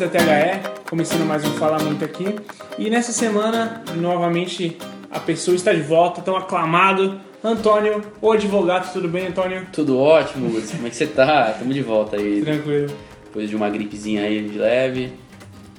Da 0.00 0.08
THE, 0.08 0.86
começando 0.88 1.26
mais 1.26 1.44
um 1.44 1.50
Fala 1.58 1.78
Muito 1.78 2.02
aqui. 2.02 2.34
E 2.78 2.88
nessa 2.88 3.12
semana, 3.12 3.84
novamente, 3.96 4.78
a 5.10 5.20
pessoa 5.20 5.54
está 5.54 5.74
de 5.74 5.82
volta, 5.82 6.22
tão 6.22 6.34
aclamado, 6.34 7.20
Antônio, 7.44 8.02
o 8.18 8.32
advogado. 8.32 8.90
Tudo 8.94 9.08
bem, 9.08 9.26
Antônio? 9.26 9.66
Tudo 9.70 9.98
ótimo, 9.98 10.48
Lúcio. 10.48 10.74
Como 10.76 10.86
é 10.86 10.90
que 10.90 10.96
você 10.96 11.06
tá? 11.06 11.54
Tamo 11.58 11.74
de 11.74 11.82
volta 11.82 12.16
aí. 12.16 12.40
Tranquilo. 12.40 12.96
Depois 13.26 13.50
de 13.50 13.54
uma 13.54 13.68
gripezinha 13.68 14.22
aí 14.22 14.48
de 14.48 14.56
leve. 14.56 15.12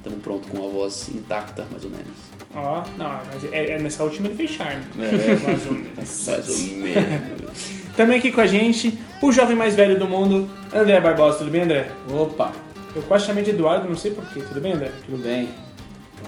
Tamo 0.04 0.18
pronto 0.18 0.46
com 0.46 0.68
a 0.68 0.68
voz 0.70 1.08
intacta, 1.08 1.66
mais 1.68 1.84
ou 1.84 1.90
menos. 1.90 2.06
Ó, 2.54 2.84
não, 2.96 3.18
mas 3.26 3.52
é, 3.52 3.72
é 3.72 3.78
nessa 3.80 4.04
última 4.04 4.28
ele 4.28 4.36
fez 4.36 4.52
charme. 4.52 4.84
É. 5.00 5.34
Mais 5.44 5.66
ou 5.66 5.72
menos. 5.72 6.26
Mais 6.28 6.48
ou 6.48 6.76
menos. 6.76 7.70
Também 7.96 8.18
aqui 8.18 8.30
com 8.30 8.40
a 8.40 8.46
gente, 8.46 8.96
o 9.20 9.32
jovem 9.32 9.56
mais 9.56 9.74
velho 9.74 9.98
do 9.98 10.06
mundo, 10.06 10.48
André 10.72 11.00
Barbosa. 11.00 11.38
Tudo 11.38 11.50
bem, 11.50 11.62
André? 11.62 11.88
Opa, 12.08 12.52
Eu 12.94 13.02
quase 13.02 13.26
chamei 13.26 13.42
de 13.42 13.50
Eduardo, 13.50 13.88
não 13.88 13.96
sei 13.96 14.10
porquê. 14.12 14.40
Tudo 14.40 14.60
bem, 14.60 14.72
André? 14.72 14.90
tudo 15.06 15.22
bem? 15.22 15.48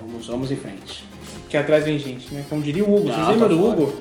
Vamos, 0.01 0.27
vamos 0.27 0.51
em 0.51 0.57
frente. 0.57 1.05
Que 1.49 1.57
atrás 1.57 1.85
vem 1.85 1.99
gente, 1.99 2.33
né? 2.35 2.45
Como 2.49 2.63
diria 2.63 2.83
o 2.85 2.89
Hugo. 2.93 3.05
Vocês 3.09 3.17
Não, 3.19 3.31
lembram 3.31 3.49
tá 3.49 3.55
do 3.55 3.61
fora. 3.61 3.81
Hugo? 3.81 3.93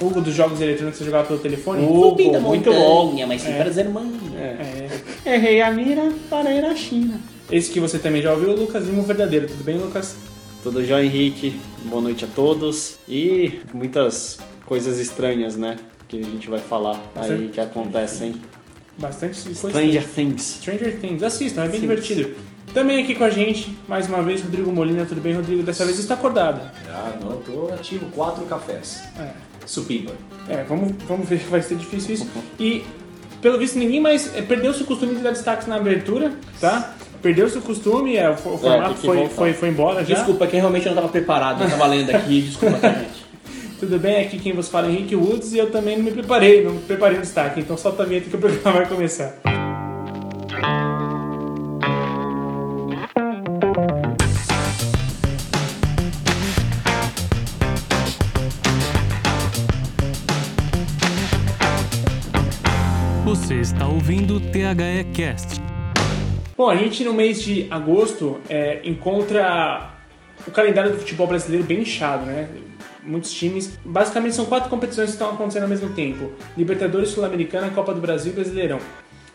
Hugo 0.00 0.20
dos 0.20 0.34
jogos 0.34 0.60
eletrônicos 0.60 0.98
que 0.98 1.04
você 1.04 1.10
jogava 1.10 1.26
pelo 1.28 1.38
telefone? 1.38 1.84
Hugo, 1.86 2.40
muito 2.40 2.70
bom. 2.72 3.26
mas 3.26 3.42
sem 3.42 3.54
É. 3.54 3.62
prazer 3.62 3.88
mano. 3.88 4.12
É. 4.36 5.34
Errei 5.34 5.62
a 5.62 5.70
mira 5.70 6.12
para 6.28 6.52
ir 6.52 6.64
à 6.64 6.74
China. 6.74 7.18
Esse 7.50 7.70
que 7.70 7.80
você 7.80 7.98
também 7.98 8.20
já 8.20 8.32
ouviu, 8.32 8.50
o 8.50 8.56
Lucas 8.56 8.84
Lima, 8.84 9.02
verdadeiro. 9.02 9.46
Tudo 9.46 9.62
bem, 9.64 9.78
Lucas? 9.78 10.16
Tudo 10.62 10.84
jóia, 10.84 11.04
Henrique? 11.04 11.58
Boa 11.84 12.02
noite 12.02 12.24
a 12.24 12.28
todos. 12.28 12.98
E 13.08 13.60
muitas 13.72 14.38
coisas 14.66 14.98
estranhas, 14.98 15.56
né? 15.56 15.76
Que 16.08 16.18
a 16.20 16.24
gente 16.24 16.50
vai 16.50 16.58
falar 16.58 17.00
aí 17.14 17.48
que 17.52 17.60
acontecem. 17.60 18.34
Bastante 18.98 19.42
coisa. 19.42 19.68
Stranger 19.68 20.08
Things. 20.08 20.42
Stranger 20.60 20.98
Things. 21.00 21.22
Assistam, 21.22 21.64
é 21.64 21.68
bem 21.68 21.80
Sim. 21.80 21.80
divertido. 21.80 22.34
Também 22.72 23.02
aqui 23.02 23.14
com 23.14 23.24
a 23.24 23.30
gente, 23.30 23.76
mais 23.88 24.08
uma 24.08 24.22
vez, 24.22 24.42
Rodrigo 24.42 24.70
Molina. 24.72 25.04
Tudo 25.04 25.20
bem, 25.20 25.34
Rodrigo? 25.34 25.62
Dessa 25.62 25.84
vez 25.84 25.98
está 25.98 26.14
acordado. 26.14 26.60
Ah, 26.88 27.12
não, 27.20 27.38
tô 27.38 27.72
ativo 27.72 28.06
quatro 28.14 28.44
cafés. 28.44 29.02
É. 29.18 29.30
Supimpa. 29.66 30.12
É, 30.48 30.62
vamos, 30.64 30.92
vamos 31.06 31.28
ver 31.28 31.38
que 31.38 31.46
vai 31.50 31.62
ser 31.62 31.76
difícil 31.76 32.14
isso. 32.14 32.28
E, 32.58 32.84
pelo 33.40 33.58
visto, 33.58 33.78
ninguém 33.78 34.00
mais 34.00 34.34
é, 34.34 34.42
perdeu-se 34.42 34.82
o 34.82 34.86
costume 34.86 35.14
de 35.14 35.22
dar 35.22 35.30
destaques 35.30 35.66
na 35.66 35.76
abertura, 35.76 36.32
tá? 36.60 36.94
Perdeu-se 37.22 37.58
o 37.58 37.62
costume, 37.62 38.16
é, 38.16 38.28
o, 38.28 38.34
o 38.34 38.36
formato 38.36 38.94
que 38.94 39.06
foi, 39.06 39.28
foi, 39.28 39.52
foi 39.52 39.68
embora 39.68 40.04
já. 40.04 40.14
Desculpa, 40.14 40.46
que 40.46 40.56
realmente 40.56 40.86
eu 40.86 40.94
não 40.94 41.02
tava 41.02 41.10
preparado, 41.10 41.64
eu 41.64 41.70
tava 41.70 41.86
lendo 41.86 42.10
aqui, 42.10 42.42
desculpa, 42.42 42.78
tá, 42.78 42.90
gente? 42.90 43.25
Tudo 43.78 43.98
bem, 43.98 44.24
aqui 44.24 44.38
quem 44.38 44.54
vos 44.54 44.70
fala 44.70 44.86
é 44.86 44.90
Henrique 44.90 45.14
Woods 45.14 45.52
e 45.52 45.58
eu 45.58 45.70
também 45.70 45.98
não 45.98 46.04
me 46.04 46.10
preparei, 46.10 46.64
não 46.64 46.78
preparei 46.78 47.18
o 47.18 47.20
destaque, 47.20 47.60
então 47.60 47.76
solta 47.76 48.04
a 48.04 48.06
vinheta 48.06 48.30
que 48.30 48.34
o 48.34 48.38
programa 48.38 48.72
vai 48.72 48.88
começar. 48.88 49.38
Você 63.26 63.56
está 63.56 63.86
ouvindo 63.86 64.36
o 64.36 64.40
THE 64.40 65.04
Cast. 65.12 65.60
Bom, 66.56 66.70
a 66.70 66.76
gente 66.76 67.04
no 67.04 67.12
mês 67.12 67.42
de 67.42 67.66
agosto 67.70 68.40
é, 68.48 68.80
encontra 68.84 69.90
o 70.46 70.50
calendário 70.50 70.92
do 70.92 70.98
futebol 70.98 71.26
brasileiro 71.26 71.66
bem 71.66 71.80
inchado, 71.80 72.24
né? 72.24 72.48
Muitos 73.06 73.32
times. 73.32 73.78
Basicamente 73.84 74.34
são 74.34 74.44
quatro 74.46 74.68
competições 74.68 75.06
que 75.06 75.12
estão 75.12 75.30
acontecendo 75.30 75.62
ao 75.62 75.68
mesmo 75.68 75.90
tempo: 75.90 76.32
Libertadores, 76.56 77.10
Sul-Americana, 77.10 77.70
Copa 77.70 77.94
do 77.94 78.00
Brasil 78.00 78.32
e 78.32 78.34
Brasileirão. 78.34 78.80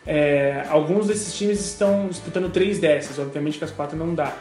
É, 0.05 0.65
alguns 0.69 1.07
desses 1.07 1.33
times 1.33 1.59
estão 1.59 2.07
disputando 2.07 2.51
três 2.51 2.79
dessas, 2.79 3.19
obviamente 3.19 3.57
que 3.57 3.63
as 3.63 3.71
quatro 3.71 3.97
não 3.97 4.13
dá. 4.13 4.35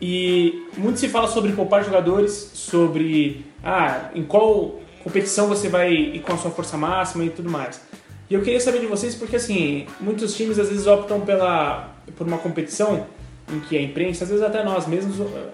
E 0.00 0.66
muito 0.76 1.00
se 1.00 1.08
fala 1.08 1.26
sobre 1.28 1.52
poupar 1.52 1.84
jogadores, 1.84 2.32
sobre 2.32 3.46
ah, 3.62 4.10
em 4.14 4.22
qual 4.22 4.80
competição 5.02 5.48
você 5.48 5.68
vai 5.68 5.92
ir 5.92 6.20
com 6.20 6.32
a 6.32 6.36
sua 6.36 6.50
força 6.50 6.76
máxima 6.76 7.24
e 7.24 7.30
tudo 7.30 7.50
mais. 7.50 7.80
E 8.28 8.34
eu 8.34 8.42
queria 8.42 8.60
saber 8.60 8.80
de 8.80 8.86
vocês 8.86 9.14
porque 9.14 9.36
assim, 9.36 9.86
muitos 10.00 10.34
times 10.34 10.58
às 10.58 10.68
vezes 10.68 10.86
optam 10.86 11.20
pela 11.20 11.94
por 12.16 12.26
uma 12.26 12.38
competição 12.38 13.06
em 13.52 13.60
que 13.60 13.76
a 13.76 13.82
imprensa, 13.82 14.24
às 14.24 14.30
vezes 14.30 14.44
até 14.44 14.64
nós 14.64 14.86
mesmos 14.86 15.20
eh, 15.20 15.50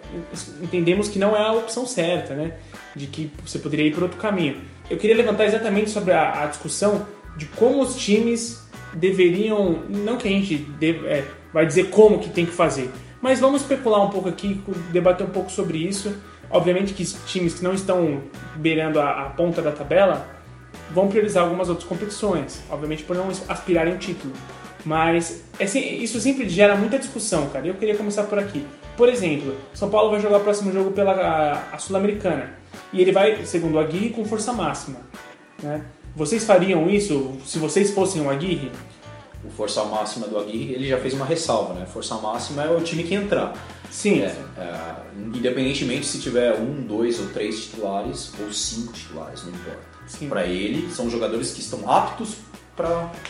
entendemos 0.62 1.08
que 1.08 1.18
não 1.18 1.36
é 1.36 1.40
a 1.46 1.52
opção 1.52 1.86
certa, 1.86 2.34
né? 2.34 2.52
De 2.94 3.06
que 3.06 3.30
você 3.44 3.58
poderia 3.58 3.86
ir 3.86 3.94
por 3.94 4.02
outro 4.04 4.18
caminho. 4.18 4.58
Eu 4.88 4.96
queria 4.96 5.16
levantar 5.16 5.44
exatamente 5.44 5.90
sobre 5.90 6.12
a, 6.12 6.42
a 6.44 6.46
discussão 6.46 7.06
de 7.36 7.46
como 7.46 7.80
os 7.82 7.96
times 7.96 8.62
deveriam, 8.94 9.82
não 9.88 10.16
que 10.16 10.26
a 10.28 10.30
gente 10.30 10.56
deve- 10.56 11.06
é, 11.06 11.24
vai 11.52 11.64
dizer 11.66 11.90
como 11.90 12.18
que 12.18 12.28
tem 12.28 12.44
que 12.46 12.52
fazer, 12.52 12.90
mas 13.22 13.38
vamos 13.40 13.62
especular 13.62 14.04
um 14.04 14.10
pouco 14.10 14.28
aqui, 14.28 14.60
debater 14.92 15.26
um 15.26 15.30
pouco 15.30 15.50
sobre 15.50 15.78
isso. 15.78 16.14
Obviamente 16.50 16.92
que 16.94 17.04
times 17.04 17.54
que 17.54 17.62
não 17.62 17.72
estão 17.72 18.22
beirando 18.56 19.00
a, 19.00 19.26
a 19.26 19.30
ponta 19.30 19.62
da 19.62 19.70
tabela 19.70 20.26
vão 20.90 21.06
priorizar 21.08 21.44
algumas 21.44 21.68
outras 21.68 21.86
competições, 21.88 22.60
obviamente 22.68 23.04
por 23.04 23.14
não 23.14 23.28
aspirarem 23.48 23.94
um 23.94 23.98
título. 23.98 24.32
Mas 24.84 25.42
é 25.58 25.64
isso 25.64 26.20
sempre 26.20 26.48
gera 26.48 26.74
muita 26.76 26.98
discussão, 26.98 27.48
cara. 27.48 27.66
Eu 27.66 27.74
queria 27.74 27.96
começar 27.96 28.24
por 28.24 28.38
aqui. 28.38 28.66
Por 28.96 29.08
exemplo, 29.08 29.54
São 29.74 29.90
Paulo 29.90 30.10
vai 30.10 30.20
jogar 30.20 30.38
o 30.38 30.40
próximo 30.40 30.72
jogo 30.72 30.90
pela 30.90 31.76
Sul-Americana. 31.78 32.54
E 32.92 33.00
ele 33.00 33.12
vai, 33.12 33.44
segundo 33.44 33.74
o 33.74 33.78
Aguirre, 33.78 34.10
com 34.10 34.24
força 34.24 34.52
máxima. 34.52 35.00
Né? 35.62 35.84
Vocês 36.14 36.44
fariam 36.44 36.88
isso 36.88 37.36
se 37.44 37.58
vocês 37.58 37.90
fossem 37.92 38.22
o 38.22 38.30
Aguirre? 38.30 38.70
O 39.44 39.50
força 39.50 39.84
máxima 39.84 40.26
do 40.26 40.38
Aguirre, 40.38 40.74
ele 40.74 40.88
já 40.88 40.98
fez 40.98 41.14
uma 41.14 41.24
ressalva, 41.24 41.72
né? 41.72 41.86
Força 41.86 42.14
máxima 42.16 42.62
é 42.64 42.68
o 42.68 42.80
time 42.82 43.04
que 43.04 43.14
entrar. 43.14 43.54
Sim. 43.90 44.20
É, 44.20 44.36
é, 44.58 44.94
independentemente 45.16 46.06
se 46.06 46.20
tiver 46.20 46.54
um, 46.60 46.82
dois 46.82 47.18
ou 47.18 47.28
três 47.28 47.64
titulares, 47.64 48.32
ou 48.38 48.52
cinco 48.52 48.92
titulares, 48.92 49.42
não 49.44 49.50
importa. 49.50 49.90
Para 50.28 50.44
ele, 50.44 50.90
são 50.92 51.08
jogadores 51.08 51.52
que 51.52 51.60
estão 51.60 51.90
aptos 51.90 52.36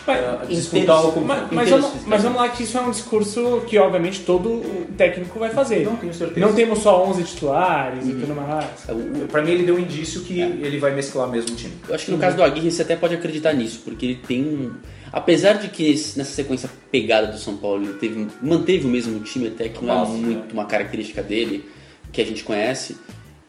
para 0.04 0.38
Mas- 0.40 0.48
disputar 0.48 1.00
o 1.00 1.12
confronto. 1.12 1.26
Mas, 1.26 1.50
mas 1.52 1.70
vamos, 1.70 1.90
mas 2.06 2.22
vamos 2.22 2.38
lá 2.40 2.48
que 2.48 2.62
isso 2.62 2.78
é 2.78 2.80
um 2.80 2.90
discurso 2.90 3.62
que 3.66 3.78
obviamente 3.78 4.20
todo 4.20 4.62
técnico 4.96 5.38
vai 5.38 5.50
fazer. 5.50 5.84
Não 5.84 5.96
tenho 5.96 6.14
certeza. 6.14 6.40
Não 6.40 6.54
temos 6.54 6.78
só 6.80 7.04
11 7.06 7.24
titulares 7.24 8.06
e 8.06 8.12
tudo 8.12 8.34
mais. 8.34 8.64
É, 8.88 9.26
Para 9.26 9.42
mim, 9.42 9.50
ele 9.52 9.62
deu 9.64 9.76
um 9.76 9.78
indício 9.78 10.22
que 10.22 10.40
ele 10.40 10.78
vai 10.78 10.94
mesclar 10.94 11.28
mesmo 11.28 11.52
o 11.52 11.56
time. 11.56 11.74
Eu 11.88 11.94
acho 11.94 12.06
que 12.06 12.10
no 12.10 12.18
caso 12.18 12.36
do 12.36 12.42
Aguirre 12.42 12.70
você 12.70 12.82
até 12.82 12.96
pode 12.96 13.14
acreditar 13.14 13.52
nisso, 13.52 13.80
porque 13.84 14.06
ele 14.06 14.14
tem 14.26 14.42
um. 14.42 14.72
Apesar 15.12 15.54
de 15.54 15.68
que 15.68 15.90
nessa 15.90 16.24
sequência 16.32 16.70
pegada 16.90 17.26
do 17.28 17.38
São 17.38 17.56
Paulo 17.56 17.82
ele 17.82 17.94
teve, 17.94 18.28
manteve 18.40 18.86
o 18.86 18.90
mesmo 18.90 19.18
time, 19.20 19.48
até 19.48 19.68
que 19.68 19.84
não 19.84 20.04
é 20.04 20.08
muito 20.08 20.52
uma 20.52 20.66
característica 20.66 21.20
dele, 21.22 21.68
que 22.12 22.20
a 22.20 22.24
gente 22.24 22.44
conhece, 22.44 22.96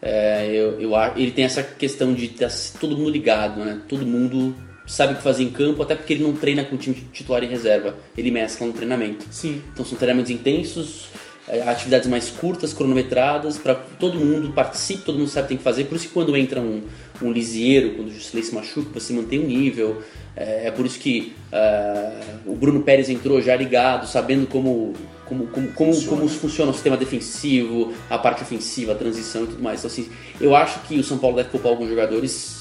é, 0.02 0.48
eu, 0.52 0.82
eu, 0.82 0.92
ele 1.16 1.30
tem 1.32 1.46
essa 1.46 1.62
questão 1.62 2.14
de 2.14 2.26
estar 2.26 2.50
todo 2.80 2.98
mundo 2.98 3.12
ligado, 3.12 3.64
né? 3.64 3.80
Todo 3.88 4.06
mundo 4.06 4.56
sabe 4.92 5.14
o 5.14 5.16
que 5.16 5.24
fazer 5.24 5.44
em 5.44 5.50
campo, 5.50 5.82
até 5.82 5.96
porque 5.96 6.12
ele 6.12 6.24
não 6.24 6.34
treina 6.34 6.66
com 6.66 6.76
o 6.76 6.78
time 6.78 6.94
titular 7.14 7.42
e 7.42 7.48
reserva, 7.48 7.96
ele 8.18 8.30
mescla 8.30 8.68
no 8.68 8.74
treinamento. 8.74 9.26
Sim. 9.32 9.62
Então 9.72 9.86
são 9.86 9.98
treinamentos 9.98 10.30
intensos, 10.30 11.06
é, 11.48 11.62
atividades 11.62 12.10
mais 12.10 12.30
curtas, 12.30 12.74
cronometradas, 12.74 13.58
para 13.58 13.74
todo 13.74 14.20
mundo 14.20 14.52
participe, 14.52 15.04
todo 15.04 15.18
mundo 15.18 15.30
sabe 15.30 15.46
o 15.46 15.48
que 15.48 15.50
tem 15.50 15.58
que 15.58 15.64
fazer. 15.64 15.86
Por 15.86 15.96
isso 15.96 16.08
que 16.08 16.14
quando 16.14 16.36
entra 16.36 16.60
um, 16.60 16.84
um 17.22 17.32
lisieiro, 17.32 17.92
quando 17.92 18.10
o 18.10 18.12
Jusilei 18.12 18.44
se 18.44 18.54
machuca, 18.54 19.00
você 19.00 19.14
mantém 19.14 19.40
um 19.40 19.48
nível. 19.48 20.04
É, 20.36 20.68
é 20.68 20.72
por 20.72 20.86
isso 20.86 21.00
que 21.00 21.34
ah, 21.54 22.20
o 22.46 22.54
Bruno 22.54 22.82
Pérez 22.84 23.10
entrou 23.10 23.42
já 23.42 23.56
ligado, 23.56 24.06
sabendo 24.08 24.46
como, 24.46 24.94
como, 25.26 25.48
como, 25.48 25.72
como, 25.72 26.06
como 26.06 26.28
funciona 26.28 26.70
o 26.70 26.74
sistema 26.74 26.98
defensivo, 26.98 27.94
a 28.10 28.18
parte 28.18 28.44
ofensiva, 28.44 28.92
a 28.92 28.96
transição 28.96 29.46
e 29.46 29.48
tudo 29.48 29.64
mais. 29.64 29.80
Então, 29.80 29.90
assim, 29.90 30.10
eu 30.42 30.54
acho 30.54 30.82
que 30.82 31.00
o 31.00 31.04
São 31.04 31.18
Paulo 31.18 31.38
deve 31.38 31.48
poupar 31.48 31.72
alguns 31.72 31.88
jogadores 31.88 32.61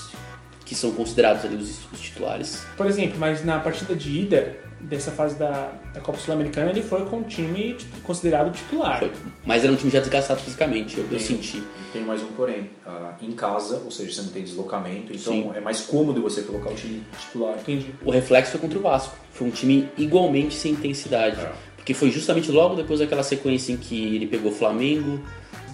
que 0.70 0.74
são 0.76 0.92
considerados 0.92 1.44
ali 1.44 1.56
os, 1.56 1.80
os 1.92 2.00
titulares. 2.00 2.64
Por 2.76 2.86
exemplo, 2.86 3.18
mas 3.18 3.44
na 3.44 3.58
partida 3.58 3.92
de 3.92 4.20
ida 4.20 4.56
dessa 4.78 5.10
fase 5.10 5.34
da, 5.34 5.72
da 5.92 6.00
Copa 6.00 6.16
Sul-Americana 6.16 6.70
ele 6.70 6.80
foi 6.80 7.04
com 7.06 7.16
um 7.16 7.22
time 7.24 7.76
considerado 8.04 8.52
titular. 8.52 9.00
Foi. 9.00 9.10
Mas 9.44 9.64
era 9.64 9.72
um 9.72 9.74
time 9.74 9.90
já 9.90 9.98
desgastado 9.98 10.40
fisicamente, 10.40 10.96
eu, 10.96 11.04
eu 11.10 11.18
senti. 11.18 11.60
Tem 11.92 12.02
mais 12.02 12.22
um 12.22 12.28
porém. 12.28 12.70
Ah, 12.86 13.14
em 13.20 13.32
casa, 13.32 13.82
ou 13.84 13.90
seja, 13.90 14.12
você 14.12 14.22
não 14.22 14.28
tem 14.28 14.44
deslocamento, 14.44 15.12
então 15.12 15.32
Sim. 15.32 15.50
é 15.56 15.60
mais 15.60 15.80
cômodo 15.80 16.22
você 16.22 16.42
colocar 16.42 16.70
o 16.70 16.74
time 16.76 17.02
titular. 17.18 17.58
Entendi. 17.58 17.92
O 18.04 18.12
reflexo 18.12 18.52
foi 18.52 18.60
contra 18.60 18.78
o 18.78 18.82
Vasco. 18.82 19.16
Foi 19.32 19.48
um 19.48 19.50
time 19.50 19.88
igualmente 19.98 20.54
sem 20.54 20.70
intensidade. 20.70 21.40
É. 21.40 21.52
Porque 21.74 21.94
foi 21.94 22.12
justamente 22.12 22.52
logo 22.52 22.76
depois 22.76 23.00
daquela 23.00 23.24
sequência 23.24 23.72
em 23.72 23.76
que 23.76 24.14
ele 24.14 24.28
pegou 24.28 24.52
Flamengo, 24.52 25.20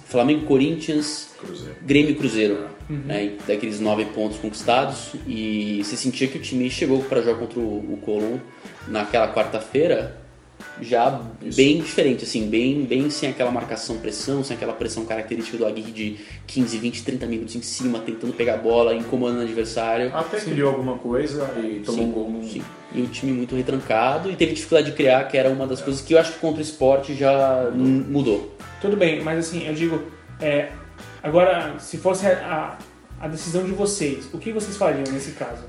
Flamengo, 0.07 0.45
Corinthians, 0.45 1.29
Cruzeiro. 1.39 1.75
Grêmio 1.81 2.11
e 2.11 2.15
Cruzeiro. 2.15 2.67
Né, 2.89 3.33
daqueles 3.45 3.81
nove 3.81 4.05
pontos 4.05 4.37
conquistados. 4.37 5.13
E 5.27 5.81
você 5.83 5.97
sentia 5.97 6.27
que 6.27 6.37
o 6.37 6.41
time 6.41 6.69
chegou 6.69 7.03
para 7.03 7.21
jogar 7.21 7.39
contra 7.39 7.59
o, 7.59 7.93
o 7.93 7.97
Colón 7.97 8.39
naquela 8.87 9.33
quarta-feira 9.33 10.26
já 10.81 11.21
bem 11.55 11.81
diferente, 11.81 12.23
assim, 12.23 12.47
bem, 12.47 12.83
bem 12.83 13.09
sem 13.09 13.29
aquela 13.29 13.51
marcação 13.51 13.97
pressão, 13.97 14.43
sem 14.43 14.55
aquela 14.55 14.73
pressão 14.73 15.05
característica 15.05 15.57
do 15.57 15.65
Aguirre 15.65 15.91
de 15.91 16.17
15, 16.45 16.77
20, 16.77 17.03
30 17.03 17.25
minutos 17.25 17.55
em 17.55 17.61
cima, 17.61 17.99
tentando 17.99 18.33
pegar 18.33 18.55
a 18.55 18.57
bola, 18.57 18.93
incomodando 18.93 19.39
o 19.39 19.43
adversário. 19.43 20.15
Até 20.15 20.39
criou 20.39 20.71
alguma 20.71 20.97
coisa 20.97 21.49
e 21.57 21.81
tomou 21.85 22.01
Sim, 22.01 22.09
um 22.09 22.11
gol. 22.11 22.43
sim. 22.43 22.63
E 22.93 23.01
o 23.01 23.07
time 23.07 23.31
muito 23.33 23.55
retrancado 23.55 24.31
e 24.31 24.35
teve 24.35 24.53
dificuldade 24.53 24.91
de 24.91 24.95
criar, 24.95 25.25
que 25.25 25.37
era 25.37 25.49
uma 25.49 25.67
das 25.67 25.81
coisas 25.81 26.01
que 26.01 26.13
eu 26.13 26.19
acho 26.19 26.33
que 26.33 26.39
contra 26.39 26.59
o 26.59 26.61
esporte 26.61 27.13
já 27.13 27.69
mudou. 27.73 28.55
Tudo 28.81 28.95
bem, 28.95 29.21
mas 29.21 29.39
assim, 29.39 29.67
eu 29.67 29.73
digo, 29.73 30.01
é, 30.39 30.71
agora, 31.21 31.77
se 31.79 31.97
fosse 31.97 32.27
a, 32.27 32.77
a, 33.19 33.27
decisão 33.27 33.63
de 33.63 33.71
vocês, 33.71 34.29
o 34.33 34.37
que 34.37 34.51
vocês 34.51 34.77
fariam 34.77 35.03
nesse 35.11 35.31
caso? 35.31 35.63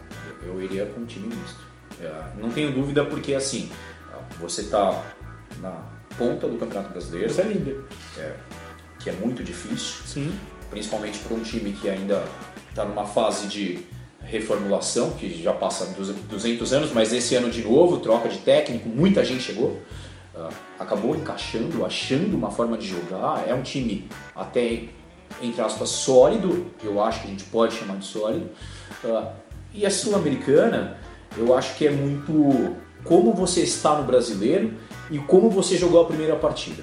Eu 0.46 0.62
iria 0.62 0.86
com 0.86 1.00
um 1.00 1.06
time 1.06 1.26
misto. 1.26 1.66
É, 2.00 2.40
não 2.40 2.50
tenho 2.50 2.70
dúvida 2.70 3.04
porque 3.04 3.34
assim, 3.34 3.68
você 4.40 4.64
tá 4.64 5.04
na 5.60 5.82
ponta 6.16 6.46
do 6.48 6.56
Campeonato 6.58 6.90
Brasileiro, 6.90 7.32
Você 7.32 7.42
é 7.42 7.44
líder. 7.44 7.80
é, 8.18 8.34
que 8.98 9.10
é 9.10 9.12
muito 9.12 9.42
difícil, 9.44 10.02
Sim. 10.06 10.32
principalmente 10.70 11.18
para 11.20 11.36
um 11.36 11.40
time 11.42 11.72
que 11.72 11.88
ainda 11.88 12.24
está 12.70 12.84
numa 12.84 13.04
fase 13.06 13.46
de 13.46 13.78
reformulação, 14.22 15.12
que 15.12 15.42
já 15.42 15.52
passa 15.52 15.86
dos 15.94 16.08
200 16.10 16.72
anos, 16.72 16.92
mas 16.92 17.12
esse 17.12 17.34
ano 17.34 17.48
de 17.50 17.62
novo, 17.62 17.98
troca 17.98 18.28
de 18.28 18.38
técnico, 18.38 18.88
muita 18.88 19.24
gente 19.24 19.42
chegou, 19.42 19.80
ah, 20.36 20.50
acabou 20.78 21.16
encaixando, 21.16 21.84
achando 21.84 22.36
uma 22.36 22.50
forma 22.50 22.76
de 22.76 22.86
jogar, 22.86 23.44
é 23.48 23.54
um 23.54 23.62
time 23.62 24.06
até, 24.36 24.84
entre 25.40 25.60
aspas, 25.62 25.88
sólido, 25.88 26.66
eu 26.82 27.02
acho 27.02 27.20
que 27.22 27.26
a 27.28 27.30
gente 27.30 27.44
pode 27.44 27.74
chamar 27.74 27.96
de 27.96 28.04
sólido, 28.04 28.50
Ah, 29.04 29.32
e 29.72 29.86
a 29.86 29.90
Sul-Americana, 29.90 30.98
eu 31.36 31.56
acho 31.56 31.76
que 31.76 31.86
é 31.86 31.90
muito 31.90 32.76
como 33.04 33.32
você 33.32 33.62
está 33.62 33.94
no 33.94 34.04
brasileiro 34.04 34.72
e 35.10 35.18
como 35.18 35.50
você 35.50 35.76
jogou 35.76 36.02
a 36.02 36.04
primeira 36.06 36.36
partida. 36.36 36.82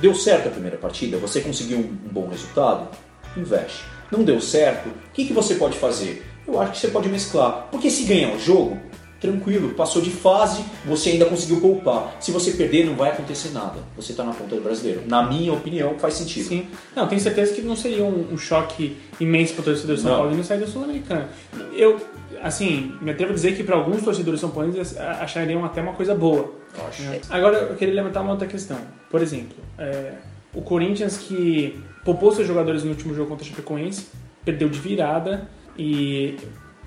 Deu 0.00 0.14
certo 0.14 0.48
a 0.48 0.50
primeira 0.50 0.76
partida? 0.76 1.18
Você 1.18 1.40
conseguiu 1.40 1.78
um 1.78 2.10
bom 2.10 2.28
resultado? 2.28 2.88
Investe. 3.36 3.84
Não 4.10 4.24
deu 4.24 4.40
certo? 4.40 4.88
O 4.88 5.12
que, 5.12 5.26
que 5.26 5.32
você 5.32 5.54
pode 5.54 5.76
fazer? 5.78 6.26
Eu 6.46 6.60
acho 6.60 6.72
que 6.72 6.78
você 6.78 6.88
pode 6.88 7.08
mesclar. 7.08 7.68
Porque 7.70 7.90
se 7.90 8.04
ganhar 8.04 8.34
o 8.34 8.40
jogo, 8.40 8.78
tranquilo, 9.20 9.74
passou 9.74 10.00
de 10.00 10.10
fase, 10.10 10.64
você 10.84 11.10
ainda 11.10 11.26
conseguiu 11.26 11.60
poupar. 11.60 12.16
Se 12.18 12.32
você 12.32 12.52
perder, 12.52 12.86
não 12.86 12.96
vai 12.96 13.10
acontecer 13.10 13.50
nada. 13.50 13.78
Você 13.94 14.12
está 14.12 14.24
na 14.24 14.32
ponta 14.32 14.56
do 14.56 14.62
brasileiro. 14.62 15.02
Na 15.06 15.22
minha 15.22 15.52
opinião, 15.52 15.96
faz 15.98 16.14
sentido. 16.14 16.48
Sim. 16.48 16.66
Não, 16.96 17.06
tenho 17.06 17.20
certeza 17.20 17.52
que 17.52 17.60
não 17.60 17.76
seria 17.76 18.04
um, 18.04 18.32
um 18.32 18.38
choque 18.38 18.96
imenso 19.20 19.52
para 19.52 19.62
o 19.62 19.64
torcedor 19.64 19.98
São 19.98 20.10
Não. 20.10 20.18
Paulino 20.18 20.42
sair 20.42 20.60
da 20.60 20.66
Sul-Americana. 20.66 21.28
Eu, 21.72 22.00
assim, 22.42 22.94
me 23.00 23.10
atrevo 23.10 23.32
a 23.32 23.34
dizer 23.34 23.56
que 23.56 23.62
para 23.62 23.76
alguns 23.76 24.02
torcedores 24.02 24.40
São 24.40 24.50
Paulinos 24.50 24.96
achariam 24.96 25.64
até 25.64 25.80
uma 25.80 25.92
coisa 25.92 26.14
boa. 26.14 26.52
Acho. 26.88 27.02
Agora, 27.30 27.58
eu 27.58 27.76
queria 27.76 27.94
levantar 27.94 28.22
uma 28.22 28.32
outra 28.32 28.46
questão. 28.46 28.78
Por 29.10 29.20
exemplo, 29.20 29.56
é, 29.78 30.12
o 30.54 30.62
Corinthians 30.62 31.18
que 31.18 31.82
poupou 32.04 32.32
seus 32.32 32.46
jogadores 32.46 32.84
no 32.84 32.90
último 32.90 33.14
jogo 33.14 33.30
contra 33.30 33.44
o 33.44 33.48
Chapecoense, 33.48 34.08
perdeu 34.44 34.68
de 34.68 34.78
virada 34.78 35.48
e 35.76 36.36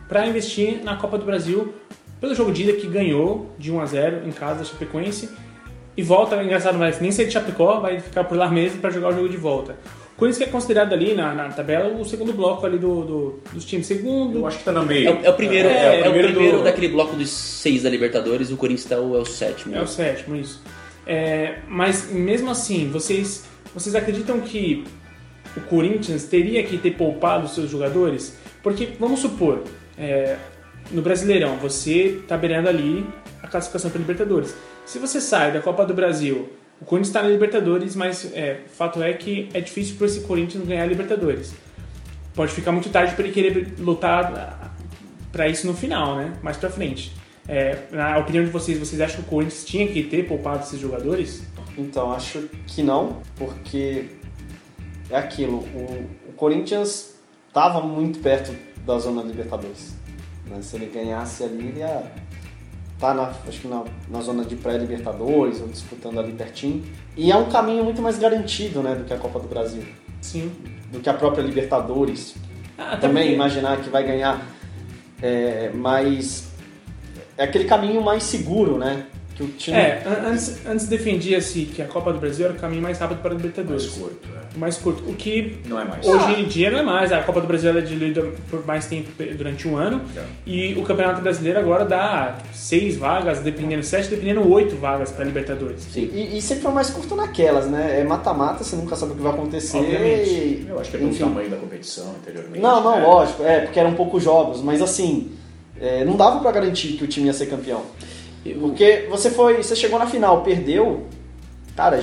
para 0.08 0.28
investir 0.28 0.84
na 0.84 0.96
Copa 0.96 1.18
do 1.18 1.26
Brasil 1.26 1.74
pelo 2.20 2.34
jogo 2.34 2.52
de 2.52 2.64
ida 2.64 2.74
que 2.74 2.88
ganhou 2.88 3.54
de 3.58 3.72
1 3.72 3.82
a 3.82 3.86
0 3.86 4.28
em 4.28 4.32
casa 4.32 4.60
da 4.60 4.66
Chapecoense 4.66 5.30
e 5.96 6.02
volta, 6.02 6.42
engraçado, 6.42 6.74
não 6.74 6.80
vai 6.80 6.94
nem 7.00 7.12
sair 7.12 7.28
de 7.28 7.34
Chapecó, 7.34 7.80
vai 7.80 8.00
ficar 8.00 8.24
por 8.24 8.36
lá 8.36 8.50
mesmo 8.50 8.80
para 8.80 8.90
jogar 8.90 9.10
o 9.10 9.16
jogo 9.16 9.30
de 9.30 9.38
volta. 9.38 9.76
O 10.16 10.16
Corinthians 10.16 10.38
que 10.44 10.50
é 10.50 10.52
considerado 10.52 10.94
ali 10.94 11.14
na, 11.16 11.34
na 11.34 11.50
tabela 11.50 11.90
o 11.90 12.06
segundo 12.06 12.32
bloco 12.34 12.66
ali 12.66 12.78
do, 12.78 13.04
do- 13.04 13.40
dos 13.52 13.66
times. 13.66 13.88
Segundo, 13.88 14.40
Eu 14.40 14.48
acho 14.48 14.60
que 14.60 14.64
tá 14.64 14.72
no 14.72 14.84
É, 14.84 14.86
meio. 14.86 15.12
o- 15.20 15.26
é 15.26 15.30
o 15.30 15.34
primeiro, 15.34 15.68
É, 15.68 15.72
é, 15.72 15.86
é 15.86 15.96
o 15.96 16.00
o 16.00 16.04
primeiro, 16.04 16.28
primeiro 16.34 16.58
do- 16.60 16.64
daquele 16.64 16.88
bloco 16.90 17.16
dos 17.16 17.30
seis 17.32 17.82
da 17.84 17.90
Libertadores, 17.90 18.52
o 18.52 18.58
Corinthians 18.58 18.88
tá 18.88 19.00
o- 19.00 19.16
é 19.18 19.20
o 19.20 19.26
sétimo. 19.26 19.76
É 19.76 19.82
o 19.82 19.88
sétimo, 19.88 20.36
isso. 20.36 20.62
É, 21.06 21.56
mas 21.68 22.12
mesmo 22.12 22.50
assim, 22.52 22.90
vocês, 22.92 23.44
vocês 23.74 23.96
acreditam 23.96 24.40
que 24.40 24.84
o 25.58 25.62
Corinthians 25.62 26.26
teria 26.26 26.64
que 26.64 26.78
ter 26.78 26.92
poupado 26.92 27.46
os 27.46 27.56
seus 27.56 27.70
jogadores? 27.70 28.38
Porque, 28.62 28.90
vamos 29.00 29.20
supor, 29.20 29.64
é, 29.98 30.38
no 30.92 31.02
Brasileirão, 31.02 31.58
você 31.58 32.20
está 32.22 32.38
beirando 32.38 32.70
ali 32.70 33.06
a 33.42 33.48
classificação 33.48 33.90
para 33.92 34.00
Libertadores. 34.00 34.56
Se 34.86 35.00
você 35.00 35.20
sai 35.20 35.52
da 35.52 35.60
Copa 35.60 35.86
do 35.86 35.94
Brasil, 35.94 36.50
o 36.84 36.86
Corinthians 36.86 37.08
está 37.08 37.24
na 37.24 37.30
Libertadores, 37.30 37.96
mas 37.96 38.30
é, 38.34 38.60
fato 38.68 39.02
é 39.02 39.14
que 39.14 39.48
é 39.54 39.62
difícil 39.62 39.96
para 39.96 40.06
esse 40.06 40.20
Corinthians 40.20 40.68
ganhar 40.68 40.84
a 40.84 40.86
Libertadores. 40.86 41.54
Pode 42.36 42.52
ficar 42.52 42.74
muito 42.74 42.90
tarde 42.90 43.16
para 43.16 43.24
ele 43.24 43.34
querer 43.34 43.76
lutar 43.80 44.76
para 45.32 45.48
isso 45.48 45.66
no 45.66 45.74
final, 45.74 46.18
né? 46.18 46.34
Mais 46.44 46.58
para 46.58 46.70
frente. 46.70 47.14
É, 47.48 47.84
na 47.90 48.18
opinião 48.18 48.44
de 48.44 48.52
vocês, 48.52 48.78
vocês 48.78 49.00
acham 49.00 49.22
que 49.22 49.28
o 49.28 49.30
Corinthians 49.30 49.64
tinha 49.64 49.88
que 49.88 50.04
ter 50.04 50.28
poupado 50.28 50.64
esses 50.64 50.78
jogadores? 50.78 51.44
Então, 51.78 52.12
acho 52.12 52.50
que 52.68 52.84
não, 52.84 53.22
porque 53.38 54.08
é 55.10 55.16
aquilo, 55.16 55.60
o, 55.60 56.10
o 56.28 56.34
Corinthians 56.36 57.16
estava 57.48 57.80
muito 57.80 58.20
perto 58.20 58.54
da 58.86 59.00
zona 59.00 59.22
Libertadores. 59.24 59.96
né? 60.48 60.62
Se 60.62 60.76
ele 60.76 60.88
ganhasse 60.88 61.46
ali, 61.46 61.68
ele 61.70 61.80
ia 61.80 62.12
estar 63.04 63.14
na, 63.14 63.34
acho 63.48 63.60
que 63.62 63.68
na, 63.68 63.84
na 64.10 64.22
zona 64.22 64.46
de 64.46 64.56
pré-Libertadores, 64.56 65.60
ou 65.60 65.68
disputando 65.68 66.20
ali 66.20 66.32
pertinho. 66.32 66.84
E 67.18 67.32
é 67.32 67.36
um 67.36 67.50
caminho 67.50 67.84
muito 67.84 68.02
mais 68.02 68.18
garantido 68.18 68.82
né, 68.82 68.96
do 68.96 69.04
que 69.04 69.14
a 69.14 69.18
Copa 69.18 69.40
do 69.40 69.48
Brasil, 69.48 69.84
Sim. 70.22 70.52
do 70.92 71.00
que 71.02 71.10
a 71.10 71.14
própria 71.14 71.42
Libertadores. 71.42 72.36
Ah, 72.78 72.98
Também 72.98 73.24
porque- 73.24 73.36
imaginar 73.36 73.78
que 73.82 73.90
vai 73.90 74.04
ganhar 74.04 74.42
é, 75.22 75.70
mais. 75.74 76.48
É 77.38 77.44
aquele 77.44 77.66
caminho 77.66 78.02
mais 78.02 78.24
seguro, 78.24 78.78
né? 78.78 79.06
Que 79.36 79.44
o 79.44 79.48
time. 79.48 79.76
É, 79.78 80.04
an- 80.06 80.30
antes, 80.30 80.66
antes 80.66 80.88
defendia-se 80.88 81.62
que 81.66 81.82
a 81.82 81.86
Copa 81.86 82.14
do 82.14 82.20
Brasil 82.20 82.46
era 82.46 82.54
o 82.54 82.58
caminho 82.58 82.82
mais 82.84 83.00
rápido 83.00 83.20
para 83.22 83.32
a 83.32 83.36
Libertadores. 83.36 83.84
Mais 83.86 83.98
curto, 83.98 84.28
é. 84.36 84.56
O 84.56 84.60
mais 84.60 84.78
curto. 84.78 85.04
O 85.10 85.16
que 85.16 85.58
Não 85.68 85.80
é 85.80 85.84
mais. 85.86 86.06
hoje 86.06 86.42
em 86.42 86.46
dia 86.46 86.70
não 86.70 86.78
é 86.80 86.84
mais. 86.84 87.12
A 87.12 87.24
Copa 87.24 87.42
do 87.42 87.48
Brasil 87.48 87.76
é 87.76 87.82
diluída 87.82 88.24
por 88.52 88.64
mais 88.66 88.86
tempo 88.86 89.10
durante 89.36 89.68
um 89.68 89.76
ano. 89.76 90.02
É. 90.16 90.22
E 90.46 90.74
o 90.76 90.84
Campeonato 90.84 91.22
Brasileiro 91.22 91.58
agora 91.60 91.84
dá 91.84 92.38
seis 92.54 92.96
vagas, 92.96 93.40
dependendo, 93.40 93.82
sete, 93.82 94.10
dependendo, 94.10 94.48
oito 94.52 94.76
vagas 94.76 95.12
para 95.12 95.26
Libertadores. 95.26 95.82
Sim. 95.92 96.10
E, 96.14 96.38
e 96.38 96.42
sempre 96.42 96.68
é 96.68 96.72
mais 96.72 96.92
curto 96.92 97.16
naquelas, 97.16 97.68
né? 97.68 98.00
É 98.00 98.04
mata-mata, 98.04 98.64
você 98.64 98.76
nunca 98.76 98.96
sabe 98.96 99.14
o 99.14 99.16
que 99.16 99.22
vai 99.24 99.32
acontecer. 99.34 99.78
Obviamente. 99.78 100.30
e- 100.30 100.66
Eu 100.70 100.80
acho 100.80 100.92
que 100.92 100.98
é 100.98 101.00
pelo 101.00 101.10
enfim. 101.12 101.24
tamanho 101.24 101.50
da 101.50 101.58
competição 101.58 102.12
anteriormente. 102.22 102.60
Não, 102.60 102.84
não, 102.84 102.96
né? 103.00 103.04
lógico, 103.04 103.44
é, 103.44 103.62
porque 103.62 103.80
eram 103.80 103.96
poucos 103.96 104.22
jogos, 104.24 104.62
mas 104.62 104.80
assim, 104.80 105.32
é, 105.82 106.06
não 106.06 106.16
dava 106.16 106.40
pra 106.40 106.52
garantir 106.52 106.90
que 106.90 107.04
o 107.04 107.08
time 107.08 107.26
ia 107.26 107.34
ser 107.34 107.48
campeão. 107.48 107.82
Eu- 108.46 108.60
Porque 108.60 109.08
você 109.10 109.30
foi, 109.30 109.58
você 109.64 109.76
chegou 109.76 109.98
na 110.00 110.06
final, 110.08 110.44
perdeu, 110.44 111.08
cara, 111.76 112.02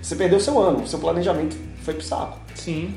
você 0.00 0.14
perdeu 0.16 0.38
seu 0.40 0.58
ano, 0.58 0.86
seu 0.86 0.98
planejamento 0.98 1.56
foi 1.82 1.94
pro 1.94 2.02
saco. 2.04 2.38
Sim. 2.54 2.94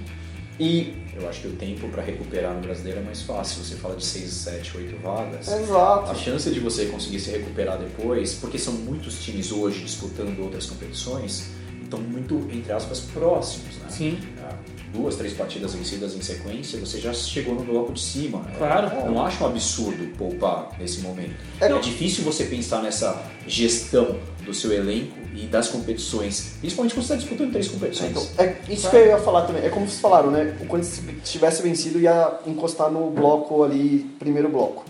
E, 0.60 1.04
Eu 1.18 1.30
acho 1.30 1.40
que 1.44 1.48
o 1.48 1.54
tempo 1.54 1.88
para 1.88 2.04
recuperar 2.04 2.54
no 2.54 2.60
brasileiro 2.60 3.00
é 3.00 3.02
mais 3.02 3.22
fácil. 3.22 3.64
Você 3.64 3.76
fala 3.76 3.96
de 3.96 4.04
6, 4.04 4.30
7, 4.34 4.76
8 4.78 5.02
vagas. 5.02 5.48
exato. 5.48 6.12
A 6.12 6.14
chance 6.14 6.50
de 6.52 6.60
você 6.60 6.88
conseguir 6.88 7.22
se 7.22 7.32
recuperar 7.32 7.78
depois, 7.78 8.34
porque 8.34 8.58
são 8.60 8.74
muitos 8.74 9.24
times 9.24 9.50
hoje 9.50 9.82
disputando 9.82 10.38
outras 10.42 10.66
competições, 10.66 11.52
estão 11.82 12.00
muito, 12.02 12.36
entre 12.52 12.70
aspas, 12.74 13.00
próximos. 13.00 13.78
Né? 13.78 13.86
Sim. 13.90 14.20
Ah, 14.44 14.56
Duas, 14.96 15.16
três 15.16 15.34
partidas 15.34 15.74
vencidas 15.74 16.16
em 16.16 16.22
sequência, 16.22 16.80
você 16.80 17.00
já 17.00 17.14
chegou 17.14 17.54
no 17.54 17.64
bloco 17.64 17.92
de 17.92 18.02
cima. 18.02 18.46
É, 18.54 18.58
Claro. 18.58 19.12
Não 19.12 19.26
acho 19.26 19.44
um 19.44 19.48
absurdo 19.48 20.16
poupar 20.18 20.70
nesse 20.80 21.02
momento. 21.02 21.36
É, 21.60 21.66
É, 21.66 21.80
difícil 21.80 22.24
você 22.24 22.46
pensar 22.46 22.82
nessa 22.82 23.22
gestão 23.48 24.16
do 24.46 24.54
seu 24.54 24.72
elenco 24.72 25.18
e 25.36 25.48
das 25.48 25.68
competições, 25.68 26.56
principalmente 26.60 26.94
quando 26.94 27.06
você 27.06 27.14
está 27.14 27.16
disputando 27.16 27.52
três 27.52 27.68
competições. 27.68 28.12
Então, 28.12 28.46
é 28.46 28.56
isso 28.70 28.90
que 28.90 28.96
eu 28.96 29.08
ia 29.08 29.18
falar 29.18 29.42
também. 29.42 29.64
É 29.66 29.70
como 29.70 29.86
vocês 29.88 30.00
falaram, 30.00 30.32
né? 30.32 30.56
O 30.62 30.66
Corinthians 30.66 31.02
se 31.24 31.32
tivesse 31.34 31.62
vencido 31.62 32.00
ia 32.00 32.40
encostar 32.48 32.90
no 32.90 33.10
bloco 33.10 33.64
ali, 33.64 34.10
primeiro 34.18 34.48
bloco. 34.48 34.86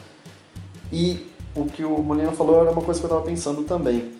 E 0.92 1.26
o 1.56 1.66
que 1.66 1.84
o 1.84 1.98
Molina 1.98 2.32
falou 2.32 2.62
era 2.62 2.72
uma 2.72 2.82
coisa 2.82 3.00
que 3.00 3.06
eu 3.06 3.10
estava 3.10 3.26
pensando 3.26 3.64
também. 3.64 4.12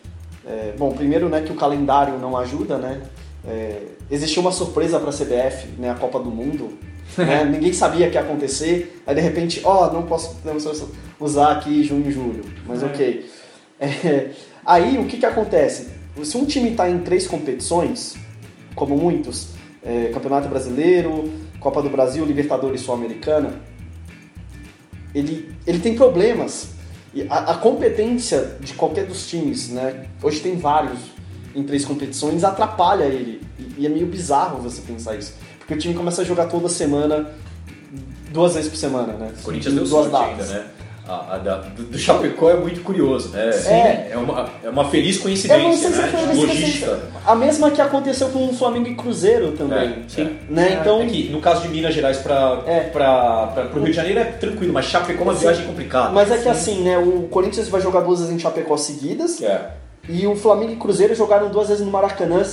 É, 0.48 0.74
bom, 0.78 0.92
primeiro, 0.92 1.28
né, 1.28 1.42
que 1.42 1.52
o 1.52 1.56
calendário 1.56 2.18
não 2.18 2.38
ajuda, 2.38 2.78
né? 2.78 3.02
É, 3.48 3.82
existiu 4.10 4.42
uma 4.42 4.52
surpresa 4.52 5.00
para 5.00 5.10
a 5.10 5.14
CBF, 5.14 5.68
né, 5.78 5.90
a 5.90 5.96
Copa 5.96 6.20
do 6.20 6.32
Mundo. 6.32 6.78
né? 7.18 7.46
Ninguém 7.50 7.74
sabia 7.74 8.10
que 8.10 8.16
ia 8.16 8.22
acontecer. 8.22 9.02
Aí 9.06 9.16
de 9.16 9.22
repente, 9.22 9.62
ó, 9.64 9.92
não 9.92 10.04
posso 10.04 10.40
usar 11.20 11.52
aqui 11.52 11.84
junho 11.84 12.08
e 12.10 12.12
julho, 12.12 12.44
mas 12.68 12.82
É. 12.82 12.86
ok. 12.86 13.26
É, 13.80 14.30
aí 14.66 14.98
o 14.98 15.06
que 15.06 15.18
que 15.18 15.26
acontece? 15.26 15.90
Se 16.24 16.38
um 16.38 16.46
time 16.46 16.72
está 16.72 16.90
em 16.90 17.00
três 17.00 17.28
competições, 17.28 18.16
como 18.74 18.98
muitos, 18.98 19.50
é, 19.84 20.10
Campeonato 20.14 20.48
Brasileiro, 20.48 21.30
Copa 21.60 21.82
do 21.82 21.90
Brasil, 21.90 22.24
Libertadores 22.26 22.82
Sul-Americana, 22.82 23.62
ele, 25.14 25.54
ele 25.66 25.80
tem 25.80 25.96
problemas. 25.96 26.70
E 27.14 27.26
a, 27.30 27.52
a 27.52 27.58
competência 27.58 28.58
de 28.60 28.74
qualquer 28.74 29.06
dos 29.06 29.28
times, 29.28 29.70
né? 29.70 30.06
Hoje 30.22 30.42
tem 30.42 30.58
vários 30.58 31.00
em 31.56 31.64
três 31.64 31.86
competições, 31.86 32.44
atrapalha 32.44 33.06
ele. 33.06 33.42
E, 33.78 33.86
é 33.86 33.90
meio 33.90 34.06
bizarro 34.08 34.62
você 34.62 34.82
pensar 34.82 35.16
isso. 35.16 35.34
Porque 35.60 35.74
o 35.74 35.78
time 35.78 35.94
começa 35.94 36.22
a 36.22 36.26
jogar 36.26 36.46
toda 36.48 36.68
semana, 36.70 37.30
duas 38.32 38.54
vezes 38.56 38.70
por 38.70 38.78
semana, 38.78 39.14
né? 39.14 39.32
O 39.40 39.44
Corinthians 39.44 39.74
deu 39.74 39.86
duas 39.86 40.10
sorte 40.12 40.12
datas. 40.36 40.52
ainda, 40.52 40.60
né? 40.64 40.66
a- 41.08 41.36
a 41.36 41.38
da- 41.38 41.58
do, 41.58 41.84
do 41.84 41.98
Chapecó 42.00 42.50
é 42.50 42.56
muito 42.58 42.82
curioso, 42.82 43.30
né? 43.30 43.50
É. 43.68 44.10
É 44.14 44.18
uma, 44.18 44.50
é 44.64 44.70
uma 44.70 44.90
feliz 44.90 45.16
Eu 45.18 45.20
não 45.20 45.24
coincidência, 45.26 45.78
sei 45.78 45.92
se 45.92 45.98
né? 46.02 46.08
foi 46.08 46.20
feliz 46.22 46.38
Logística. 46.38 46.88
coincidência. 46.88 47.22
A 47.28 47.36
mesma 47.36 47.70
que 47.72 47.80
aconteceu 47.82 48.30
com 48.30 48.48
o 48.50 48.54
Flamengo 48.56 48.88
e 48.88 48.96
Cruzeiro 48.96 49.52
também. 49.52 49.78
É, 49.88 49.98
sim. 50.08 50.36
Né? 50.50 50.80
Então, 50.82 51.04
É 51.04 51.06
que 51.06 51.30
no 51.30 51.40
caso 51.42 51.62
de 51.62 51.68
Minas 51.68 51.94
Gerais 51.94 52.18
para 52.18 52.64
É. 52.66 52.92
o 53.72 53.76
Rio 53.78 53.86
de 53.86 53.94
Janeiro 53.94 54.20
é 54.20 54.24
tranquilo, 54.26 54.74
mas 54.74 54.86
Chapecó 54.86 55.22
é 55.22 55.24
uma 55.26 55.34
viagem 55.36 55.66
complicada. 55.68 56.10
mas 56.10 56.32
é 56.32 56.38
que 56.40 56.50
assim, 56.50 56.82
né? 56.82 56.98
O 56.98 57.28
Corinthians 57.30 57.68
vai 57.70 57.82
jogar 57.82 58.02
duas 58.02 58.20
vezes 58.22 58.34
em 58.34 58.40
Chapecó 58.40 58.76
seguidas. 58.76 59.40
É. 59.44 59.70
E 60.08 60.26
o 60.28 60.36
Flamengo 60.36 60.74
e 60.74 60.76
Cruzeiro 60.76 61.16
jogaram 61.16 61.50
duas 61.50 61.68
vezes 61.70 61.84
no 61.86 61.92
Maracanã 61.92 62.44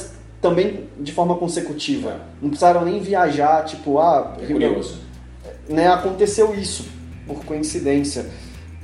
também 0.41 0.89
de 0.99 1.13
forma 1.13 1.37
consecutiva. 1.37 2.17
Não 2.41 2.49
precisaram 2.51 2.85
nem 2.85 3.01
viajar, 3.01 3.65
tipo, 3.65 3.99
ah, 3.99 4.35
É 4.41 4.47
Rio- 4.47 4.53
curioso. 4.59 4.99
né, 5.69 5.87
aconteceu 5.89 6.55
isso 6.55 6.87
por 7.27 7.45
coincidência. 7.45 8.27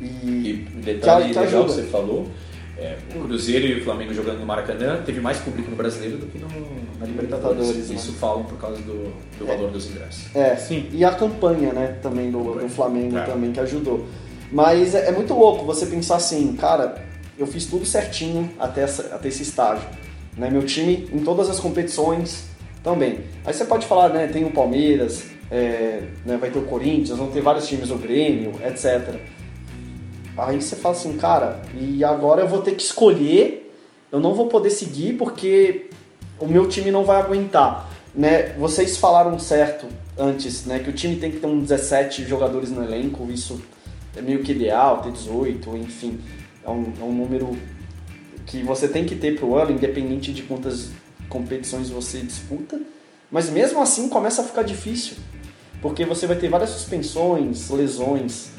E, 0.00 0.04
E 0.04 0.52
detalhe 0.84 1.26
Que- 1.28 1.32
que 1.34 1.38
legal 1.40 1.64
que 1.64 1.72
você 1.72 1.82
falou, 1.84 2.26
é, 2.78 2.96
o 3.16 3.20
Cruzeiro 3.24 3.66
e 3.66 3.80
o 3.80 3.84
Flamengo 3.84 4.14
jogando 4.14 4.38
no 4.38 4.46
Maracanã 4.46 5.02
teve 5.04 5.20
mais 5.20 5.38
público 5.38 5.68
no 5.68 5.76
Brasileiro 5.76 6.18
do 6.18 6.26
que 6.26 6.38
no, 6.38 6.46
na 6.46 7.06
Libertadores. 7.06 7.58
Libertadores, 7.66 7.88
né? 7.90 7.96
Isso 7.96 8.12
falam 8.12 8.44
por 8.44 8.56
causa 8.58 8.80
do, 8.82 9.12
do 9.38 9.44
valor 9.46 9.70
dos 9.72 9.90
ingressos. 9.90 10.26
é, 10.36 10.54
Sim. 10.54 10.88
e 10.92 11.04
a 11.04 11.10
campanha, 11.12 11.72
né, 11.72 11.96
também 12.00 12.30
do, 12.30 12.54
do 12.60 12.68
Flamengo 12.68 13.18
É. 13.18 13.24
também 13.24 13.50
que 13.50 13.58
ajudou. 13.58 14.06
Mas 14.52 14.94
é, 14.94 15.08
é 15.08 15.12
muito 15.12 15.34
louco 15.34 15.64
você 15.64 15.84
pensar 15.86 16.14
assim, 16.16 16.54
cara, 16.54 17.02
eu 17.38 17.46
fiz 17.46 17.66
tudo 17.66 17.86
certinho 17.86 18.50
até, 18.58 18.82
essa- 18.82 19.14
até 19.14 19.28
esse 19.28 19.42
estágio. 19.42 19.88
Né? 20.36 20.50
Meu 20.50 20.64
time 20.64 21.08
em 21.12 21.20
todas 21.20 21.48
as 21.48 21.58
competições 21.60 22.44
também. 22.82 23.20
Aí 23.44 23.52
você 23.52 23.64
pode 23.64 23.86
falar, 23.86 24.08
né, 24.10 24.26
tem 24.28 24.44
o 24.44 24.50
Palmeiras, 24.50 25.24
é, 25.50 26.02
né, 26.24 26.36
vai 26.36 26.50
ter 26.50 26.58
o 26.58 26.62
Corinthians, 26.62 27.18
vão 27.18 27.28
ter 27.28 27.40
vários 27.40 27.66
times, 27.66 27.90
o 27.90 27.96
Grêmio, 27.96 28.52
etc. 28.64 29.16
Aí 30.36 30.60
você 30.60 30.76
fala 30.76 30.94
assim, 30.94 31.16
cara, 31.16 31.60
e 31.74 32.04
agora 32.04 32.42
eu 32.42 32.48
vou 32.48 32.62
ter 32.62 32.72
que 32.74 32.82
escolher, 32.82 33.72
eu 34.12 34.20
não 34.20 34.34
vou 34.34 34.46
poder 34.46 34.70
seguir 34.70 35.14
porque 35.14 35.90
o 36.38 36.46
meu 36.46 36.68
time 36.68 36.90
não 36.90 37.04
vai 37.04 37.20
aguentar. 37.20 37.90
Né? 38.14 38.54
Vocês 38.58 38.96
falaram 38.96 39.38
certo 39.38 39.86
antes, 40.16 40.64
né, 40.64 40.78
que 40.78 40.90
o 40.90 40.92
time 40.92 41.16
tem 41.16 41.30
que 41.30 41.38
ter 41.38 41.46
uns 41.46 41.68
17 41.68 42.24
jogadores 42.24 42.70
no 42.70 42.82
elenco, 42.82 43.28
isso 43.30 43.60
é 44.16 44.20
meio 44.22 44.42
que 44.42 44.52
ideal, 44.52 45.02
ter 45.02 45.12
18, 45.12 45.76
enfim, 45.76 46.18
é 46.68 46.72
um, 46.72 46.92
é 47.00 47.04
um 47.04 47.12
número 47.12 47.56
que 48.46 48.62
você 48.62 48.88
tem 48.88 49.04
que 49.04 49.14
ter 49.14 49.38
pro 49.38 49.56
ano, 49.56 49.72
independente 49.72 50.32
de 50.32 50.42
quantas 50.42 50.90
competições 51.28 51.90
você 51.90 52.20
disputa. 52.20 52.80
Mas 53.30 53.50
mesmo 53.50 53.80
assim 53.80 54.08
começa 54.08 54.40
a 54.42 54.44
ficar 54.44 54.62
difícil, 54.62 55.16
porque 55.82 56.04
você 56.04 56.26
vai 56.26 56.36
ter 56.36 56.48
várias 56.48 56.70
suspensões, 56.70 57.68
lesões, 57.70 58.50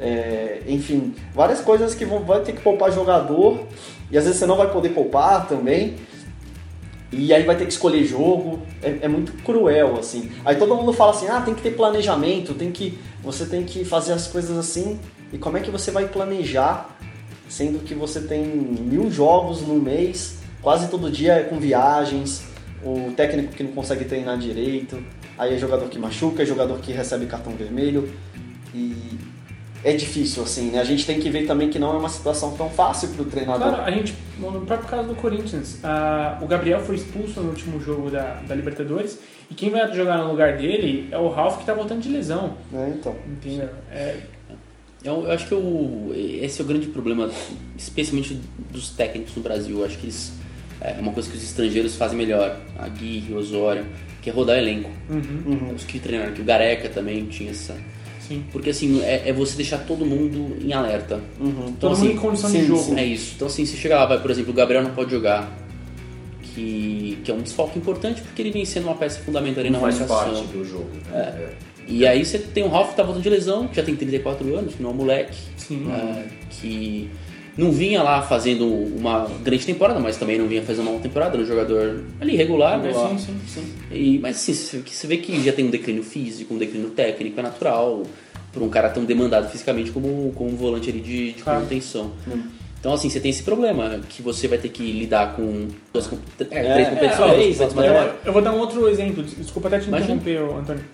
é, 0.00 0.62
enfim, 0.66 1.14
várias 1.34 1.60
coisas 1.60 1.94
que 1.94 2.04
vão, 2.04 2.24
vai 2.24 2.40
ter 2.42 2.52
que 2.52 2.60
poupar 2.60 2.92
jogador 2.92 3.66
e 4.10 4.18
às 4.18 4.24
vezes 4.24 4.38
você 4.38 4.46
não 4.46 4.56
vai 4.56 4.70
poder 4.72 4.90
poupar 4.90 5.46
também. 5.46 5.96
E 7.10 7.32
aí 7.32 7.42
vai 7.44 7.56
ter 7.56 7.64
que 7.64 7.72
escolher 7.72 8.04
jogo, 8.04 8.60
é, 8.82 8.98
é 9.02 9.08
muito 9.08 9.32
cruel 9.42 9.98
assim. 9.98 10.30
Aí 10.44 10.56
todo 10.56 10.74
mundo 10.74 10.92
fala 10.92 11.12
assim, 11.12 11.26
ah, 11.28 11.40
tem 11.40 11.54
que 11.54 11.62
ter 11.62 11.70
planejamento, 11.70 12.52
tem 12.52 12.70
que, 12.70 12.98
você 13.22 13.46
tem 13.46 13.64
que 13.64 13.84
fazer 13.84 14.12
as 14.12 14.26
coisas 14.26 14.56
assim. 14.58 15.00
E 15.32 15.38
como 15.38 15.56
é 15.56 15.60
que 15.60 15.70
você 15.70 15.90
vai 15.90 16.06
planejar, 16.06 16.98
sendo 17.48 17.78
que 17.84 17.94
você 17.94 18.20
tem 18.20 18.44
mil 18.44 19.10
jogos 19.10 19.62
no 19.62 19.74
mês, 19.74 20.38
quase 20.62 20.88
todo 20.88 21.10
dia 21.10 21.32
é 21.34 21.42
com 21.44 21.58
viagens, 21.58 22.44
o 22.84 23.12
técnico 23.16 23.52
que 23.54 23.62
não 23.62 23.72
consegue 23.72 24.04
treinar 24.04 24.38
direito, 24.38 25.02
aí 25.36 25.54
é 25.54 25.58
jogador 25.58 25.88
que 25.88 25.98
machuca, 25.98 26.42
é 26.42 26.46
jogador 26.46 26.78
que 26.78 26.92
recebe 26.92 27.26
cartão 27.26 27.52
vermelho 27.54 28.08
e 28.74 29.18
é 29.84 29.92
difícil 29.92 30.42
assim, 30.42 30.70
né? 30.70 30.80
A 30.80 30.84
gente 30.84 31.06
tem 31.06 31.20
que 31.20 31.30
ver 31.30 31.46
também 31.46 31.70
que 31.70 31.78
não 31.78 31.94
é 31.94 31.98
uma 31.98 32.08
situação 32.08 32.52
tão 32.56 32.68
fácil 32.68 33.08
para 33.10 33.22
o 33.22 33.24
treinador. 33.26 33.68
Claro, 33.68 33.82
a 33.84 33.90
gente, 33.92 34.12
no 34.38 34.60
próprio 34.62 34.88
caso 34.88 35.08
do 35.08 35.14
Corinthians, 35.14 35.78
a- 35.84 36.38
o 36.42 36.46
Gabriel 36.46 36.80
foi 36.80 36.96
expulso 36.96 37.40
no 37.40 37.50
último 37.50 37.80
jogo 37.80 38.10
da, 38.10 38.34
da 38.46 38.54
Libertadores 38.56 39.18
e 39.50 39.54
quem 39.54 39.70
vai 39.70 39.90
jogar 39.94 40.18
no 40.18 40.30
lugar 40.30 40.56
dele 40.56 41.08
é 41.12 41.16
o 41.18 41.28
Ralf 41.28 41.58
que 41.58 41.64
tá 41.64 41.72
voltando 41.74 42.00
de 42.00 42.08
lesão. 42.08 42.54
né? 42.72 42.92
Então, 42.98 43.14
Entendeu? 43.26 43.68
É, 43.92 44.16
Eu, 45.04 45.24
eu 45.24 45.30
acho 45.30 45.46
que 45.46 45.54
o, 45.54 46.12
esse 46.14 46.60
é 46.60 46.64
o 46.64 46.66
grande 46.66 46.88
problema, 46.88 47.30
especialmente 47.76 48.38
dos 48.72 48.90
técnicos 48.90 49.34
no 49.36 49.42
Brasil. 49.42 49.78
Eu 49.78 49.84
acho 49.84 49.96
que 49.98 50.06
eles, 50.06 50.32
é 50.80 50.96
uma 51.00 51.12
coisa 51.12 51.30
que 51.30 51.36
os 51.36 51.42
estrangeiros 51.42 51.94
fazem 51.94 52.18
melhor, 52.18 52.58
a 52.76 52.88
Gui, 52.88 53.32
Osório, 53.32 53.84
que 54.20 54.28
é 54.28 54.32
rodar 54.32 54.58
elenco. 54.58 54.90
uhum, 55.08 55.72
Os 55.74 55.84
que 55.84 55.98
treinaram 56.00 56.32
aqui, 56.32 56.40
o 56.40 56.44
Gareca 56.44 56.88
também 56.88 57.26
tinha 57.26 57.50
essa. 57.52 57.76
sim. 58.20 58.42
Porque 58.50 58.70
assim, 58.70 59.00
é, 59.02 59.28
é 59.28 59.32
você 59.32 59.56
deixar 59.56 59.78
todo 59.86 60.04
mundo 60.04 60.56
em 60.60 60.72
alerta. 60.72 61.20
uhum. 61.40 61.50
Então, 61.68 61.72
Todo 61.78 61.92
assim, 61.92 62.02
mundo 62.08 62.12
em 62.14 62.16
condição 62.18 62.50
sim, 62.50 62.60
de 62.60 62.66
jogo. 62.66 62.98
É 62.98 63.04
isso. 63.04 63.34
Então 63.36 63.46
assim, 63.46 63.64
se 63.64 63.76
chegar 63.76 63.98
lá, 64.00 64.06
vai, 64.06 64.20
por 64.20 64.30
exemplo, 64.32 64.50
o 64.50 64.54
Gabriel 64.54 64.82
não 64.82 64.90
pode 64.90 65.12
jogar, 65.12 65.48
que, 66.42 67.18
que 67.24 67.30
é 67.30 67.34
um 67.34 67.40
desfalque 67.42 67.78
importante 67.78 68.20
porque 68.20 68.42
ele 68.42 68.50
vem 68.50 68.64
sendo 68.64 68.84
uma 68.88 68.96
peça 68.96 69.20
fundamental 69.20 69.60
ali 69.60 69.70
na 69.70 69.78
Faz 69.78 69.98
parte 70.00 70.42
do 70.48 70.64
jogo. 70.64 70.90
né? 71.10 71.50
E 71.88 72.06
aí 72.06 72.24
você 72.24 72.38
tem 72.38 72.62
o 72.64 72.68
Ralf 72.68 72.90
que 72.90 72.96
tá 72.96 73.02
voltando 73.02 73.22
de 73.22 73.30
lesão, 73.30 73.66
que 73.66 73.76
já 73.76 73.82
tem 73.82 73.96
34 73.96 74.54
anos, 74.56 74.74
que 74.74 74.82
não 74.82 74.90
é 74.90 74.92
um 74.92 74.96
moleque, 74.96 75.36
Sim. 75.56 75.86
é, 75.90 76.24
que 76.50 77.08
não 77.56 77.72
vinha 77.72 78.02
lá 78.02 78.20
fazendo 78.22 78.66
uma 78.66 79.26
grande 79.42 79.64
temporada, 79.64 79.98
mas 79.98 80.16
também 80.18 80.38
não 80.38 80.46
vinha 80.46 80.62
fazendo 80.62 80.82
uma 80.82 80.90
boa 80.92 81.02
temporada, 81.02 81.34
era 81.34 81.42
um 81.42 81.46
jogador 81.46 82.04
ali 82.20 82.36
regular, 82.36 82.78
né? 82.78 82.92
Sim, 82.92 83.18
sim, 83.18 83.36
sim. 83.46 83.72
E, 83.90 84.18
mas 84.18 84.36
assim, 84.36 84.52
você 84.84 85.06
vê 85.06 85.16
que 85.16 85.42
já 85.42 85.52
tem 85.52 85.66
um 85.66 85.70
declínio 85.70 86.02
físico, 86.02 86.52
um 86.54 86.58
declínio 86.58 86.90
técnico, 86.90 87.40
é 87.40 87.42
natural, 87.42 88.02
por 88.52 88.62
um 88.62 88.68
cara 88.68 88.90
tão 88.90 89.04
demandado 89.04 89.50
fisicamente 89.50 89.90
como, 89.90 90.30
como 90.34 90.50
um 90.50 90.56
volante 90.56 90.90
ali 90.90 91.00
de, 91.00 91.32
de 91.32 91.42
Claro. 91.42 91.62
contenção. 91.62 92.12
Então, 92.80 92.92
assim, 92.92 93.10
você 93.10 93.18
tem 93.18 93.30
esse 93.30 93.42
problema, 93.42 93.98
que 94.08 94.22
você 94.22 94.46
vai 94.46 94.56
ter 94.58 94.68
que 94.68 94.82
lidar 94.92 95.34
com 95.34 95.66
duas, 95.92 96.06
com- 96.06 96.16
é, 96.38 96.44
três 96.44 96.88
competições, 96.90 97.20
é, 97.32 97.34
é, 97.34 97.34
competições 97.34 97.72
é. 97.72 97.74
maiores. 97.74 98.14
Eu 98.24 98.32
vou 98.32 98.40
dar 98.42 98.52
um 98.52 98.58
outro 98.58 98.88
exemplo, 98.88 99.22
des- 99.22 99.36
desculpa 99.36 99.66
até 99.66 99.80
te 99.80 99.88
interromper, 99.88 100.38
Antônio. 100.38 100.84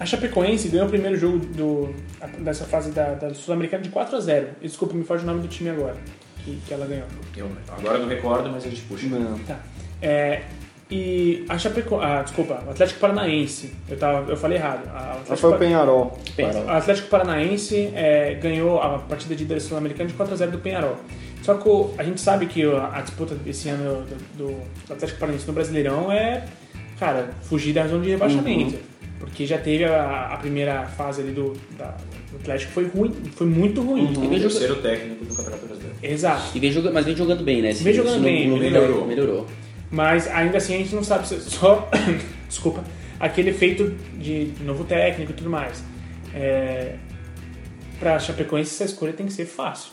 A 0.00 0.06
Chapecoense 0.06 0.68
ganhou 0.68 0.86
o 0.86 0.90
primeiro 0.90 1.16
jogo 1.16 1.38
do, 1.38 1.92
dessa 2.38 2.64
fase 2.64 2.90
da, 2.92 3.14
da 3.14 3.34
Sul-Americana 3.34 3.82
de 3.82 3.88
4 3.88 4.16
a 4.16 4.20
0 4.20 4.48
E, 4.62 4.66
Desculpa, 4.68 4.94
me 4.94 5.02
foge 5.04 5.24
o 5.24 5.26
nome 5.26 5.40
do 5.40 5.48
time 5.48 5.70
agora 5.70 5.96
que, 6.44 6.56
que 6.66 6.72
ela 6.72 6.86
ganhou. 6.86 7.06
Eu 7.36 7.50
agora 7.76 7.98
não 7.98 8.08
recordo, 8.08 8.48
mas 8.50 8.64
a 8.64 8.68
gente 8.68 8.82
puxa. 8.82 9.06
Não. 9.08 9.38
Tá. 9.40 9.58
É, 10.00 10.42
e 10.90 11.44
a 11.48 11.58
Chapecoense, 11.58 12.04
ah, 12.06 12.22
desculpa, 12.22 12.62
o 12.66 12.70
Atlético 12.70 13.00
Paranaense, 13.00 13.74
eu, 13.88 13.96
tava, 13.98 14.30
eu 14.30 14.36
falei 14.36 14.56
errado. 14.56 14.88
Atlético 14.88 15.36
foi 15.36 15.50
o 15.50 15.52
Pa- 15.52 15.58
Penharol. 15.58 16.18
O 16.64 16.70
Atlético 16.70 17.08
Paranaense 17.08 17.90
é, 17.94 18.34
ganhou 18.40 18.80
a 18.80 18.98
partida 19.00 19.34
de 19.34 19.42
líder 19.44 19.60
sul-americana 19.60 20.08
de 20.08 20.14
4x0 20.14 20.50
do 20.50 20.58
Penharol. 20.60 20.96
Só 21.42 21.54
que 21.54 21.68
o- 21.68 21.92
a 21.98 22.04
gente 22.04 22.20
sabe 22.20 22.46
que 22.46 22.62
a, 22.64 23.00
disputa 23.02 23.34
desse 23.34 23.68
ano 23.68 24.04
do, 24.06 24.14
do- 24.46 24.60
do 24.86 24.92
Atlético 24.92 25.18
Paranaense 25.18 25.46
no 25.46 25.52
Brasileirão 25.52 26.10
é, 26.12 26.44
cara, 27.00 27.30
fugir 27.42 27.72
da 27.74 27.86
zona 27.86 28.04
de 28.04 28.10
rebaixamento. 28.10 28.78
Porque 29.18 29.44
já 29.46 29.58
teve 29.58 29.84
a, 29.84 30.28
a 30.32 30.36
primeira 30.36 30.84
fase 30.86 31.22
ali 31.22 31.32
do, 31.32 31.54
da- 31.76 31.96
do 32.30 32.36
Atlético, 32.36 32.72
foi 32.72 32.86
ruim, 32.86 33.12
foi 33.34 33.46
muito 33.46 33.82
ruim. 33.82 34.02
E 34.02 34.04
O 34.04 34.06
vem 34.06 34.14
jogando- 34.38 34.40
terceiro 34.42 34.76
técnico 34.76 35.24
do 35.24 35.34
Campeonato 35.34 35.66
Brasileiro. 35.66 35.96
Exato. 36.02 36.56
E 36.56 36.60
vem 36.60 36.70
jogando, 36.72 36.94
mas 36.94 37.04
vem 37.04 37.16
jogando 37.16 37.42
bem, 37.44 37.60
né? 37.62 37.70
Esse- 37.70 37.82
Vem 37.84 37.94
jogando 37.94 38.22
bem, 38.22 38.46
não- 38.48 38.56
não 38.56 38.62
melhorou. 38.62 39.06
melhorou. 39.06 39.46
Mas 39.90 40.28
ainda 40.28 40.58
assim 40.58 40.74
a 40.74 40.78
gente 40.78 40.94
não 40.94 41.02
sabe 41.02 41.26
se 41.26 41.40
só. 41.40 41.88
desculpa. 42.48 42.84
Aquele 43.18 43.50
efeito 43.50 43.94
de 44.18 44.52
novo 44.60 44.84
técnico 44.84 45.32
e 45.32 45.34
tudo 45.34 45.50
mais. 45.50 45.82
É, 46.34 46.94
pra 47.98 48.18
Chapecoense, 48.18 48.70
essa 48.74 48.84
escolha 48.84 49.12
tem 49.12 49.26
que 49.26 49.32
ser 49.32 49.46
fácil. 49.46 49.90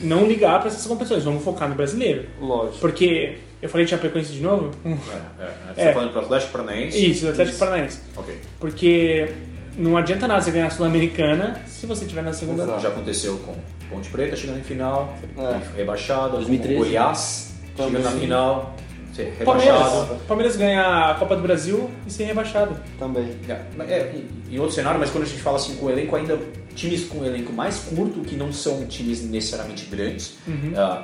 Não 0.00 0.26
ligar 0.26 0.58
para 0.60 0.68
essas 0.68 0.86
competições, 0.86 1.24
vamos 1.24 1.42
focar 1.44 1.68
no 1.68 1.74
brasileiro. 1.74 2.26
Lógico. 2.40 2.78
Porque 2.78 3.38
eu 3.60 3.68
falei 3.68 3.84
de 3.84 3.90
Chapecoense 3.90 4.32
de 4.32 4.40
novo? 4.42 4.70
Hum, 4.84 4.96
É, 5.38 5.42
é. 5.44 5.74
Você 5.74 5.80
É. 5.80 5.86
tá 5.88 5.92
falando 5.94 6.12
pro 6.12 6.20
Atlético 6.22 6.52
Paranaense? 6.52 7.10
Isso, 7.10 7.24
do 7.26 7.30
Atlético 7.32 7.58
Paranaense. 7.58 8.00
Ok. 8.16 8.38
Porque 8.58 9.32
não 9.76 9.96
adianta 9.96 10.26
nada 10.28 10.40
você 10.40 10.50
ganhar 10.50 10.66
a 10.66 10.70
Sul-Americana 10.70 11.60
se 11.66 11.86
você 11.86 12.04
estiver 12.04 12.22
na 12.22 12.32
segunda. 12.32 12.62
Exato. 12.62 12.80
Já 12.82 12.88
aconteceu 12.88 13.36
com 13.38 13.54
Ponte 13.90 14.08
Preta 14.10 14.36
chegando 14.36 14.60
em 14.60 14.62
final, 14.62 15.14
É. 15.36 15.76
rebaixado, 15.78 16.36
2013. 16.36 16.74
com 16.78 16.84
Goiás 16.84 17.54
chegando 17.76 18.02
na 18.04 18.10
final, 18.12 18.76
ser 19.14 19.32
Palmeiras. 19.44 20.08
Palmeiras 20.28 20.56
ganha 20.56 21.10
a 21.10 21.14
Copa 21.14 21.34
do 21.36 21.42
Brasil 21.42 21.90
e 22.06 22.12
ser 22.12 22.24
rebaixado. 22.24 22.76
Também. 22.98 23.28
É, 23.48 23.52
é, 23.92 24.12
em- 24.50 24.58
outro 24.60 24.74
cenário, 24.74 25.00
mas 25.00 25.10
quando 25.10 25.24
a 25.24 25.26
gente 25.26 25.40
fala 25.42 25.56
assim 25.56 25.74
com 25.76 25.90
elenco 25.90 26.14
ainda, 26.14 26.38
times 26.80 27.04
com 27.04 27.24
elenco 27.24 27.52
mais 27.52 27.78
curto, 27.78 28.20
que 28.20 28.36
não 28.36 28.52
são 28.52 28.86
times 28.86 29.22
necessariamente 29.28 29.84
grandes, 29.86 30.34
ah, 30.76 31.02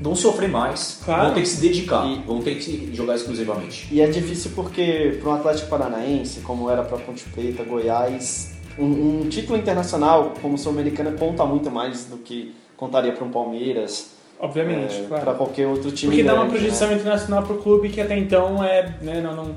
vão 0.00 0.14
sofrer 0.14 0.48
mais, 0.48 1.00
Claro. 1.04 1.24
vão 1.26 1.34
ter 1.34 1.40
que 1.42 1.48
se 1.48 1.60
dedicar, 1.60 2.06
E- 2.06 2.22
vão 2.26 2.40
ter 2.42 2.56
que 2.56 2.90
jogar 2.94 3.14
exclusivamente. 3.14 3.88
E 3.90 4.00
é 4.00 4.06
difícil 4.08 4.50
porque 4.54 5.18
para 5.20 5.30
um 5.30 5.34
Atlético 5.34 5.68
Paranaense, 5.68 6.40
como 6.40 6.68
era 6.70 6.82
para 6.82 6.98
Ponte 6.98 7.24
Preta, 7.30 7.62
Goiás, 7.62 8.54
um, 8.78 9.22
um 9.22 9.28
título 9.28 9.58
internacional 9.58 10.34
como 10.42 10.58
Sul-Americana 10.58 11.12
conta 11.12 11.44
muito 11.46 11.70
mais 11.70 12.04
do 12.06 12.18
que 12.18 12.54
contaria 12.76 13.12
para 13.12 13.24
um 13.24 13.30
Palmeiras, 13.30 14.10
Obviamente, 14.38 14.94
é, 14.94 15.04
claro. 15.08 15.24
para 15.24 15.32
qualquer 15.34 15.66
outro 15.66 15.90
time. 15.90 16.10
Porque 16.12 16.22
dá 16.22 16.34
uma 16.34 16.44
grande, 16.44 16.58
projeção 16.58 16.88
né? 16.88 16.94
internacional 16.96 17.42
pro 17.44 17.56
clube 17.56 17.88
que 17.88 18.00
até 18.02 18.18
então 18.18 18.62
é. 18.62 18.94
Né, 19.00 19.22
não, 19.22 19.34
não, 19.34 19.56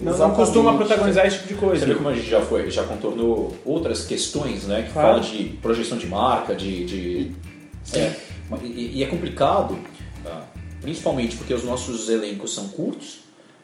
não, 0.00 0.16
não 0.16 0.30
costuma 0.34 0.76
protagonizar 0.76 1.26
esse 1.26 1.36
tipo 1.38 1.48
de 1.48 1.54
Você 1.54 1.60
coisa. 1.66 1.86
vê 1.86 1.94
como 1.94 2.08
a 2.08 2.14
gente 2.14 2.28
já 2.28 2.40
foi, 2.40 2.70
já 2.70 2.84
contornou 2.84 3.56
outras 3.64 4.04
questões, 4.06 4.64
né? 4.66 4.82
Que 4.82 4.92
Claro. 4.92 5.08
fala 5.08 5.20
de 5.20 5.44
projeção 5.62 5.98
de 5.98 6.06
marca, 6.06 6.54
de. 6.54 6.84
de 6.84 7.32
é, 7.94 8.12
e, 8.62 8.98
e 8.98 9.02
é 9.04 9.06
complicado, 9.06 9.78
ah, 10.26 10.42
principalmente 10.80 11.36
porque 11.36 11.52
os 11.54 11.64
nossos 11.64 12.08
elencos 12.08 12.54
são 12.54 12.68
curtos. 12.68 13.20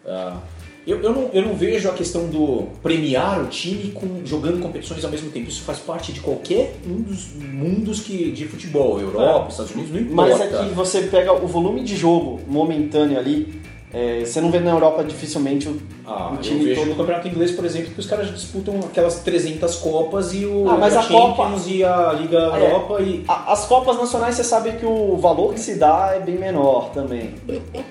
ah, 0.07 0.39
eu, 0.87 1.01
eu, 1.01 1.15
não, 1.15 1.31
eu 1.33 1.41
não 1.41 1.55
vejo 1.55 1.89
a 1.89 1.95
questão 1.95 2.29
do 2.29 2.69
premiar 2.83 3.41
o 3.43 3.47
time 3.47 3.91
com, 3.93 4.21
jogando 4.27 4.61
competições 4.61 5.03
ao 5.03 5.11
mesmo 5.11 5.31
tempo. 5.31 5.49
Isso 5.49 5.63
faz 5.63 5.79
parte 5.79 6.13
de 6.13 6.21
qualquer 6.21 6.77
um 6.87 7.01
dos 7.01 7.29
mundos 7.37 8.01
que, 8.01 8.31
de 8.33 8.47
futebol, 8.47 9.01
Europa, 9.01 9.49
Estados 9.49 9.73
Unidos, 9.75 9.93
não 9.93 10.01
importa. 10.03 10.37
Mas 10.37 10.41
é 10.53 10.69
que 10.69 10.75
você 10.75 11.01
pega 11.05 11.33
o 11.33 11.47
volume 11.47 11.83
de 11.83 11.97
jogo 11.97 12.39
momentâneo 12.47 13.19
ali, 13.19 13.63
é, 13.95 14.25
você 14.25 14.41
não 14.41 14.51
vê 14.51 14.59
na 14.59 14.73
Europa 14.73 15.05
dificilmente 15.05 15.69
o, 15.69 15.81
Ah, 16.05 16.31
o 16.33 16.35
eu 16.35 16.41
time 16.41 16.65
vejo 16.65 16.81
todo. 16.81 16.89
no 16.91 16.95
Campeonato 16.97 17.29
Inglês, 17.29 17.53
por 17.53 17.65
exemplo, 17.65 17.93
que 17.95 18.01
os 18.01 18.07
caras 18.07 18.29
disputam 18.31 18.81
aquelas 18.81 19.21
300 19.21 19.77
Copas 19.77 20.35
e 20.35 20.45
o 20.45 20.69
Ah, 20.69 20.77
mas 20.77 20.97
a 20.97 21.03
Copa- 21.05 21.51
e 21.67 21.85
a 21.85 22.13
Liga 22.13 22.39
É. 22.39 22.67
Europa 22.67 23.01
e... 23.03 23.25
A- 23.29 23.53
As 23.53 23.65
Copas 23.67 23.97
Nacionais 23.97 24.35
você 24.35 24.43
sabe 24.45 24.73
que 24.73 24.85
o 24.85 25.17
valor 25.17 25.55
que 25.55 25.61
se 25.61 25.77
dá 25.77 26.13
é 26.15 26.21
bem 26.21 26.37
menor 26.37 26.91
também. 26.91 27.35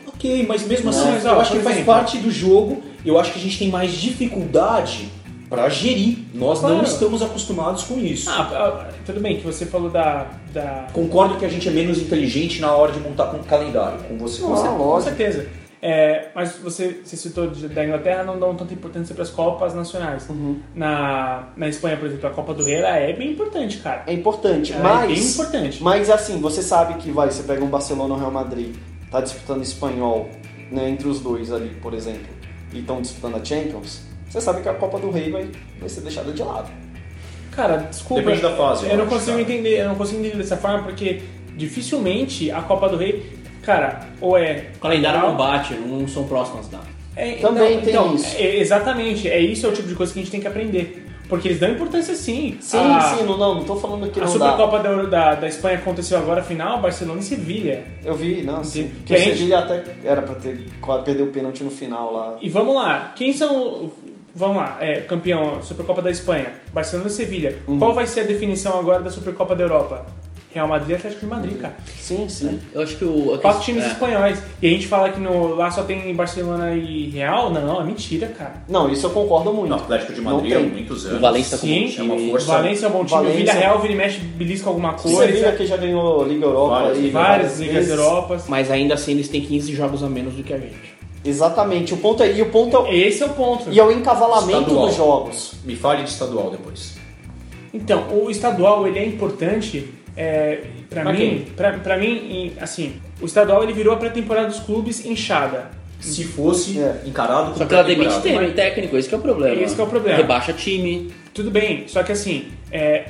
Ok, 0.08 0.46
mas 0.48 0.68
mesmo 0.68 0.90
assim, 0.90 1.08
ó, 1.26 1.30
eu 1.30 1.40
acho 1.40 1.52
que 1.54 1.60
faz 1.60 1.84
parte 1.86 2.18
do 2.18 2.30
jogo. 2.30 2.82
Eu 3.06 3.18
acho 3.20 3.32
que 3.34 3.40
a 3.40 3.42
gente 3.42 3.58
tem 3.60 3.70
mais 3.70 3.92
dificuldade 3.92 5.10
para 5.50 5.68
gerir. 5.70 6.20
Nós 6.34 6.62
não 6.62 6.70
Claro. 6.70 6.86
estamos 6.86 7.22
acostumados 7.22 7.84
com 7.84 7.98
isso. 8.00 8.30
Ah, 8.30 8.50
ah, 8.54 8.90
tudo 9.06 9.20
bem 9.20 9.38
que 9.38 9.46
você 9.46 9.66
falou 9.66 9.90
da. 9.90 10.28
da... 10.54 10.88
Concordo 10.94 11.36
que 11.38 11.46
a 11.46 11.50
gente 11.50 11.68
é 11.68 11.72
menos 11.72 11.98
inteligente 12.00 12.60
na 12.62 12.72
hora 12.74 12.92
de 12.92 13.00
montar 13.00 13.26
com 13.28 13.40
calendário. 13.40 14.00
Com 14.08 14.18
você, 14.18 14.42
Não, 14.42 14.50
com 14.50 14.56
você. 14.56 14.68
Com 14.70 15.02
certeza. 15.02 15.48
É, 15.86 16.30
mas 16.34 16.56
você, 16.60 17.02
você 17.04 17.18
citou 17.18 17.48
de- 17.48 17.68
da 17.68 17.84
Inglaterra, 17.84 18.24
não 18.24 18.40
dão 18.40 18.56
tanta 18.56 18.74
importância 18.74 19.14
para 19.14 19.22
as 19.22 19.30
Copas 19.30 19.74
nacionais. 19.74 20.30
Uhum. 20.30 20.58
Na, 20.74 21.50
na 21.58 21.68
Espanha, 21.68 21.98
por 21.98 22.06
exemplo, 22.08 22.26
a 22.26 22.32
Copa 22.32 22.54
do 22.54 22.64
Rei 22.64 22.76
ela 22.76 22.96
é 22.98 23.12
bem 23.12 23.32
importante, 23.34 23.80
cara. 23.80 24.02
É 24.08 24.14
importante, 24.14 24.72
Ela 24.72 25.04
é 25.04 25.08
bem 25.08 25.18
mas, 25.18 25.34
importante. 25.34 25.84
mas 25.84 26.10
assim, 26.10 26.40
você 26.40 26.62
sabe 26.62 26.94
que 27.00 27.12
vai, 27.12 27.30
você 27.30 27.44
pega 27.44 27.62
um 27.62 27.68
Barcelona 27.68 28.14
ou 28.14 28.20
Real 28.20 28.32
Madrid, 28.32 28.74
tá 29.12 29.20
disputando 29.20 29.62
espanhol 29.62 30.30
né, 30.72 30.90
entre 30.90 31.06
os 31.10 31.20
dois 31.20 31.52
ali, 31.52 31.76
por 31.82 31.94
exemplo, 31.94 32.32
e 32.72 32.80
estão 32.80 33.02
disputando 33.02 33.36
a 33.36 33.44
Champions, 33.44 34.04
você 34.30 34.40
sabe 34.40 34.62
que 34.62 34.70
a 34.70 34.74
Copa 34.76 34.98
do 35.00 35.12
Rei 35.12 35.30
vai, 35.32 35.50
vai 35.82 35.90
ser 35.90 36.00
deixada 36.00 36.32
de 36.32 36.42
lado. 36.42 36.72
Cara, 37.52 37.76
desculpa. 37.78 38.24
Depende 38.24 38.42
da 38.42 38.56
fase, 38.56 38.86
Eu 38.86 38.92
eu 38.92 38.98
não 39.00 39.06
consigo 39.08 39.38
entender, 39.38 39.82
eu 39.82 39.90
não 39.90 39.96
consigo 39.96 40.22
entender 40.22 40.38
dessa 40.38 40.56
forma 40.56 40.84
porque 40.84 41.22
dificilmente 41.58 42.50
a 42.52 42.62
Copa 42.62 42.88
do 42.88 42.96
Rei, 42.96 43.43
cara, 43.64 44.02
ou 44.22 44.38
é. 44.38 44.68
O 44.76 44.80
calendário 44.80 45.22
não 45.22 45.36
bate, 45.36 45.74
não 45.76 46.08
são 46.08 46.26
próximas 46.26 46.68
datas. 46.68 46.88
É, 47.16 47.34
Também 47.34 47.80
tem 47.82 47.90
então, 47.90 48.16
isso. 48.16 48.36
é, 48.38 48.58
exatamente, 48.58 49.30
é 49.30 49.40
isso 49.40 49.66
é 49.66 49.70
o 49.70 49.72
tipo 49.72 49.88
de 49.88 49.94
coisa 49.96 50.12
que 50.12 50.20
a 50.20 50.22
gente 50.24 50.32
tem 50.32 50.42
que 50.42 50.48
aprender. 50.48 51.00
Porque 51.30 51.48
eles 51.48 51.60
dão 51.60 51.70
importância 51.72 52.14
sim. 52.16 52.58
Sim, 52.60 52.78
a, 52.80 53.00
sim, 53.02 53.24
não, 53.24 53.38
não, 53.38 53.56
não 53.56 53.64
tô 53.64 53.76
falando 53.78 54.12
que 54.12 54.20
A 54.20 54.26
não 54.26 54.38
dá. 54.38 54.52
Supercopa 54.52 54.80
da, 54.80 55.04
da, 55.04 55.36
da 55.36 55.48
Espanha 55.48 55.78
aconteceu 55.78 56.18
agora, 56.18 56.44
final, 56.44 56.82
Barcelona 56.82 57.20
e 57.22 57.24
Sevilha. 57.24 57.84
Eu 58.04 58.14
vi, 58.14 58.42
não, 58.44 58.64
sim. 58.64 58.92
Que 59.06 59.06
Que 59.06 59.14
a 59.14 59.18
o 59.18 59.20
gente- 59.20 59.38
Sevilha 59.38 59.60
até 59.60 59.84
era 60.04 60.22
pra 60.22 60.36
ter 60.36 60.66
quase 60.82 61.06
perder 61.06 61.24
o 61.24 61.28
pênalti 61.28 61.64
no 61.64 61.72
final 61.72 62.12
lá. 62.14 62.36
E 62.42 62.50
vamos 62.50 62.76
lá, 62.76 63.14
quem 63.16 63.32
são. 63.34 63.90
Vamos 64.36 64.58
lá, 64.58 64.78
é, 64.82 65.02
campeão, 65.02 65.62
Supercopa 65.62 66.02
da 66.02 66.10
Espanha, 66.12 66.48
Barcelona 66.74 67.08
e 67.08 67.12
Sevilha. 67.14 67.58
Uhum. 67.68 67.78
Qual 67.80 67.94
vai 67.94 68.06
ser 68.08 68.22
a 68.22 68.24
definição 68.24 68.78
agora 68.80 69.02
da 69.02 69.10
Supercopa 69.12 69.56
da 69.56 69.64
Europa? 69.64 70.06
Real 70.54 70.68
Madrid 70.68 70.90
e 70.92 70.94
Atlético 70.96 71.22
de 71.22 71.26
Madrid, 71.28 71.58
cara. 71.60 71.76
Sim, 72.00 72.30
sim. 72.30 72.60
Eu 72.74 72.82
acho 72.82 72.96
que 72.98 73.04
o. 73.06 73.38
Quatro 73.42 73.62
times 73.64 73.84
é. 73.84 73.88
espanhóis. 73.88 74.40
E 74.62 74.68
a 74.68 74.70
gente 74.70 74.88
fala 74.88 75.10
que 75.10 75.20
no, 75.20 75.56
lá 75.56 75.72
só 75.72 75.84
tem 75.84 76.14
Barcelona 76.16 76.74
e 76.76 77.10
Real? 77.10 77.50
Não, 77.52 77.82
é 77.82 77.84
mentira, 77.84 78.28
cara. 78.28 78.54
Não, 78.70 78.90
isso 78.90 79.06
eu 79.08 79.10
concordo 79.10 79.52
muito. 79.54 79.70
No 79.70 79.76
Atlético 79.76 80.14
de 80.14 80.22
Não 80.22 80.36
Madrid 80.36 80.54
há 80.56 80.60
muitos 80.60 81.06
anos. 81.06 81.18
O 81.18 81.22
Valência 81.22 81.58
Sim, 81.58 81.68
bom 81.68 81.74
é 81.98 82.04
uma 82.04 82.16
time. 82.18 82.32
força. 82.32 82.46
Valência 82.54 82.86
é 82.86 82.90
um 82.90 82.92
bom 82.92 83.06
time, 83.06 83.10
Valência- 83.22 83.36
o 83.36 83.46
Vila 83.46 83.54
Real, 83.54 83.80
vira 83.82 83.94
e 83.94 83.96
mexe, 83.96 84.20
belisca 84.20 84.70
alguma 84.70 84.92
O 84.92 84.96
coisa. 84.96 85.26
Sevilha 85.26 85.52
que 85.54 85.66
já 85.66 85.78
ganhou 85.78 86.24
Liga 86.24 86.46
Europa 86.46 86.76
Várias, 86.76 86.98
aí, 86.98 87.10
Várias 87.10 87.60
ligas 87.60 87.76
vezes. 87.76 87.92
Europas. 87.92 88.44
Mas 88.48 88.70
ainda 88.70 88.94
assim 88.94 89.12
eles 89.14 89.28
têm 89.30 89.42
15 89.42 89.74
jogos 89.74 90.04
a 90.04 90.08
menos 90.10 90.34
do 90.36 90.44
que 90.44 90.54
a 90.54 90.58
gente. 90.60 90.94
Exatamente. 91.26 91.94
O 91.94 91.98
ponto 91.98 92.22
é, 92.22 92.32
e 92.32 92.42
o 92.42 92.48
ponto 92.52 92.86
é, 92.86 92.96
Esse 92.96 93.24
é 93.24 93.26
o 93.26 93.30
ponto. 93.30 93.72
e 93.72 93.80
é 93.80 93.84
o 93.84 93.92
encavalamento 93.92 94.60
Estadual. 94.60 94.88
dos 94.88 94.96
jogos. 94.96 95.54
Me 95.64 95.76
fale 95.76 96.04
de 96.04 96.10
estadual 96.10 96.52
depois. 96.52 96.96
Então, 97.74 98.04
o 98.12 98.30
estadual 98.30 98.86
ele 98.88 99.00
é 99.00 99.06
importante 99.06 99.90
é, 100.16 100.62
para 100.90 101.02
Pra 101.04 101.14
mim, 101.14 101.46
pra, 101.56 101.72
pra 101.74 101.98
mim, 101.98 102.54
assim, 102.60 102.94
o 103.22 103.26
estadual 103.26 103.64
ele 103.64 103.74
virou 103.74 103.94
a 103.94 103.98
pré-temporada 103.98 104.48
dos 104.48 104.60
clubes 104.60 105.06
inchada. 105.06 105.72
Se 106.00 106.26
fosse 106.26 106.80
É. 106.80 107.02
encarado 107.06 107.46
como 107.46 107.58
Só 107.58 107.66
que 107.66 107.74
ela 107.74 107.84
demite 107.84 108.20
tem- 108.22 108.52
técnico, 108.52 108.98
esse 108.98 109.08
que 109.08 109.16
é 109.16 109.18
o 109.18 109.22
problema. 109.22 109.56
Esse 109.62 109.74
que 109.74 109.80
é 109.82 109.84
o 109.84 109.88
problema. 109.88 110.18
Rebaixa 110.18 110.52
time. 110.52 111.10
Tudo 111.34 111.50
bem, 111.50 111.86
só 111.88 112.04
que 112.04 112.12
assim, 112.12 112.48
é, 112.72 113.06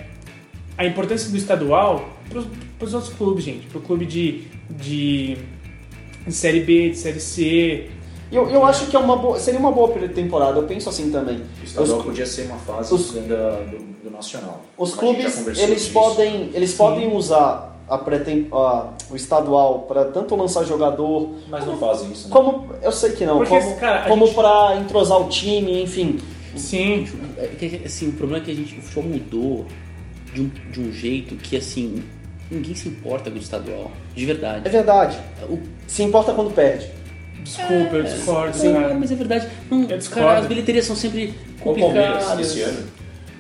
a 0.78 0.86
importância 0.86 1.30
do 1.32 1.36
estadual 1.36 2.08
para 2.30 2.86
os 2.88 2.94
outros 2.94 3.12
clubes, 3.14 3.44
gente, 3.44 3.66
pro 3.68 3.82
clube 3.82 4.06
de, 4.06 4.44
de, 4.70 5.38
de 6.26 6.32
série 6.34 6.60
B, 6.62 6.90
de 6.92 6.98
série 6.98 7.20
C. 7.20 7.90
Eu, 8.34 8.50
eu 8.50 8.66
acho 8.66 8.88
que 8.88 8.96
é 8.96 9.00
uma 9.00 9.16
boa, 9.16 9.40
seria 9.40 9.60
uma 9.60 9.72
boa 9.72 9.90
temporada, 10.10 10.58
eu 10.60 10.64
penso 10.64 10.90
assim 10.90 11.12
também. 11.12 11.42
O 11.62 11.64
estadual 11.64 12.00
Os, 12.00 12.06
podia 12.06 12.26
ser 12.26 12.44
uma 12.48 12.58
fase 12.58 12.94
os- 12.94 13.12
da- 13.14 13.60
do, 13.62 13.78
do 14.04 14.10
nacional. 14.12 14.62
os 14.78 14.96
clubes, 14.96 15.46
eles 15.60 15.88
podem, 15.88 16.50
eles 16.54 16.74
podem 16.74 17.16
usar 17.16 17.72
a 17.88 17.98
pré 17.98 18.22
a, 18.52 18.88
o 19.12 19.16
estadual 19.16 19.80
para 19.82 20.06
tanto 20.06 20.36
lançar 20.36 20.64
jogador, 20.64 21.30
Mas 21.50 21.66
não 21.66 21.78
fazem 21.78 22.12
isso, 22.12 22.28
né? 22.28 22.34
como 22.34 22.70
eu 22.82 22.92
sei 22.92 23.12
que 23.12 23.26
não, 23.26 23.38
Porque, 23.38 23.60
como, 23.60 23.76
cara, 23.76 24.06
a 24.06 24.08
como 24.10 24.26
gente- 24.26 24.36
para 24.36 24.78
entrosar 24.78 25.22
o 25.22 25.30
time, 25.30 25.84
enfim. 25.84 26.18
Sim, 26.56 27.08
É 27.38 27.86
assim, 27.86 28.10
o 28.10 28.14
problema 28.14 28.42
é 28.42 28.46
que 28.46 28.52
a 28.52 28.56
gente, 28.56 28.78
o 28.78 28.82
futebol 28.82 29.04
mudou 29.12 29.66
de 30.34 30.42
um, 30.42 30.52
de 30.72 30.80
um 30.82 30.92
jeito 30.92 31.36
que, 31.36 31.58
assim, 31.58 32.04
ninguém 32.50 32.74
se 32.76 32.88
importa 32.90 33.30
com 33.30 33.38
o 33.38 33.40
estadual. 33.40 33.92
De 34.16 34.24
É 34.24 34.26
verdade. 34.28 34.70
verdade. 34.70 35.18
O, 35.50 35.60
Se 35.88 36.02
importa 36.04 36.32
quando 36.34 36.52
perde. 36.54 36.88
Desculpa, 37.44 37.96
eu 37.96 38.04
discordo, 38.04 38.58
sim, 38.58 38.74
cara. 38.74 38.94
mas 38.94 39.12
é 39.12 39.16
verdade. 39.16 39.48
Não, 39.70 39.82
Eu 39.90 39.98
discordo. 39.98 40.28
cara, 40.28 40.40
as 40.40 40.48
bilheterias 40.48 40.86
são 40.86 40.96
sempre 40.96 41.34
O 41.62 41.74
Palmeiras, 41.74 42.14
complicadas. 42.24 42.48
esse 42.52 42.62
ano, 42.62 42.88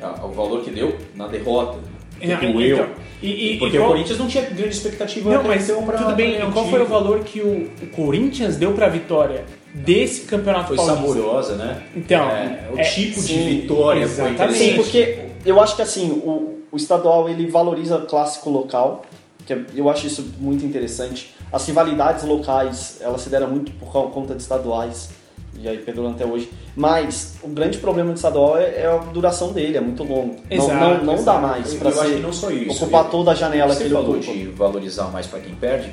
a- 0.01 0.25
o 0.25 0.31
valor 0.31 0.61
que 0.63 0.71
deu 0.71 0.95
na 1.15 1.27
derrota, 1.27 1.79
que 2.19 2.31
É, 2.31 2.35
doeu. 2.35 2.75
então, 2.77 2.89
e, 3.21 3.53
e, 3.53 3.57
porque 3.57 3.75
e 3.75 3.79
qual- 3.79 3.89
o 3.89 3.91
Corinthians 3.93 4.19
não 4.19 4.27
tinha 4.27 4.43
grande 4.45 4.75
expectativa 4.75 5.29
Não, 5.31 5.39
até 5.39 5.47
mas 5.47 5.71
pra- 5.71 5.97
tudo 5.97 6.15
bem, 6.15 6.35
pra 6.37 6.51
qual 6.51 6.67
foi 6.69 6.81
o 6.81 6.85
valor 6.85 7.19
que 7.21 7.41
o, 7.41 7.69
o 7.81 7.87
Corinthians 7.95 8.55
deu 8.57 8.73
pra 8.73 8.87
vitória 8.89 9.45
desse 9.73 10.21
campeonato 10.21 10.67
Foi 10.67 10.77
paulista? 10.77 11.01
saborosa, 11.01 11.55
né? 11.55 11.81
Então, 11.95 12.29
É, 12.29 12.69
o 12.71 12.79
é, 12.79 12.83
tipo 12.83 13.15
de 13.19 13.27
sim, 13.27 13.49
vitória 13.61 14.07
foi 14.07 14.25
exatamente. 14.29 14.57
Sim, 14.57 14.63
interessante. 14.71 14.75
porque 14.75 15.19
eu 15.45 15.59
acho 15.61 15.75
que 15.75 15.81
assim, 15.81 16.09
o, 16.11 16.59
o 16.71 16.77
estadual 16.77 17.27
ele 17.29 17.47
valoriza 17.47 17.97
o 17.97 18.05
clássico 18.05 18.49
local, 18.49 19.03
que 19.45 19.53
é- 19.53 19.61
eu 19.75 19.89
acho 19.89 20.05
isso 20.07 20.33
muito 20.39 20.63
interessante. 20.65 21.33
As 21.53 21.65
rivalidades 21.67 22.23
locais, 22.25 22.97
elas 22.99 23.21
se 23.21 23.29
deram 23.29 23.47
muito 23.47 23.71
por 23.73 23.87
co- 23.91 24.07
conta 24.09 24.33
de 24.33 24.41
estaduais, 24.41 25.09
e 25.55 25.67
aí 25.67 25.77
perduram 25.77 26.09
até 26.11 26.25
hoje. 26.25 26.49
Mas 26.75 27.35
o 27.43 27.47
grande 27.47 27.77
problema 27.77 28.11
do 28.11 28.15
estadual 28.15 28.57
é, 28.57 28.81
é 28.81 28.87
a 28.87 28.97
duração 28.97 29.53
dele, 29.53 29.77
é 29.77 29.81
muito 29.81 30.03
longo. 30.03 30.35
Não- 30.49 30.57
Exato, 30.57 30.73
não 30.73 30.97
não, 31.03 31.05
dá 31.05 31.21
exato. 31.21 31.41
mais 31.41 31.81
acho 31.81 31.99
ser- 32.09 32.19
não 32.21 32.33
só 32.33 32.49
isso. 32.49 32.83
ocupar 32.83 33.05
Eu- 33.05 33.11
toda 33.11 33.31
a 33.31 33.35
janela 33.35 33.75
que 33.75 33.83
ele 33.83 33.93
falou 33.93 34.15
ocupa. 34.15 34.31
de 34.33 34.45
valorizar 34.47 35.11
mais 35.11 35.27
para 35.27 35.39
quem 35.41 35.53
perde. 35.53 35.91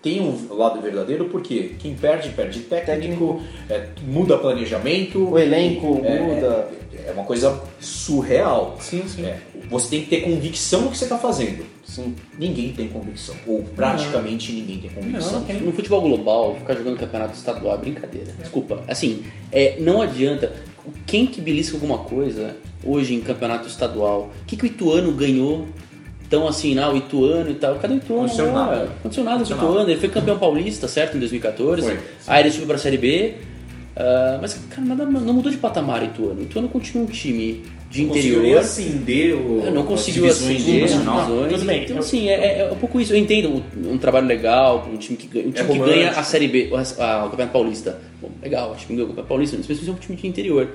Tem 0.00 0.20
um 0.20 0.54
lado 0.54 0.80
verdadeiro 0.80 1.24
porque 1.24 1.74
quem 1.80 1.94
perde, 1.96 2.28
perde 2.28 2.60
técnico, 2.60 3.40
é, 3.68 3.88
muda 4.06 4.38
planejamento. 4.38 5.30
O 5.32 5.36
elenco 5.36 6.00
é, 6.04 6.20
muda. 6.20 6.68
É, 7.04 7.08
é 7.08 7.12
uma 7.12 7.24
coisa 7.24 7.60
surreal. 7.80 8.76
Sim, 8.78 9.02
sim. 9.08 9.24
É, 9.26 9.38
você 9.68 9.88
tem 9.88 10.02
que 10.02 10.10
ter 10.10 10.20
convicção 10.20 10.82
no 10.82 10.90
que 10.92 10.98
você 10.98 11.06
está 11.06 11.18
fazendo. 11.18 11.64
Sim. 11.96 12.14
Ninguém 12.38 12.72
tem 12.72 12.88
convicção. 12.88 13.34
Ou 13.46 13.62
praticamente 13.62 14.52
ninguém 14.52 14.78
tem 14.78 14.90
convicção. 14.90 15.32
Não, 15.32 15.44
tem. 15.44 15.60
No 15.60 15.72
futebol 15.72 16.02
global, 16.02 16.56
ficar 16.56 16.74
jogando 16.74 16.98
campeonato 16.98 17.34
estadual 17.34 17.74
é 17.74 17.78
brincadeira. 17.78 18.32
Desculpa. 18.38 18.82
Assim, 18.86 19.24
é, 19.50 19.76
não 19.80 20.02
adianta. 20.02 20.52
Quem 21.06 21.26
que 21.26 21.40
belisca 21.40 21.76
alguma 21.76 21.98
coisa 21.98 22.56
hoje 22.84 23.14
em 23.14 23.20
campeonato 23.20 23.66
estadual? 23.66 24.30
O 24.42 24.44
que, 24.46 24.56
que 24.56 24.64
o 24.64 24.66
Ituano 24.66 25.10
ganhou? 25.12 25.66
Então, 26.26 26.46
assim, 26.46 26.78
ah, 26.78 26.90
o 26.90 26.96
Ituano 26.96 27.50
e 27.50 27.54
tal. 27.54 27.76
Cadê 27.76 27.94
o 27.94 27.96
Ituano? 27.96 28.24
Aconteceu 28.24 28.52
nada. 28.52 28.82
Aconteceu 28.84 29.24
nada 29.24 29.44
com 29.44 29.50
o 29.50 29.56
Ituano. 29.56 29.90
Ele 29.90 30.00
foi 30.00 30.08
campeão 30.08 30.38
paulista, 30.38 30.86
certo? 30.86 31.16
Em 31.16 31.20
2014. 31.20 31.82
Foi. 31.82 31.98
Aí 32.26 32.42
ele 32.42 32.50
subiu 32.50 32.66
pra 32.66 32.78
Série 32.78 32.98
B. 32.98 33.34
Ah, 33.96 34.38
mas, 34.40 34.54
cara, 34.68 34.86
nada, 34.86 35.06
não 35.06 35.32
mudou 35.32 35.50
de 35.50 35.56
patamar 35.56 36.02
o 36.02 36.04
Ituano. 36.04 36.40
O 36.40 36.42
Ituano 36.42 36.68
continua 36.68 37.04
um 37.04 37.10
time 37.10 37.64
de 37.96 38.04
Conseguiu 38.06 38.38
interior. 38.38 38.58
acender 38.60 39.34
o, 39.34 39.66
É, 39.66 39.70
não 39.70 39.84
conseguiu 39.84 40.26
acender 40.26 40.56
divisões. 40.56 40.92
tudo 41.50 41.64
bem. 41.64 41.82
Então, 41.84 41.96
Eu- 41.96 42.00
assim, 42.02 42.28
é, 42.28 42.58
é 42.60 42.70
um 42.72 42.76
pouco 42.76 43.00
isso. 43.00 43.12
Eu 43.12 43.16
entendo 43.18 43.62
um, 43.90 43.98
trabalho 43.98 44.26
legal 44.26 44.80
para 44.82 44.92
um 44.92 44.96
time 44.96 45.16
que 45.16 45.26
ganha, 45.26 45.46
um 45.48 45.50
time 45.50 45.66
que 45.66 45.72
romântico. 45.72 45.98
ganha 45.98 46.10
a 46.10 46.22
Série 46.22 46.48
B, 46.48 46.68
o, 46.70 46.76
a- 46.76 47.24
o 47.26 47.30
Campeonato 47.30 47.52
Paulista. 47.52 47.98
Bom, 48.20 48.30
legal, 48.42 48.72
o 48.72 48.74
time 48.74 48.86
que 48.88 48.92
ganhou 48.94 49.04
o 49.04 49.08
Campeonato 49.08 49.28
Paulista, 49.28 49.56
mas 49.56 49.66
precisa 49.66 49.86
ser 49.86 49.92
um 49.92 50.00
time 50.00 50.16
de 50.16 50.26
interior. 50.26 50.68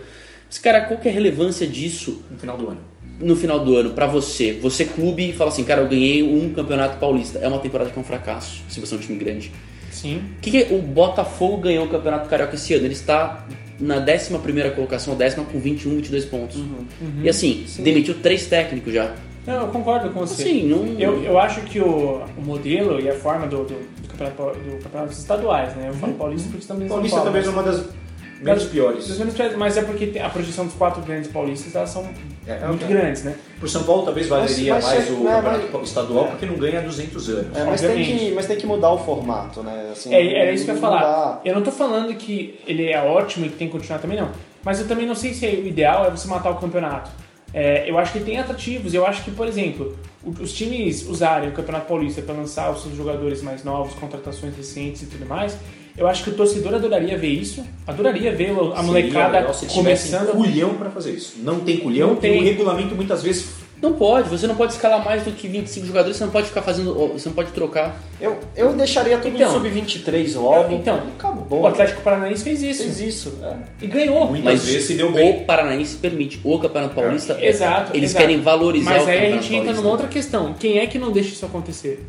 Mas, 0.48 0.58
cara, 0.58 0.82
qual 0.82 1.00
que 1.00 1.08
é 1.08 1.12
a 1.12 1.14
relevância 1.14 1.66
disso 1.66 2.22
No 2.30 2.38
final 2.38 2.58
do 2.58 2.68
ano. 2.70 2.80
no 3.20 3.36
final 3.36 3.60
do 3.64 3.76
ano 3.78 3.92
pra 3.92 4.06
você? 4.08 4.54
Você, 4.62 4.84
clube, 4.86 5.30
e 5.30 5.34
fala 5.34 5.50
assim, 5.50 5.64
cara, 5.64 5.82
eu 5.82 5.88
ganhei 5.88 6.24
um 6.24 6.52
Campeonato 6.54 6.98
Paulista. 6.98 7.40
É 7.40 7.48
uma 7.48 7.60
temporada 7.60 7.90
que 7.90 7.98
é 7.98 8.02
um 8.02 8.04
fracasso, 8.06 8.62
se 8.68 8.80
você 8.80 8.96
é 8.96 8.98
um 8.98 9.02
time 9.02 9.18
grande. 9.18 9.52
Sim. 9.92 10.22
O 10.38 10.42
que, 10.42 10.52
que 10.52 10.58
é- 10.64 10.68
o 10.72 10.82
Botafogo 10.82 11.58
ganhou 11.58 11.86
o 11.86 11.90
Campeonato 11.90 12.28
Carioca 12.30 12.56
esse 12.56 12.74
ano? 12.74 12.86
Ele 12.86 12.94
está 12.94 13.46
na 13.82 13.98
11 13.98 14.38
primeira 14.40 14.72
colocação, 14.72 15.16
décima 15.16 15.44
com 15.46 15.60
21, 15.60 15.96
22 15.98 16.26
pontos. 16.26 16.58
Uhum. 16.58 16.86
E 17.24 17.30
assim, 17.30 17.66
demitiu 17.80 18.16
três 18.22 18.46
técnicos 18.46 18.94
já. 18.94 19.14
Não, 19.46 19.62
eu 19.62 19.68
concordo 19.70 20.10
com 20.12 20.20
você. 20.20 20.44
Assim, 20.44 20.68
não... 20.68 20.86
Eu, 21.00 21.24
eu 21.24 21.40
acho 21.40 21.62
que 21.62 21.80
o, 21.80 22.22
o 22.38 22.42
modelo 22.42 23.00
e 23.00 23.10
a 23.10 23.14
forma 23.16 23.48
do, 23.48 23.64
do, 23.64 23.74
do 23.74 24.08
campeonato, 24.10 24.60
do 24.60 24.84
campeonato 24.84 25.14
estaduais, 25.14 25.76
né? 25.76 25.90
Eu 25.90 25.94
falo 25.96 26.14
paulista 26.14 26.48
porque 26.48 26.62
estamos 26.62 26.84
em 26.84 26.88
São 26.88 26.98
Paulista 26.98 27.18
Paulo. 27.18 27.32
talvez 27.32 27.48
é 27.48 27.50
uma 27.50 27.64
das 27.64 28.01
menos 28.42 28.64
piores. 28.66 29.08
Dos 29.08 29.18
menos 29.20 29.34
piores, 29.34 29.56
mas 29.58 29.78
é 29.78 29.82
porque 29.84 30.18
a 30.20 30.30
projeção 30.30 30.66
dos 30.66 30.74
quatro 30.76 31.02
grandes 31.04 31.30
paulistas 31.32 31.76
elas 31.76 31.90
são 31.90 32.04
É, 32.48 32.54
é, 32.54 32.68
muito 32.68 32.84
é. 32.86 32.88
grandes, 32.88 33.24
né? 33.24 33.36
Por 33.60 33.70
São 33.70 33.84
Paulo 33.84 34.04
talvez 34.04 34.28
valeria 34.28 34.74
Mas- 34.76 34.84
mas 34.86 34.94
mais 34.96 35.10
o 35.10 35.24
né, 35.24 35.32
campeonato 35.36 35.70
mas- 35.74 35.88
estadual 35.88 36.28
porque 36.28 36.46
não 36.46 36.56
ganha 36.56 36.80
há 36.80 36.82
200 36.82 37.30
anos. 37.30 37.58
É, 37.58 37.64
mas, 37.64 37.82
tem 37.82 38.04
que, 38.04 38.32
mas 38.32 38.46
tem 38.48 38.58
que 38.58 38.66
mudar 38.66 38.92
o 38.92 38.98
formato, 38.98 39.62
né? 39.62 39.90
Assim, 39.92 40.14
É, 40.14 40.42
era 40.42 40.52
isso 40.52 40.66
que 40.66 40.72
eu 40.72 40.76
ia 40.76 40.82
falar. 40.82 41.42
Eu 41.46 41.54
não 41.56 41.62
tô 41.62 41.72
falando 41.72 42.14
que 42.16 42.60
ele 42.68 42.90
é 42.92 43.02
ótimo 43.02 43.46
e 43.46 43.50
que 43.50 43.56
tem 43.58 43.68
que 43.68 43.74
continuar 43.74 44.00
também, 44.00 44.20
não. 44.20 44.30
Mas 44.64 44.80
eu 44.80 44.88
também 44.88 45.06
não 45.08 45.16
sei 45.16 45.34
se 45.34 45.46
o 45.46 45.68
ideal 45.68 46.06
é 46.06 46.10
você 46.12 46.28
matar 46.28 46.50
o 46.52 46.56
campeonato. 46.56 47.10
É, 47.54 47.90
eu 47.90 47.98
acho 48.00 48.14
que 48.14 48.20
tem 48.22 48.38
atrativos. 48.40 48.94
Eu 48.94 49.06
acho 49.06 49.24
que, 49.24 49.32
por 49.32 49.46
exemplo, 49.48 49.98
os 50.40 50.54
times 50.54 51.06
usarem 51.06 51.50
o 51.50 51.52
Campeonato 51.52 51.86
Paulista 51.88 52.22
para 52.22 52.34
lançar 52.34 52.72
os 52.72 52.82
seus 52.82 52.96
jogadores 52.96 53.42
mais 53.42 53.64
novos, 53.64 53.94
contratações 53.96 54.56
recentes 54.56 55.02
e 55.02 55.06
tudo 55.08 55.26
mais, 55.26 55.58
eu 56.02 56.08
acho 56.08 56.24
que 56.24 56.30
o 56.32 56.34
torcedor 56.34 56.74
adoraria 56.74 57.18
ver 57.18 57.30
isso. 57.30 57.64
Adoraria 57.88 58.32
ver 58.36 58.50
a 58.52 58.56
Seria 58.56 58.84
molecada 58.84 59.38
legal 59.40 59.54
se 59.54 59.68
tivessem 59.68 60.12
começando. 60.12 60.32
culhão 60.36 60.74
pra 60.74 60.90
fazer 60.90 61.12
isso. 61.12 61.36
Não 61.44 61.60
tem 61.60 61.78
culhão 61.78 62.10
Não 62.10 62.16
tem. 62.16 62.38
e 62.38 62.42
o 62.42 62.44
regulamento 62.44 62.96
muitas 62.96 63.22
vezes 63.24 63.62
Não 63.82 63.94
pode, 63.94 64.30
você 64.30 64.46
não 64.46 64.54
pode 64.56 64.74
escalar 64.74 65.04
mais 65.04 65.24
do 65.24 65.32
que 65.32 65.48
25 65.48 65.88
jogadores, 65.88 66.16
você 66.16 66.24
não 66.24 66.32
pode 66.32 66.48
ficar 66.50 66.62
fazendo. 66.62 66.94
Você 67.14 67.28
não 67.30 67.34
pode 67.36 67.52
trocar. 67.52 68.00
Eu, 68.22 68.38
eu 68.56 68.74
deixaria 68.74 69.18
tudo 69.18 69.36
Então. 69.36 69.48
no 69.52 69.60
sub-23 69.60 70.36
logo. 70.36 70.72
Então, 70.76 71.02
acabou. 71.18 71.62
O 71.62 71.66
Atlético 71.66 72.00
Paranaense 72.04 72.44
fez 72.44 72.62
isso. 72.62 72.84
fez 72.84 73.00
isso. 73.02 73.34
é. 73.42 73.56
E 73.82 73.88
ganhou. 73.88 74.28
muitas 74.28 74.44
Mas 74.46 74.66
vezes 74.66 74.86
se 74.86 74.94
deu 74.94 75.12
bem. 75.12 75.32
o 75.42 75.46
Paranaense 75.46 75.96
permite. 75.98 76.40
O 76.44 76.60
Campeonato 76.60 76.94
Paulista. 76.94 77.36
Exato. 77.44 77.98
Eles 77.98 78.12
exato. 78.12 78.24
querem 78.24 78.40
valorizar 78.42 78.92
Mas 78.92 79.04
o 79.04 79.10
aí 79.10 79.26
a 79.26 79.32
gente 79.32 79.56
entra 79.56 79.74
numa 79.74 79.90
outra 79.90 80.08
questão. 80.08 80.54
Quem 80.60 80.78
é 80.78 80.86
que 80.86 81.00
não 81.00 81.12
deixa 81.12 81.30
isso 81.30 81.46
acontecer? 81.48 82.06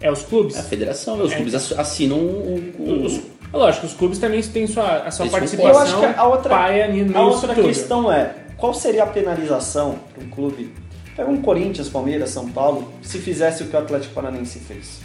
É 0.00 0.12
os 0.12 0.22
clubes? 0.22 0.56
A 0.56 0.62
federação, 0.62 1.20
os 1.20 1.32
É. 1.32 1.34
clubes 1.36 1.54
ass- 1.56 1.72
assinam 1.76 2.18
o. 2.18 2.72
o- 2.78 3.04
Os- 3.04 3.20
é 3.52 3.56
lógico, 3.56 3.86
os 3.86 3.94
clubes 3.94 4.18
também 4.18 4.42
têm 4.42 4.66
sua, 4.66 4.98
a 4.98 5.10
sua 5.10 5.24
Eles 5.24 5.32
participação. 5.32 5.70
Eu 5.70 5.78
acho 5.78 5.98
que 5.98 6.18
a 6.18 6.26
outra, 6.26 6.50
paia 6.50 6.88
a 7.14 7.22
outra 7.22 7.54
questão 7.54 8.12
é, 8.12 8.34
qual 8.56 8.74
seria 8.74 9.04
a 9.04 9.06
penalização 9.06 9.98
para 10.14 10.24
um 10.24 10.28
clube, 10.28 10.72
pega 11.14 11.30
um 11.30 11.40
Corinthians, 11.40 11.88
Palmeiras, 11.88 12.30
São 12.30 12.48
Paulo, 12.50 12.92
se 13.02 13.18
fizesse 13.18 13.62
o 13.62 13.66
que 13.66 13.76
o 13.76 13.78
Atlético 13.78 14.14
Paranaense 14.14 14.58
fez? 14.60 15.00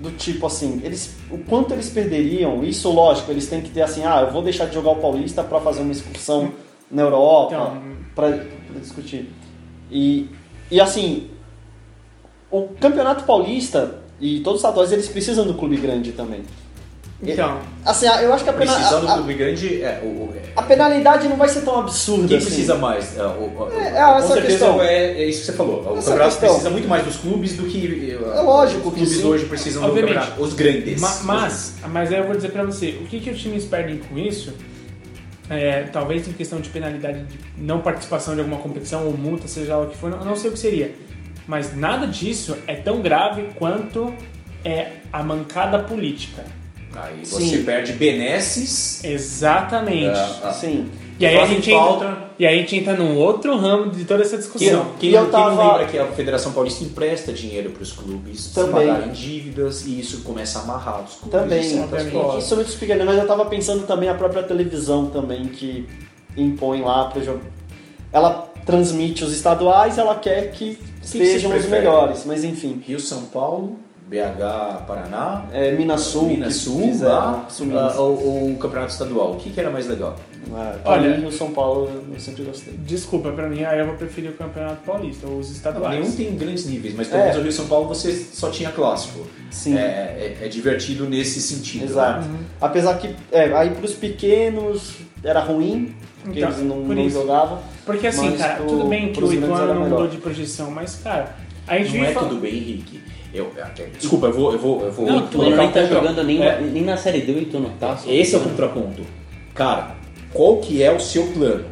Do 0.00 0.10
tipo 0.10 0.46
assim, 0.46 0.80
eles, 0.82 1.16
o 1.30 1.38
quanto 1.38 1.72
eles 1.72 1.88
perderiam, 1.88 2.64
isso 2.64 2.90
lógico, 2.90 3.30
eles 3.30 3.46
têm 3.46 3.60
que 3.60 3.70
ter 3.70 3.82
assim, 3.82 4.04
ah, 4.04 4.22
eu 4.22 4.32
vou 4.32 4.42
deixar 4.42 4.66
de 4.66 4.74
jogar 4.74 4.90
o 4.90 4.96
Paulista 4.96 5.44
para 5.44 5.60
fazer 5.60 5.82
uma 5.82 5.92
excursão 5.92 6.52
na 6.90 7.02
Europa, 7.02 7.54
Então, 7.54 7.82
para 8.14 8.38
discutir. 8.80 9.32
E, 9.90 10.28
e 10.70 10.80
assim, 10.80 11.30
o 12.50 12.68
Campeonato 12.80 13.24
Paulista 13.24 14.02
e 14.20 14.40
todos 14.40 14.60
os 14.60 14.64
estaduais, 14.64 14.92
eles 14.92 15.08
precisam 15.08 15.44
do 15.44 15.54
clube 15.54 15.76
grande 15.76 16.12
também. 16.12 16.42
Então 17.22 17.60
Assim, 17.84 18.06
eu 18.06 18.32
acho 18.32 18.44
que 18.44 18.50
a, 18.50 18.52
pena, 18.52 18.72
Precisando 18.74 19.06
do 19.06 19.08
a, 19.10 19.14
clube 19.14 19.34
grande, 19.34 19.82
é, 19.82 20.00
o, 20.02 20.06
o- 20.06 20.34
é, 20.36 20.40
a 20.54 20.62
penalidade 20.62 21.28
não 21.28 21.36
vai 21.36 21.48
ser 21.48 21.62
tão 21.62 21.78
absurda 21.80 22.28
Quem 22.28 22.36
assim. 22.36 22.46
precisa 22.46 22.74
mais? 22.76 23.16
É, 23.18 23.22
o- 23.24 23.68
É, 23.74 23.88
é, 23.88 23.92
com 24.04 24.16
essa 24.18 24.26
certeza 24.34 24.46
questão. 24.46 24.82
é, 24.82 25.04
é 25.22 25.24
isso 25.26 25.40
que 25.40 25.46
você 25.46 25.52
falou. 25.52 25.76
O 25.76 25.98
Essa 25.98 26.10
campeonato 26.10 26.30
questão. 26.30 26.48
precisa 26.48 26.70
muito 26.70 26.88
mais 26.88 27.04
dos 27.04 27.16
clubes 27.16 27.56
do 27.56 27.64
que 27.64 28.16
uh, 28.20 28.32
É 28.34 28.40
lógico 28.40 28.88
os 28.88 28.94
que 28.94 29.00
clubes 29.00 29.16
sim. 29.16 29.24
hoje 29.26 29.44
precisam 29.46 29.82
Obviamente. 29.84 30.14
do 30.14 30.18
campeonato. 30.20 30.42
Os 30.42 30.54
grandes. 30.54 31.00
ma- 31.00 31.20
mas, 31.24 31.74
mas 31.88 32.12
aí 32.12 32.18
eu 32.18 32.24
vou 32.26 32.36
dizer 32.36 32.50
pra 32.50 32.62
você, 32.64 32.90
o 33.00 33.06
que, 33.06 33.18
que 33.20 33.30
os 33.30 33.40
times 33.40 33.64
perdem 33.64 33.98
com 33.98 34.18
isso? 34.18 34.52
É, 35.50 35.82
talvez 35.92 36.26
em 36.28 36.32
questão 36.32 36.60
de 36.60 36.68
penalidade 36.70 37.24
de 37.24 37.38
não 37.58 37.80
participação 37.80 38.34
de 38.34 38.40
alguma 38.40 38.58
competição 38.60 39.04
ou 39.06 39.12
multa, 39.16 39.46
seja 39.48 39.76
lá 39.76 39.84
o 39.84 39.86
que 39.90 39.96
for, 39.96 40.10
eu 40.12 40.24
não 40.24 40.36
sei 40.36 40.50
o 40.50 40.52
que 40.52 40.58
seria. 40.58 40.94
Mas 41.46 41.76
nada 41.76 42.06
disso 42.06 42.56
é 42.66 42.74
tão 42.76 43.02
grave 43.02 43.48
quanto 43.56 44.14
é 44.64 44.92
a 45.12 45.22
mancada 45.22 45.80
política. 45.80 46.44
Aí 46.94 47.24
você 47.24 47.40
Sim. 47.58 47.64
perde 47.64 47.92
benesses. 47.94 49.02
Exatamente. 49.04 50.16
ah, 50.18 50.40
ah, 50.44 50.52
Sim. 50.52 50.90
E 51.18 51.26
aí, 51.26 51.38
a 51.38 51.46
gente 51.46 51.70
entra, 51.70 52.30
e 52.36 52.44
aí 52.44 52.56
a 52.56 52.58
gente 52.62 52.76
entra 52.76 52.94
num 52.94 53.16
outro 53.16 53.56
ramo 53.56 53.90
de 53.90 54.04
toda 54.04 54.22
essa 54.22 54.30
Quem, 54.30 54.38
discussão. 54.38 54.86
quem, 54.98 55.10
E 55.10 55.14
eu 55.14 55.22
quem 55.26 55.30
não 55.32 55.38
tava- 55.56 55.72
lembra 55.72 55.86
que 55.86 55.96
a 55.98 56.06
Federação 56.08 56.52
Paulista 56.52 56.82
empresta 56.82 57.32
dinheiro 57.32 57.70
para 57.70 57.82
os 57.82 57.92
clubes 57.92 58.46
Também. 58.52 58.88
pagarem 58.88 59.12
dívidas 59.12 59.86
e 59.86 60.00
isso 60.00 60.22
começa 60.22 60.58
a 60.58 60.62
amarrar 60.62 61.04
os 61.04 61.14
clubes. 61.14 61.30
Também. 61.40 61.60
Isso 62.38 62.54
é 62.54 62.56
muito 62.56 62.76
pequeno, 62.78 63.04
mas 63.04 63.18
eu 63.18 63.26
tava 63.26 63.44
pensando 63.44 63.86
também 63.86 64.08
a 64.08 64.14
própria 64.14 64.42
televisão 64.42 65.06
também 65.06 65.44
que 65.46 65.86
impõe 66.36 66.82
lá 66.82 67.12
jogo. 67.22 67.40
Ela 68.12 68.50
transmite 68.66 69.22
os 69.22 69.32
estaduais, 69.32 69.98
ela 69.98 70.16
quer 70.16 70.50
que 70.50 70.76
que 71.00 71.08
sejam 71.08 71.50
você 71.50 71.58
os 71.58 71.66
melhores, 71.66 72.24
mas 72.24 72.42
enfim. 72.44 72.80
Rio, 72.86 72.98
São 73.00 73.22
Paulo, 73.24 73.76
BH, 74.12 74.84
Paraná, 74.86 75.44
É, 75.52 75.72
Minas 75.72 76.02
Sul, 76.02 76.28
Minas 76.28 76.56
Sul, 76.56 76.82
fizeram, 76.82 77.14
lá, 77.14 77.46
Sul 77.48 77.66
Minas. 77.66 77.94
ah, 77.96 78.00
ou, 78.00 78.22
ou 78.26 78.50
o 78.50 78.56
campeonato 78.58 78.92
estadual. 78.92 79.32
O 79.32 79.36
que, 79.36 79.48
que 79.50 79.58
era 79.58 79.70
mais 79.70 79.86
legal? 79.88 80.16
É, 80.54 80.76
pra 80.78 80.92
Olha- 80.92 81.16
mim, 81.16 81.24
o 81.24 81.32
São 81.32 81.50
Paulo 81.52 81.88
eu 82.12 82.20
sempre 82.20 82.42
gostei. 82.42 82.74
Desculpa, 82.78 83.32
pra 83.32 83.48
mim 83.48 83.64
aí 83.64 83.78
eu 83.78 83.86
vou 83.86 83.94
preferir 83.94 84.30
o 84.30 84.34
Campeonato 84.34 84.82
Paulista, 84.84 85.26
ou 85.26 85.38
os 85.38 85.50
estaduais. 85.50 85.98
Nenhum 85.98 86.12
tem 86.14 86.36
grandes 86.36 86.66
níveis, 86.66 86.94
mas 86.94 87.08
pelo 87.08 87.20
É. 87.20 87.24
menos 87.24 87.38
o 87.38 87.42
Rio 87.42 87.52
São 87.52 87.66
Paulo 87.66 87.88
você 87.88 88.12
só 88.12 88.50
tinha 88.50 88.70
clássico. 88.70 89.26
Sim. 89.50 89.78
É, 89.78 89.80
é- 89.80 90.38
é 90.42 90.48
divertido 90.48 91.08
nesse 91.08 91.40
sentido. 91.40 91.84
Exato. 91.84 92.28
né? 92.28 92.38
Apesar 92.60 92.98
que, 92.98 93.14
é, 93.30 93.44
aí 93.54 93.70
pros 93.70 93.94
pequenos 93.94 94.94
era 95.24 95.40
ruim, 95.40 95.94
porque 96.22 96.40
Então, 96.40 96.50
eles 96.50 96.62
não, 96.64 96.84
por 96.84 96.94
não 96.96 97.08
jogavam. 97.08 97.58
Porque 97.86 98.06
assim, 98.08 98.32
cara, 98.36 98.56
pro- 98.56 98.66
tudo 98.66 98.84
bem 98.88 99.12
que 99.12 99.22
o 99.24 99.32
Ituano 99.32 99.74
não 99.74 99.88
mudou 99.88 100.06
de 100.08 100.18
projeção, 100.18 100.70
mas, 100.70 100.96
cara, 101.02 101.34
a 101.66 101.78
gente 101.78 101.96
Não 101.96 102.04
é 102.04 102.12
fal- 102.12 102.24
tudo 102.28 102.40
bem, 102.40 102.52
Henrique. 102.54 103.00
Eu, 103.34 103.50
até- 103.62 103.86
desculpa, 103.98 104.26
eu 104.26 104.32
vou. 104.32 104.52
Eu 104.52 104.58
vou, 104.58 104.82
eu 104.84 104.92
vou 104.92 105.06
Não, 105.06 105.18
o 105.18 105.22
colocar 105.22 105.28
Ituano 105.30 105.56
nem 105.56 105.68
um 105.68 105.72
tá 105.72 105.84
jogando 105.86 106.24
nem, 106.24 106.42
É, 106.42 106.60
nem 106.60 106.82
na 106.84 106.96
Série 106.96 107.20
D, 107.22 107.32
o 107.32 107.38
Ituano 107.38 107.70
tá. 107.80 107.96
só 107.96 108.10
Esse 108.10 108.34
é 108.34 108.38
o 108.38 108.42
contraponto. 108.42 109.02
Cara, 109.54 109.96
qual 110.32 110.58
que 110.58 110.82
é 110.82 110.92
o 110.92 111.00
seu 111.00 111.26
plano? 111.28 111.64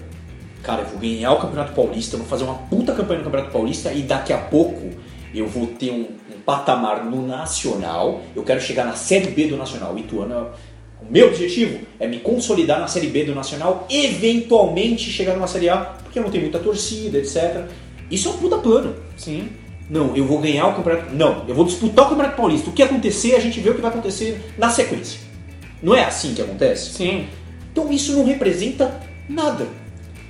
Cara, 0.62 0.82
eu 0.82 0.88
vou 0.88 0.98
ganhar 0.98 1.32
o 1.32 1.38
Campeonato 1.38 1.72
Paulista, 1.72 2.14
eu 2.16 2.20
vou 2.20 2.28
fazer 2.28 2.44
uma 2.44 2.54
puta 2.54 2.92
campanha 2.92 3.18
no 3.20 3.24
Campeonato 3.24 3.52
Paulista 3.52 3.92
e 3.92 4.02
daqui 4.02 4.32
a 4.32 4.38
pouco 4.38 4.90
eu 5.34 5.46
vou 5.46 5.66
ter 5.66 5.90
um, 5.90 6.00
um 6.34 6.40
patamar 6.44 7.04
no 7.04 7.26
Nacional. 7.26 8.20
Eu 8.36 8.42
quero 8.42 8.60
chegar 8.60 8.84
na 8.84 8.94
Série 8.94 9.28
B 9.28 9.46
do 9.46 9.56
Nacional. 9.56 9.96
Ituano, 9.98 10.48
o 11.00 11.10
meu 11.10 11.28
objetivo 11.28 11.78
é 11.98 12.06
me 12.06 12.18
consolidar 12.20 12.78
na 12.78 12.86
Série 12.86 13.06
B 13.06 13.24
do 13.24 13.34
Nacional, 13.34 13.86
eventualmente 13.90 15.10
chegar 15.10 15.34
numa 15.34 15.46
Série 15.46 15.68
A, 15.68 15.76
porque 16.02 16.18
eu 16.18 16.22
não 16.22 16.30
tenho 16.30 16.44
muita 16.44 16.58
torcida, 16.58 17.18
etc. 17.18 17.64
Isso 18.10 18.28
é 18.28 18.32
um 18.32 18.36
puta 18.36 18.58
plano. 18.58 18.94
Sim. 19.16 19.48
Não, 19.90 20.14
eu 20.16 20.24
vou 20.24 20.38
ganhar 20.38 20.68
o 20.68 20.74
Campeonato. 20.74 21.12
Não, 21.14 21.44
eu 21.48 21.54
vou 21.54 21.64
disputar 21.64 22.06
o 22.06 22.08
Campeonato 22.10 22.36
Paulista. 22.36 22.70
O 22.70 22.72
que 22.72 22.82
acontecer, 22.82 23.34
a 23.34 23.40
gente 23.40 23.58
vê 23.60 23.70
o 23.70 23.74
que 23.74 23.80
vai 23.80 23.90
acontecer 23.90 24.40
na 24.56 24.70
sequência. 24.70 25.18
Não 25.82 25.94
é 25.94 26.04
assim 26.04 26.32
que 26.32 26.40
acontece? 26.42 26.92
Sim. 26.92 27.26
Então 27.72 27.90
isso 27.92 28.12
não 28.12 28.24
representa 28.24 29.00
nada. 29.28 29.66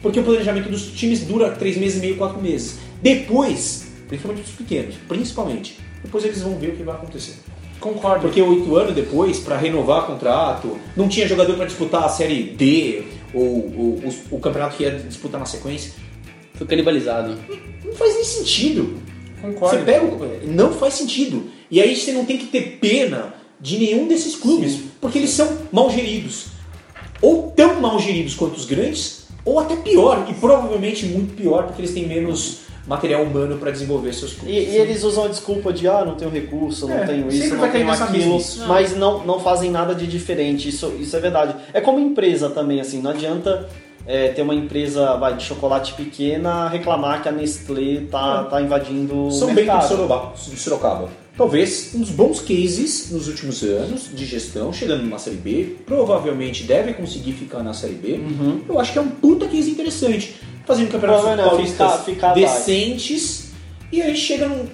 Porque 0.01 0.19
o 0.19 0.23
planejamento 0.23 0.71
dos 0.71 0.87
times 0.93 1.21
dura 1.21 1.51
três 1.51 1.77
meses 1.77 1.99
e 1.99 2.01
meio, 2.01 2.17
quatro 2.17 2.41
meses. 2.41 2.79
Depois, 3.03 3.89
principalmente 4.09 4.45
os 4.47 4.53
pequenos, 4.53 4.95
principalmente, 5.07 5.79
depois 6.03 6.25
eles 6.25 6.41
vão 6.41 6.57
ver 6.59 6.69
o 6.69 6.77
que 6.77 6.83
vai 6.83 6.95
acontecer. 6.95 7.35
Concordo. 7.79 8.23
Porque 8.23 8.41
o 8.41 8.53
Ituano 8.63 8.93
depois, 8.93 9.41
para 9.41 9.57
renovar 9.59 10.07
contrato, 10.07 10.79
não 10.97 11.09
tinha 11.09 11.27
jogador 11.29 11.55
para 11.57 11.67
disputar 11.67 12.05
a 12.05 12.09
Série 12.09 12.45
D 12.45 13.03
ou, 13.35 13.75
ou 13.77 14.01
os- 14.07 14.21
o 14.31 14.39
campeonato 14.39 14.77
que 14.77 14.85
ia 14.85 14.91
disputar 14.93 15.39
na 15.41 15.47
sequência. 15.47 15.93
Foi 16.55 16.67
canibalizado. 16.67 17.37
Não 17.85 17.93
faz 17.95 18.15
nem 18.15 18.25
sentido. 18.25 18.99
Concordo. 19.41 19.77
Você 19.79 19.85
pega, 19.85 20.05
o- 20.05 20.41
não 20.47 20.73
faz 20.73 20.95
sentido. 20.95 21.45
E 21.71 21.81
aí 21.81 21.95
você 21.97 22.13
não 22.13 22.25
tem 22.25 22.37
que 22.39 22.47
ter 22.47 22.79
pena 22.81 23.35
de 23.61 23.79
nenhum 23.79 24.09
desses 24.09 24.35
clubes, 24.37 24.79
porque 25.01 25.19
eles 25.19 25.31
são 25.31 25.49
mal 25.71 25.91
geridos. 25.91 26.47
Ou 27.23 27.53
tão 27.55 27.81
mal 27.81 27.99
geridos 27.99 28.35
quanto 28.35 28.57
os 28.57 28.65
grandes, 28.65 29.27
ou 29.45 29.59
até 29.59 29.77
pior, 29.77 30.27
e 30.31 30.35
provavelmente 30.35 31.05
muito 31.07 31.35
pior, 31.35 31.65
porque 31.67 31.83
eles 31.83 31.93
têm 31.93 32.07
menos 32.07 32.61
material 32.87 33.23
humano 33.23 33.59
para 33.59 33.71
desenvolver 33.71 34.13
seus 34.15 34.33
E, 34.33 34.37
clubes. 34.37 34.57
e 34.57 34.77
eles 34.77 35.05
usam 35.05 35.25
a 35.25 35.29
desculpa 35.29 35.73
de, 35.73 35.87
ah, 35.87 36.05
não 36.05 36.15
tenho 36.17 36.31
recurso, 36.31 36.89
não 36.89 36.97
É, 36.99 37.07
tenho 37.07 37.29
isso, 37.29 37.55
não 37.55 37.69
tenho 37.71 37.91
aquilo, 37.91 38.41
mas 38.67 38.97
não, 38.97 39.25
não 39.27 39.39
fazem 39.39 39.71
nada 39.71 39.95
de 39.95 40.07
diferente, 40.07 40.69
isso, 40.71 40.93
isso 40.99 41.15
é 41.15 41.21
verdade. 41.21 41.55
É 41.75 41.81
como 41.81 42.01
empresa 42.01 42.49
também, 42.51 42.81
assim, 42.81 43.01
não 43.03 43.11
adianta 43.11 43.69
é, 44.07 44.29
ter 44.29 44.43
uma 44.43 44.55
empresa 44.55 45.17
vai, 45.17 45.37
de 45.37 45.45
chocolate 45.45 45.95
pequena 45.95 46.69
reclamar 46.69 47.23
que 47.23 47.29
a 47.29 47.33
Nestlé 47.33 48.03
tá, 48.11 48.45
tá 48.45 48.61
invadindo 48.61 49.27
o 49.27 49.31
São 49.31 49.49
bem 49.49 49.65
mercado. 49.65 49.83
de 49.83 49.89
Sorocaba, 49.89 50.33
de 50.35 50.57
Sorocaba. 50.57 51.09
Talvez 51.37 51.95
uns 51.95 52.11
bons 52.11 52.41
cases 52.41 53.11
nos 53.11 53.29
últimos 53.29 53.63
anos 53.63 54.11
de 54.13 54.27
gestão, 54.27 54.73
chegando 54.73 55.03
numa 55.03 55.19
Série 55.19 55.37
B, 55.37 55.77
provavelmente 55.87 56.65
deve 56.65 56.93
conseguir 56.93 57.33
ficar 57.33 57.63
na 57.63 57.73
Série 57.73 57.95
B. 57.95 58.13
Uhum. 58.15 58.61
Eu 58.69 58.79
acho 58.79 58.93
que 58.93 58.99
é 58.99 59.03
um 59.03 59.09
puta 59.09 59.47
case 59.49 59.71
interessante. 59.71 60.35
Fazendo 60.67 60.91
campeonatos 60.91 61.25
Provavelmente, 61.25 61.75
paulistas 61.77 62.35
decentes 62.35 63.51
e 63.91 64.03
aí 64.03 64.15
chega 64.15 64.47
num. 64.47 64.67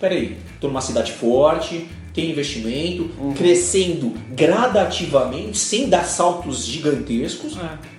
Peraí, 0.00 0.36
tô 0.60 0.68
numa 0.68 0.80
cidade 0.80 1.12
forte, 1.12 1.86
tem 2.14 2.30
investimento, 2.30 3.10
crescendo 3.36 4.14
gradativamente, 4.30 5.58
sem 5.58 5.88
dar 5.88 6.04
saltos 6.04 6.64
gigantescos, 6.64 7.56
É. 7.56 7.97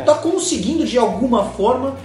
está 0.00 0.14
conseguindo 0.14 0.84
de 0.84 0.96
alguma 0.98 1.44
forma 1.44 1.96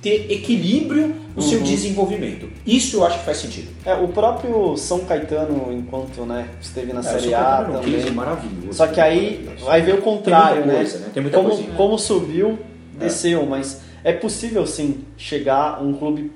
ter 0.00 0.30
equilíbrio 0.32 1.14
no 1.36 1.40
seu 1.40 1.58
Uhum. 1.58 1.64
desenvolvimento. 1.64 2.48
Isso 2.66 2.96
eu 2.96 3.06
acho 3.06 3.20
que 3.20 3.24
faz 3.24 3.38
sentido. 3.38 3.68
É, 3.84 3.94
o 3.94 4.08
próprio 4.08 4.76
São 4.76 5.00
Caetano, 5.00 5.72
enquanto 5.72 6.22
né, 6.26 6.48
esteve 6.60 6.92
na 6.92 7.00
É, 7.00 7.02
Série 7.04 7.32
A 7.34 7.38
Caetano 7.40 7.78
é 7.78 7.80
também. 7.82 8.10
maravilhoso. 8.10 8.72
Só 8.74 8.86
que 8.88 9.00
aí 9.00 9.48
vai 9.60 9.80
ver 9.80 9.94
o 9.94 10.02
contrário, 10.02 10.66
né? 10.66 10.74
coisa, 10.74 10.98
né? 10.98 11.06
Tem 11.14 11.22
muita 11.22 11.36
como, 11.38 11.50
coisinha. 11.50 11.74
como 11.76 11.98
subiu, 11.98 12.58
desceu, 12.98 13.46
mas 13.46 13.80
é 14.02 14.12
possível 14.12 14.66
sim 14.66 15.04
chegar 15.16 15.76
a 15.78 15.80
um 15.80 15.92
clube 15.94 16.32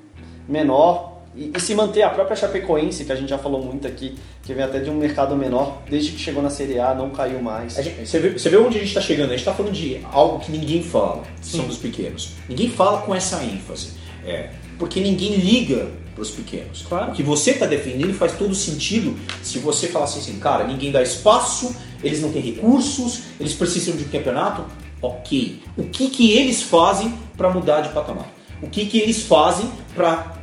menor 0.49 1.16
e, 1.37 1.53
e 1.55 1.61
se 1.61 1.75
manter 1.75 2.03
a 2.03 2.11
própria 2.11 2.37
Chapecoense, 2.37 3.05
que 3.05 3.13
a 3.13 3.17
gente 3.17 3.29
já 3.29 3.39
falou 3.39 3.63
muito 3.63 3.87
aqui, 3.87 4.15
que 4.43 4.55
vem 4.55 4.65
até 4.65 4.79
de 4.79 4.89
um 4.91 4.97
mercado 4.97 5.37
menor, 5.37 5.83
desde 5.89 6.13
que 6.13 6.19
chegou 6.19 6.43
na 6.43 6.51
Série 6.51 6.79
A 6.79 6.95
não 6.95 7.11
caiu 7.11 7.41
mais. 7.43 7.75
Gente- 7.75 8.07
você, 8.07 8.19
vê, 8.19 8.31
você 8.31 8.49
vê 8.49 8.57
onde 8.57 8.77
a 8.77 8.81
gente 8.81 8.89
está 8.89 9.01
chegando? 9.01 9.27
A 9.27 9.31
gente 9.37 9.41
está 9.41 9.53
falando 9.53 9.73
de 9.73 10.01
algo 10.13 10.41
que 10.41 10.51
ninguém 10.51 10.83
fala, 10.83 11.23
são 11.43 11.67
dos 11.67 11.77
pequenos. 11.79 12.31
Ninguém 12.49 12.71
fala 12.71 13.03
com 13.03 13.15
essa 13.15 13.43
ênfase. 13.43 13.91
É, 14.25 14.51
porque 14.79 15.01
ninguém 15.01 15.37
liga 15.37 15.89
para 16.15 16.23
os 16.23 16.31
pequenos. 16.31 16.85
Claro. 16.89 17.13
O 17.13 17.15
que 17.15 17.23
você 17.23 17.53
está 17.53 17.67
defendendo 17.67 18.15
faz 18.15 18.33
todo 18.33 18.55
sentido 18.55 19.17
se 19.43 19.59
você 19.59 19.87
falar 19.89 20.07
assim, 20.07 20.19
assim, 20.19 20.39
cara, 20.39 20.67
ninguém 20.67 20.91
dá 20.91 21.03
espaço, 21.03 21.77
eles 22.03 22.21
não 22.23 22.33
têm 22.33 22.43
recursos, 22.43 23.21
eles 23.39 23.53
precisam 23.53 23.95
de 23.97 24.05
um 24.05 24.09
campeonato. 24.09 24.65
Ok. 25.01 25.63
O 25.77 25.85
que, 25.85 26.09
que 26.09 26.33
eles 26.33 26.63
fazem 26.63 27.15
para 27.37 27.51
mudar 27.51 27.83
de 27.83 27.91
patamar? 27.91 28.27
O 28.63 28.69
que, 28.69 28.87
que 28.87 28.99
eles 28.99 29.23
fazem 29.23 29.71
para 29.95 30.35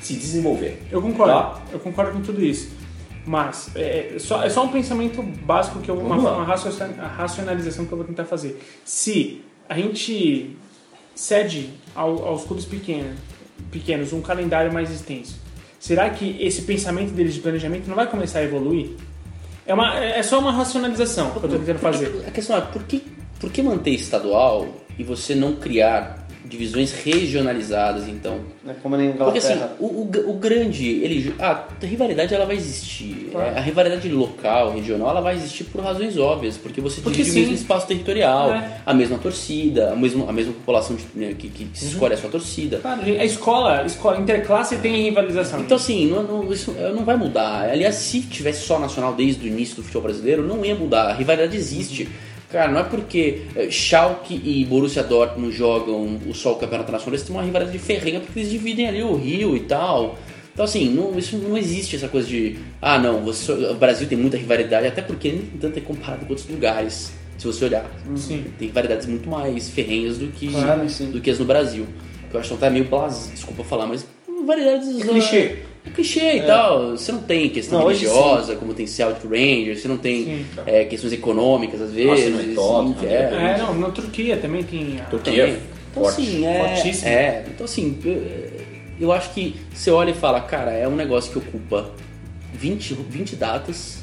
se 0.00 0.14
desenvolver? 0.14 0.82
Eu 0.90 1.00
concordo, 1.02 1.32
Tá. 1.32 1.62
eu 1.72 1.78
concordo 1.80 2.12
com 2.12 2.20
tudo 2.22 2.42
isso. 2.44 2.70
Mas 3.26 3.70
é, 3.76 4.14
é 4.14 4.18
só, 4.18 4.42
é 4.42 4.48
só 4.48 4.64
um 4.64 4.68
pensamento 4.68 5.22
básico, 5.22 5.78
que 5.80 5.90
eu, 5.90 5.96
uma, 5.98 6.16
uma 6.16 6.44
racionalização 6.44 7.84
que 7.84 7.92
eu 7.92 7.98
vou 7.98 8.06
tentar 8.06 8.24
fazer. 8.24 8.60
Se 8.84 9.42
a 9.68 9.74
gente 9.74 10.56
cede 11.14 11.70
ao- 11.94 12.24
aos 12.26 12.44
clubes 12.44 12.64
pequenos, 12.64 13.18
pequenos 13.70 14.12
um 14.12 14.20
calendário 14.22 14.72
mais 14.72 14.90
extenso, 14.90 15.38
será 15.78 16.08
que 16.10 16.36
esse 16.40 16.62
pensamento 16.62 17.10
deles 17.12 17.34
de 17.34 17.40
planejamento 17.40 17.86
não 17.88 17.94
vai 17.94 18.06
começar 18.08 18.38
a 18.40 18.44
evoluir? 18.44 18.90
É, 19.66 19.74
uma, 19.74 19.96
é 19.98 20.22
só 20.22 20.38
uma 20.38 20.50
racionalização 20.50 21.30
que 21.30 21.36
eu 21.36 21.44
estou 21.44 21.58
tentando 21.58 21.78
fazer. 21.78 22.24
A 22.26 22.30
questão 22.30 22.56
é, 22.56 22.60
por 22.62 22.82
que, 22.84 23.04
por 23.38 23.50
que 23.52 23.62
manter 23.62 23.90
estadual 23.90 24.66
e 24.98 25.04
você 25.04 25.34
não 25.34 25.54
criar 25.56 26.19
divisões 26.50 26.92
regionalizadas, 26.92 28.08
então? 28.08 28.40
Né, 28.64 28.74
Como 28.82 28.96
na 28.96 29.12
Porque 29.24 29.38
assim, 29.38 29.52
Inglaterra. 29.54 29.76
o, 29.78 29.86
o, 29.86 30.30
o 30.30 30.32
grande, 30.34 30.86
ele, 30.86 31.34
a 31.38 31.64
rivalidade 31.82 32.34
ela 32.34 32.44
vai 32.44 32.56
existir. 32.56 33.28
Claro. 33.32 33.54
É, 33.54 33.58
A 33.58 33.60
rivalidade 33.62 34.08
local, 34.08 34.72
regional, 34.74 35.10
ela 35.10 35.20
vai 35.20 35.36
existir 35.36 35.64
por 35.64 35.80
razões 35.82 36.18
óbvias, 36.18 36.56
porque 36.56 36.80
você 36.80 37.00
Porque 37.00 37.18
divide 37.22 37.30
o 37.30 37.34
sim. 37.34 37.40
mesmo 37.40 37.54
espaço 37.54 37.86
territorial, 37.86 38.52
É. 38.52 38.80
a 38.84 38.92
mesma 38.92 39.16
torcida, 39.18 39.92
a 39.92 39.96
mesma, 39.96 40.28
a 40.28 40.32
mesma 40.32 40.52
população 40.52 40.96
de- 40.96 41.04
né, 41.14 41.34
que, 41.38 41.48
que 41.48 41.64
Uhum. 41.64 41.70
se 41.72 41.86
escolhe 41.86 42.14
a 42.14 42.18
sua 42.18 42.30
torcida. 42.30 42.78
Claro, 42.78 43.00
a 43.02 43.24
escola, 43.24 43.80
a 43.82 43.86
escola 43.86 44.18
interclasse 44.18 44.76
tem 44.78 45.04
rivalização. 45.04 45.60
Então, 45.60 45.76
assim, 45.76 46.06
não, 46.06 46.22
não- 46.22 46.52
isso 46.52 46.74
eh, 46.78 46.92
não 46.94 47.04
vai 47.04 47.16
mudar. 47.16 47.70
Aliás, 47.70 47.94
se 47.94 48.20
tivesse 48.22 48.62
só 48.66 48.78
nacional 48.78 49.14
desde 49.14 49.44
o 49.44 49.48
início 49.48 49.76
do 49.76 49.82
futebol 49.82 50.02
brasileiro, 50.02 50.42
não 50.46 50.64
ia 50.64 50.74
mudar. 50.74 51.04
A 51.10 51.12
rivalidade 51.14 51.56
existe. 51.56 52.08
Cara, 52.50 52.70
não 52.70 52.80
é 52.80 52.82
porque 52.82 53.42
eh, 53.54 53.70
Schalke 53.70 54.34
e 54.34 54.64
Borussia 54.64 55.04
Dortmund 55.04 55.54
jogam 55.54 56.18
o 56.26 56.30
o 56.30 56.54
campeonato 56.56 56.90
nacional, 56.90 57.14
eles 57.14 57.22
têm 57.22 57.34
uma 57.34 57.44
rivalidade 57.44 57.78
ferrenha 57.78 58.18
porque 58.18 58.40
eles 58.40 58.50
dividem 58.50 58.88
ali 58.88 59.02
o 59.02 59.14
Rio 59.14 59.56
e 59.56 59.60
tal. 59.60 60.18
Então, 60.52 60.64
assim, 60.64 60.90
não, 60.90 61.16
isso 61.16 61.38
não 61.38 61.56
existe 61.56 61.94
essa 61.94 62.08
coisa 62.08 62.26
de, 62.26 62.58
ah, 62.82 62.98
não, 62.98 63.20
você, 63.20 63.52
o 63.52 63.74
Brasil 63.74 64.08
tem 64.08 64.18
muita 64.18 64.36
rivalidade, 64.36 64.86
até 64.86 65.00
porque 65.00 65.30
nem 65.30 65.42
tanto 65.60 65.78
é 65.78 65.80
comparado 65.80 66.26
com 66.26 66.32
outros 66.32 66.48
lugares, 66.48 67.12
se 67.38 67.46
você 67.46 67.64
olhar. 67.64 67.88
Sim. 68.16 68.44
Tem 68.58 68.66
rivalidades 68.66 69.06
muito 69.06 69.28
mais 69.28 69.70
ferrenhas 69.70 70.18
do 70.18 70.26
que, 70.26 70.48
Claro, 70.48 70.82
do 71.12 71.20
que 71.20 71.30
as 71.30 71.38
no 71.38 71.44
Brasil. 71.44 71.86
Que 72.30 72.36
eu 72.36 72.40
acho 72.40 72.52
que 72.54 72.60
tá 72.60 72.68
meio 72.68 72.84
blasé, 72.84 73.30
desculpa 73.32 73.62
falar, 73.62 73.86
mas 73.86 74.04
variedades. 74.44 75.00
É 75.00 75.06
clichê. 75.06 75.58
É 75.86 75.90
clichê 75.90 76.36
e 76.36 76.42
tal. 76.42 76.90
Você 76.90 77.10
não 77.12 77.22
tem 77.22 77.48
questão 77.48 77.78
Não, 77.80 77.86
religiosa, 77.86 78.54
como 78.56 78.74
tem 78.74 78.86
Celtic 78.86 79.24
Rangers, 79.24 79.80
você 79.80 79.88
não 79.88 79.96
tem 79.96 80.24
Sim. 80.24 80.46
é, 80.66 80.84
questões 80.84 81.12
econômicas 81.12 81.80
às 81.80 81.90
vezes. 81.92 82.10
Arsenal 82.10 82.40
e 82.42 82.54
Tottenham, 82.54 82.96
sim, 83.00 83.06
é, 83.06 83.54
É, 83.54 83.58
não, 83.58 83.74
na 83.78 83.90
Turquia 83.90 84.36
também 84.36 84.62
tem. 84.62 85.00
a- 85.00 85.04
Turquia 85.04 85.46
também. 85.46 85.60
Então, 85.90 86.02
forte. 86.04 86.20
assim, 86.22 86.46
é, 86.46 86.58
fortíssimo. 86.76 87.08
é. 87.08 87.44
Então, 87.48 87.64
assim, 87.64 87.98
eu, 88.04 88.50
eu 89.00 89.12
acho 89.12 89.32
que 89.32 89.56
você 89.74 89.90
olha 89.90 90.10
e 90.10 90.14
fala, 90.14 90.40
cara, 90.42 90.70
é 90.72 90.86
um 90.86 90.94
negócio 90.94 91.32
que 91.32 91.38
ocupa 91.38 91.90
20, 92.52 92.94
20 93.08 93.34
datas 93.36 93.99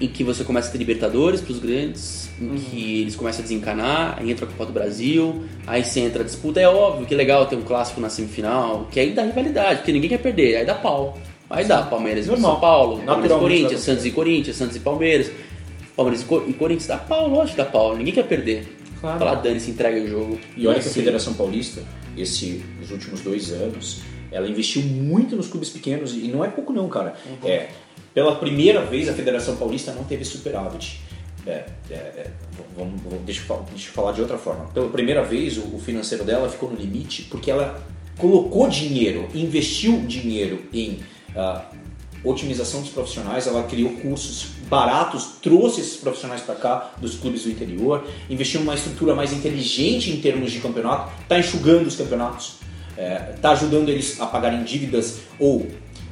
em 0.00 0.08
que 0.08 0.22
você 0.22 0.44
começa 0.44 0.68
a 0.68 0.72
ter 0.72 0.78
Libertadores 0.78 1.40
pros 1.40 1.58
grandes, 1.58 2.28
em 2.40 2.48
Uhum. 2.48 2.54
que 2.56 3.00
eles 3.00 3.16
começam 3.16 3.40
a 3.40 3.42
desencanar, 3.42 4.16
aí 4.18 4.30
entra 4.30 4.44
a 4.44 4.48
Copa 4.48 4.66
do 4.66 4.72
Brasil, 4.72 5.44
aí 5.66 5.82
você 5.82 6.00
entra 6.00 6.22
a 6.22 6.24
disputa. 6.24 6.60
É 6.60 6.68
óbvio 6.68 7.06
que 7.06 7.14
é 7.14 7.16
legal 7.16 7.46
ter 7.46 7.56
um 7.56 7.62
clássico 7.62 7.98
na 8.00 8.10
semifinal, 8.10 8.86
que 8.90 9.00
aí 9.00 9.12
dá 9.12 9.22
rivalidade, 9.22 9.76
porque 9.78 9.92
ninguém 9.92 10.10
quer 10.10 10.18
perder, 10.18 10.56
aí 10.56 10.66
dá 10.66 10.74
pau. 10.74 11.18
Aí 11.48 11.64
dá 11.64 11.82
Palmeiras 11.82 12.26
e 12.26 12.28
Normal. 12.28 12.50
São 12.52 12.60
Paulo, 12.60 13.02
Palmeiras 13.06 13.36
e 13.36 13.40
Corinthians, 13.40 13.80
Santos 13.80 14.04
e 14.04 14.10
Corinthians, 14.10 14.56
Santos 14.56 14.76
e 14.76 14.80
Palmeiras. 14.80 15.30
Palmeiras 15.96 16.22
e 16.22 16.24
Co- 16.26 16.44
e 16.46 16.52
Corinthians 16.52 16.88
dá 16.88 16.98
pau, 16.98 17.28
lógico 17.28 17.50
que 17.56 17.56
dá 17.56 17.64
pau, 17.64 17.96
ninguém 17.96 18.12
quer 18.12 18.26
perder. 18.26 18.66
Claro. 19.00 19.18
Fala, 19.18 19.34
Dani, 19.36 19.60
se 19.60 19.70
entrega 19.70 19.98
o 20.02 20.08
jogo. 20.08 20.38
E 20.56 20.66
olha 20.66 20.74
que 20.78 20.86
a 20.86 20.90
Assim, 20.90 21.00
Federação 21.00 21.32
Paulista, 21.34 21.82
esse, 22.18 22.62
nos 22.80 22.90
últimos 22.90 23.20
dois 23.20 23.50
anos, 23.52 24.00
ela 24.32 24.46
investiu 24.48 24.82
muito 24.82 25.36
nos 25.36 25.46
clubes 25.46 25.70
pequenos 25.70 26.14
e 26.14 26.28
não 26.28 26.44
é 26.44 26.48
pouco 26.48 26.72
não, 26.72 26.88
cara. 26.88 27.14
É, 27.44 27.68
pela 28.16 28.34
primeira 28.36 28.80
vez 28.80 29.10
a 29.10 29.12
Federação 29.12 29.56
Paulista 29.56 29.92
não 29.92 30.02
teve 30.02 30.24
superávit. 30.24 31.02
É, 31.46 31.66
é, 31.90 31.94
é, 31.94 32.30
vamos, 32.74 32.98
vamos- 33.02 33.20
deixa, 33.26 33.42
eu, 33.46 33.66
deixa 33.68 33.90
eu 33.90 33.92
falar 33.92 34.12
de 34.12 34.22
outra 34.22 34.38
forma. 34.38 34.64
Pela 34.72 34.88
primeira 34.88 35.22
vez 35.22 35.58
o, 35.58 35.76
o 35.76 35.78
financeiro 35.78 36.24
dela 36.24 36.48
ficou 36.48 36.70
no 36.70 36.76
limite 36.76 37.24
porque 37.24 37.50
ela 37.50 37.78
colocou 38.16 38.70
dinheiro, 38.70 39.28
investiu 39.34 39.98
dinheiro 40.06 40.62
em 40.72 41.00
ah, 41.36 41.66
otimização 42.24 42.80
dos 42.80 42.88
profissionais, 42.88 43.46
ela 43.46 43.64
criou 43.64 43.90
cursos 43.90 44.46
baratos, 44.66 45.32
trouxe 45.42 45.82
esses 45.82 45.98
profissionais 45.98 46.40
para 46.40 46.54
cá 46.54 46.92
dos 46.96 47.16
clubes 47.16 47.42
do 47.42 47.50
interior, 47.50 48.02
investiu 48.30 48.60
numa 48.60 48.74
estrutura 48.74 49.14
mais 49.14 49.30
inteligente 49.30 50.10
em 50.10 50.22
termos 50.22 50.52
de 50.52 50.60
campeonato, 50.60 51.12
está 51.20 51.38
enxugando 51.38 51.86
os 51.86 51.96
campeonatos, 51.96 52.54
está 53.34 53.50
ajudando 53.50 53.90
eles 53.90 54.18
a 54.18 54.24
pagarem 54.26 54.64
dívidas 54.64 55.18
ou 55.38 55.66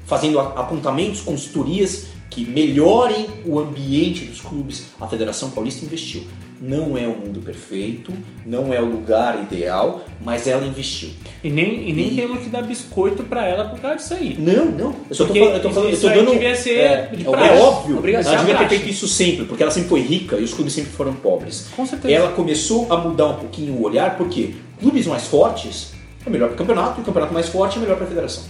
fazendo 0.06 0.38
apontamentos, 0.40 1.20
consultorias 1.20 2.06
que 2.30 2.44
melhorem 2.44 3.26
o 3.46 3.58
ambiente 3.60 4.24
dos 4.24 4.40
clubes. 4.40 4.86
A 5.00 5.06
Federação 5.06 5.50
Paulista 5.50 5.84
investiu. 5.84 6.22
Não 6.60 6.96
é 6.96 7.06
o 7.06 7.10
mundo 7.16 7.40
perfeito, 7.40 8.12
não 8.46 8.72
é 8.72 8.80
o 8.80 8.86
lugar 8.86 9.40
ideal, 9.42 10.02
mas 10.24 10.46
ela 10.46 10.64
investiu. 10.66 11.10
E 11.42 11.50
nem, 11.50 11.88
e 11.88 11.92
nem 11.92 12.08
E- 12.12 12.16
temos 12.16 12.40
que 12.42 12.48
dar 12.48 12.62
biscoito 12.62 13.22
pra 13.24 13.46
ela 13.46 13.64
por 13.68 13.78
causa 13.80 13.96
disso 13.96 14.14
aí. 14.14 14.36
Não, 14.38 14.64
não. 14.66 14.94
Eu 15.10 15.14
só 15.14 15.24
tô 15.24 15.26
Porque 15.26 15.40
falando, 15.40 15.56
eu 15.56 15.62
tô 15.62 15.70
falando, 15.70 15.88
eu 15.88 15.92
isso 15.92 16.02
tô 16.02 16.08
aí 16.08 16.18
dando. 16.18 16.30
devia 16.32 16.54
ser 16.56 16.78
é, 16.78 17.06
de 17.14 17.26
é 17.26 17.30
praxe. 17.30 17.60
óbvio. 17.62 17.98
Obrigação. 17.98 18.32
Ela 18.32 18.42
devia 18.42 18.58
ter 18.58 18.68
feito 18.68 18.88
isso 18.88 19.06
sempre, 19.06 19.44
porque 19.44 19.62
ela 19.62 19.72
sempre 19.72 19.88
foi 19.90 20.00
rica 20.00 20.36
e 20.36 20.42
os 20.44 20.54
clubes 20.54 20.72
sempre 20.72 20.90
foram 20.92 21.12
pobres. 21.12 21.66
Com 21.76 21.84
certeza. 21.84 22.14
Ela 22.14 22.32
começou 22.32 22.86
a 22.90 22.96
mudar 22.96 23.26
um 23.28 23.34
pouquinho 23.36 23.74
o 23.74 23.82
olhar, 23.82 24.16
porque 24.16 24.54
clubes 24.80 25.06
mais 25.06 25.26
fortes 25.26 25.92
é 26.26 26.30
melhor 26.30 26.46
para 26.48 26.54
o 26.54 26.58
campeonato 26.58 27.00
e 27.00 27.02
o 27.02 27.04
campeonato 27.04 27.34
mais 27.34 27.48
forte 27.48 27.76
é 27.76 27.80
melhor 27.80 27.96
para 27.96 28.06
a 28.06 28.08
federação. 28.08 28.44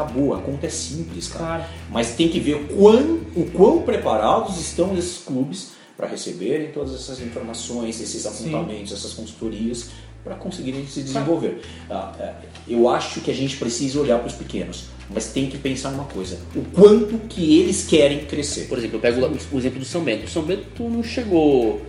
Acabou, 0.00 0.34
a 0.34 0.40
conta 0.40 0.66
é 0.66 0.70
simples, 0.70 1.28
cara. 1.28 1.44
Claro. 1.44 1.64
Mas 1.90 2.14
tem 2.14 2.28
que 2.28 2.40
ver 2.40 2.54
o 2.54 2.66
quão, 2.68 3.20
o 3.36 3.50
quão 3.52 3.82
preparados 3.82 4.58
estão 4.58 4.96
esses 4.96 5.18
clubes 5.18 5.72
para 5.96 6.08
receberem 6.08 6.72
todas 6.72 6.94
essas 6.94 7.20
informações, 7.20 8.00
esses 8.00 8.24
apontamentos, 8.24 8.92
essas 8.92 9.12
consultorias, 9.12 9.90
para 10.24 10.34
conseguirem 10.34 10.86
se 10.86 11.02
desenvolver. 11.02 11.60
Ah, 11.90 12.14
é, 12.18 12.34
eu 12.68 12.88
acho 12.88 13.20
que 13.20 13.30
a 13.30 13.34
gente 13.34 13.56
precisa 13.56 14.00
olhar 14.00 14.18
para 14.18 14.28
os 14.28 14.34
pequenos, 14.34 14.84
mas 15.12 15.26
tem 15.26 15.48
que 15.48 15.58
pensar 15.58 15.90
numa 15.90 16.04
coisa: 16.04 16.38
o 16.54 16.62
quanto 16.72 17.18
que 17.28 17.58
eles 17.58 17.86
querem 17.86 18.24
crescer. 18.24 18.66
Por 18.68 18.78
exemplo, 18.78 18.96
eu 18.96 19.00
pego 19.00 19.20
o 19.52 19.58
exemplo 19.58 19.78
do 19.78 19.84
São 19.84 20.02
Bento. 20.02 20.24
O 20.24 20.28
São 20.28 20.42
Bento 20.42 20.82
não 20.88 21.02
chegou 21.02 21.82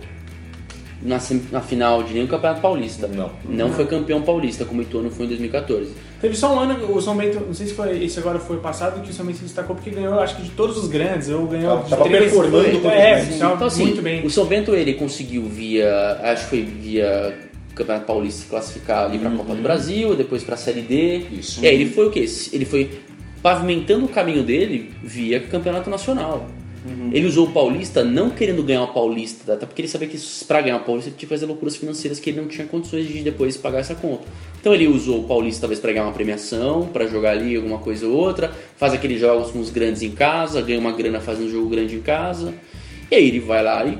na, 1.02 1.20
na 1.50 1.60
final 1.60 2.02
de 2.02 2.14
nenhum 2.14 2.26
campeonato 2.26 2.60
paulista. 2.60 3.08
Não. 3.08 3.30
Não 3.44 3.72
foi 3.72 3.86
campeão 3.86 4.22
paulista, 4.22 4.64
como 4.64 4.80
o 4.80 4.82
Ituano 4.82 5.10
foi 5.10 5.26
em 5.26 5.28
2014. 5.28 5.90
Teve 6.20 6.36
só 6.36 6.54
um 6.54 6.60
ano, 6.60 6.94
o 6.94 7.00
São 7.00 7.16
Bento, 7.16 7.40
não 7.40 7.52
sei 7.54 7.66
se 7.66 7.74
foi 7.74 8.04
esse 8.04 8.18
agora 8.18 8.38
foi 8.38 8.58
passado, 8.58 9.02
que 9.02 9.10
o 9.10 9.12
São 9.12 9.26
Bento 9.26 9.38
se 9.38 9.44
destacou 9.44 9.74
porque 9.74 9.90
ganhou, 9.90 10.20
acho 10.20 10.36
que 10.36 10.42
de 10.42 10.50
todos 10.50 10.76
os 10.78 10.88
grandes, 10.88 11.28
ou 11.28 11.46
ganhou 11.46 11.82
de 11.82 11.90
tava 11.90 12.04
três, 12.04 12.24
performando 12.24 12.64
foi- 12.64 12.72
todos 12.80 12.92
é, 12.96 13.20
os 13.22 13.34
Então, 13.36 13.66
assim, 13.66 13.82
muito 13.86 14.02
bem. 14.02 14.24
o 14.24 14.30
São 14.30 14.44
Bento 14.46 14.74
ele 14.74 14.94
conseguiu 14.94 15.44
via, 15.46 16.18
acho 16.22 16.44
que 16.44 16.50
foi 16.50 16.62
via 16.62 17.38
Campeonato 17.74 18.06
Paulista 18.06 18.42
se 18.42 18.46
classificar 18.48 19.06
ali 19.06 19.18
para 19.18 19.30
a 19.30 19.32
Copa 19.36 19.54
do 19.54 19.62
Brasil, 19.62 20.14
depois 20.14 20.44
para 20.44 20.54
a 20.54 20.58
Série 20.58 20.82
D. 20.82 21.26
Isso. 21.32 21.64
E 21.64 21.66
aí 21.66 21.74
ele 21.74 21.90
foi 21.90 22.06
o 22.06 22.10
quê? 22.10 22.24
Ele 22.52 22.64
foi 22.64 22.90
pavimentando 23.42 24.04
o 24.04 24.08
caminho 24.08 24.42
dele 24.44 24.90
via 25.02 25.40
Campeonato 25.40 25.90
Nacional. 25.90 26.46
Ele 27.12 27.26
usou 27.26 27.46
o 27.46 27.52
Paulista 27.52 28.02
não 28.02 28.30
querendo 28.30 28.62
ganhar 28.62 28.82
o 28.82 28.88
Paulista, 28.88 29.54
até 29.54 29.66
porque 29.66 29.82
ele 29.82 29.88
sabia 29.88 30.08
que 30.08 30.18
pra 30.48 30.60
ganhar 30.60 30.78
o 30.78 30.80
Paulista 30.80 31.10
ele 31.10 31.16
tinha 31.16 31.28
que 31.28 31.34
fazer 31.34 31.46
loucuras 31.46 31.76
financeiras 31.76 32.18
que 32.18 32.30
ele 32.30 32.40
não 32.40 32.48
tinha 32.48 32.66
condições 32.66 33.06
de 33.06 33.22
depois 33.22 33.56
pagar 33.56 33.78
essa 33.78 33.94
conta. 33.94 34.24
Então 34.60 34.74
ele 34.74 34.88
usou 34.88 35.20
o 35.20 35.24
Paulista 35.24 35.62
talvez 35.62 35.78
pra 35.78 35.92
ganhar 35.92 36.04
uma 36.04 36.12
premiação, 36.12 36.88
pra 36.88 37.06
jogar 37.06 37.32
ali 37.32 37.54
alguma 37.54 37.78
coisa 37.78 38.06
ou 38.06 38.14
outra, 38.14 38.52
faz 38.76 38.92
aqueles 38.92 39.20
jogos 39.20 39.52
com 39.52 39.60
os 39.60 39.70
grandes 39.70 40.02
em 40.02 40.10
casa, 40.10 40.60
ganha 40.60 40.78
uma 40.78 40.92
grana 40.92 41.20
fazendo 41.20 41.46
um 41.46 41.50
jogo 41.50 41.68
grande 41.68 41.94
em 41.94 42.00
casa, 42.00 42.52
e 43.10 43.14
aí 43.14 43.28
ele 43.28 43.40
vai 43.40 43.62
lá 43.62 43.84
e 43.86 43.98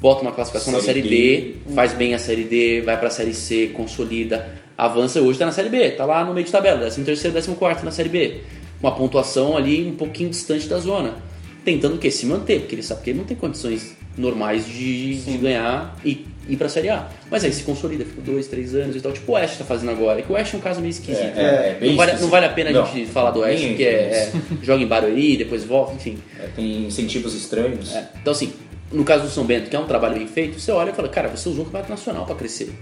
bota 0.00 0.22
uma 0.22 0.32
classificação 0.32 0.72
na 0.72 0.80
Série 0.80 1.02
Série 1.02 1.54
D, 1.64 1.74
faz 1.74 1.92
bem 1.92 2.14
a 2.14 2.18
Série 2.18 2.44
D, 2.44 2.82
vai 2.82 2.98
pra 2.98 3.10
Série 3.10 3.34
C, 3.34 3.70
consolida, 3.72 4.48
avança 4.76 5.20
hoje 5.20 5.38
tá 5.38 5.46
na 5.46 5.52
Série 5.52 5.68
B, 5.68 5.90
tá 5.90 6.04
lá 6.04 6.24
no 6.24 6.34
meio 6.34 6.44
de 6.44 6.52
tabela, 6.52 6.80
13 6.80 7.02
terceiro, 7.02 7.34
14 7.34 7.58
quarto 7.58 7.84
na 7.84 7.90
Série 7.90 8.08
B. 8.08 8.40
Uma 8.80 8.92
pontuação 8.92 9.56
ali 9.56 9.86
um 9.86 9.94
pouquinho 9.94 10.28
distante 10.28 10.66
da 10.66 10.78
zona. 10.78 11.14
Tentando 11.64 11.94
o 11.96 11.98
quê? 11.98 12.10
Se 12.10 12.26
manter, 12.26 12.60
porque 12.60 12.74
ele 12.74 12.82
sabe 12.82 13.02
que 13.02 13.10
ele 13.10 13.18
não 13.18 13.24
tem 13.24 13.36
condições 13.36 13.96
normais 14.16 14.66
de, 14.66 15.14
de 15.22 15.38
ganhar 15.38 15.96
e 16.04 16.26
ir 16.48 16.56
pra 16.56 16.68
Série 16.68 16.88
A. 16.88 17.08
Mas 17.30 17.44
aí 17.44 17.52
se 17.52 17.62
consolida, 17.62 18.04
fica 18.04 18.20
dois, 18.20 18.46
três 18.48 18.74
anos 18.74 18.96
e 18.96 19.00
tal. 19.00 19.12
Tipo 19.12 19.32
o 19.32 19.34
Oeste 19.36 19.58
tá 19.58 19.64
fazendo 19.64 19.90
agora. 19.90 20.18
É 20.18 20.22
que 20.22 20.30
o 20.30 20.34
Oeste 20.34 20.54
é 20.56 20.58
um 20.58 20.60
caso 20.60 20.80
meio 20.80 20.90
esquisito. 20.90 21.22
É, 21.36 21.40
é, 21.40 21.68
é 21.70 21.76
bem 21.80 21.90
não, 21.90 21.96
vale, 21.96 22.10
não 22.10 22.16
esquisito. 22.16 22.30
vale 22.30 22.46
a 22.46 22.48
pena 22.50 22.70
a 22.70 22.72
Não, 22.72 22.86
gente 22.86 23.06
falar 23.06 23.30
do 23.30 23.40
Oeste, 23.40 23.68
porque 23.68 23.84
é, 23.84 23.88
é, 23.88 24.32
joga 24.62 24.82
em 24.82 24.86
Barueri, 24.86 25.36
depois 25.36 25.64
volta, 25.64 25.94
enfim. 25.94 26.18
É, 26.38 26.46
tem 26.48 26.84
incentivos 26.86 27.34
estranhos. 27.34 27.94
É, 27.94 28.08
Então, 28.20 28.32
assim, 28.32 28.52
no 28.92 29.04
caso 29.04 29.24
do 29.24 29.30
São 29.30 29.44
Bento, 29.44 29.68
que 29.70 29.76
é 29.76 29.78
um 29.78 29.86
trabalho 29.86 30.16
bem 30.16 30.26
feito, 30.26 30.60
você 30.60 30.70
olha 30.72 30.90
e 30.90 30.92
fala, 30.94 31.08
cara, 31.08 31.28
você 31.28 31.48
usou 31.48 31.62
o 31.62 31.64
campeonato 31.66 31.90
nacional 31.90 32.26
pra 32.26 32.34
crescer. 32.34 32.72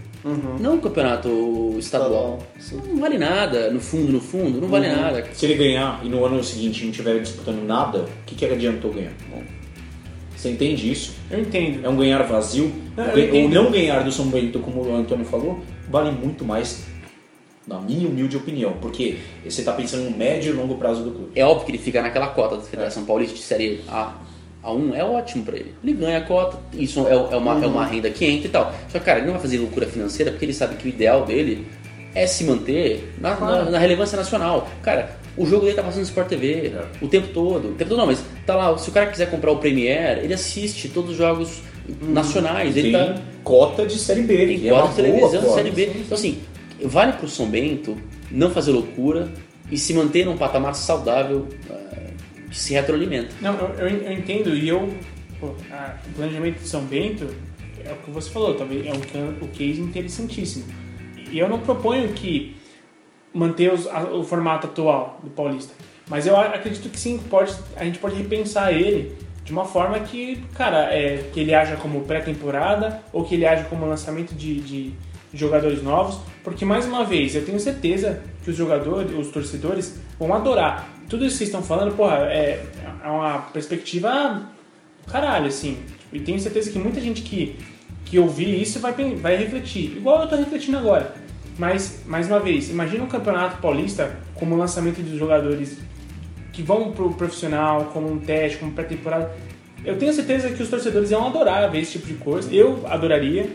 Não 0.60 0.76
o 0.76 0.80
campeonato 0.80 1.74
estadual. 1.78 2.40
Estadual, 2.58 2.86
Não 2.88 3.00
vale 3.00 3.16
nada, 3.18 3.70
no 3.70 3.80
fundo, 3.80 4.12
no 4.12 4.20
fundo, 4.20 4.60
não 4.60 4.68
vale 4.68 4.88
nada. 4.88 5.24
Se 5.32 5.46
ele 5.46 5.54
ganhar 5.54 6.00
e 6.04 6.08
no 6.08 6.24
ano 6.24 6.42
seguinte 6.44 6.82
não 6.84 6.90
estiver 6.90 7.18
disputando 7.20 7.64
nada, 7.64 8.00
o 8.00 8.08
que, 8.26 8.34
que 8.34 8.44
adiantou 8.44 8.92
ganhar? 8.92 9.12
Você 10.36 10.50
entende 10.50 10.90
isso? 10.90 11.14
Eu 11.30 11.40
entendo. 11.40 11.84
É 11.84 11.88
um 11.88 11.96
ganhar 11.96 12.22
vazio. 12.22 12.72
Não, 12.96 13.04
eu 13.04 13.12
O 13.12 13.14
gan- 13.16 13.22
o 13.22 13.24
entendo. 13.26 13.54
não 13.54 13.70
ganhar 13.70 14.02
do 14.02 14.10
São 14.12 14.26
Bento, 14.26 14.58
como 14.58 14.82
o 14.82 14.94
Antônio 14.96 15.24
falou, 15.24 15.60
vale 15.90 16.10
muito 16.10 16.44
mais, 16.46 16.84
na 17.66 17.78
minha 17.78 18.08
humilde 18.08 18.36
opinião. 18.38 18.72
Porque 18.80 19.18
você 19.44 19.60
está 19.60 19.72
pensando 19.72 20.08
no 20.10 20.16
médio 20.16 20.52
e 20.54 20.56
longo 20.56 20.76
prazo 20.76 21.02
do 21.02 21.10
clube. 21.10 21.30
É 21.34 21.44
óbvio 21.44 21.66
que 21.66 21.72
ele 21.72 21.78
fica 21.78 22.00
naquela 22.00 22.28
cota 22.28 22.56
da 22.56 22.62
Federação 22.62 23.04
Paulista 23.04 23.34
de 23.34 23.42
Série 23.42 23.80
A. 23.88 24.14
A1 24.64 24.94
é 24.94 25.02
ótimo 25.04 25.44
pra 25.44 25.56
ele. 25.56 25.74
Ele 25.82 25.92
ganha 25.94 26.18
a 26.18 26.20
cota, 26.22 26.58
isso 26.74 27.06
é, 27.08 27.12
é 27.12 27.36
uma, 27.36 27.64
é 27.64 27.66
uma 27.66 27.84
renda 27.86 28.10
que 28.10 28.24
entra 28.26 28.46
e 28.46 28.50
tal. 28.50 28.72
Só 28.90 28.98
que, 28.98 29.04
cara, 29.04 29.18
ele 29.18 29.26
não 29.26 29.34
vai 29.34 29.42
fazer 29.42 29.58
loucura 29.58 29.86
financeira 29.86 30.30
porque 30.30 30.44
ele 30.44 30.52
sabe 30.54 30.76
que 30.76 30.86
o 30.86 30.88
ideal 30.88 31.24
dele 31.24 31.66
é 32.14 32.26
se 32.26 32.44
manter 32.44 33.12
na, 33.20 33.38
na- 33.38 33.70
na 33.70 33.78
relevância 33.78 34.16
nacional. 34.16 34.68
Cara, 34.82 35.16
o 35.36 35.46
jogo 35.46 35.62
dele 35.64 35.76
tá 35.76 35.82
passando 35.82 36.00
no 36.00 36.06
Sport 36.06 36.28
TV 36.28 36.72
o 37.00 37.08
tempo 37.08 37.28
todo. 37.28 37.68
O 37.68 37.72
tempo 37.74 37.88
todo 37.90 37.98
não, 37.98 38.06
mas 38.06 38.22
tá 38.44 38.54
lá. 38.56 38.76
Se 38.76 38.88
o 38.90 38.92
cara 38.92 39.06
quiser 39.06 39.30
comprar 39.30 39.50
o 39.52 39.56
Premiere, 39.58 40.20
ele 40.24 40.34
assiste 40.34 40.88
todos 40.88 41.10
os 41.12 41.16
jogos 41.16 41.62
nacionais. 42.02 42.76
Ele 42.76 42.92
tá 42.92 43.14
cota 43.44 43.86
de 43.86 43.98
Série 43.98 44.22
B. 44.22 44.36
tem 44.58 44.68
é 44.68 44.72
uma 44.72 44.82
quadro 44.82 44.96
de 44.96 45.02
televisão, 45.02 45.40
boa 45.42 45.54
Série 45.54 45.70
cota. 45.70 45.82
B. 45.82 45.92
Então, 46.00 46.18
assim, 46.18 46.38
vale 46.82 47.12
pro 47.14 47.28
São 47.28 47.46
Bento 47.46 47.96
não 48.30 48.50
fazer 48.50 48.72
loucura 48.72 49.28
e 49.70 49.78
se 49.78 49.94
manter 49.94 50.26
num 50.26 50.36
patamar 50.36 50.74
saudável 50.74 51.46
que 51.48 52.09
se 52.50 52.72
retroalimenta. 52.74 53.34
Não, 53.40 53.54
eu, 53.56 53.88
eu- 53.88 54.12
entendo 54.12 54.54
e 54.54 54.68
eu. 54.68 54.92
pô, 55.38 55.54
a- 55.70 55.96
o 56.06 56.12
planejamento 56.14 56.58
de 56.60 56.68
São 56.68 56.82
Bento 56.84 57.28
é 57.84 57.92
o 57.92 57.96
que 57.96 58.10
você 58.10 58.30
falou, 58.30 58.54
talvez 58.54 58.86
é 58.86 58.92
um, 58.92 59.44
o 59.44 59.48
case 59.48 59.80
interessantíssimo. 59.80 60.64
E 61.30 61.38
eu 61.38 61.48
não 61.48 61.60
proponho 61.60 62.08
que 62.12 62.56
manter 63.32 63.72
os- 63.72 63.86
a- 63.86 64.02
o 64.04 64.22
formato 64.24 64.66
atual 64.66 65.20
do 65.22 65.30
Paulista. 65.30 65.72
Mas 66.08 66.26
eu 66.26 66.36
acredito 66.36 66.88
que 66.90 66.98
sim, 66.98 67.18
pode, 67.30 67.54
a 67.76 67.84
gente 67.84 67.98
pode 68.00 68.16
repensar 68.16 68.72
ele 68.72 69.16
de 69.44 69.52
uma 69.52 69.64
forma 69.64 69.98
que, 70.00 70.42
cara, 70.54 70.92
é, 70.92 71.28
que 71.32 71.38
ele 71.40 71.54
haja 71.54 71.76
como 71.76 72.00
pré-temporada 72.02 73.00
ou 73.12 73.24
que 73.24 73.34
ele 73.36 73.46
haja 73.46 73.64
como 73.64 73.86
lançamento 73.86 74.34
de, 74.34 74.60
de 74.60 74.92
jogadores 75.32 75.82
novos. 75.82 76.18
Porque, 76.42 76.64
mais 76.64 76.86
uma 76.86 77.04
vez, 77.04 77.34
eu 77.34 77.44
tenho 77.44 77.60
certeza 77.60 78.22
que 78.42 78.50
os 78.50 78.56
jogadores, 78.56 79.12
os 79.16 79.28
torcedores 79.28 79.98
vão 80.18 80.32
adorar. 80.32 80.88
Tudo 81.08 81.24
isso 81.24 81.34
que 81.34 81.38
vocês 81.38 81.48
estão 81.48 81.62
falando, 81.62 81.94
porra, 81.96 82.18
é, 82.30 82.64
é 83.04 83.08
uma 83.08 83.38
perspectiva 83.52 84.48
caralho, 85.06 85.46
assim. 85.46 85.78
E 86.12 86.20
tenho 86.20 86.38
certeza 86.40 86.70
que 86.70 86.78
muita 86.78 87.00
gente 87.00 87.22
que, 87.22 87.56
que 88.04 88.18
ouvir 88.18 88.60
isso 88.60 88.78
vai, 88.80 88.92
vai 88.92 89.36
refletir. 89.36 89.96
Igual 89.96 90.22
eu 90.22 90.28
tô 90.28 90.36
refletindo 90.36 90.78
agora. 90.78 91.14
Mas, 91.58 92.02
mais 92.06 92.26
uma 92.26 92.40
vez, 92.40 92.70
imagina 92.70 93.04
um 93.04 93.08
campeonato 93.08 93.60
paulista 93.60 94.16
como 94.34 94.56
lançamento 94.56 95.02
de 95.02 95.18
jogadores 95.18 95.78
que 96.52 96.62
vão 96.62 96.92
pro 96.92 97.12
profissional, 97.12 97.90
como 97.92 98.10
um 98.10 98.18
teste, 98.18 98.58
como 98.58 98.72
pré-temporada. 98.72 99.30
Eu 99.84 99.98
tenho 99.98 100.12
certeza 100.12 100.50
que 100.50 100.62
os 100.62 100.68
torcedores 100.68 101.10
iam 101.10 101.26
adorar 101.26 101.70
ver 101.70 101.80
esse 101.80 101.92
tipo 101.92 102.06
de 102.06 102.14
coisa. 102.14 102.52
Eu 102.54 102.84
adoraria, 102.86 103.48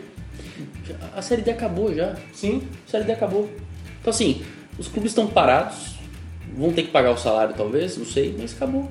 A 1.16 1.22
Série 1.22 1.42
D 1.42 1.52
acabou 1.52 1.94
já. 1.94 2.16
sim. 2.34 2.62
A 2.88 2.92
Série 2.92 3.04
D 3.04 3.12
acabou. 3.14 3.50
Então, 4.02 4.12
assim, 4.12 4.44
os 4.78 4.88
clubes 4.88 5.12
estão 5.12 5.28
parados, 5.28 5.96
vão 6.56 6.72
ter 6.72 6.84
que 6.84 6.92
pagar 6.92 7.12
o 7.12 7.18
salário 7.18 7.54
talvez, 7.56 7.98
não 7.98 8.06
sei, 8.06 8.36
mas 8.38 8.54
acabou. 8.54 8.90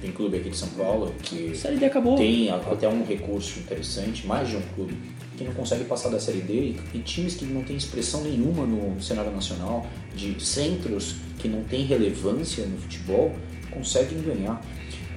Tem 0.00 0.10
clube 0.12 0.38
aqui 0.38 0.50
de 0.50 0.56
São 0.56 0.68
Paulo 0.70 1.14
que 1.22 1.52
A 1.52 1.54
Série 1.54 1.76
D 1.76 1.84
acabou. 1.86 2.16
tem 2.16 2.50
até 2.50 2.88
um 2.88 3.04
recurso 3.04 3.60
interessante, 3.60 4.26
mais 4.26 4.48
de 4.48 4.56
um 4.56 4.62
clube, 4.74 4.96
que 5.36 5.44
não 5.44 5.52
consegue 5.52 5.84
passar 5.84 6.08
da 6.10 6.20
Série 6.20 6.40
D 6.40 6.76
e, 6.94 6.98
times 6.98 7.34
que 7.34 7.44
não 7.44 7.62
têm 7.62 7.76
expressão 7.76 8.22
nenhuma 8.22 8.66
no 8.66 9.00
cenário 9.02 9.30
nacional, 9.30 9.86
de 10.14 10.42
centros 10.44 11.16
que 11.38 11.48
não 11.48 11.64
têm 11.64 11.84
relevância 11.84 12.64
no 12.66 12.78
futebol, 12.78 13.34
conseguem 13.70 14.20
ganhar. 14.20 14.60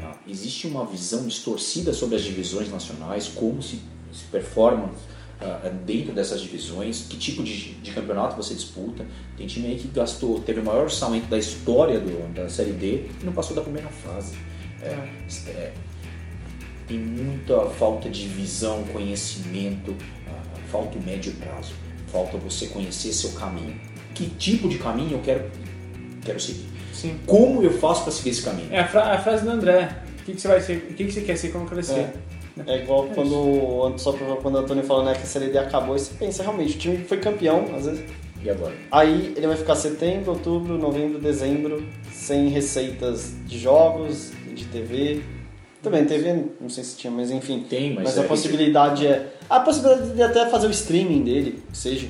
Ah, 0.02 0.16
existe 0.28 0.68
uma 0.68 0.86
visão 0.86 1.26
distorcida 1.26 1.92
sobre 1.92 2.16
as 2.16 2.24
divisões 2.24 2.70
nacionais, 2.70 3.28
como 3.28 3.62
se, 3.62 3.82
se 4.12 4.24
performam 4.32 4.92
dentro 5.86 6.14
dessas 6.14 6.42
divisões, 6.42 7.06
que 7.10 7.18
tipo 7.18 7.44
de, 7.44 7.74
de 7.76 7.92
campeonato 7.92 8.36
você 8.36 8.54
disputa. 8.54 9.06
Tem 9.38 9.48
time 9.48 9.68
aí 9.68 9.76
que 9.78 9.88
gastou, 9.88 10.40
teve 10.40 10.60
o 10.60 10.64
maior 10.66 10.84
orçamento 10.84 11.28
da 11.28 11.38
história 11.38 12.00
do, 12.00 12.34
da 12.34 12.50
Série 12.50 12.72
D 12.72 13.06
e 13.22 13.26
não 13.26 13.34
passou 13.34 13.56
da 13.56 13.62
primeira 13.62 13.90
fase. 13.90 14.36
É, 14.82 14.98
é, 15.50 15.74
tem 16.88 17.00
muita 17.00 17.62
falta 17.68 18.10
de 18.10 18.28
visão, 18.28 18.84
conhecimento, 18.92 19.96
ah, 20.28 20.60
falta 20.72 20.98
o 20.98 21.02
médio 21.02 21.32
prazo, 21.34 21.74
falta 22.12 22.38
você 22.38 22.68
conhecer 22.68 23.14
seu 23.14 23.32
caminho. 23.32 23.80
Que 24.14 24.28
tipo 24.30 24.68
de 24.70 24.78
caminho 24.78 25.14
eu 25.14 25.22
quero, 25.22 25.50
quero 26.24 26.40
seguir? 26.40 26.66
Sim. 26.94 27.18
Como 27.26 27.64
eu 27.64 27.72
faço 27.80 28.04
para 28.04 28.12
seguir 28.12 28.30
esse 28.30 28.44
caminho? 28.44 28.68
É 28.72 28.80
a, 28.82 28.88
fra- 28.88 29.14
a 29.14 29.18
frase 29.18 29.44
do 29.44 29.50
André. 29.50 30.04
O 30.20 30.26
que, 30.26 30.34
que 30.34 30.40
você 30.42 30.48
vai 30.48 30.62
ser? 30.62 30.78
O 30.90 30.94
que, 30.94 31.06
que 31.06 31.12
você 31.12 31.22
quer 31.22 31.36
ser 31.36 31.52
quando 31.52 31.68
crescer? 31.68 32.00
É 32.00 32.14
igual 32.82 33.08
quando, 33.16 33.34
o- 33.36 33.94
só 33.98 34.12
pra- 34.12 34.36
quando 34.38 34.56
o 34.56 34.58
Antônio 34.60 34.84
falou 34.84 35.04
né, 35.04 35.14
que 35.14 35.24
a 35.24 35.26
Série 35.26 35.48
D 35.52 35.58
acabou, 35.58 35.96
e 35.96 36.00
você 36.00 36.14
pensa 36.18 36.44
realmente, 36.44 36.76
o 36.76 36.80
time 36.80 36.98
foi 37.06 37.18
campeão, 37.18 37.66
às 37.76 37.86
vezes. 37.86 38.04
E 38.44 38.50
agora? 38.50 38.74
Aí 38.92 39.34
ele 39.38 39.48
vai 39.48 39.56
ficar 39.56 39.76
setembro, 39.76 40.32
outubro, 40.32 40.78
novembro, 40.78 41.18
dezembro, 41.20 41.84
sem 42.12 42.50
receitas 42.50 43.34
de 43.46 43.58
jogos, 43.58 44.32
de 44.54 44.66
TV. 44.66 45.22
Também 45.82 46.06
TV, 46.06 46.46
não 46.62 46.70
sei 46.70 46.84
se 46.84 46.96
tinha, 46.98 47.12
mas 47.12 47.32
enfim. 47.32 47.66
Tem, 47.70 47.94
mas 47.94 48.04
Mas, 48.06 48.18
é 48.18 48.22
a 48.22 48.24
possibilidade 48.26 49.08
é. 49.08 49.34
A 49.50 49.60
possibilidade 49.62 50.12
de 50.14 50.22
até 50.22 50.46
fazer 50.50 50.68
o 50.68 50.72
streaming 50.72 51.24
dele, 51.24 51.60
que 51.72 51.78
seja, 51.78 52.08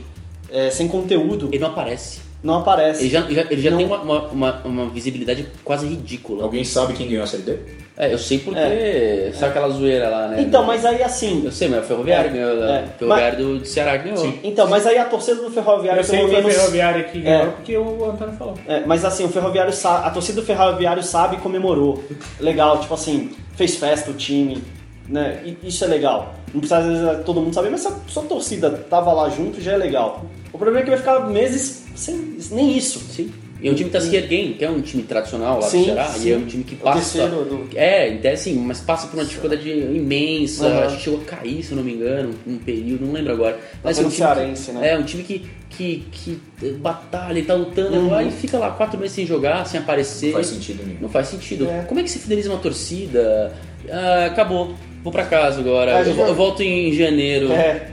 é, 0.52 0.70
sem 0.70 0.88
conteúdo, 0.88 1.48
Ele 1.52 1.60
não 1.60 1.70
aparece. 1.70 2.22
não 2.44 2.56
aparece. 2.60 3.02
Ele 3.04 3.10
já, 3.10 3.22
já- 3.22 3.48
ele 3.50 3.62
já 3.62 3.70
Não. 3.72 3.78
tem 3.78 3.86
uma, 3.88 4.02
uma, 4.02 4.28
uma- 4.30 4.62
uma 4.66 4.90
visibilidade 4.90 5.48
quase 5.64 5.88
ridícula. 5.88 6.44
Alguém 6.44 6.64
sabe 6.64 6.94
quem 6.94 7.08
ganhou 7.08 7.24
a 7.24 7.28
Série 7.28 7.44
D? 7.44 7.58
É, 7.96 8.12
eu 8.12 8.18
sei 8.18 8.40
porque. 8.40 9.32
Sabe 9.34 9.52
aquela 9.52 9.70
zoeira 9.70 10.10
lá, 10.10 10.28
né? 10.30 10.42
Então, 10.42 10.64
mas 10.64 10.84
aí 10.84 11.04
assim. 11.04 11.44
Eu 11.46 11.52
sei, 11.52 11.68
mas 11.68 11.78
é 11.80 11.82
o 11.82 11.86
Ferroviário 11.86 12.30
É, 12.30 12.34
ganhou. 12.34 12.64
é. 12.64 12.84
O 12.96 12.98
Ferroviário 12.98 13.38
do, 13.38 13.60
do 13.60 13.66
Ceará 13.66 14.00
que 14.00 14.10
ganhou. 14.10 14.34
Então, 14.44 14.68
mas 14.68 14.88
aí 14.88 14.98
a 14.98 15.06
torcida 15.06 15.42
do 15.42 15.52
Ferroviário 15.52 16.00
Eu 16.00 16.04
sei 16.04 16.26
que 16.26 16.32
menos. 16.32 16.54
ferroviário 16.54 17.04
que 17.06 17.20
ganhou 17.22 17.44
É. 17.44 17.46
porque 17.52 17.78
o 17.78 18.06
Antônio 18.10 18.34
falou. 18.36 18.56
É, 18.68 18.80
mas 18.86 19.06
assim, 19.06 19.24
o 19.26 19.30
Ferroviário 19.30 19.72
sa- 19.72 20.00
a 20.00 20.10
torcida 20.10 20.42
do 20.42 20.46
Ferroviário 20.48 21.04
sabe 21.04 21.36
e 21.36 21.40
comemorou. 21.40 22.04
Legal, 22.40 22.80
tipo 22.80 22.94
assim, 22.96 23.30
fez 23.56 23.76
festa 23.76 24.10
o 24.10 24.16
time, 24.16 24.64
né? 25.08 25.42
E 25.46 25.58
isso 25.68 25.84
é 25.84 25.88
legal. 25.88 26.34
Não 26.52 26.62
precisa 26.62 26.80
às 26.80 26.86
vezes, 26.86 27.26
todo 27.26 27.42
mundo 27.42 27.54
saber, 27.54 27.70
mas 27.70 27.82
se 27.82 27.88
a 27.90 27.94
sua 28.08 28.24
torcida 28.24 28.72
tava 28.90 29.12
lá 29.14 29.30
junto, 29.30 29.62
já 29.62 29.74
é 29.74 29.78
legal. 29.78 30.26
O 30.52 30.58
problema 30.58 30.80
é 30.82 30.84
que 30.84 30.90
vai 30.90 30.98
ficar 31.00 31.20
meses 31.30 31.84
sem 31.96 32.38
nem 32.52 32.76
isso. 32.76 33.00
Sim. 33.00 33.32
E 33.64 33.70
é 33.70 33.72
um 33.72 33.76
time 33.76 33.90
que 33.90 33.96
tá 33.98 34.02
se 34.02 34.14
erguendo, 34.16 34.58
que 34.58 34.66
é 34.66 34.70
um 34.70 34.82
time 34.82 35.04
tradicional 35.04 35.60
lá 35.62 35.68
Sim, 35.70 35.80
do 35.80 35.86
Ceará, 35.86 36.06
sim. 36.08 36.28
e 36.28 36.32
é 36.34 36.38
um 36.38 36.46
time 36.46 36.64
que 36.66 36.76
O 36.76 36.78
passa. 36.80 37.28
do- 37.30 37.70
É, 37.76 38.10
então 38.10 38.32
assim, 38.32 38.56
mas 38.56 38.82
passa 38.82 39.08
por 39.08 39.16
uma 39.18 39.26
dificuldade 39.26 39.70
imensa. 39.70 40.68
Uhum. 40.68 40.80
Acho 40.84 40.98
que 40.98 41.04
chegou 41.04 41.22
a 41.22 41.24
cair, 41.24 41.64
se 41.64 41.72
eu 41.72 41.78
não 41.78 41.84
me 41.84 41.94
engano, 41.94 42.36
um 42.46 42.58
período, 42.58 43.06
não 43.06 43.14
lembro 43.14 43.32
agora. 43.34 43.58
Mas 43.84 43.96
foi 43.98 44.04
é 44.06 44.08
um 44.08 44.12
time 44.12 44.26
Cearense, 44.28 44.66
que, 44.72 44.78
né? 44.78 44.90
É, 44.90 44.98
um 44.98 45.04
time 45.04 45.24
que, 45.24 45.46
que, 45.70 46.04
que 46.12 46.40
batalha 46.80 47.40
e 47.40 47.44
tá 47.44 47.54
lutando, 47.54 47.96
Uhum. 47.98 48.14
aí 48.14 48.30
fica 48.32 48.58
lá 48.58 48.70
quatro 48.72 49.00
meses 49.00 49.16
sem 49.16 49.26
jogar, 49.26 49.66
sem 49.66 49.80
aparecer. 49.80 50.28
Não 50.28 50.34
faz 50.34 50.48
sentido 50.48 50.84
nenhum. 50.86 51.00
Não 51.02 51.10
faz 51.10 51.28
sentido. 51.30 51.68
É. 51.70 51.84
Como 51.88 52.00
é 52.00 52.04
que 52.04 52.12
se 52.12 52.20
fideliza 52.20 52.50
uma 52.50 52.60
torcida? 52.60 53.54
Ah, 53.90 54.26
acabou. 54.26 54.76
Vou 55.04 55.12
pra 55.12 55.26
casa 55.26 55.60
agora. 55.60 55.98
Ah, 55.98 56.02
eu, 56.02 56.16
eu 56.16 56.34
volto 56.36 56.62
em 56.64 56.94
janeiro. 56.94 57.52
É, 57.52 57.88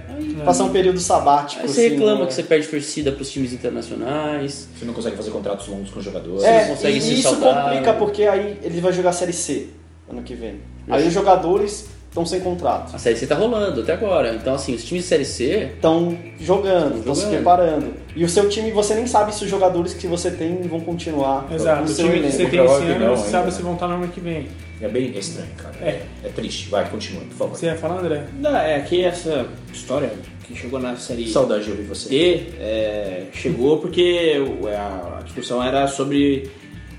passar 0.45 0.65
um 0.65 0.71
período 0.71 0.99
sabático. 1.01 1.63
Aí 1.63 1.69
você 1.69 1.87
assim, 1.87 1.91
reclama 1.97 2.21
né? 2.23 2.27
que 2.27 2.35
você 2.35 2.43
perde 2.43 2.67
torcida 2.69 3.13
pros 3.13 3.31
times 3.31 3.53
internacionais. 3.53 4.69
Você 4.79 4.85
não 4.85 4.95
consegue 4.95 5.17
fazer 5.17 5.31
contratos 5.31 5.69
longos 5.69 5.91
com 5.91 6.01
jogadores. 6.01 6.43
Você 6.43 6.47
É, 6.49 6.63
não 6.63 6.69
consegue 6.77 6.99
e 6.99 7.01
ser 7.01 7.13
isso 7.15 7.23
saudável. 7.23 7.63
complica 7.63 7.93
porque 7.95 8.23
aí 8.25 8.59
ele 8.63 8.81
vai 8.81 8.93
jogar 8.93 9.13
Série 9.13 9.33
C. 9.33 9.69
ano 10.11 10.23
que 10.23 10.35
vem. 10.35 10.57
Aí 10.89 11.07
os 11.07 11.13
jogadores 11.15 11.89
estão 12.09 12.27
sem 12.27 12.41
contrato. 12.41 12.95
A 12.95 12.99
Série 12.99 13.17
C 13.17 13.27
tá 13.27 13.37
rolando 13.37 13.83
até 13.83 13.93
agora. 13.93 14.35
Então, 14.35 14.55
assim, 14.55 14.75
os 14.75 14.83
times 14.85 15.05
de 15.05 15.09
Série 15.09 15.25
C. 15.25 15.71
Estão 15.75 16.19
jogando, 16.41 16.99
estão 16.99 17.15
se 17.15 17.27
preparando. 17.27 17.95
E 18.17 18.25
o 18.25 18.29
seu 18.29 18.49
time, 18.49 18.73
você 18.73 18.95
nem 18.97 19.07
sabe 19.07 19.33
se 19.33 19.45
os 19.45 19.51
jogadores 19.51 19.95
que 19.95 20.09
você 20.09 20.31
tem 20.33 20.61
vão 20.63 20.81
continuar 20.81 21.47
Exato. 21.53 21.85
no 21.85 21.91
O 21.91 21.95
time 21.95 22.21
que 22.23 22.33
você 22.33 22.47
tem 22.47 22.65
esse 22.65 22.75
ano, 22.85 23.07
não 23.07 23.17
você 23.17 23.31
sabe 23.31 23.53
se 23.53 23.63
vão 23.63 23.75
estar 23.75 23.87
no 23.87 23.95
ano 23.95 24.09
que 24.09 24.19
vem. 24.21 24.49
É 24.83 24.89
bem 24.89 25.11
estranho, 25.17 25.51
cara. 25.57 25.75
É. 25.81 26.07
É, 26.25 26.29
triste. 26.29 26.69
Vai, 26.71 26.89
continua, 26.89 27.23
por 27.25 27.35
favor. 27.37 27.57
Você 27.57 27.67
ia 27.67 27.77
falar, 27.77 28.01
André? 28.01 28.27
Não, 28.39 28.57
é 28.57 28.81
que 28.81 29.05
essa 29.05 29.47
história 29.73 30.11
que 30.45 30.57
chegou 30.57 30.81
na 30.81 30.97
série 30.97 31.29
Saudade 31.31 31.65
de 31.65 31.71
ouvir 31.71 31.83
você. 31.85 32.09
D 32.09 32.35
é, 32.59 33.27
chegou 33.33 33.79
porque 33.79 34.39
o- 34.39 34.67
a, 34.69 35.21
discussão 35.23 35.63
era 35.63 35.87
sobre 35.87 36.51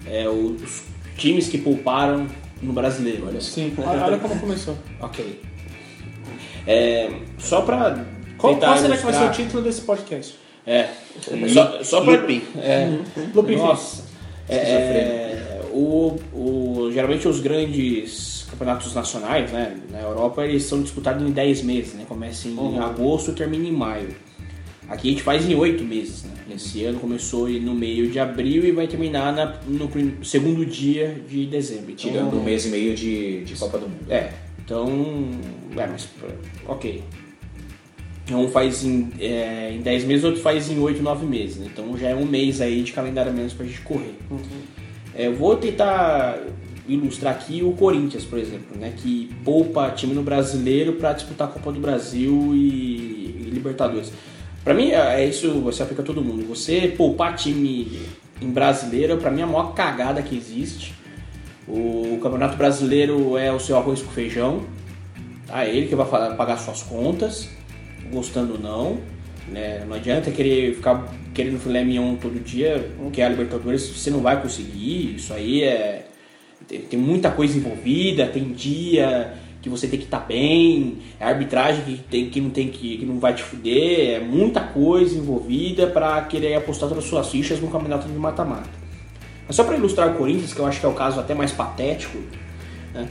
é, 0.05 0.27
os 0.29 0.83
times 1.17 1.47
que 1.49 1.57
pouparam 1.57 2.27
no 2.61 2.71
brasileiro, 2.71 3.25
olha. 3.27 3.41
Sim. 3.41 3.73
Olha 3.77 4.05
olha 4.05 4.17
como 4.19 4.39
começou. 4.39 4.77
Ok. 5.01 5.41
É, 6.67 7.09
só 7.39 7.61
pra. 7.61 8.05
Qual, 8.37 8.55
qual 8.57 8.77
será 8.77 8.95
que 8.95 9.03
vai 9.03 9.13
ser 9.13 9.23
o 9.25 9.31
título 9.31 9.63
desse 9.63 9.81
podcast? 9.81 10.35
É. 10.65 10.87
Só, 11.51 11.83
só 11.83 12.01
pra. 12.01 12.13
Looping. 12.13 12.43
É, 12.57 12.99
Looping 13.33 13.55
Nossa. 13.57 14.03
É, 14.47 14.55
é, 14.55 15.50
o, 15.73 16.19
o, 16.33 16.91
geralmente 16.91 17.27
os 17.27 17.39
grandes 17.39 18.45
campeonatos 18.49 18.93
nacionais, 18.93 19.51
né, 19.51 19.77
na 19.91 19.99
Europa, 20.01 20.45
eles 20.45 20.63
são 20.63 20.81
disputados 20.81 21.21
em 21.25 21.31
10 21.31 21.63
meses, 21.63 21.93
né? 21.93 22.05
Começa 22.07 22.47
em 22.47 22.77
agosto 22.79 23.31
e 23.31 23.33
termina 23.33 23.67
em 23.67 23.71
maio. 23.71 24.09
Aqui 24.89 25.07
a 25.07 25.11
gente 25.11 25.23
faz 25.23 25.49
em 25.49 25.55
8 25.55 25.83
meses, 25.85 26.23
né? 26.23 26.31
Esse 26.53 26.83
ano 26.83 26.99
começou 26.99 27.47
no 27.47 27.73
meio 27.73 28.09
de 28.11 28.19
abril 28.19 28.65
e 28.65 28.71
vai 28.73 28.87
terminar 28.87 29.33
na- 29.33 29.55
no 29.65 29.89
segundo 30.25 30.65
dia 30.65 31.21
de 31.29 31.45
dezembro. 31.45 31.91
Então, 31.91 32.11
Tirando 32.11 32.37
um 32.37 32.43
mês 32.43 32.65
e 32.65 32.69
meio 32.69 32.93
de, 32.93 33.45
de 33.45 33.55
Copa 33.55 33.77
do 33.77 33.87
Mundo. 33.87 34.11
é, 34.11 34.31
então. 34.63 34.87
É, 35.77 35.87
mas. 35.87 36.09
Ok. 36.67 37.01
Um 38.29 38.47
faz 38.49 38.83
em, 38.83 39.09
é, 39.19 39.71
em 39.73 39.81
10 39.81 40.03
meses, 40.05 40.23
outro 40.25 40.41
faz 40.41 40.69
em 40.69 40.77
8, 40.79 41.01
9 41.01 41.25
meses. 41.25 41.57
né? 41.57 41.69
Então 41.73 41.97
já 41.97 42.09
é 42.09 42.15
um 42.15 42.25
mês 42.25 42.59
aí 42.61 42.81
de 42.83 42.91
calendário 42.91 43.31
menos 43.33 43.53
pra 43.53 43.65
gente 43.65 43.79
correr. 43.81 44.15
É, 45.15 45.27
eu 45.27 45.35
vou 45.35 45.55
tentar 45.57 46.39
ilustrar 46.87 47.33
aqui 47.33 47.61
o 47.63 47.73
Corinthians, 47.73 48.23
por 48.23 48.39
exemplo, 48.39 48.77
né? 48.77 48.93
Que 48.95 49.29
poupa 49.43 49.89
time 49.91 50.13
no 50.13 50.23
brasileiro 50.23 50.93
pra 50.93 51.13
disputar 51.13 51.47
a 51.47 51.51
Copa 51.51 51.71
do 51.71 51.79
Brasil 51.79 52.51
e, 52.53 53.45
e 53.47 53.49
Libertadores. 53.51 54.11
Pra 54.63 54.73
mim, 54.73 54.91
é 54.91 55.25
isso 55.25 55.59
você 55.61 55.83
aplica 55.83 56.01
a 56.01 56.05
todo 56.05 56.21
mundo. 56.21 56.47
Você 56.47 56.93
poupar 56.95 57.35
time 57.35 57.99
em 58.41 58.49
brasileiro, 58.49 59.17
pra 59.17 59.31
mim, 59.31 59.41
é 59.41 59.43
a 59.43 59.47
maior 59.47 59.73
cagada 59.73 60.21
que 60.21 60.35
existe. 60.35 60.93
O 61.67 62.19
Campeonato 62.21 62.57
Brasileiro 62.57 63.37
é 63.37 63.51
o 63.51 63.59
seu 63.59 63.77
arroz 63.77 64.01
com 64.01 64.11
feijão. 64.11 64.63
Tá? 65.47 65.65
É 65.65 65.75
ele 65.75 65.87
que 65.87 65.95
vai 65.95 66.05
pagar 66.35 66.57
suas 66.57 66.83
contas, 66.83 67.49
gostando 68.11 68.53
ou 68.53 68.59
não. 68.59 68.97
Né? 69.47 69.83
Não 69.87 69.95
adianta 69.95 70.31
querer 70.31 70.75
ficar 70.75 71.11
querendo 71.33 71.59
filé 71.59 71.83
mignon 71.83 72.15
todo 72.15 72.39
dia, 72.43 72.91
que 73.11 73.21
é 73.21 73.25
a 73.25 73.29
Libertadores, 73.29 73.87
você 73.87 74.09
não 74.09 74.19
vai 74.19 74.41
conseguir. 74.41 75.15
Isso 75.15 75.33
aí 75.33 75.63
é. 75.63 76.07
Tem, 76.67 76.99
muita 76.99 77.31
coisa 77.31 77.57
envolvida, 77.57 78.27
tem 78.27 78.51
dia 78.53 79.33
que 79.61 79.69
você 79.69 79.87
tem 79.87 79.99
que 79.99 80.05
estar 80.05 80.19
bem, 80.19 80.97
é 81.19 81.25
arbitragem 81.25 81.83
que, 81.83 81.97
tem, 81.97 82.29
que, 82.29 82.41
não 82.41 82.49
tem 82.49 82.69
que, 82.69 82.97
que 82.97 83.05
não 83.05 83.19
vai 83.19 83.33
te 83.33 83.43
fuder, 83.43 84.15
é 84.15 84.19
muita 84.19 84.59
coisa 84.59 85.15
envolvida 85.15 85.87
para 85.87 86.21
querer 86.23 86.55
apostar 86.55 86.89
todas 86.89 87.03
as 87.03 87.09
suas 87.09 87.29
fichas 87.29 87.59
no 87.59 87.67
campeonato 87.67 88.07
de 88.07 88.13
mata-mata. 88.13 88.69
Mas 89.45 89.55
só 89.55 89.63
para 89.63 89.75
ilustrar 89.75 90.09
o 90.09 90.17
Corinthians, 90.17 90.53
que 90.53 90.59
eu 90.59 90.65
acho 90.65 90.79
que 90.79 90.85
é 90.85 90.89
o 90.89 90.93
caso 90.93 91.19
até 91.19 91.35
mais 91.35 91.51
patético, 91.51 92.17
né? 92.93 93.07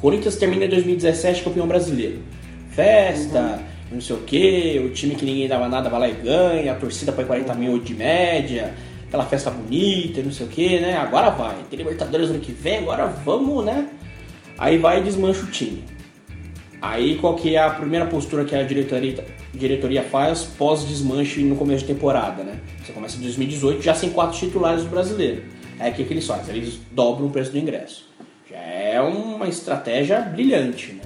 Corinthians 0.00 0.36
termina 0.36 0.64
em 0.64 0.68
2017 0.68 1.42
campeão 1.42 1.66
brasileiro. 1.66 2.18
Festa, 2.70 3.62
não 3.90 4.00
sei 4.00 4.16
o 4.16 4.20
que, 4.20 4.82
o 4.84 4.90
time 4.90 5.14
que 5.14 5.24
ninguém 5.24 5.48
dava 5.48 5.68
nada 5.68 5.88
vai 5.88 6.00
lá 6.00 6.08
e 6.08 6.12
ganha, 6.12 6.72
a 6.72 6.76
torcida 6.76 7.12
põe 7.12 7.24
40 7.24 7.54
mil 7.54 7.78
de 7.78 7.94
média, 7.94 8.74
aquela 9.06 9.24
festa 9.24 9.50
bonita, 9.50 10.22
não 10.22 10.30
sei 10.30 10.46
o 10.46 10.48
que, 10.48 10.78
né? 10.78 10.96
Agora 10.96 11.30
vai, 11.30 11.56
tem 11.70 11.78
Libertadores 11.78 12.30
ano 12.30 12.38
que 12.38 12.52
vem, 12.52 12.78
agora 12.78 13.06
vamos, 13.06 13.64
né? 13.64 13.88
Aí 14.58 14.76
vai 14.76 15.00
e 15.00 15.02
desmancha 15.02 15.42
o 15.42 15.46
time. 15.46 15.84
Aí 16.80 17.16
qual 17.16 17.34
que 17.34 17.56
é 17.56 17.58
a 17.58 17.70
primeira 17.70 18.06
postura 18.06 18.44
que 18.44 18.54
a 18.54 18.62
diretoria, 18.62 19.24
diretoria 19.52 20.02
faz 20.02 20.44
pós-desmanche 20.44 21.42
no 21.42 21.56
começo 21.56 21.84
de 21.84 21.92
temporada, 21.92 22.44
né? 22.44 22.60
Você 22.84 22.92
começa 22.92 23.16
em 23.16 23.20
2018 23.20 23.82
já 23.82 23.94
sem 23.94 24.10
quatro 24.10 24.38
titulares 24.38 24.84
do 24.84 24.90
brasileiro. 24.90 25.42
Aí 25.80 25.92
o 25.92 25.94
que, 25.94 26.04
que 26.04 26.12
eles 26.12 26.26
fazem? 26.26 26.56
Eles 26.56 26.78
dobram 26.92 27.26
o 27.26 27.30
preço 27.30 27.52
do 27.52 27.58
ingresso. 27.58 28.08
Já 28.50 28.58
é 28.58 29.00
uma 29.00 29.48
estratégia 29.48 30.20
brilhante, 30.20 30.92
né? 30.92 31.02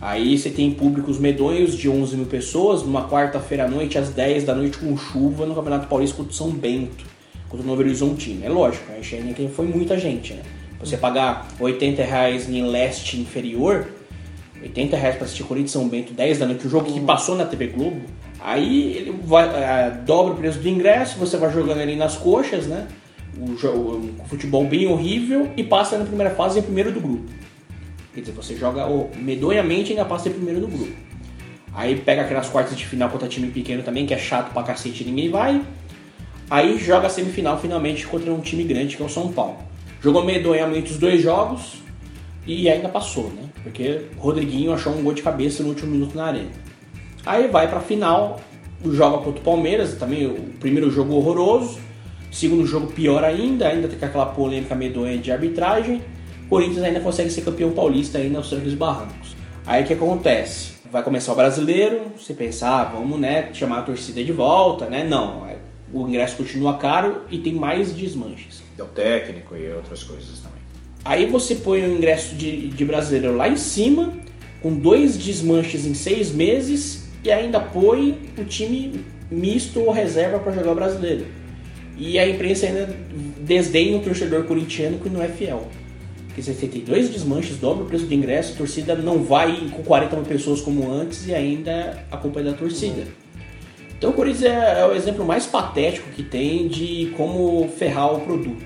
Aí 0.00 0.38
você 0.38 0.50
tem 0.50 0.70
públicos 0.70 1.18
medonhos 1.18 1.76
de 1.76 1.88
11 1.88 2.16
mil 2.16 2.26
pessoas 2.26 2.82
numa 2.82 3.08
quarta-feira 3.08 3.64
à 3.64 3.68
noite 3.68 3.98
às 3.98 4.10
10 4.10 4.44
da 4.44 4.54
noite 4.54 4.78
com 4.78 4.96
chuva 4.96 5.44
no 5.44 5.54
Campeonato 5.54 5.88
Paulista 5.88 6.16
contra 6.16 6.32
o 6.32 6.34
São 6.34 6.50
Bento, 6.50 7.04
contra 7.48 7.64
o 7.64 7.68
Novo 7.68 7.82
Horizontino. 7.82 8.44
É 8.44 8.48
lógico, 8.48 8.84
a 8.92 9.00
gente 9.02 9.48
foi 9.48 9.66
muita 9.66 9.98
gente, 9.98 10.34
né? 10.34 10.42
Você 10.78 10.96
pagar 10.96 11.48
80 11.58 12.04
reais 12.04 12.48
em 12.48 12.62
leste 12.62 13.18
inferior, 13.18 13.88
80 14.62 14.96
reais 14.96 15.16
pra 15.16 15.24
assistir 15.24 15.42
Corinthians 15.42 15.72
São 15.72 15.88
Bento 15.88 16.12
10 16.12 16.38
da 16.38 16.46
noite, 16.46 16.68
o 16.68 16.70
jogo 16.70 16.92
que 16.92 17.00
passou 17.00 17.34
na 17.34 17.44
TV 17.44 17.66
Globo, 17.66 18.00
aí 18.38 18.96
ele 18.96 19.14
vai, 19.24 19.46
ah, 19.46 19.88
dobra 20.06 20.34
o 20.34 20.36
preço 20.36 20.60
do 20.60 20.68
ingresso, 20.68 21.18
você 21.18 21.36
vai 21.36 21.52
jogando 21.52 21.80
ali 21.80 21.96
nas 21.96 22.16
coxas, 22.16 22.68
né? 22.68 22.86
O, 23.36 23.50
o 24.22 24.24
futebol 24.28 24.64
bem 24.64 24.86
horrível 24.86 25.50
e 25.56 25.64
passa 25.64 25.98
na 25.98 26.04
primeira 26.04 26.32
fase 26.34 26.60
em 26.60 26.62
primeiro 26.62 26.92
do 26.92 27.00
grupo. 27.00 27.28
Quer 28.18 28.30
dizer, 28.30 28.32
você 28.32 28.56
joga 28.56 28.84
oh, 28.88 29.10
medonhamente 29.16 29.90
e 29.90 29.92
ainda 29.92 30.04
passa 30.04 30.28
em 30.28 30.32
primeiro 30.32 30.60
do 30.60 30.66
grupo. 30.66 30.92
Aí 31.72 31.94
pega 31.94 32.22
aquelas 32.22 32.48
quartas 32.48 32.76
de 32.76 32.84
final 32.84 33.08
contra 33.08 33.28
time 33.28 33.48
pequeno 33.48 33.84
também, 33.84 34.04
que 34.04 34.12
é 34.12 34.18
chato 34.18 34.52
pra 34.52 34.64
cacete 34.64 35.04
e 35.04 35.06
ninguém 35.06 35.30
vai. 35.30 35.62
Aí 36.50 36.78
joga 36.78 37.06
a 37.06 37.10
semifinal 37.10 37.60
finalmente 37.60 38.04
contra 38.06 38.32
um 38.32 38.40
time 38.40 38.64
grande 38.64 38.96
que 38.96 39.02
é 39.02 39.06
o 39.06 39.08
São 39.08 39.32
Paulo. 39.32 39.58
Jogou 40.02 40.24
medonhamente 40.24 40.90
os 40.90 40.98
dois 40.98 41.22
jogos 41.22 41.74
e 42.44 42.68
ainda 42.68 42.88
passou, 42.88 43.30
né? 43.30 43.44
Porque 43.62 44.06
Rodriguinho 44.16 44.72
achou 44.72 44.92
um 44.92 45.02
gol 45.04 45.12
de 45.12 45.22
cabeça 45.22 45.62
no 45.62 45.68
último 45.68 45.92
minuto 45.92 46.16
na 46.16 46.24
arena. 46.24 46.50
Aí 47.24 47.46
vai 47.46 47.68
pra 47.68 47.78
final, 47.78 48.40
joga 48.84 49.18
contra 49.18 49.40
o 49.40 49.44
Palmeiras, 49.44 49.94
também 49.94 50.26
o 50.26 50.34
primeiro 50.58 50.90
jogo 50.90 51.14
horroroso, 51.14 51.78
segundo 52.32 52.66
jogo 52.66 52.88
pior 52.88 53.22
ainda, 53.22 53.68
ainda 53.68 53.86
tem 53.86 54.08
aquela 54.08 54.26
polêmica 54.26 54.74
medonha 54.74 55.16
de 55.18 55.30
arbitragem. 55.30 56.02
Corinthians 56.48 56.84
ainda 56.84 57.00
consegue 57.00 57.30
ser 57.30 57.42
campeão 57.42 57.72
paulista 57.72 58.18
ainda 58.18 58.38
aos 58.38 58.48
trancos 58.48 58.72
e 58.72 58.76
barrancos. 58.76 59.36
Aí 59.66 59.84
o 59.84 59.86
que 59.86 59.92
acontece? 59.92 60.72
Vai 60.90 61.02
começar 61.02 61.32
o 61.32 61.36
brasileiro, 61.36 62.00
você 62.18 62.32
pensa, 62.32 62.68
ah, 62.68 62.84
vamos 62.84 63.20
né, 63.20 63.50
chamar 63.52 63.80
a 63.80 63.82
torcida 63.82 64.24
de 64.24 64.32
volta, 64.32 64.86
né? 64.86 65.04
Não, 65.04 65.46
é, 65.46 65.56
o 65.92 66.08
ingresso 66.08 66.36
continua 66.36 66.78
caro 66.78 67.22
e 67.30 67.38
tem 67.38 67.52
mais 67.52 67.92
desmanches. 67.94 68.62
É 68.78 68.82
o 68.82 68.86
técnico 68.86 69.54
e 69.54 69.70
outras 69.72 70.02
coisas 70.02 70.38
também. 70.40 70.58
Aí 71.04 71.26
você 71.26 71.56
põe 71.56 71.82
o 71.82 71.96
ingresso 71.96 72.34
de, 72.34 72.68
de 72.68 72.84
brasileiro 72.84 73.36
lá 73.36 73.48
em 73.48 73.56
cima, 73.56 74.14
com 74.62 74.74
dois 74.74 75.18
desmanches 75.18 75.84
em 75.84 75.94
seis 75.94 76.32
meses, 76.32 77.08
e 77.22 77.30
ainda 77.30 77.60
põe 77.60 78.30
o 78.38 78.44
time 78.44 79.04
misto 79.30 79.80
ou 79.80 79.90
reserva 79.90 80.38
para 80.38 80.52
jogar 80.52 80.72
o 80.72 80.74
brasileiro. 80.74 81.26
E 81.96 82.18
a 82.18 82.28
imprensa 82.28 82.66
ainda 82.66 82.88
desdenha 83.40 83.96
o 83.98 84.00
torcedor 84.00 84.44
corintiano 84.44 84.98
que 84.98 85.08
não 85.08 85.22
é 85.22 85.28
fiel. 85.28 85.68
Porque 86.38 86.52
você 86.52 86.66
tem 86.68 86.82
dois 86.82 87.10
desmanches, 87.10 87.56
dobra 87.56 87.82
o 87.82 87.86
preço 87.86 88.06
do 88.06 88.14
ingresso, 88.14 88.52
a 88.52 88.56
torcida 88.56 88.94
não 88.94 89.24
vai 89.24 89.68
com 89.72 89.82
40 89.82 90.16
mil 90.16 90.24
pessoas 90.24 90.60
como 90.60 90.90
antes 90.92 91.26
e 91.26 91.34
ainda 91.34 92.04
a 92.10 92.16
culpa 92.16 92.38
é 92.38 92.44
da 92.44 92.52
torcida. 92.52 93.02
Então 93.96 94.10
o 94.10 94.12
Corinthians 94.12 94.44
é, 94.44 94.80
é 94.80 94.86
o 94.86 94.94
exemplo 94.94 95.24
mais 95.24 95.46
patético 95.46 96.08
que 96.10 96.22
tem 96.22 96.68
de 96.68 97.12
como 97.16 97.68
ferrar 97.76 98.14
o 98.14 98.20
produto. 98.20 98.64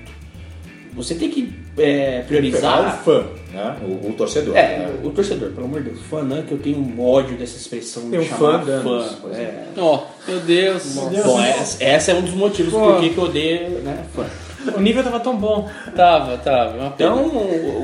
Você 0.93 1.15
tem 1.15 1.31
que 1.31 1.51
é, 1.75 2.21
priorizar. 2.27 2.99
o 3.01 3.03
fã, 3.03 3.25
né? 3.51 3.75
O, 3.81 4.09
o 4.09 4.13
torcedor. 4.13 4.55
É, 4.55 4.77
né? 4.77 4.99
o 5.03 5.09
torcedor, 5.09 5.49
pelo 5.49 5.65
amor 5.65 5.81
de 5.81 5.89
Deus. 5.89 6.01
Fã, 6.07 6.21
né? 6.21 6.43
Que 6.47 6.53
eu 6.53 6.59
tenho 6.59 6.77
um 6.77 7.03
ódio 7.03 7.35
dessa 7.35 7.57
expressão 7.57 8.11
Tem 8.11 8.19
de 8.19 8.27
um 8.27 8.29
chamar 8.29 8.63
fã 8.63 8.83
fã. 8.83 9.29
É. 9.31 9.65
Ó, 9.77 10.03
meu 10.27 10.39
Deus. 10.41 10.93
Bom, 10.93 11.41
essa, 11.41 11.83
essa 11.83 12.11
é 12.11 12.13
um 12.13 12.21
dos 12.21 12.35
motivos 12.35 12.71
Pô. 12.71 12.79
por 12.79 13.01
que 13.01 13.09
que 13.09 13.17
eu 13.17 13.23
odeio 13.23 13.69
né, 13.79 14.05
fã. 14.13 14.27
O 14.75 14.79
nível 14.79 15.03
tava 15.03 15.19
tão 15.19 15.35
bom. 15.37 15.67
Tava, 15.95 16.37
tava. 16.37 16.93
Então, 16.95 17.31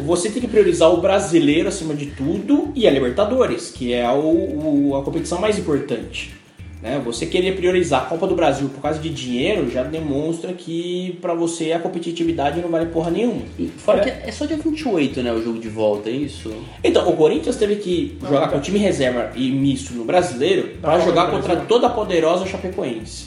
você 0.05 0.29
tem 0.29 0.41
que 0.41 0.47
priorizar 0.47 0.91
o 0.93 0.97
brasileiro 0.97 1.67
acima 1.67 1.93
de 1.93 2.07
tudo 2.07 2.71
e 2.75 2.87
a 2.87 2.91
Libertadores, 2.91 3.69
que 3.71 3.93
é 3.93 4.07
o, 4.09 4.89
o- 4.91 4.95
a 4.95 5.03
competição 5.03 5.39
mais 5.39 5.57
importante. 5.59 6.33
Né? 6.81 7.01
Você 7.03 7.25
querer 7.25 7.57
priorizar 7.57 8.03
a 8.03 8.05
Copa 8.05 8.25
do 8.25 8.33
Brasil 8.35 8.69
por 8.69 8.81
causa 8.81 8.99
de 8.99 9.09
dinheiro 9.09 9.69
já 9.69 9.83
demonstra 9.83 10.53
que 10.53 11.17
pra 11.21 11.33
você 11.33 11.73
a 11.73 11.79
competitividade 11.79 12.61
não 12.61 12.69
vale 12.69 12.85
porra 12.85 13.11
nenhuma. 13.11 13.41
Fora 13.79 13.99
que 13.99 14.09
é 14.09 14.31
só 14.31 14.45
dia 14.45 14.55
28, 14.55 15.21
né? 15.21 15.33
O 15.33 15.43
jogo 15.43 15.59
de 15.59 15.67
volta, 15.67 16.09
é 16.09 16.13
isso? 16.13 16.49
Então, 16.81 17.09
o 17.09 17.17
Corinthians 17.17 17.57
teve 17.57 17.75
que 17.75 18.17
jogar 18.25 18.47
com 18.49 18.57
o 18.59 18.61
time 18.61 18.79
reserva 18.79 19.31
e 19.35 19.51
misto 19.51 19.93
no 19.93 20.05
brasileiro 20.05 20.69
para 20.81 20.99
jogar 20.99 21.29
contra 21.31 21.57
toda 21.57 21.87
a 21.87 21.89
poderosa 21.89 22.45
Chapecoense. 22.45 23.25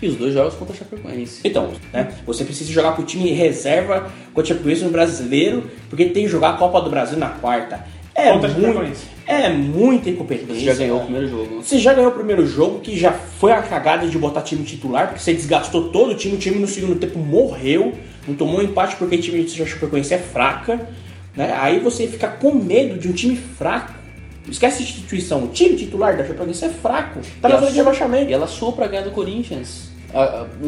E 0.00 0.08
os 0.08 0.16
dois 0.16 0.34
jogos 0.34 0.54
contra 0.54 0.74
a 0.74 0.78
Chapecoense. 0.78 1.40
Então, 1.44 1.72
né, 1.92 2.12
você 2.26 2.44
precisa 2.44 2.70
jogar 2.70 2.92
com 2.96 3.02
o 3.02 3.04
time 3.04 3.30
reserva 3.32 4.12
contra 4.32 4.42
o 4.42 4.46
Chapecoense 4.46 4.84
no 4.84 4.90
brasileiro, 4.90 5.70
porque 5.88 6.06
tem 6.06 6.24
que 6.24 6.28
jogar 6.28 6.50
a 6.50 6.56
Copa 6.56 6.80
do 6.80 6.90
Brasil 6.90 7.18
na 7.18 7.28
quarta. 7.28 7.84
É 8.14 8.30
Contra 8.30 8.48
a 8.48 8.54
muito, 8.54 8.96
é 9.26 9.48
muita 9.48 10.08
incompetência. 10.08 10.54
Você 10.54 10.60
já 10.60 10.74
ganhou 10.74 11.00
o 11.00 11.02
primeiro 11.02 11.28
jogo. 11.28 11.62
Você 11.62 11.78
já 11.78 11.92
ganhou 11.92 12.10
o 12.10 12.14
primeiro 12.14 12.46
jogo, 12.46 12.78
que 12.78 12.96
já 12.96 13.10
foi 13.12 13.50
a 13.50 13.60
cagada 13.60 14.06
de 14.06 14.16
botar 14.16 14.42
time 14.42 14.62
titular, 14.64 15.08
porque 15.08 15.20
você 15.20 15.34
desgastou 15.34 15.88
todo 15.88 16.12
o 16.12 16.14
time, 16.14 16.36
o 16.36 16.38
time 16.38 16.60
no 16.60 16.68
segundo 16.68 16.94
tempo 16.94 17.18
morreu, 17.18 17.92
não 18.28 18.36
tomou 18.36 18.62
empate 18.62 18.94
porque 18.96 19.16
o 19.16 19.20
time 19.20 19.42
de 19.42 19.66
Chapecoense 19.66 20.14
é 20.14 20.18
fraca, 20.18 20.88
né? 21.36 21.52
Aí 21.58 21.80
você 21.80 22.06
fica 22.06 22.28
com 22.28 22.54
medo 22.54 22.98
de 22.98 23.08
um 23.08 23.12
time 23.12 23.36
fraco. 23.36 24.03
Esquece 24.48 24.78
de 24.84 24.90
instituição, 24.90 25.44
o 25.44 25.48
time 25.48 25.76
titular 25.76 26.16
da 26.16 26.24
Chapecoense 26.24 26.64
é 26.64 26.68
fraco, 26.68 27.20
tá 27.40 27.48
na 27.48 27.56
zona 27.58 27.70
de 27.70 27.76
rebaixamento. 27.78 28.30
E 28.30 28.34
ela 28.34 28.46
soou 28.46 28.72
pra 28.72 28.86
ganhar 28.86 29.02
do 29.02 29.10
Corinthians. 29.10 29.92
A- 30.12 30.22
a- 30.22 30.46
o, 30.62 30.66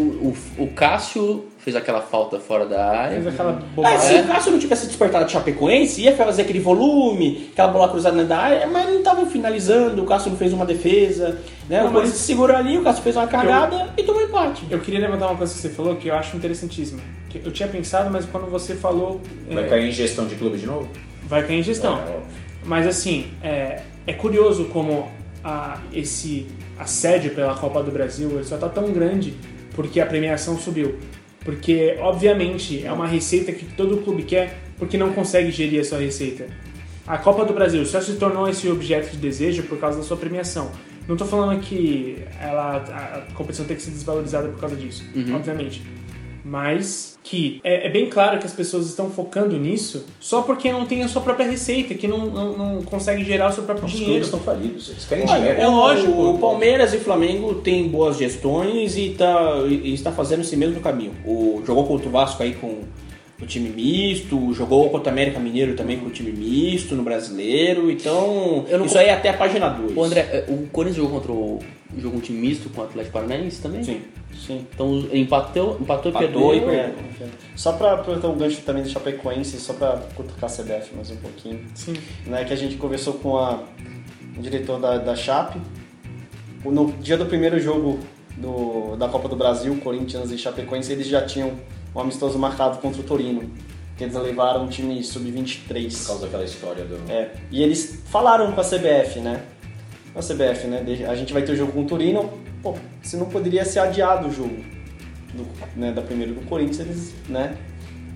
o- 0.59 0.65
o 0.65 0.67
Cássio 0.69 1.45
fez 1.59 1.77
aquela 1.77 2.01
falta 2.01 2.41
fora 2.41 2.67
da 2.67 2.85
área. 2.91 3.15
Fez 3.21 3.27
aquela 3.29 3.53
Ah, 3.53 3.63
bobagem. 3.77 4.01
se 4.01 4.15
o 4.25 4.27
Cássio 4.27 4.51
não 4.53 4.59
tivesse 4.59 4.87
despertado 4.89 5.25
de 5.27 5.33
Chapecoense, 5.33 6.01
ia 6.03 6.17
fazer 6.17 6.43
aquele 6.43 6.59
volume, 6.59 7.49
aquela 7.53 7.69
bola 7.69 7.89
cruzada 7.89 8.15
dentro 8.17 8.31
da 8.31 8.39
área, 8.39 8.67
mas 8.67 8.93
não 8.93 9.03
tava 9.03 9.25
finalizando, 9.27 10.03
o 10.03 10.07
Cássio 10.07 10.31
não 10.31 10.37
fez 10.39 10.53
uma 10.53 10.65
defesa, 10.67 11.39
né? 11.69 11.79
Não, 11.81 11.89
o 11.89 11.93
Corinthians 11.93 12.15
mas- 12.15 12.27
segurou 12.27 12.57
ali, 12.57 12.77
o 12.79 12.83
Cássio 12.83 13.03
fez 13.05 13.15
uma 13.15 13.27
cagada 13.29 13.91
e 13.97 14.03
tomou 14.03 14.23
empate. 14.23 14.65
Eu 14.71 14.81
queria 14.81 14.99
levantar 15.01 15.29
uma 15.29 15.37
coisa 15.37 15.53
que 15.55 15.61
você 15.61 15.69
falou 15.69 15.95
que 15.97 16.09
eu 16.09 16.15
acho 16.17 16.37
interessantíssima. 16.37 17.01
Que 17.29 17.41
Eu 17.45 17.53
tinha 17.53 17.69
pensado, 17.69 18.11
mas 18.11 18.25
quando 18.25 18.51
você 18.51 18.75
falou. 18.75 19.21
Vai 19.49 19.65
é, 19.65 19.69
cair 19.69 19.89
em 19.89 19.93
gestão 19.93 20.27
de 20.27 20.35
clube 20.35 20.59
de 20.59 20.67
novo? 20.67 20.89
vai 21.29 21.45
cair 21.47 21.59
em 21.59 21.63
gestão. 21.63 21.99
É. 21.99 22.46
Mas 22.67 22.87
assim, 22.87 23.29
é, 23.43 23.83
é 24.07 24.13
curioso 24.13 24.67
como 24.67 25.11
a, 25.43 25.81
esse 25.93 26.47
assédio 26.79 27.35
pela 27.35 27.55
Copa 27.55 27.83
do 27.83 27.91
Brasil 27.91 28.31
ele 28.33 28.45
só 28.45 28.59
tá 28.59 28.69
tão 28.69 28.93
grande 28.93 29.35
porque 29.75 30.01
a 30.01 30.07
premiação 30.07 30.59
subiu. 30.59 30.99
Porque, 31.45 31.97
obviamente, 32.01 32.85
é 32.85 32.93
uma 32.93 33.07
receita 33.07 33.53
que 33.53 33.65
todo 33.65 33.99
clube 33.99 34.25
quer 34.25 34.59
porque 34.79 34.99
não 34.99 35.13
consegue 35.13 35.51
gerir 35.53 35.81
a 35.81 35.85
sua 35.85 35.99
receita. 35.99 36.49
A 37.07 37.17
Copa 37.19 37.45
do 37.45 37.55
Brasil 37.55 37.87
só 37.87 38.01
se 38.01 38.15
tornou 38.15 38.49
esse 38.49 38.69
objeto 38.69 39.13
de 39.13 39.19
desejo 39.19 39.63
por 39.63 39.79
causa 39.79 39.99
da 39.99 40.05
sua 40.05 40.17
premiação. 40.17 40.73
Não 41.07 41.17
tô 41.17 41.25
falando 41.25 41.61
que 41.61 42.25
ela, 42.41 42.79
a, 42.79 43.19
a 43.19 43.21
competição 43.35 43.65
tem 43.65 43.77
que 43.77 43.83
ser 43.83 43.93
desvalorizada 43.93 44.49
por 44.49 44.59
causa 44.59 44.75
disso, 44.75 45.05
obviamente. 45.33 45.83
Mas 46.49 47.19
que 47.25 47.61
é, 47.65 47.89
é 47.89 47.91
bem 47.91 48.09
claro 48.09 48.39
que 48.39 48.47
as 48.47 48.53
pessoas 48.53 48.87
estão 48.87 49.11
focando 49.11 49.59
nisso 49.59 50.05
só 50.21 50.43
porque 50.43 50.71
não 50.71 50.87
tem 50.87 51.03
a 51.03 51.09
sua 51.09 51.21
própria 51.21 51.45
receita, 51.51 51.93
que 51.95 52.07
não, 52.07 52.27
não, 52.27 52.57
não 52.57 52.83
consegue 52.83 53.25
gerar 53.25 53.49
o 53.49 53.53
seu 53.53 53.65
próprio 53.65 53.87
Os 53.87 53.91
dinheiro. 53.91 54.13
clubes 54.13 54.27
estão 54.29 54.41
falidos, 54.41 54.91
eles 54.91 55.05
querem 55.07 55.25
Olha, 55.29 55.39
dinheiro. 55.41 55.61
é 55.61 55.67
lógico, 55.67 56.13
o 56.13 56.39
Palmeiras 56.39 56.95
e 56.95 56.99
o 56.99 57.01
Flamengo 57.01 57.55
têm 57.57 57.89
boas 57.89 58.17
gestões 58.17 58.97
e, 58.97 59.11
tá, 59.19 59.57
e 59.69 59.93
está 59.93 60.13
fazendo 60.13 60.43
esse 60.43 60.57
mesmo 60.57 60.79
caminho. 60.81 61.13
O, 61.25 61.63
jogou 61.67 61.85
contra 61.85 62.09
o 62.09 62.13
Vasco 62.13 62.41
aí 62.45 62.55
com 62.55 62.83
o 63.43 63.45
time 63.45 63.69
misto, 63.69 64.53
jogou 64.55 64.89
contra 64.89 65.11
o 65.11 65.13
América 65.13 65.41
Mineiro 65.41 65.75
também 65.75 65.99
com 65.99 66.07
o 66.07 66.11
time 66.11 66.31
misto 66.31 66.95
no 66.95 67.03
brasileiro, 67.03 67.91
então 67.91 68.65
Eu 68.69 68.79
não 68.79 68.87
isso 68.87 68.95
con- 68.95 69.01
aí 69.01 69.09
é 69.09 69.13
até 69.15 69.31
a 69.31 69.35
página 69.35 69.69
2. 69.69 69.97
Ô 69.97 70.05
André, 70.05 70.21
é, 70.21 70.45
o 70.49 70.69
Corinthians 70.69 70.97
jogou 71.05 71.19
contra 71.19 71.33
o. 71.33 71.59
jogou 71.97 72.19
um 72.19 72.21
time 72.21 72.39
misto 72.39 72.69
com 72.71 72.81
o 72.81 72.85
Atlético 72.85 73.13
Paranaense 73.15 73.61
também? 73.63 73.83
Sim. 73.83 74.03
Sim. 74.37 74.67
Então 74.75 74.99
empatou, 75.13 75.79
empatou, 75.81 76.13
e 76.13 76.15
Empatou 76.15 76.51
perdeu. 76.51 76.75
e 76.75 76.77
É, 76.77 76.95
só 77.55 77.73
pra 77.73 77.95
aproveitar 77.95 78.29
o 78.29 78.35
gancho 78.35 78.61
também 78.63 78.83
do 78.83 78.89
Chapecoense, 78.91 79.59
só 79.59 79.73
pra 79.73 80.03
cutucar 80.15 80.51
a 80.51 80.53
CBF 80.53 80.95
mais 80.95 81.11
um 81.11 81.17
pouquinho. 81.17 81.65
Sim. 81.75 81.95
né, 82.27 82.45
que 82.45 82.53
a 82.53 82.57
gente 82.57 82.77
conversou 82.77 83.15
com 83.15 83.39
a, 83.39 83.61
o 84.37 84.43
diretor 84.43 84.79
da, 84.79 84.99
da 84.99 85.17
Chape. 85.17 85.59
No 86.65 86.93
dia 86.93 87.17
do 87.17 87.27
primeiro 87.27 87.59
jogo 87.61 87.99
do, 88.37 88.97
da 88.97 89.09
Copa 89.09 89.29
do 89.29 89.37
Brasil, 89.37 89.75
Corinthians 89.83 90.31
e 90.31 90.37
Chapecoense, 90.39 90.93
eles 90.93 91.07
já 91.07 91.25
tinham 91.25 91.53
um 91.95 92.01
amistoso 92.01 92.39
marcado 92.39 92.79
contra 92.79 93.01
o 93.01 93.05
Torino. 93.05 93.51
Que 93.97 94.05
eles 94.05 94.15
levaram 94.15 94.65
um 94.65 94.69
time 94.69 94.97
Por 94.97 95.05
sub-23. 95.05 96.07
causa 96.07 96.27
daquela 96.27 96.45
história 96.45 96.85
do. 96.85 97.11
É, 97.11 97.31
e 97.51 97.63
eles 97.63 98.03
falaram 98.11 98.53
com 98.53 98.61
a 98.61 98.65
CBF, 98.65 99.21
né? 99.21 99.43
A 100.17 100.21
CBF, 100.21 100.67
né? 100.67 100.83
A 101.09 101.15
gente 101.15 101.33
vai 101.33 101.43
ter 101.43 101.53
o 101.53 101.57
jogo 101.57 101.73
com 101.73 101.83
o 101.83 101.87
Torino. 101.87 102.33
Pô, 102.63 102.75
se 103.03 103.19
não 103.19 103.27
poderia 103.27 103.65
ser 103.67 103.81
adiado 103.81 104.29
o 104.29 104.33
jogo 104.33 104.57
do, 105.35 105.47
né, 105.79 105.93
da 105.93 106.01
primeira 106.01 106.33
do 106.33 106.41
Corinthians, 106.47 106.81
eles, 106.81 107.15
né? 107.29 107.57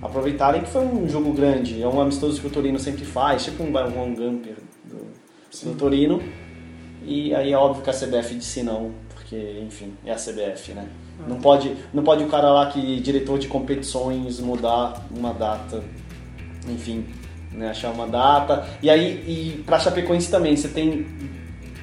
Aproveitarem 0.01 0.63
que 0.63 0.69
foi 0.69 0.83
um 0.83 1.07
jogo 1.07 1.31
grande. 1.31 1.81
É 1.81 1.87
um 1.87 2.01
amistoso 2.01 2.41
que 2.41 2.47
o 2.47 2.49
Torino 2.49 2.79
sempre 2.79 3.05
faz, 3.05 3.45
tipo 3.45 3.61
um 3.61 3.71
One 3.75 4.15
Gamper 4.15 4.55
do, 4.83 5.07
do 5.63 5.77
Torino. 5.77 6.21
E 7.05 7.35
aí 7.35 7.53
é 7.53 7.57
óbvio 7.57 7.83
que 7.83 7.89
a 7.91 7.93
CBF 7.93 8.33
disse 8.35 8.63
não, 8.63 8.91
porque, 9.13 9.59
enfim, 9.61 9.93
é 10.03 10.11
a 10.11 10.15
CBF, 10.15 10.73
né? 10.73 10.87
Não 11.27 11.39
pode, 11.39 11.75
não 11.93 12.03
pode 12.03 12.23
o 12.23 12.27
cara 12.27 12.51
lá 12.51 12.71
que 12.71 12.99
diretor 12.99 13.37
de 13.37 13.47
competições 13.47 14.39
mudar 14.39 15.05
uma 15.15 15.33
data, 15.33 15.83
enfim, 16.67 17.05
né, 17.51 17.69
achar 17.69 17.91
uma 17.91 18.07
data. 18.07 18.67
E 18.81 18.89
aí, 18.89 19.23
e 19.27 19.63
pra 19.63 19.79
Chapecoense 19.79 20.31
também, 20.31 20.55
você 20.55 20.67
tem 20.67 21.05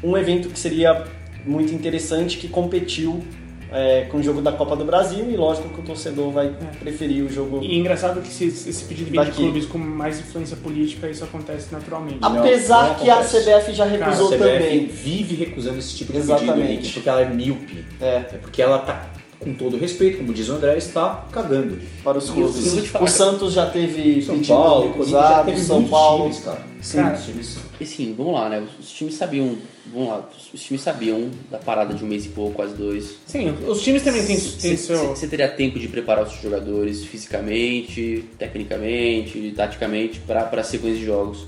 um 0.03 0.17
evento 0.17 0.49
que 0.49 0.59
seria 0.59 1.05
muito 1.45 1.73
interessante 1.73 2.37
que 2.39 2.49
competiu 2.49 3.23
é, 3.71 4.07
com 4.11 4.19
o 4.19 4.23
jogo 4.23 4.41
da 4.41 4.51
Copa 4.53 4.75
do 4.75 4.85
Brasil 4.85 5.31
e 5.31 5.37
lógico 5.37 5.69
que 5.69 5.81
o 5.81 5.83
torcedor 5.83 6.31
vai 6.31 6.55
preferir 6.81 7.23
o 7.25 7.29
jogo. 7.29 7.61
E 7.63 7.79
engraçado 7.79 8.21
que 8.23 8.29
esse, 8.29 8.47
esse 8.69 8.85
pedido 8.85 9.11
vem 9.11 9.23
de 9.25 9.31
clubes 9.33 9.67
com 9.67 9.79
mais 9.79 10.19
influência 10.19 10.57
política, 10.57 11.09
isso 11.09 11.25
acontece 11.25 11.73
naturalmente. 11.73 12.19
Apesar 12.23 12.89
não 12.89 12.95
que 12.97 13.11
a 13.11 13.19
acontece. 13.19 13.45
CBF 13.45 13.73
já 13.75 13.85
A 13.85 13.89
recusou 13.89 14.29
CBF 14.29 14.39
também. 14.39 14.87
vive 14.87 15.35
recusando 15.35 15.79
esse 15.79 15.95
tipo 15.97 16.13
de 16.13 16.19
Exatamente. 16.19 16.53
pedido, 16.55 16.73
Henrique, 16.73 16.93
porque 16.93 17.09
ela 17.09 17.21
é 17.21 17.29
míope. 17.29 17.85
É. 18.01 18.07
É 18.07 18.39
porque 18.41 18.63
ela 18.63 18.79
tá, 18.79 19.07
com 19.41 19.55
todo 19.55 19.77
respeito, 19.77 20.19
como 20.19 20.33
diz 20.33 20.49
o 20.49 20.55
André, 20.55 20.77
está 20.77 21.27
cagando. 21.31 21.79
Para 22.03 22.19
os 22.19 22.29
clubes. 22.31 22.87
falar, 22.89 23.05
O 23.05 23.09
Santos 23.09 23.53
já 23.53 23.67
teve 23.67 24.21
São 24.23 24.35
pedido 24.35 24.55
Paulo, 24.55 24.83
Corinthians 24.83 25.09
já 25.11 25.21
recusado, 25.21 25.51
teve 25.51 25.61
São 25.61 25.85
Paulo. 25.85 26.25
times, 26.25 26.45
cara. 26.45 26.63
Sim. 26.81 26.97
Cara, 26.99 27.17
times. 27.17 27.59
E 27.81 27.87
sim, 27.87 28.15
vamos 28.17 28.33
lá, 28.35 28.49
né? 28.49 28.67
Os 28.81 28.91
times 28.91 29.15
sabiam. 29.15 29.57
Vamos 29.93 30.09
lá, 30.09 30.29
os 30.53 30.61
times 30.61 30.83
sabiam 30.83 31.31
da 31.51 31.57
parada 31.59 31.95
de 31.95 32.05
um 32.05 32.09
mês 32.09 32.27
e 32.27 32.29
pouco, 32.31 32.57
quase 32.57 32.75
dois. 32.75 33.17
Sim, 33.27 33.55
os 33.67 33.81
times 33.81 34.03
também 34.03 34.25
têm, 34.27 34.37
seu. 34.37 35.11
Você 35.11 35.27
teria 35.27 35.49
tempo 35.49 35.79
de 35.79 35.89
preparar 35.89 36.25
os 36.25 36.31
seus 36.31 36.43
jogadores 36.43 37.05
fisicamente, 37.05 38.25
tecnicamente, 38.39 39.53
taticamente 39.57 40.21
para 40.21 40.51
a 40.51 40.63
sequência 40.65 40.99
de 40.99 41.07
jogos. 41.07 41.47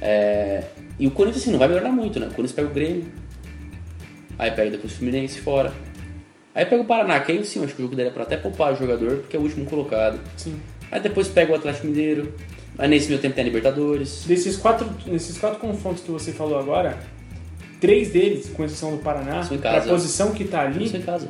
É, 0.00 0.64
e 0.98 1.06
o 1.06 1.10
Corinthians 1.10 1.42
assim, 1.42 1.50
não 1.52 1.58
vai 1.58 1.68
melhorar 1.68 1.90
muito, 1.90 2.18
né? 2.20 2.26
O 2.26 2.30
Corinthians 2.30 2.52
pega 2.52 2.68
o 2.68 2.72
Grêmio, 2.72 3.04
aí 4.38 4.50
pega 4.50 4.70
depois 4.70 4.92
o 4.92 4.96
Fluminense 4.96 5.40
fora. 5.40 5.72
Aí 6.54 6.64
pega 6.64 6.82
o 6.82 6.86
Paraná, 6.86 7.18
que 7.20 7.32
aí 7.32 7.44
sim, 7.44 7.64
acho 7.64 7.74
que 7.74 7.82
o 7.82 7.84
jogo 7.84 7.96
daria 7.96 8.12
para 8.12 8.22
até 8.22 8.36
poupar 8.36 8.72
o 8.72 8.76
jogador, 8.76 9.18
porque 9.18 9.36
é 9.36 9.40
o 9.40 9.42
último 9.42 9.64
colocado. 9.66 10.20
Sim. 10.36 10.54
Aí 10.90 11.00
depois 11.00 11.26
pega 11.28 11.52
o 11.52 11.56
Atlético 11.56 11.86
Mineiro, 11.88 12.32
aí 12.78 12.88
nesse 12.88 13.08
meio 13.08 13.20
tempo 13.20 13.34
tem 13.34 13.42
a 13.42 13.46
Libertadores. 13.46 14.24
Desses 14.24 14.56
quatro, 14.56 14.86
desses 15.06 15.36
quatro 15.36 15.58
confrontos 15.58 16.02
que 16.02 16.10
você 16.12 16.32
falou 16.32 16.58
agora, 16.58 16.96
três 17.80 18.10
deles, 18.10 18.48
com 18.50 18.64
exceção 18.64 18.92
do 18.92 18.98
Paraná, 18.98 19.44
para 19.60 19.78
a 19.78 19.82
posição 19.82 20.32
que 20.32 20.44
tá 20.44 20.60
ali, 20.62 20.84
Isso 20.84 20.96
em 20.96 21.02
casa. 21.02 21.28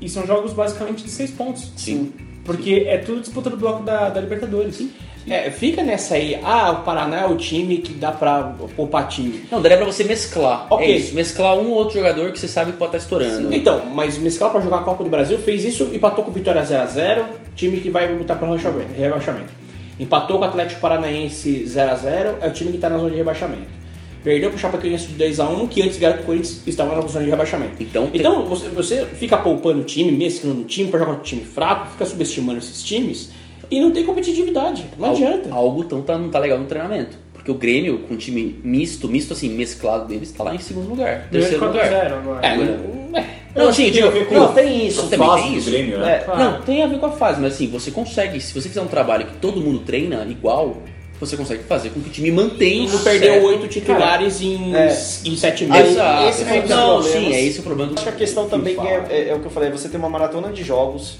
e 0.00 0.08
são 0.08 0.26
jogos 0.26 0.52
basicamente 0.52 1.04
de 1.04 1.10
seis 1.10 1.30
pontos. 1.30 1.72
Sim. 1.76 2.12
Porque 2.44 2.84
é 2.86 2.98
tudo 2.98 3.20
disputa 3.20 3.48
do 3.48 3.56
bloco 3.56 3.82
da, 3.82 4.10
da 4.10 4.20
Libertadores. 4.20 4.76
Sim. 4.76 4.90
É, 5.30 5.50
fica 5.50 5.82
nessa 5.84 6.16
aí, 6.16 6.38
ah, 6.42 6.72
o 6.72 6.82
Paraná 6.82 7.20
é 7.20 7.26
o 7.26 7.36
time 7.36 7.78
que 7.78 7.92
dá 7.92 8.10
pra 8.10 8.52
poupar 8.74 9.06
time. 9.08 9.44
Não, 9.50 9.62
daria 9.62 9.76
pra 9.78 9.86
você 9.86 10.02
mesclar. 10.02 10.66
Ok. 10.68 10.84
É 10.86 10.90
isso, 10.90 11.14
mesclar 11.14 11.56
um 11.56 11.68
ou 11.70 11.76
outro 11.76 11.94
jogador 11.94 12.32
que 12.32 12.38
você 12.40 12.48
sabe 12.48 12.72
que 12.72 12.78
pode 12.78 12.96
estar 12.96 12.98
estourando. 12.98 13.54
Então, 13.54 13.86
mas 13.94 14.18
o 14.18 14.20
Mescal 14.22 14.50
pra 14.50 14.60
jogar 14.60 14.78
a 14.78 14.82
Copa 14.82 15.04
do 15.04 15.08
Brasil 15.10 15.38
fez 15.38 15.64
isso, 15.64 15.88
empatou 15.94 16.24
com 16.24 16.30
o 16.30 16.34
Vitória 16.34 16.62
0x0, 16.62 17.24
time 17.54 17.76
que 17.78 17.88
vai 17.90 18.12
lutar 18.12 18.38
pelo 18.38 18.54
rebaixamento- 18.56 18.92
rebaixamento. 19.00 19.60
Empatou 20.00 20.38
com 20.38 20.44
o 20.44 20.48
Atlético 20.48 20.80
Paranaense 20.80 21.64
0x0, 21.66 22.34
é 22.40 22.48
o 22.48 22.52
time 22.52 22.72
que 22.72 22.78
tá 22.78 22.88
na 22.90 22.98
zona 22.98 23.10
de 23.10 23.16
rebaixamento. 23.16 23.80
Perdeu 24.24 24.50
pro 24.50 24.58
Chapecoense 24.58 25.06
de 25.06 25.14
2x1, 25.24 25.66
que 25.68 25.80
antes 25.80 25.96
que 25.96 26.04
o 26.06 26.22
Corinthians 26.24 26.60
estava 26.66 26.94
na 26.94 27.06
zona 27.06 27.24
de 27.24 27.30
rebaixamento. 27.30 27.74
Então, 27.80 28.06
tem- 28.08 28.20
Então, 28.20 28.44
você, 28.44 28.68
você 28.68 29.06
fica 29.06 29.36
poupando 29.38 29.80
o 29.80 29.84
time, 29.84 30.10
mesclando 30.12 30.60
o 30.62 30.64
time 30.64 30.90
pra 30.90 30.98
jogar 30.98 31.14
com 31.14 31.20
um 31.20 31.22
time 31.22 31.42
fraco, 31.44 31.92
fica 31.92 32.04
subestimando 32.04 32.58
esses 32.58 32.82
times 32.82 33.30
e 33.70 33.80
não 33.80 33.90
tem 33.90 34.04
competitividade. 34.04 34.84
Não 34.98 35.08
Algo- 35.08 35.24
adianta. 35.24 35.54
Algo 35.54 35.84
tão 35.84 36.02
tá, 36.02 36.18
não 36.18 36.28
tá 36.28 36.38
legal 36.38 36.58
no 36.58 36.66
treinamento. 36.66 37.16
Porque 37.32 37.50
o 37.50 37.54
Grêmio, 37.54 38.00
com 38.00 38.14
um 38.14 38.16
time 38.18 38.60
misto, 38.62 39.08
misto 39.08 39.32
assim, 39.32 39.48
mesclado 39.48 40.06
deles, 40.06 40.30
tá 40.30 40.44
lá 40.44 40.54
em 40.54 40.58
segundo 40.58 40.88
lugar. 40.90 41.26
Terceiro 41.30 41.64
lugar. 41.66 41.88
4x0 41.90 42.12
agora. 42.18 42.46
É, 42.46 42.56
não, 42.56 43.16
é. 43.18 43.26
Não, 43.56 43.68
assim, 43.68 43.84
Tem 43.84 43.92
digo, 43.92 44.06
a 44.06 44.10
ver 44.10 44.26
com- 44.28 44.34
não, 44.34 44.52
tem 44.52 44.86
isso. 44.86 45.02
também 45.08 45.26
Fase 45.28 45.42
tem 45.42 45.52
do 45.52 45.58
isso. 45.58 45.70
Grêmio, 45.70 45.98
né? 45.98 46.16
É, 46.16 46.18
Claro. 46.18 46.40
Não, 46.40 46.62
tem 46.62 46.82
a 46.82 46.86
ver 46.86 46.98
com 46.98 47.06
a 47.06 47.10
fase, 47.12 47.40
mas 47.40 47.54
assim, 47.54 47.66
você 47.68 47.90
consegue, 47.90 48.40
se 48.40 48.52
você 48.52 48.68
fizer 48.68 48.80
um 48.82 48.86
trabalho 48.86 49.26
que 49.26 49.34
todo 49.38 49.60
mundo 49.60 49.80
treina 49.80 50.24
igual, 50.30 50.76
você 51.18 51.36
consegue 51.36 51.64
fazer 51.64 51.90
com 51.90 52.00
que 52.00 52.08
o 52.10 52.12
time 52.12 52.30
mantenha 52.30 52.88
Não 52.88 52.98
perdeu 53.00 53.42
oito 53.44 53.66
titulares 53.68 54.40
em, 54.42 54.74
é. 54.76 54.86
em 55.24 55.36
sete 55.36 55.64
Aí, 55.64 55.70
meses. 55.70 55.92
Exato. 55.92 56.28
esse 56.28 56.44
dos 56.44 56.68
não, 56.70 56.98
problemas. 57.00 57.06
sim, 57.06 57.32
é 57.32 57.42
esse 57.44 57.58
o 57.58 57.62
problema 57.62 57.90
do 57.90 57.94
Acho 57.94 58.04
que 58.04 58.08
a 58.10 58.12
questão 58.12 58.48
também 58.48 58.74
FIFA. 58.76 58.86
é, 58.88 59.06
é- 59.10 59.28
é 59.30 59.34
o 59.34 59.40
que 59.40 59.46
eu 59.46 59.50
falei, 59.50 59.70
você 59.70 59.88
tem 59.88 59.98
uma 59.98 60.08
maratona 60.10 60.52
de 60.52 60.62
jogos 60.62 61.16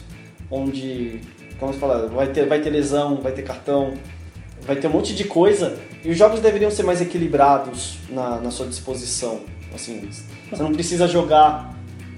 onde, 0.50 1.20
como 1.60 1.72
você 1.72 1.78
fala, 1.78 2.08
vai 2.08 2.26
ter, 2.28 2.46
vai 2.46 2.60
ter 2.60 2.70
lesão, 2.70 3.16
vai 3.16 3.32
ter 3.32 3.42
cartão, 3.42 3.94
vai 4.62 4.74
ter 4.76 4.86
um 4.88 4.90
monte 4.90 5.14
de 5.14 5.24
coisa 5.24 5.78
e 6.04 6.10
os 6.10 6.16
jogos 6.16 6.40
deveriam 6.40 6.70
ser 6.70 6.82
mais 6.82 7.00
equilibrados 7.00 7.98
na, 8.08 8.40
na 8.40 8.50
sua 8.50 8.66
disposição. 8.66 9.40
Assim, 9.74 10.08
você 10.50 10.62
não 10.62 10.72
precisa 10.72 11.06
jogar 11.06 11.72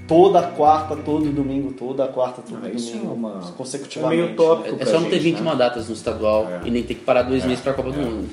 toda 0.09 0.43
quarta, 0.43 0.97
todo 0.97 1.31
domingo, 1.31 1.73
toda 1.73 2.07
quarta, 2.07 2.41
todo 2.43 2.65
Ah, 2.65 2.69
isso 2.71 2.93
domingo, 2.93 3.11
é 3.11 3.15
uma- 3.15 3.53
consecutivamente. 3.57 4.21
é 4.21 4.25
meio 4.25 4.37
tópico. 4.37 4.77
É 4.81 4.87
só 4.87 5.01
não 5.01 5.11
ter 5.11 5.21
gente, 5.21 5.35
21 5.37 5.45
né? 5.45 5.57
datas 5.57 5.89
no 5.89 5.95
estadual 5.95 6.49
É. 6.49 6.61
e 6.67 6.71
nem 6.71 6.83
ter 6.83 6.95
que 6.95 7.01
parar 7.01 7.23
dois 7.23 7.45
meses 7.45 7.61
pra 7.63 7.73
Copa 7.75 7.91
do 7.91 7.99
Mundo. 8.01 8.29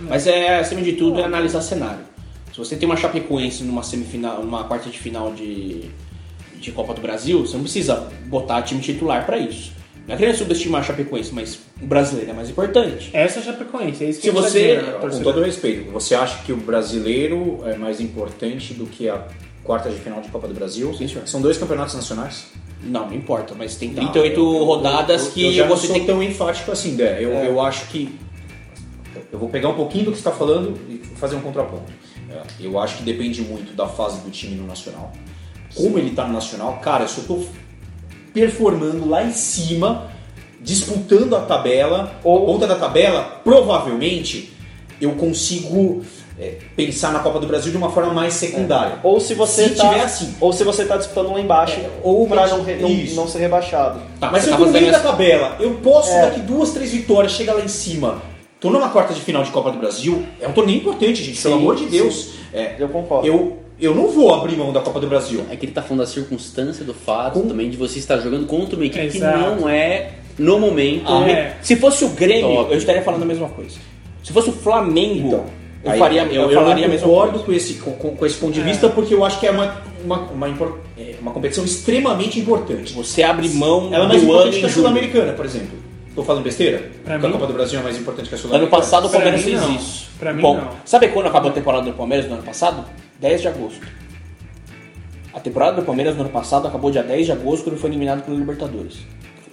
Mas 0.00 0.26
é, 0.26 0.58
acima 0.58 0.82
de 0.82 0.94
tudo, 0.94 1.20
é 1.20 1.24
analisar 1.24 1.60
cenário. 1.62 2.00
Se 2.52 2.58
você 2.58 2.76
tem 2.76 2.86
uma 2.86 2.96
Chapecoense 2.96 3.62
numa 3.64 3.82
semifinal, 3.82 4.42
numa 4.42 4.64
quarta 4.64 4.90
de 4.90 4.98
final 4.98 5.32
de, 5.32 5.90
de 6.60 6.72
Copa 6.72 6.92
do 6.92 7.00
Brasil, 7.00 7.40
você 7.46 7.54
não 7.56 7.62
precisa 7.62 8.08
botar 8.26 8.60
time 8.62 8.80
titular 8.80 9.24
pra 9.24 9.38
isso. 9.38 9.72
Não 10.06 10.14
é 10.14 10.18
querendo 10.18 10.36
subestimar 10.36 10.80
a 10.80 10.84
Chapecoense, 10.84 11.32
mas 11.32 11.58
o 11.80 11.86
brasileiro 11.86 12.30
é 12.30 12.34
mais 12.34 12.50
importante. 12.50 13.10
Essa 13.12 13.38
é 13.38 13.42
a 13.42 13.44
Chapecoense, 13.44 14.04
é 14.04 14.08
isso 14.10 14.20
que 14.20 14.28
Se 14.28 14.34
tá 14.34 14.40
você- 14.40 14.76
dizendo, 14.76 14.86
né, 14.86 14.98
Com 15.10 15.22
todo 15.22 15.42
respeito, 15.42 15.90
você 15.92 16.14
acha 16.14 16.42
que 16.42 16.52
o 16.52 16.56
brasileiro 16.56 17.60
é 17.64 17.76
mais 17.76 18.00
importante 18.00 18.74
do 18.74 18.84
que 18.86 19.08
a 19.08 19.24
quarta 19.62 19.88
de 19.90 19.96
final 19.96 20.20
de 20.20 20.28
Copa 20.28 20.48
do 20.48 20.54
Brasil? 20.54 20.92
Sim, 20.94 21.06
senhor. 21.06 21.26
São 21.28 21.40
dois 21.40 21.56
campeonatos 21.56 21.94
nacionais? 21.94 22.46
Não, 22.82 23.06
não 23.06 23.14
importa, 23.14 23.54
mas 23.56 23.76
tem 23.76 23.90
Não, 23.90 23.94
38 24.10 24.40
eu- 24.40 24.54
eu- 24.56 24.64
rodadas 24.64 25.26
eu, 25.26 25.32
que 25.32 25.46
eu 25.46 25.52
já 25.52 25.66
você 25.68 25.86
não 25.86 25.94
tem 25.94 26.04
tão 26.04 26.20
enfático 26.20 26.72
assim, 26.72 26.96
Dé. 26.96 27.18
Eu, 27.22 27.30
eu 27.30 27.60
acho 27.60 27.86
que 27.86 28.12
eu 29.32 29.38
vou 29.38 29.48
pegar 29.48 29.68
um 29.68 29.74
pouquinho 29.74 30.06
do 30.06 30.10
que 30.10 30.16
você 30.16 30.28
está 30.28 30.32
falando 30.32 30.76
e 30.88 30.98
fazer 31.16 31.36
um 31.36 31.40
contraponto. 31.40 31.92
É, 32.28 32.40
eu 32.58 32.78
acho 32.80 32.96
que 32.96 33.02
depende 33.04 33.40
muito 33.42 33.72
da 33.76 33.86
fase 33.86 34.20
do 34.22 34.30
time 34.30 34.56
no 34.56 34.66
nacional. 34.66 35.12
Como 35.76 35.96
ele 35.96 36.10
está 36.10 36.26
no 36.26 36.32
nacional, 36.32 36.78
cara, 36.82 37.04
eu 37.04 37.08
só 37.08 37.20
estou 37.20 37.46
performando 38.32 39.08
lá 39.08 39.22
em 39.24 39.32
cima, 39.32 40.10
disputando 40.60 41.34
a 41.36 41.40
tabela, 41.40 42.12
ou 42.24 42.42
a 42.42 42.46
ponta 42.46 42.66
da 42.66 42.76
tabela, 42.76 43.40
provavelmente 43.44 44.52
eu 45.00 45.12
consigo 45.12 46.02
é, 46.38 46.56
pensar 46.76 47.12
na 47.12 47.18
Copa 47.18 47.38
do 47.40 47.46
Brasil 47.46 47.70
de 47.70 47.76
uma 47.76 47.90
forma 47.90 48.12
mais 48.14 48.34
secundária. 48.34 48.98
Ou 49.02 49.20
se 49.20 49.34
você 49.34 49.68
Se 49.68 49.74
tá, 49.74 49.88
tiver 49.88 50.02
assim. 50.04 50.34
ou 50.40 50.52
se 50.52 50.64
você 50.64 50.84
tá 50.84 50.96
disputando 50.96 51.32
lá 51.32 51.40
embaixo, 51.40 51.80
É, 51.80 51.90
ou 52.02 52.26
pra 52.26 52.46
gente- 52.46 52.56
não, 52.58 52.64
re- 52.64 52.76
não, 52.76 52.88
não 53.16 53.28
ser 53.28 53.38
rebaixado. 53.40 54.00
Tá, 54.20 54.30
Mas 54.30 54.44
eu 54.46 54.52
tá 54.52 54.56
tô 54.58 54.66
no 54.66 54.72
meio 54.72 54.90
da 54.92 55.00
tabela, 55.00 55.56
eu 55.60 55.74
posso 55.74 56.10
É. 56.12 56.22
daqui 56.22 56.40
duas, 56.40 56.70
três 56.72 56.90
vitórias, 56.92 57.32
chegar 57.32 57.54
lá 57.54 57.60
em 57.62 57.68
cima. 57.68 58.22
Tô 58.60 58.70
numa 58.70 58.88
quarta 58.90 59.12
de 59.12 59.20
final 59.20 59.42
de 59.42 59.50
Copa 59.50 59.72
do 59.72 59.78
Brasil, 59.78 60.24
é 60.40 60.46
um 60.46 60.52
torneio 60.52 60.78
importante, 60.78 61.22
gente, 61.22 61.42
pelo 61.42 61.54
Sim, 61.56 61.60
amor 61.60 61.74
de. 61.76 61.86
Deus. 61.86 62.30
É, 62.54 62.76
Eu 62.78 62.88
concordo. 62.88 63.26
eu, 63.26 63.58
eu 63.84 63.94
não 63.94 64.08
vou 64.08 64.32
abrir 64.34 64.56
mão 64.56 64.72
da 64.72 64.80
Copa 64.80 65.00
do 65.00 65.06
Brasil. 65.06 65.44
É 65.50 65.56
que 65.56 65.66
ele 65.66 65.72
tá 65.72 65.82
falando 65.82 66.00
da 66.00 66.06
circunstância 66.06 66.84
do 66.84 66.94
fato 66.94 67.40
também 67.40 67.68
de 67.70 67.76
você 67.76 67.98
estar 67.98 68.18
jogando 68.18 68.46
contra 68.46 68.76
uma 68.76 68.86
equipe 68.86 69.04
Exato. 69.16 69.38
que 69.38 69.60
não 69.60 69.68
é, 69.68 70.10
no 70.38 70.58
momento, 70.58 71.04
Ah, 71.06 71.28
é. 71.28 71.56
Se 71.62 71.76
fosse 71.76 72.04
o 72.04 72.08
Grêmio, 72.10 72.54
Top. 72.56 72.72
eu 72.72 72.78
estaria 72.78 73.02
falando 73.02 73.22
a 73.22 73.26
mesma 73.26 73.48
coisa. 73.48 73.76
Se 74.22 74.32
fosse 74.32 74.50
o 74.50 74.52
Flamengo, 74.52 75.28
Então, 75.28 75.44
eu, 75.84 75.90
aí 75.92 75.98
faria, 75.98 76.22
eu, 76.22 76.32
eu, 76.32 76.50
eu 76.50 76.54
falaria 76.60 76.86
mesma 76.88 77.06
concordo 77.08 77.30
coisa. 77.32 77.44
com 77.46 77.52
esse, 77.52 77.74
com, 77.74 77.92
com- 77.92 78.16
com 78.16 78.26
esse 78.26 78.36
ponto 78.38 78.52
de 78.52 78.60
vista, 78.60 78.88
porque 78.88 79.12
eu 79.14 79.24
acho 79.24 79.40
que 79.40 79.46
é 79.46 79.50
uma, 79.50 79.82
uma, 80.04 80.18
uma, 80.30 80.48
é 80.96 81.14
uma 81.20 81.32
competição 81.32 81.64
extremamente 81.64 82.38
importante. 82.38 82.92
Você 82.94 83.22
abre 83.22 83.48
mão 83.48 83.88
Ela 83.92 84.04
é 84.04 84.08
mais 84.08 84.22
do 84.22 84.26
ano 84.32 84.32
importante 84.34 84.56
em 84.56 84.60
que 84.60 84.66
a. 84.66 84.70
Sul-Americana, 84.70 85.32
por 85.32 85.44
exemplo. 85.44 85.82
Tô 86.14 86.22
falando 86.22 86.42
besteira? 86.44 86.90
Pra 87.04 87.18
Que 87.18 87.24
a 87.24 87.28
mim- 87.28 87.32
Copa 87.34 87.46
do 87.46 87.52
Brasil 87.54 87.80
é 87.80 87.82
mais 87.82 87.96
importante 87.98 88.28
que 88.28 88.34
a 88.34 88.38
Ano 88.38 88.42
Sul-Americana? 88.48 88.80
passado 88.82 89.06
o 89.06 89.10
Palmeiras 89.10 89.44
mim, 89.44 89.56
fez 89.58 89.80
isso. 89.80 90.06
Pra 90.18 90.32
mim, 90.32 90.42
Bom, 90.42 90.56
não. 90.56 90.68
sabe 90.84 91.08
quando 91.08 91.26
acabou 91.26 91.50
a 91.50 91.54
temporada 91.54 91.84
do 91.86 91.92
Palmeiras 91.94 92.28
no 92.28 92.34
ano 92.34 92.42
passado? 92.42 92.84
10 93.22 93.40
de 93.40 93.48
agosto. 93.48 93.86
A 95.32 95.40
temporada 95.40 95.80
do 95.80 95.86
Palmeiras 95.86 96.14
no 96.16 96.22
ano 96.22 96.30
passado 96.30 96.66
acabou 96.68 96.90
dia 96.90 97.02
10 97.02 97.26
de 97.26 97.32
agosto 97.32 97.64
quando 97.64 97.78
foi 97.78 97.88
eliminado 97.88 98.22
pelo 98.24 98.36
Libertadores. 98.36 98.98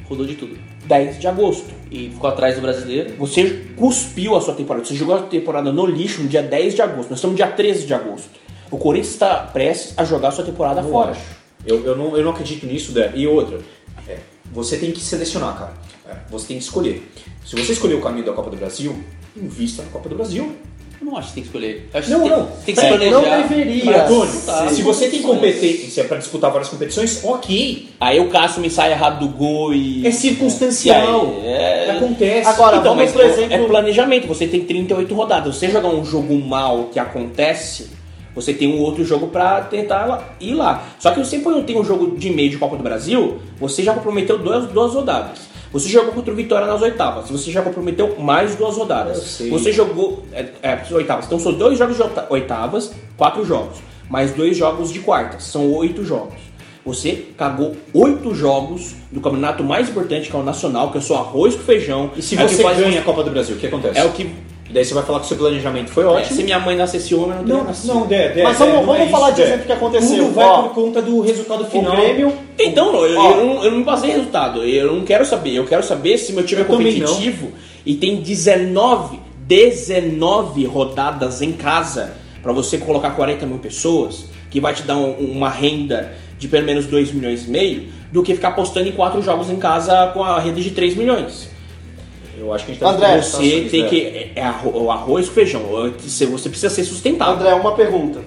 rodou 0.09 0.25
de 0.25 0.35
tudo. 0.35 0.57
10 0.85 1.19
de 1.19 1.27
agosto. 1.27 1.67
E 1.91 2.09
ficou 2.09 2.29
atrás 2.29 2.55
do 2.55 2.61
brasileiro. 2.61 3.15
Você 3.17 3.67
cuspiu 3.77 4.35
a 4.35 4.41
sua 4.41 4.55
temporada. 4.55 4.83
Você 4.83 4.95
jogou 4.95 5.15
a 5.15 5.21
temporada 5.21 5.71
no 5.71 5.85
lixo 5.85 6.23
no 6.23 6.27
dia 6.27 6.41
10 6.41 6.75
de 6.75 6.81
agosto. 6.81 7.09
Nós 7.11 7.19
estamos 7.19 7.33
no 7.33 7.37
dia 7.37 7.47
13 7.47 7.85
de 7.85 7.93
agosto. 7.93 8.29
O 8.71 8.77
Corinthians 8.77 9.13
está 9.13 9.37
prestes 9.37 9.93
a 9.97 10.03
jogar 10.03 10.29
a 10.29 10.31
sua 10.31 10.43
temporada 10.43 10.81
Não 10.81 10.89
fora. 10.89 11.11
acho. 11.11 11.21
Eu, 11.65 11.85
eu, 11.85 11.95
não, 11.95 12.17
eu 12.17 12.23
não 12.23 12.31
acredito 12.31 12.65
nisso, 12.65 12.91
Dé. 12.91 13.11
E 13.15 13.27
outra, 13.27 13.59
é, 14.07 14.17
você 14.51 14.77
tem 14.77 14.91
que 14.91 14.99
selecionar, 14.99 15.55
cara. 15.57 15.73
É, 16.07 16.15
você 16.29 16.47
tem 16.47 16.57
que 16.57 16.63
escolher. 16.63 17.07
Se 17.45 17.55
você 17.55 17.71
escolher 17.73 17.93
o 17.95 18.01
caminho 18.01 18.25
da 18.25 18.33
Copa 18.33 18.49
do 18.49 18.57
Brasil, 18.57 18.95
invista 19.37 19.83
na 19.83 19.89
Copa 19.89 20.09
do 20.09 20.15
Brasil. 20.15 20.55
Não 21.09 21.17
acho 21.17 21.29
que 21.29 21.33
tem 21.35 21.43
que 21.43 21.49
escolher. 21.49 21.89
Eu 21.93 21.99
acho 21.99 22.09
Não, 22.11 22.21
que 22.21 22.29
tem, 22.29 22.37
não. 22.37 22.45
tem 22.65 22.75
que 22.75 22.79
se 22.81 22.85
É, 22.85 22.89
planejar. 22.89 23.11
não 23.21 23.47
deveria. 23.47 24.03
Antônio, 24.05 24.41
Tá. 24.45 24.67
se 24.69 24.81
você 24.83 25.07
tem 25.09 25.21
competência 25.23 26.03
para 26.03 26.17
disputar 26.17 26.51
várias 26.51 26.69
competições, 26.69 27.19
ok. 27.23 27.89
Aí 27.99 28.19
o 28.19 28.29
Cássio 28.29 28.61
me 28.61 28.69
sai 28.69 28.91
errado 28.91 29.19
do 29.19 29.27
gol 29.35 29.73
e. 29.73 30.05
É 30.05 30.11
circunstancial. 30.11 31.33
E 31.43 31.47
aí, 31.47 31.53
é- 31.53 31.91
Acontece. 31.97 32.47
Agora, 32.47 32.77
Então, 32.77 32.95
vamos, 32.95 33.05
mas 33.05 33.11
por 33.11 33.21
é- 33.23 33.27
exemplo- 33.27 33.53
é 33.55 33.67
planejamento. 33.67 34.27
Você 34.27 34.47
tem 34.47 34.61
38 34.61 35.13
rodadas. 35.15 35.55
Você 35.55 35.69
jogar 35.69 35.89
um 35.89 36.05
jogo 36.05 36.33
mal 36.35 36.85
que 36.93 36.99
acontece, 36.99 37.89
você 38.35 38.53
tem 38.53 38.67
um 38.73 38.79
outro 38.81 39.03
jogo 39.03 39.27
pra 39.27 39.61
tentar 39.61 40.05
lá- 40.05 40.29
ir 40.39 40.53
lá. 40.53 40.83
Só 40.99 41.11
que 41.11 41.23
sempre 41.25 41.43
quando 41.45 41.65
tem 41.65 41.77
um 41.77 41.83
jogo 41.83 42.15
de 42.17 42.29
meio 42.29 42.49
de 42.51 42.57
Copa 42.57 42.77
do 42.77 42.83
Brasil, 42.83 43.39
você 43.59 43.83
já 43.83 43.93
comprometeu 43.93 44.37
duas, 44.37 44.67
duas 44.69 44.93
rodadas. 44.93 45.48
Você 45.71 45.87
jogou 45.87 46.13
contra 46.13 46.33
o 46.33 46.35
Vitória 46.35 46.65
nas 46.67 46.81
oitavas. 46.81 47.29
Você 47.29 47.51
já 47.51 47.61
comprometeu 47.61 48.15
mais 48.19 48.55
duas 48.55 48.75
rodadas. 48.75 49.17
Eu 49.17 49.23
sei. 49.23 49.49
Você 49.49 49.71
jogou. 49.71 50.23
É, 50.33 50.45
é, 50.63 50.73
as 50.73 50.91
oitavas. 50.91 51.25
Então 51.25 51.39
são 51.39 51.53
dois 51.53 51.77
jogos 51.77 51.95
de 51.97 52.03
oitavas, 52.29 52.91
quatro 53.15 53.45
jogos. 53.45 53.77
Mais 54.09 54.31
dois 54.33 54.57
jogos 54.57 54.91
de 54.91 54.99
quartas. 54.99 55.43
São 55.43 55.71
oito 55.73 56.03
jogos. 56.03 56.39
Você 56.85 57.27
cagou 57.37 57.75
oito 57.93 58.33
jogos 58.33 58.95
do 59.11 59.21
campeonato 59.21 59.63
mais 59.63 59.89
importante, 59.89 60.29
que 60.29 60.35
é 60.35 60.39
o 60.39 60.43
Nacional, 60.43 60.91
que 60.91 60.97
é 60.97 61.01
só 61.01 61.17
arroz 61.17 61.53
com 61.55 61.61
feijão. 61.61 62.09
E 62.15 62.21
se 62.21 62.35
é 62.35 62.43
o 62.43 62.49
você 62.49 62.63
faz- 62.63 62.79
ganha 62.79 62.99
a 63.01 63.03
Copa 63.03 63.23
do 63.23 63.29
Brasil, 63.29 63.55
o 63.55 63.59
que 63.59 63.67
acontece? 63.67 63.99
É 63.99 64.03
o 64.05 64.11
que. 64.11 64.27
E 64.69 64.73
daí 64.73 64.85
você 64.85 64.93
vai 64.93 65.03
falar 65.03 65.19
que 65.19 65.25
o 65.25 65.27
seu 65.27 65.37
planejamento 65.37 65.89
foi 65.89 66.03
É, 66.03 66.07
ótimo. 66.07 66.35
se 66.37 66.43
minha 66.43 66.59
mãe 66.59 66.75
nascesse 66.75 67.15
homem, 67.15 67.29
eu 67.31 67.35
não 67.37 67.43
teria 67.43 67.57
Não, 67.57 67.63
nascido. 67.65 67.93
não, 67.93 68.05
Dé, 68.05 68.29
Dé, 68.29 68.43
Mas 68.43 68.57
vamos- 68.59 68.75
não 68.75 68.85
vamos 68.85 69.01
é 69.01 69.05
falar 69.07 69.31
de 69.31 69.41
exemplo 69.41 69.65
que 69.65 69.71
aconteceu. 69.71 70.17
Tudo 70.25 70.33
vai 70.35 70.45
Ó, 70.45 70.61
por 70.63 70.73
conta 70.75 71.01
do 71.01 71.21
resultado 71.21 71.65
final. 71.65 71.93
O 71.93 71.95
Grêmio, 71.95 72.33
Então, 72.59 73.03
eu, 73.05 73.19
Ó. 73.19 73.31
eu 73.31 73.45
não, 73.45 73.63
eu 73.65 73.71
não 73.71 74.05
em 74.05 74.11
resultado. 74.11 74.63
Eu 74.63 74.95
não 74.95 75.03
quero 75.03 75.25
saber. 75.25 75.55
Eu 75.55 75.65
quero 75.65 75.81
saber 75.83 76.17
se 76.19 76.33
meu 76.33 76.45
time 76.45 76.61
é 76.61 76.63
Eu 76.63 76.67
competitivo 76.67 77.51
e 77.85 77.95
tem 77.95 78.17
19, 78.17 79.19
19 79.47 80.65
rodadas 80.65 81.41
em 81.41 81.51
casa 81.51 82.13
pra 82.43 82.53
você 82.53 82.77
colocar 82.77 83.11
40 83.11 83.45
mil 83.47 83.57
pessoas, 83.57 84.25
que 84.51 84.59
vai 84.59 84.73
te 84.73 84.83
dar 84.83 84.97
um- 84.97 85.13
uma 85.13 85.49
renda 85.49 86.13
de 86.37 86.47
pelo 86.47 86.65
menos 86.65 86.85
2 86.85 87.11
milhões 87.11 87.45
e 87.47 87.49
meio, 87.49 87.87
do 88.11 88.21
que 88.23 88.33
ficar 88.35 88.49
apostando 88.49 88.87
em 88.87 88.91
quatro 88.91 89.21
jogos 89.21 89.49
em 89.49 89.57
casa 89.57 90.07
com 90.13 90.23
a 90.23 90.39
renda 90.39 90.61
de 90.61 90.69
3 90.71 90.95
milhões. 90.95 91.49
Eu 92.39 92.53
acho 92.53 92.65
que 92.65 92.71
a 92.71 92.73
gente 92.73 92.81
tá 92.81 92.89
André, 92.91 93.21
Você 93.21 93.67
tem 93.69 93.87
que. 93.89 94.01
É, 94.01 94.31
é 94.35 94.41
arro- 94.43 94.83
o 94.83 94.91
arroz 94.91 95.27
com 95.27 95.35
feijão. 95.35 95.61
Você 95.99 96.25
precisa 96.49 96.69
ser 96.69 96.83
sustentável. 96.85 97.33
André, 97.35 97.53
uma 97.53 97.75
pergunta. 97.75 98.21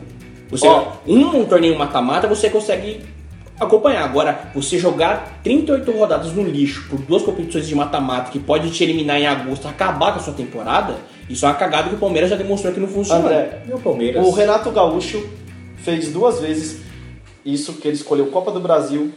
Você, 0.50 0.66
Ó. 0.66 0.88
um 1.06 1.44
torneio 1.46 1.78
mata-mata 1.78 2.28
você 2.28 2.50
consegue 2.50 3.00
acompanhar. 3.58 4.04
Agora, 4.04 4.50
você 4.54 4.78
jogar 4.78 5.40
38 5.42 5.90
rodadas 5.92 6.32
no 6.32 6.42
lixo 6.42 6.86
por 6.90 6.98
duas 7.00 7.22
competições 7.22 7.66
de 7.66 7.74
mata-mata 7.74 8.30
que 8.30 8.38
pode 8.38 8.70
te 8.70 8.84
eliminar 8.84 9.18
em 9.18 9.26
agosto, 9.26 9.66
acabar 9.66 10.12
com 10.12 10.18
a 10.18 10.22
sua 10.22 10.34
temporada, 10.34 10.96
isso 11.30 11.46
é 11.46 11.48
uma 11.48 11.54
cagada 11.54 11.88
que 11.88 11.94
o 11.94 11.98
Palmeiras 11.98 12.28
já 12.28 12.36
demonstrou 12.36 12.72
que 12.74 12.80
não 12.80 12.88
funciona. 12.88 13.24
André, 13.24 13.62
Meu 13.66 13.78
Palmeiras. 13.78 14.26
o 14.26 14.30
Renato 14.30 14.70
Gaúcho 14.70 15.26
fez 15.78 16.12
duas 16.12 16.38
vezes 16.40 16.82
isso, 17.44 17.72
que 17.74 17.88
ele 17.88 17.96
escolheu 17.96 18.26
Copa 18.26 18.50
do 18.50 18.60
Brasil 18.60 19.10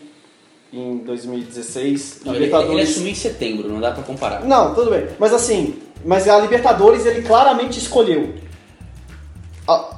em 0.74 0.98
2016, 0.98 2.22
Não, 2.26 2.34
ele, 2.34 2.44
ele 2.44 2.46
Libertadores. 2.52 2.90
assumiu 2.90 3.12
em 3.12 3.16
setembro, 3.16 3.70
não 3.70 3.80
dá 3.80 3.92
pra 3.92 4.04
comparar. 4.04 4.44
Não, 4.46 4.74
tudo 4.76 4.90
bem. 4.92 5.08
Mas 5.20 5.34
assim, 5.34 5.76
mas 6.04 6.28
a 6.28 6.38
Libertadores 6.40 7.06
ele 7.06 7.22
claramente 7.22 7.78
escolheu. 7.80 8.34
A- 9.68 9.96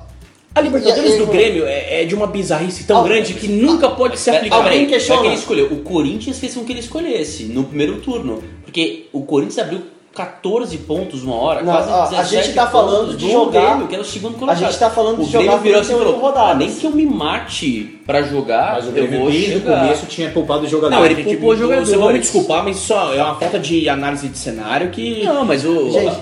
A 0.55 0.61
Libertadores 0.61 1.11
E- 1.11 1.15
e- 1.15 1.19
do 1.19 1.27
Grêmio 1.27 1.65
é, 1.65 2.01
é 2.01 2.05
de 2.05 2.15
uma 2.15 2.25
bizarrice 2.27 2.83
tão 2.85 3.03
grande 3.03 3.33
que 3.35 3.47
nunca 3.47 3.89
pode 3.89 4.17
ser 4.19 4.31
É, 4.31 4.37
aplicada. 4.37 4.63
alguém 4.63 4.87
questiona? 4.87 5.19
É 5.19 5.23
que 5.23 5.27
ele 5.29 5.35
escolheu. 5.35 5.65
O 5.71 5.81
Corinthians 5.83 6.39
fez 6.39 6.55
com 6.55 6.63
que 6.65 6.71
ele 6.71 6.79
escolhesse 6.79 7.43
no 7.43 7.63
primeiro 7.63 7.99
turno. 8.01 8.41
Porque 8.63 9.05
o 9.13 9.21
Corinthians 9.23 9.59
abriu 9.59 9.81
14 10.17 10.77
pontos 10.79 11.23
uma 11.23 11.35
hora, 11.35 11.61
Não, 11.61 11.71
quase 11.71 11.89
ó, 11.91 12.01
a 12.03 12.07
17 12.07 12.43
gente 12.45 12.55
tá 12.55 12.67
falando 12.67 13.15
de 13.15 13.31
jogar- 13.31 13.67
Grêmio, 13.69 13.87
que 13.87 13.93
era 13.93 14.01
o 14.01 14.05
segundo 14.05 14.33
colocado. 14.37 14.57
gente 14.59 14.79
tá 14.79 14.89
falando 14.89 15.21
o 15.21 15.25
de 15.25 15.31
jogar 15.31 15.57
virou 15.57 15.79
assim 15.79 15.89
38 15.93 16.03
falou, 16.05 16.19
rodadas. 16.19 16.51
"Ah, 16.51 16.55
nem 16.55 16.71
que 16.73 16.85
eu 16.85 16.91
me 16.91 17.05
mate 17.05 17.99
pra 18.05 18.21
jogar, 18.23 18.73
Mas 18.73 18.85
o 18.85 18.87
eu 18.87 18.93
Grêmio 18.93 19.19
vou 19.19 19.29
desde 19.31 19.49
o 19.51 19.59
chegar." 19.59 19.79
começo 19.81 20.05
tinha 20.07 20.29
poupado 20.31 20.63
os 20.65 20.69
jogadores. 20.71 20.97
Não, 20.99 21.05
ele 21.05 21.15
Gente, 21.23 21.25
poupou 21.37 21.55
jogadores. 21.55 21.89
Você 21.89 21.97
vai 21.97 22.13
me 22.13 22.19
desculpar, 22.19 22.63
mas 22.63 22.77
isso 22.77 22.93
é 22.93 23.23
uma 23.23 23.35
falta 23.35 23.59
de 23.59 23.87
análise 23.87 24.27
de 24.27 24.37
cenário 24.37 24.89
que. 24.89 25.23
Não, 25.23 25.45
mas 25.45 25.63
o... 25.63 25.91
Gente, 25.91 26.15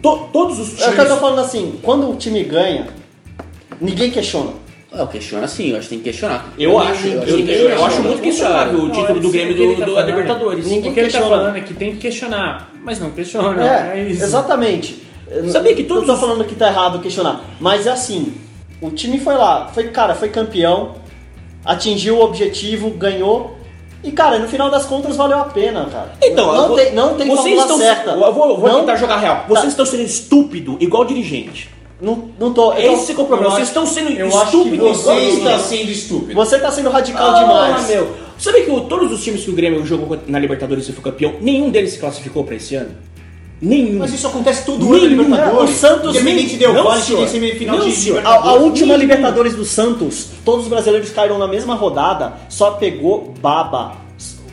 To- 0.00 0.28
todos 0.32 0.58
os 0.60 0.80
É 0.80 0.88
o 0.88 0.92
que 0.92 0.92
eu 0.92 0.96
tô 0.98 1.02
times. 1.04 1.18
falando 1.20 1.38
assim, 1.40 1.74
quando 1.82 2.08
o 2.08 2.14
time 2.14 2.44
ganha, 2.44 2.86
ninguém 3.80 4.10
questiona. 4.10 4.52
Eu 4.92 5.06
questiono 5.06 5.44
assim, 5.44 5.70
eu 5.70 5.76
acho 5.76 5.84
que 5.84 5.90
tem 5.90 5.98
que 5.98 6.04
questionar. 6.04 6.52
Eu 6.58 6.76
acho, 6.78 7.06
eu, 7.06 7.22
acho 7.22 7.32
que 7.36 7.40
eu- 7.50 7.68
eu 7.68 7.74
acho 7.74 7.84
questiona. 7.84 8.08
muito 8.08 8.22
questionável 8.22 8.78
o 8.80 8.82
Não, 8.86 8.90
título 8.94 9.18
é 9.18 9.22
do 9.22 9.30
Grêmio 9.30 9.54
do, 9.56 9.76
tá 9.76 9.84
do 9.86 9.92
falando. 9.92 10.06
Libertadores. 10.08 10.66
Ninguém 10.66 10.78
O 10.78 10.82
que 10.94 11.00
ele 11.00 11.08
tá 11.10 11.18
questiona. 11.18 11.36
falando 11.42 11.56
é 11.56 11.60
que 11.60 11.74
tem 11.74 11.92
que 11.92 11.98
questionar, 11.98 12.70
mas 12.84 12.98
não 13.00 13.10
questiona. 13.10 13.64
É, 13.64 13.98
É, 14.00 14.08
isso. 14.08 14.24
exatamente. 14.24 15.02
Sabia 15.48 15.76
que 15.76 15.84
todos 15.84 16.02
Não 16.02 16.08
tô 16.08 16.14
os- 16.14 16.20
falando 16.20 16.44
que 16.44 16.56
tá 16.56 16.66
errado 16.68 16.98
questionar, 16.98 17.40
mas 17.60 17.86
é 17.86 17.90
assim, 17.92 18.34
o 18.80 18.90
time 18.90 19.20
foi 19.20 19.34
lá, 19.36 19.68
foi, 19.72 19.84
cara, 19.88 20.12
foi 20.16 20.28
campeão, 20.28 20.96
atingiu 21.64 22.16
o 22.16 22.24
objetivo, 22.24 22.90
ganhou, 22.90 23.56
e 24.02 24.10
cara, 24.10 24.40
no 24.40 24.48
final 24.48 24.70
das 24.70 24.86
contas 24.86 25.14
valeu 25.14 25.38
a 25.38 25.44
pena, 25.44 25.84
cara. 25.86 26.12
Então, 26.20 26.48
não 26.48 26.62
eu 26.62 26.68
vou- 26.68 26.76
tem, 26.76 26.92
não 26.94 27.14
tem 27.14 27.28
vocês 27.28 27.60
estão, 27.60 27.78
certa. 27.78 28.10
Eu 28.10 28.32
vou, 28.32 28.48
eu 28.50 28.56
vou 28.56 28.68
Não- 28.68 28.80
tentar 28.80 28.96
jogar 28.96 29.18
real. 29.18 29.44
Vocês 29.46 29.62
Tá. 29.66 29.68
estão 29.68 29.86
sendo 29.86 30.02
estúpido 30.02 30.76
igual 30.80 31.04
dirigente. 31.04 31.70
Não, 32.00 32.30
não 32.38 32.52
tô. 32.52 32.72
eu 32.72 32.92
tô- 32.92 32.98
Esse 33.02 33.14
que 33.14 33.20
é 33.20 33.24
o 33.24 33.26
problema. 33.26 33.54
Vocês 33.54 33.68
estão 33.68 33.84
sendo 33.86 34.10
estúpidos. 34.10 34.96
Você 35.02 35.12
está 35.20 35.58
sendo 35.58 35.90
estúpido. 35.90 36.34
Você 36.34 36.58
tá 36.58 36.70
sendo 36.70 36.90
radical 36.90 37.30
Ah, 37.30 37.38
demais. 37.40 37.88
meu. 37.88 38.08
Sabe 38.38 38.62
que 38.62 38.70
o- 38.70 38.80
todos 38.82 39.12
os 39.12 39.22
times 39.22 39.44
que 39.44 39.50
o 39.50 39.54
Grêmio 39.54 39.84
jogou 39.84 40.18
na 40.26 40.38
Libertadores 40.38 40.88
e 40.88 40.92
foi 40.92 41.04
campeão, 41.04 41.34
nenhum 41.40 41.68
deles 41.70 41.92
se 41.92 41.98
classificou 41.98 42.42
pra 42.44 42.54
esse 42.56 42.74
ano? 42.74 42.90
Nenhum. 43.62 43.98
Mas 43.98 44.14
isso 44.14 44.26
acontece 44.26 44.64
todo 44.64 44.82
Nenhum. 44.86 44.94
ano 44.96 45.28
na 45.28 45.36
Libertadores. 45.36 45.70
O 45.70 45.78
Santos- 45.78 46.16
Independente 46.16 46.56
de 46.56 46.66
Não, 46.66 46.82
qual 46.82 46.96
senhor. 46.98 47.28
semifinal 47.28 47.76
Não, 47.78 47.84
de 47.84 47.92
senhor. 47.92 48.26
A, 48.26 48.34
a 48.34 48.52
última 48.54 48.86
Nenhum. 48.86 49.00
Libertadores 49.00 49.54
do 49.54 49.66
Santos, 49.66 50.28
todos 50.42 50.62
os 50.64 50.70
brasileiros 50.70 51.10
caíram 51.10 51.36
na 51.38 51.46
mesma 51.46 51.74
rodada, 51.74 52.32
só 52.48 52.70
pegou 52.70 53.34
baba. 53.42 53.96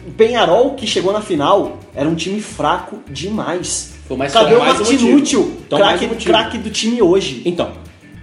O 0.05 0.11
Penharol, 0.11 0.71
que 0.71 0.85
chegou 0.85 1.13
na 1.13 1.21
final, 1.21 1.77
era 1.95 2.07
um 2.09 2.15
time 2.15 2.41
fraco 2.41 2.97
demais. 3.09 3.91
Foi 4.07 4.15
mais 4.15 4.31
Cadê 4.31 4.55
o 4.55 4.59
mais 4.59 4.75
um 4.75 4.83
Martinútil, 4.83 5.39
motivo. 5.41 5.57
Então, 5.67 5.79
mais 5.79 5.99
craque 5.99 6.13
um 6.13 6.17
craque 6.17 6.57
do 6.57 6.69
time 6.69 7.01
hoje? 7.01 7.41
Então, 7.45 7.71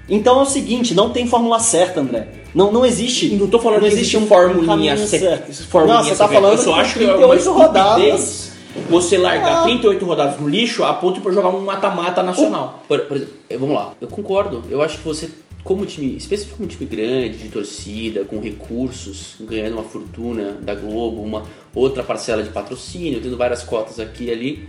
Então 0.09 0.39
é 0.41 0.43
o 0.43 0.47
seguinte, 0.47 0.95
não 0.95 1.11
tem 1.11 1.27
fórmula 1.27 1.59
certa, 1.59 2.01
André. 2.01 2.29
Não, 2.55 2.73
não 2.73 2.87
existe. 2.87 3.35
não 3.35 3.49
tô 3.49 3.59
falando 3.59 3.83
não 3.83 3.89
que 3.89 3.95
existe 3.95 4.17
existe 4.17 4.25
um 4.25 4.27
formulinha 4.27 4.97
formulinha 4.97 5.97
Não, 5.99 6.05
você 6.05 6.15
tá 6.17 6.29
falando 6.29 6.53
Eu 6.53 6.59
só 6.59 6.75
que 6.75 6.81
acho 6.81 6.99
que 6.99 7.05
é 7.05 7.09
uma 7.09 7.17
38 7.37 7.53
rodadas. 7.53 8.53
você 8.89 9.19
largar 9.19 9.65
38 9.65 10.05
rodadas 10.05 10.41
no 10.41 10.49
lixo 10.49 10.85
a 10.85 10.95
ponto 10.95 11.21
pra 11.21 11.33
jogar 11.33 11.49
um 11.51 11.61
mata-mata 11.61 12.23
nacional. 12.23 12.83
Por, 12.89 13.01
por 13.01 13.17
exemplo, 13.17 13.35
eh, 13.51 13.57
vamos 13.59 13.75
lá, 13.75 13.93
eu 14.01 14.09
concordo. 14.09 14.63
Eu 14.71 14.81
acho 14.81 14.99
que 14.99 15.05
você, 15.05 15.29
como 15.63 15.85
time, 15.85 16.17
especialmente 16.17 16.57
como 16.57 16.69
time 16.69 16.87
grande, 16.87 17.39
de 17.39 17.49
torcida, 17.49 18.25
com 18.25 18.41
recursos, 18.41 19.35
ganhando 19.41 19.75
uma 19.75 19.85
fortuna 19.85 20.57
da 20.63 20.75
Globo, 20.75 21.21
uma 21.23 21.43
outra 21.75 22.03
parcela 22.03 22.43
de 22.43 22.51
patrocínio, 22.51 23.21
tendo 23.21 23.37
várias 23.37 23.63
cotas 23.63 23.99
aqui 24.01 24.25
e 24.25 24.31
ali, 24.31 24.69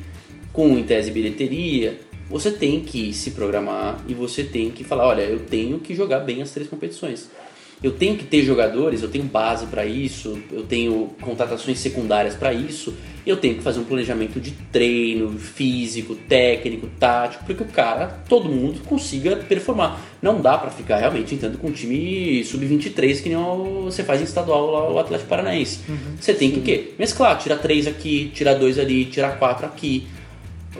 com 0.55 0.77
em 0.77 0.83
tese 0.83 1.11
bilheteria, 1.11 1.99
você 2.29 2.49
tem 2.49 2.79
que 2.79 3.13
se 3.13 3.31
programar 3.31 3.99
e 4.07 4.13
você 4.13 4.43
tem 4.43 4.71
que 4.71 4.83
falar, 4.83 5.05
olha, 5.05 5.21
eu 5.21 5.39
tenho 5.39 5.79
que 5.79 5.93
jogar 5.93 6.19
bem 6.21 6.41
as 6.41 6.51
três 6.51 6.69
competições. 6.69 7.29
Eu 7.83 7.91
tenho 7.91 8.15
que 8.15 8.23
ter 8.23 8.41
jogadores, 8.41 9.03
eu 9.03 9.09
tenho 9.09 9.25
base 9.25 9.65
para 9.67 9.85
isso, 9.85 10.39
eu 10.51 10.63
tenho 10.63 11.13
contratações 11.21 11.77
secundárias 11.77 12.33
para 12.33 12.53
isso, 12.53 12.95
eu 13.27 13.35
tenho 13.35 13.55
que 13.55 13.61
fazer 13.61 13.79
um 13.79 13.83
planejamento 13.83 14.39
de 14.39 14.51
treino, 14.71 15.37
físico, 15.37 16.15
técnico, 16.15 16.87
tático, 16.99 17.43
para 17.43 17.53
que 17.53 17.63
o 17.63 17.65
cara, 17.65 18.07
todo 18.29 18.47
mundo 18.47 18.81
consiga 18.85 19.35
performar. 19.35 20.01
Não 20.21 20.41
dá 20.41 20.57
para 20.57 20.71
ficar 20.71 20.97
realmente 20.97 21.35
entrando 21.35 21.57
com 21.57 21.67
um 21.67 21.71
time 21.71 22.43
sub-23 22.45 23.21
que 23.21 23.29
nem 23.29 23.37
você 23.83 24.03
faz 24.03 24.21
em 24.21 24.23
estadual 24.23 24.71
lá 24.71 24.89
o 24.89 24.97
Atlético 24.97 25.29
Paranaense. 25.29 25.81
Você 26.19 26.33
tem 26.33 26.51
que 26.51 26.59
o 26.59 26.61
quê? 26.61 26.93
Mesclar, 26.97 27.37
tirar 27.37 27.57
três 27.57 27.87
aqui, 27.87 28.31
tirar 28.33 28.53
dois 28.53 28.79
ali, 28.79 29.05
tirar 29.05 29.37
quatro 29.37 29.65
aqui. 29.65 30.07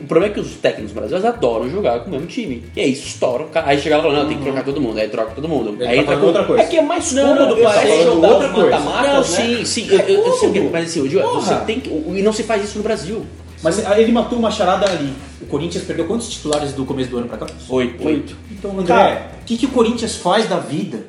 O 0.02 0.06
problema 0.08 0.32
é 0.32 0.34
que 0.34 0.40
os 0.42 0.56
técnicos 0.56 0.92
brasileiros 0.92 1.26
adoram 1.28 1.70
jogar 1.70 2.02
com 2.02 2.10
o 2.10 2.12
mesmo 2.12 2.28
time. 2.28 2.64
E 2.76 2.82
aí 2.82 2.92
estoura 2.92 3.44
o 3.44 3.48
cara. 3.48 3.68
Aí 3.70 3.80
chega 3.80 3.96
lá 3.98 4.04
e 4.04 4.06
fala, 4.08 4.20
não, 4.24 4.28
tem 4.30 4.38
que 4.38 4.44
trocar 4.44 4.64
todo 4.66 4.82
mundo. 4.82 5.00
Aí 5.00 5.08
troca 5.08 5.32
todo 5.34 5.48
mundo. 5.48 5.76
Ele 5.82 5.88
aí 5.88 5.96
tá 5.98 6.02
entra 6.04 6.18
com 6.18 6.26
outra 6.28 6.44
coisa. 6.44 6.64
É 6.64 6.66
que 6.68 6.78
é 6.78 6.82
mais 6.82 7.14
cômodo 7.14 7.56
não, 7.56 7.64
parece 7.64 8.04
jogar 8.04 8.28
outra 8.30 8.50
coisa. 8.50 8.80
mata-matas, 8.80 9.38
Não, 9.38 9.46
né? 9.46 9.56
sim, 9.58 9.66
sim, 9.66 9.88
eu, 9.90 10.00
eu, 10.00 10.26
eu 10.26 10.34
sei 10.34 10.50
o 10.50 10.52
que- 10.52 10.60
cômodo. 10.60 10.74
mas 10.74 10.86
assim, 10.90 11.02
o 11.02 11.10
Gil, 11.10 11.22
você 11.34 11.56
tem 11.66 11.80
que. 11.80 11.90
E 11.90 12.22
não 12.22 12.34
se 12.34 12.44
faz 12.44 12.64
isso 12.64 12.78
no 12.78 12.84
Brasil. 12.84 13.26
Mas 13.64 13.80
ele 13.98 14.12
matou 14.12 14.38
uma 14.38 14.52
charada 14.52 14.86
ali. 14.86 15.14
O 15.42 15.46
Corinthians 15.46 15.84
perdeu 15.86 16.06
quantos 16.06 16.30
titulares 16.30 16.74
do 16.74 16.86
começo 16.86 17.10
do 17.10 17.18
ano 17.18 17.28
pra 17.28 17.38
cá? 17.38 17.48
Oito. 17.70 18.06
Oito. 18.06 18.36
Então, 18.52 18.72
André, 18.72 18.86
Cara. 18.86 19.32
o 19.42 19.46
que, 19.46 19.58
que 19.58 19.66
o 19.66 19.70
Corinthians 19.70 20.16
faz 20.18 20.48
da 20.48 20.60
vida? 20.60 21.06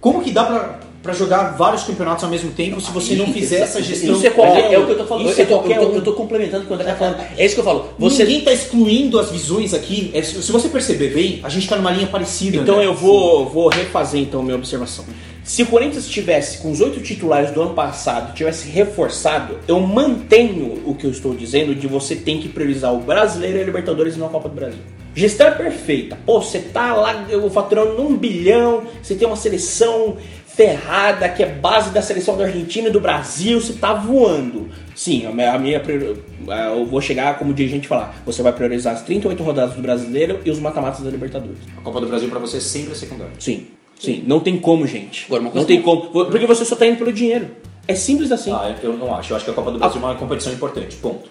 Como 0.00 0.22
que 0.22 0.30
dá 0.30 0.44
pra, 0.44 0.78
pra 1.06 1.14
jogar 1.14 1.56
vários 1.56 1.84
campeonatos 1.84 2.24
ao 2.24 2.30
mesmo 2.30 2.50
tempo 2.50 2.80
se 2.80 2.90
você 2.90 3.14
não 3.14 3.32
fizer 3.32 3.60
essa 3.60 3.80
gestão? 3.80 4.16
Isso 4.16 4.26
é, 4.26 4.30
qualquer, 4.30 4.72
é 4.72 4.78
o 4.78 4.84
que 4.84 4.92
eu 4.92 4.98
tô 4.98 5.06
falando. 5.06 5.30
Isso 5.30 5.40
é 5.40 5.44
tô, 5.44 5.54
eu, 5.54 5.58
qualquer 5.58 5.78
tô, 5.78 5.92
eu 5.92 6.02
tô 6.02 6.12
complementando 6.12 6.64
o 6.64 6.66
que 6.66 6.72
o 6.72 6.74
André 6.74 6.90
tá 6.90 6.96
falando. 6.96 7.20
É 7.36 7.46
isso 7.46 7.54
que 7.54 7.60
eu 7.60 7.64
falo. 7.64 7.88
Você, 7.98 8.24
Ninguém 8.24 8.40
tá 8.42 8.52
excluindo 8.52 9.18
as 9.18 9.30
visões 9.30 9.72
aqui. 9.72 10.10
É, 10.12 10.20
se 10.20 10.50
você 10.50 10.68
perceber 10.68 11.14
bem, 11.14 11.40
a 11.44 11.48
gente 11.48 11.68
tá 11.68 11.76
numa 11.76 11.92
linha 11.92 12.08
parecida. 12.08 12.56
Então 12.56 12.78
né? 12.78 12.86
eu 12.86 12.94
vou, 12.94 13.48
vou 13.48 13.68
refazer 13.68 14.20
então 14.20 14.42
minha 14.42 14.56
observação. 14.56 15.04
Se 15.44 15.62
o 15.62 15.66
Corinthians 15.66 16.08
tivesse 16.08 16.58
com 16.58 16.72
os 16.72 16.80
oito 16.80 17.00
titulares 17.00 17.52
do 17.52 17.62
ano 17.62 17.72
passado, 17.72 18.34
tivesse 18.34 18.68
reforçado, 18.68 19.60
eu 19.68 19.78
mantenho 19.78 20.82
o 20.84 20.92
que 20.92 21.06
eu 21.06 21.10
estou 21.12 21.34
dizendo 21.36 21.72
de 21.72 21.86
você 21.86 22.16
tem 22.16 22.40
que 22.40 22.48
priorizar 22.48 22.92
o 22.92 22.98
brasileiro 22.98 23.58
e 23.58 23.60
a 23.60 23.64
Libertadores 23.64 24.16
e 24.16 24.18
não 24.18 24.26
a 24.26 24.30
Copa 24.30 24.48
do 24.48 24.56
Brasil. 24.56 24.80
Gestão 25.16 25.46
é 25.46 25.50
perfeita. 25.52 26.18
Pô, 26.26 26.42
você 26.42 26.58
tá 26.58 26.94
lá 26.94 27.24
eu 27.30 27.48
faturando 27.48 28.02
um 28.02 28.14
bilhão, 28.14 28.82
você 29.02 29.14
tem 29.14 29.26
uma 29.26 29.34
seleção 29.34 30.18
ferrada 30.56 31.28
que 31.28 31.42
é 31.42 31.46
base 31.46 31.90
da 31.90 32.00
seleção 32.00 32.36
da 32.36 32.44
Argentina 32.44 32.88
e 32.88 32.90
do 32.90 32.98
Brasil, 32.98 33.60
você 33.60 33.74
tá 33.74 33.92
voando. 33.92 34.70
Sim, 34.94 35.26
a 35.26 35.30
minha, 35.30 35.52
a 35.52 35.58
minha 35.58 35.76
eh, 35.76 36.72
eu 36.72 36.86
vou 36.86 37.00
chegar 37.02 37.38
como 37.38 37.52
dirigente 37.52 37.84
e 37.84 37.88
falar, 37.88 38.16
você 38.24 38.42
vai 38.42 38.52
priorizar 38.54 38.94
as 38.94 39.02
38 39.02 39.42
rodadas 39.42 39.74
do 39.74 39.82
brasileiro 39.82 40.40
e 40.46 40.50
os 40.50 40.58
mata-matas 40.58 41.00
da 41.00 41.10
Libertadores. 41.10 41.58
A 41.76 41.82
Copa 41.82 42.00
do 42.00 42.06
Brasil 42.06 42.30
pra 42.30 42.38
você 42.38 42.58
sempre 42.58 42.92
é 42.92 42.94
secundária. 42.94 43.34
Sim, 43.38 43.66
sim, 44.00 44.24
não 44.26 44.40
tem 44.40 44.58
como, 44.58 44.86
gente. 44.86 45.26
Agora, 45.26 45.42
não 45.42 45.64
tem 45.66 45.82
como, 45.82 46.08
porque 46.08 46.46
você 46.46 46.64
só 46.64 46.74
tá 46.74 46.86
indo 46.86 46.96
pelo 46.96 47.12
dinheiro. 47.12 47.48
É 47.86 47.94
simples 47.94 48.32
assim. 48.32 48.50
Ah, 48.50 48.74
eu 48.82 48.94
não 48.94 49.14
acho. 49.14 49.32
Eu 49.32 49.36
acho 49.36 49.44
que 49.44 49.50
a 49.50 49.54
Copa 49.54 49.70
do 49.70 49.78
Brasil 49.78 50.00
é 50.00 50.04
uma 50.04 50.14
competição 50.14 50.52
importante. 50.52 50.96
Ponto. 50.96 51.30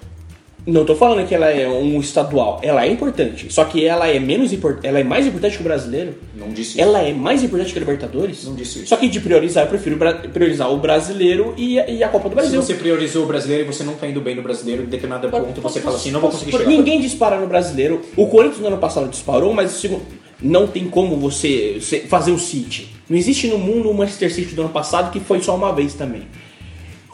Não 0.67 0.83
tô 0.83 0.95
falando 0.95 1.27
que 1.27 1.35
ela 1.35 1.49
é 1.49 1.67
um 1.67 1.99
estadual, 1.99 2.59
ela 2.63 2.83
é 2.83 2.91
importante. 2.91 3.53
Só 3.53 3.65
que 3.65 3.85
ela 3.85 4.07
é 4.07 4.19
menos 4.19 4.51
importante, 4.51 4.87
ela 4.87 4.99
é 4.99 5.03
mais 5.03 5.27
importante 5.27 5.57
que 5.57 5.61
o 5.61 5.63
brasileiro. 5.63 6.15
Não 6.35 6.49
disse 6.49 6.71
isso. 6.71 6.81
Ela 6.81 7.01
é 7.01 7.13
mais 7.13 7.43
importante 7.43 7.71
que 7.71 7.77
a 7.77 7.81
Libertadores. 7.81 8.45
Não 8.45 8.55
disse 8.55 8.79
isso. 8.79 8.87
Só 8.87 8.97
que 8.97 9.07
de 9.07 9.19
priorizar, 9.19 9.65
eu 9.65 9.69
prefiro 9.69 9.97
priorizar 10.33 10.71
o 10.71 10.77
brasileiro 10.77 11.53
e 11.55 11.79
a, 11.79 11.87
e 11.87 12.03
a 12.03 12.09
Copa 12.09 12.29
do 12.29 12.31
Se 12.31 12.35
Brasil. 12.35 12.61
você 12.61 12.73
priorizou 12.73 13.23
o 13.23 13.27
brasileiro 13.27 13.63
e 13.63 13.67
você 13.67 13.83
não 13.83 13.93
tá 13.93 14.07
indo 14.07 14.21
bem 14.21 14.35
no 14.35 14.41
brasileiro, 14.41 14.83
em 14.83 14.87
determinado 14.87 15.29
ponto 15.29 15.61
você 15.61 15.81
fala 15.81 15.97
assim, 15.97 16.09
não 16.09 16.19
vou 16.19 16.31
conseguir 16.31 16.51
chegar. 16.51 16.67
Ninguém 16.67 16.99
dispara 16.99 17.39
no 17.39 17.45
brasileiro. 17.45 18.01
O 18.17 18.27
Corinthians 18.27 18.61
no 18.61 18.67
ano 18.67 18.77
passado 18.77 19.07
disparou, 19.07 19.53
mas 19.53 19.75
o 19.75 19.79
segundo, 19.79 20.01
não 20.41 20.65
tem 20.65 20.87
como 20.89 21.15
você, 21.15 21.77
você 21.79 21.99
fazer 22.01 22.31
o 22.31 22.39
City. 22.39 22.89
Não 23.07 23.17
existe 23.17 23.47
no 23.47 23.59
mundo 23.59 23.89
o 23.89 23.93
Manchester 23.93 24.33
City 24.33 24.55
do 24.55 24.63
ano 24.63 24.71
passado 24.71 25.11
que 25.11 25.19
foi 25.19 25.41
só 25.41 25.55
uma 25.55 25.71
vez 25.73 25.93
também. 25.93 26.23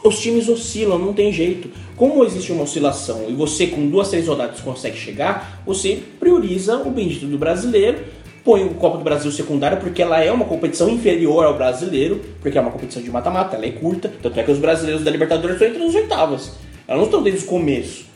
Os 0.04 0.18
times 0.18 0.48
oscilam, 0.48 0.98
não 0.98 1.12
tem 1.12 1.32
jeito. 1.32 1.70
Como 1.96 2.24
existe 2.24 2.50
uma 2.50 2.64
oscilação 2.64 3.26
e 3.28 3.32
você 3.32 3.68
com 3.68 3.86
duas, 3.88 4.08
três 4.08 4.26
rodadas 4.26 4.60
consegue 4.60 4.96
chegar, 4.96 5.62
você 5.64 6.02
prioriza 6.18 6.76
o 6.78 6.90
bendito 6.90 7.26
do 7.26 7.38
brasileiro, 7.38 7.98
põe 8.44 8.64
o 8.64 8.74
Copa 8.74 8.98
do 8.98 9.04
Brasil 9.04 9.30
secundária 9.30 9.76
porque 9.76 10.02
ela 10.02 10.20
é 10.20 10.32
uma 10.32 10.44
competição 10.44 10.88
inferior 10.88 11.44
ao 11.44 11.54
brasileiro, 11.54 12.20
porque 12.40 12.58
é 12.58 12.60
uma 12.60 12.72
competição 12.72 13.00
de 13.00 13.10
mata-mata, 13.10 13.54
ela 13.54 13.66
é 13.66 13.70
curta, 13.70 14.12
tanto 14.20 14.40
é 14.40 14.42
que 14.42 14.50
os 14.50 14.58
brasileiros 14.58 15.04
da 15.04 15.10
Libertadores 15.10 15.54
estão 15.54 15.68
entre 15.68 15.84
as 15.84 15.94
oitavas. 15.94 16.52
Elas 16.88 16.98
não 16.98 17.04
estão 17.04 17.22
desde 17.22 17.44
o 17.44 17.48
começo. 17.48 18.06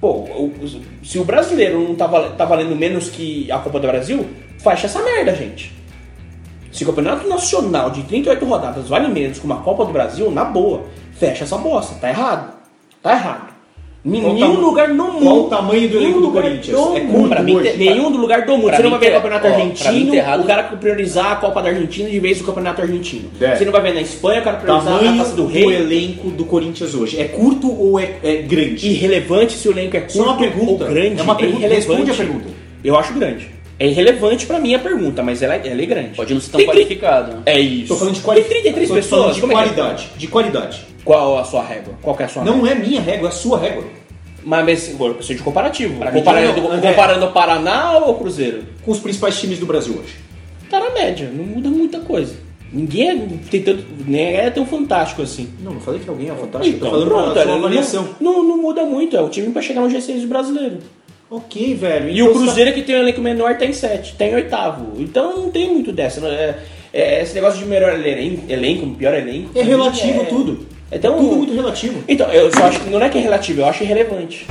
Pô, 0.00 0.24
se 1.02 1.18
o 1.18 1.24
brasileiro 1.24 1.80
não 1.80 1.94
tá, 1.94 2.06
tá 2.30 2.44
valendo 2.44 2.76
menos 2.76 3.08
que 3.08 3.50
a 3.50 3.58
Copa 3.58 3.80
do 3.80 3.86
Brasil, 3.88 4.26
fecha 4.58 4.86
essa 4.86 5.02
merda, 5.02 5.34
gente. 5.34 5.72
Se 6.70 6.84
o 6.84 6.86
campeonato 6.86 7.26
nacional 7.26 7.90
de 7.90 8.02
38 8.02 8.44
rodadas 8.44 8.88
vale 8.88 9.08
menos 9.08 9.38
que 9.38 9.46
uma 9.46 9.62
Copa 9.62 9.84
do 9.86 9.92
Brasil, 9.92 10.30
na 10.30 10.44
boa, 10.44 10.84
fecha 11.18 11.44
essa 11.44 11.56
bosta. 11.58 11.94
Tá 12.00 12.08
errado. 12.10 12.52
Tá 13.02 13.12
errado. 13.12 13.56
Qual 14.08 14.30
o 14.30 14.34
nenhum 14.34 14.60
lugar 14.60 14.88
no 14.90 15.04
mundo. 15.14 15.22
qual 15.24 15.38
o 15.40 15.44
tamanho 15.48 15.88
do 15.88 15.96
elenco 15.96 16.20
do 16.20 16.30
Corinthians? 16.30 16.76
do 16.78 16.96
É 16.96 17.00
mundo. 17.02 17.42
mim, 17.42 17.56
hoje. 17.56 17.76
nenhum 17.76 18.12
do 18.12 18.18
lugar 18.18 18.46
do 18.46 18.56
mundo. 18.56 18.70
Você 18.70 18.82
não 18.84 18.90
vai 18.90 19.00
ver 19.00 19.06
ter- 19.06 19.12
campeonato 19.14 19.46
ó, 19.48 19.50
argentino, 19.50 20.14
errado- 20.14 20.40
o 20.42 20.46
cara 20.46 20.62
priorizar 20.62 21.32
a 21.32 21.36
Copa 21.36 21.60
da 21.60 21.70
Argentina 21.70 22.08
de 22.08 22.20
vez 22.20 22.38
do 22.38 22.44
campeonato 22.44 22.82
argentino. 22.82 23.28
É. 23.40 23.56
Você 23.56 23.64
não 23.64 23.72
vai 23.72 23.82
ver 23.82 23.94
na 23.94 24.00
Espanha 24.00 24.40
o 24.42 24.44
cara 24.44 24.58
priorizar 24.58 24.94
a 24.94 25.16
Taça 25.16 25.34
do 25.34 25.46
Rei. 25.46 25.64
elenco 25.74 26.30
do 26.30 26.44
Corinthians 26.44 26.94
hoje. 26.94 27.20
É 27.20 27.24
curto 27.24 27.68
ou 27.68 27.98
é, 27.98 28.12
é 28.22 28.36
grande? 28.42 28.88
Irrelevante 28.88 29.54
se 29.54 29.68
o 29.68 29.72
elenco 29.72 29.96
é 29.96 30.00
curto 30.02 30.16
Só 30.18 30.22
uma 30.22 30.36
pergunta. 30.38 30.84
ou 30.84 30.90
grande. 30.90 31.20
É 31.20 31.22
uma 31.24 31.34
pergunta. 31.34 31.58
irrelevante. 31.66 31.88
Responde 31.88 32.10
a 32.12 32.14
pergunta. 32.14 32.48
Eu 32.84 32.96
acho 32.96 33.12
grande. 33.12 33.55
É 33.78 33.86
irrelevante 33.86 34.46
pra 34.46 34.58
mim 34.58 34.74
a 34.74 34.78
pergunta, 34.78 35.22
mas 35.22 35.42
ela, 35.42 35.54
ela 35.56 35.82
é 35.82 35.86
grande. 35.86 36.16
Pode 36.16 36.32
não 36.32 36.40
ser 36.40 36.50
tão 36.50 36.58
Tem 36.58 36.66
qualificado. 36.66 37.42
É 37.44 37.60
isso. 37.60 37.88
Tô 37.88 37.96
falando 37.96 38.14
de 38.14 38.20
qualidade. 38.20 38.52
Tem 38.54 38.62
33 38.62 38.88
Tô 38.88 38.94
pessoas. 38.94 39.20
falando 39.20 39.34
de 39.34 39.40
como 39.40 39.52
é 39.52 39.54
é? 39.54 39.58
qualidade. 39.58 40.08
De 40.16 40.26
qualidade. 40.28 40.86
Qual 41.04 41.38
a 41.38 41.44
sua 41.44 41.62
régua? 41.62 41.94
Qual 42.00 42.16
que 42.16 42.22
é 42.22 42.26
a 42.26 42.28
sua 42.28 42.42
Não 42.44 42.62
régua? 42.62 42.70
é 42.70 42.74
minha 42.74 43.00
régua, 43.00 43.28
é 43.28 43.32
a 43.32 43.34
sua 43.34 43.58
régua. 43.58 43.84
Mas, 44.42 44.64
mas 44.64 44.90
agora, 44.94 45.10
eu 45.10 45.16
preciso 45.16 45.38
de 45.38 45.44
comparativo. 45.44 45.98
Pra 45.98 46.10
mim, 46.10 46.18
Comparando, 46.20 46.60
não, 46.62 46.72
André. 46.72 46.90
comparando 46.90 47.26
o 47.26 47.32
Paraná 47.32 47.98
ou 47.98 48.12
o 48.12 48.14
Cruzeiro? 48.18 48.62
Com 48.84 48.92
os 48.92 48.98
principais 48.98 49.38
times 49.40 49.58
do 49.58 49.66
Brasil 49.66 49.94
hoje. 50.02 50.14
Tá 50.70 50.80
na 50.80 50.90
média, 50.90 51.30
não 51.32 51.44
muda 51.44 51.68
muita 51.68 52.00
coisa. 52.00 52.34
Ninguém 52.72 53.10
é, 53.10 53.16
tem 53.50 53.62
tanto, 53.62 53.84
nem 54.06 54.36
é 54.36 54.50
tão 54.50 54.64
fantástico 54.66 55.22
assim. 55.22 55.48
Não, 55.62 55.74
não 55.74 55.80
falei 55.80 56.00
que 56.00 56.08
alguém 56.08 56.28
é 56.30 56.34
fantástico. 56.34 56.76
Então, 56.76 56.88
tô 56.90 56.94
falando 56.94 57.08
pronto, 57.08 57.34
da 57.34 57.42
sua 57.42 57.44
não- 57.52 57.58
avaliação. 57.58 58.08
Não, 58.20 58.42
não 58.42 58.56
muda 58.60 58.84
muito, 58.84 59.16
é 59.16 59.20
o 59.20 59.28
time 59.28 59.50
pra 59.50 59.60
chegar 59.62 59.80
no 59.82 59.88
G6 59.88 60.20
do 60.22 60.26
brasileiro. 60.28 60.78
Ok, 61.30 61.74
velho. 61.74 62.08
E 62.08 62.14
então 62.20 62.30
o 62.30 62.32
você 62.34 62.44
Cruzeiro 62.44 62.72
que 62.72 62.82
tem 62.82 62.94
um 62.96 63.00
elenco 63.00 63.20
menor 63.20 63.56
tem 63.58 63.72
sete, 63.72 64.14
tem 64.16 64.34
oitavo. 64.34 64.92
Então 65.00 65.36
não 65.36 65.50
tem 65.50 65.72
muito 65.72 65.92
dessa. 65.92 66.20
não 66.20 66.28
É, 66.28 66.56
é- 66.92 67.22
esse 67.22 67.34
negócio 67.34 67.58
de 67.58 67.64
melhor 67.66 67.92
elen- 67.94 68.44
elenco, 68.48 68.86
pior 68.94 69.12
elenco. 69.14 69.52
tá- 69.52 69.60
É 69.60 69.62
relativo 69.62 70.20
é- 70.22 70.24
tudo. 70.24 70.66
É 70.88 70.98
tão... 70.98 71.16
Tudo 71.18 71.36
muito 71.36 71.52
relativo. 71.52 72.04
Então, 72.06 72.30
eu 72.32 72.48
só 72.52 72.64
acho 72.66 72.78
que 72.80 72.88
não 72.88 73.02
é 73.02 73.08
que 73.08 73.18
é 73.18 73.20
relativo, 73.20 73.60
eu 73.60 73.66
acho 73.66 73.82
irrelevante. 73.82 74.46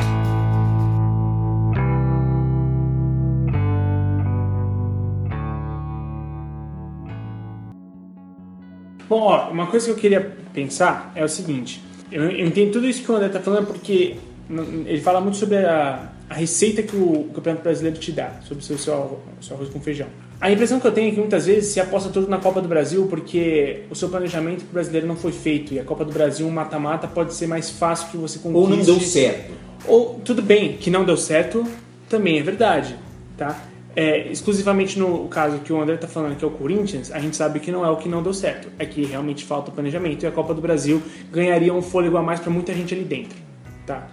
Bom, 9.07 9.21
ó, 9.21 9.49
uma 9.51 9.67
coisa 9.67 9.85
que 9.85 9.91
eu 9.91 9.95
queria 9.97 10.35
pensar 10.53 11.11
é 11.15 11.23
o 11.23 11.29
seguinte: 11.29 11.81
eu, 12.11 12.23
eu 12.29 12.45
entendo 12.45 12.71
tudo 12.73 12.87
isso 12.87 13.03
que 13.03 13.11
o 13.11 13.15
André 13.15 13.29
tá 13.29 13.39
falando 13.39 13.67
porque 13.67 14.15
ele 14.49 14.99
fala 15.01 15.21
muito 15.21 15.37
sobre 15.37 15.57
a, 15.57 16.09
a 16.29 16.33
receita 16.33 16.81
que 16.81 16.95
o 16.95 17.29
Campeonato 17.33 17.63
Brasileiro 17.63 17.97
te 17.97 18.11
dá 18.11 18.39
sobre 18.47 18.63
o 18.63 18.65
seu, 18.65 18.77
seu, 18.77 19.19
seu 19.41 19.55
arroz 19.55 19.69
com 19.69 19.79
feijão. 19.79 20.07
A 20.39 20.51
impressão 20.51 20.79
que 20.79 20.87
eu 20.87 20.91
tenho 20.91 21.09
é 21.09 21.11
que 21.11 21.19
muitas 21.19 21.45
vezes 21.45 21.71
se 21.71 21.79
aposta 21.79 22.09
tudo 22.09 22.27
na 22.27 22.37
Copa 22.37 22.61
do 22.61 22.67
Brasil 22.67 23.07
porque 23.07 23.83
o 23.89 23.95
seu 23.95 24.09
planejamento 24.09 24.63
pro 24.63 24.73
brasileiro 24.73 25.07
não 25.07 25.15
foi 25.15 25.31
feito 25.31 25.73
e 25.73 25.79
a 25.79 25.83
Copa 25.83 26.03
do 26.03 26.11
Brasil, 26.11 26.45
um 26.45 26.51
mata-mata, 26.51 27.07
pode 27.07 27.33
ser 27.33 27.47
mais 27.47 27.69
fácil 27.69 28.09
que 28.09 28.17
você 28.17 28.39
conquiste. 28.39 28.57
Ou 28.57 28.69
não 28.69 28.83
deu 28.83 28.99
certo. 28.99 29.53
Ou, 29.87 30.19
tudo 30.25 30.41
bem, 30.41 30.73
que 30.77 30.89
não 30.89 31.05
deu 31.05 31.15
certo, 31.15 31.65
também 32.09 32.39
é 32.39 32.43
verdade, 32.43 32.95
tá? 33.37 33.63
É, 33.95 34.27
exclusivamente 34.29 34.99
no 34.99 35.25
caso 35.29 35.59
que 35.59 35.71
o 35.71 35.81
André 35.81 35.95
tá 35.95 36.07
falando 36.07 36.35
que 36.35 36.43
é 36.43 36.47
o 36.47 36.51
Corinthians, 36.51 37.11
a 37.13 37.19
gente 37.19 37.37
sabe 37.37 37.61
que 37.61 37.71
não 37.71 37.85
é 37.85 37.89
o 37.89 37.95
que 37.95 38.09
não 38.09 38.21
deu 38.21 38.33
certo. 38.33 38.67
É 38.77 38.85
que 38.85 39.05
realmente 39.05 39.45
falta 39.45 39.71
o 39.71 39.73
planejamento 39.73 40.23
e 40.23 40.27
a 40.27 40.31
Copa 40.31 40.53
do 40.53 40.61
Brasil 40.61 41.01
ganharia 41.31 41.73
um 41.73 41.81
fôlego 41.81 42.17
a 42.17 42.21
mais 42.21 42.41
para 42.41 42.51
muita 42.51 42.73
gente 42.73 42.93
ali 42.93 43.05
dentro, 43.05 43.37
tá? 43.85 44.07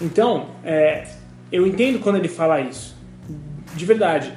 Então, 0.00 0.46
é, 0.64 1.06
eu 1.50 1.66
entendo 1.66 1.98
quando 2.00 2.16
ele 2.16 2.28
fala 2.28 2.60
isso, 2.60 2.96
de 3.74 3.84
verdade. 3.84 4.32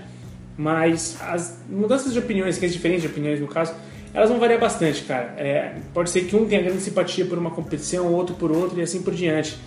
Mas 0.58 1.18
as 1.22 1.58
mudanças 1.70 2.12
de 2.12 2.20
opiniões, 2.20 2.58
que 2.58 2.66
é 2.66 2.70
diferentes 2.70 3.02
de 3.04 3.08
opiniões 3.08 3.40
no 3.40 3.48
caso, 3.48 3.74
elas 4.14 4.30
vão 4.30 4.40
variar 4.40 4.60
bastante, 4.60 5.04
cara. 5.04 5.34
É, 5.38 5.76
pode 5.94 6.10
ser 6.10 6.26
que 6.26 6.36
um 6.36 6.46
tenha 6.46 6.62
grande 6.62 6.82
simpatia 6.82 7.26
por 7.26 7.38
uma 7.38 7.52
competição, 7.52 8.14
outro 8.14 8.36
por 8.36 8.52
outra 8.52 8.80
e 8.80 8.84
assim 8.84 9.02
por 9.02 9.14
diante. 9.14 9.58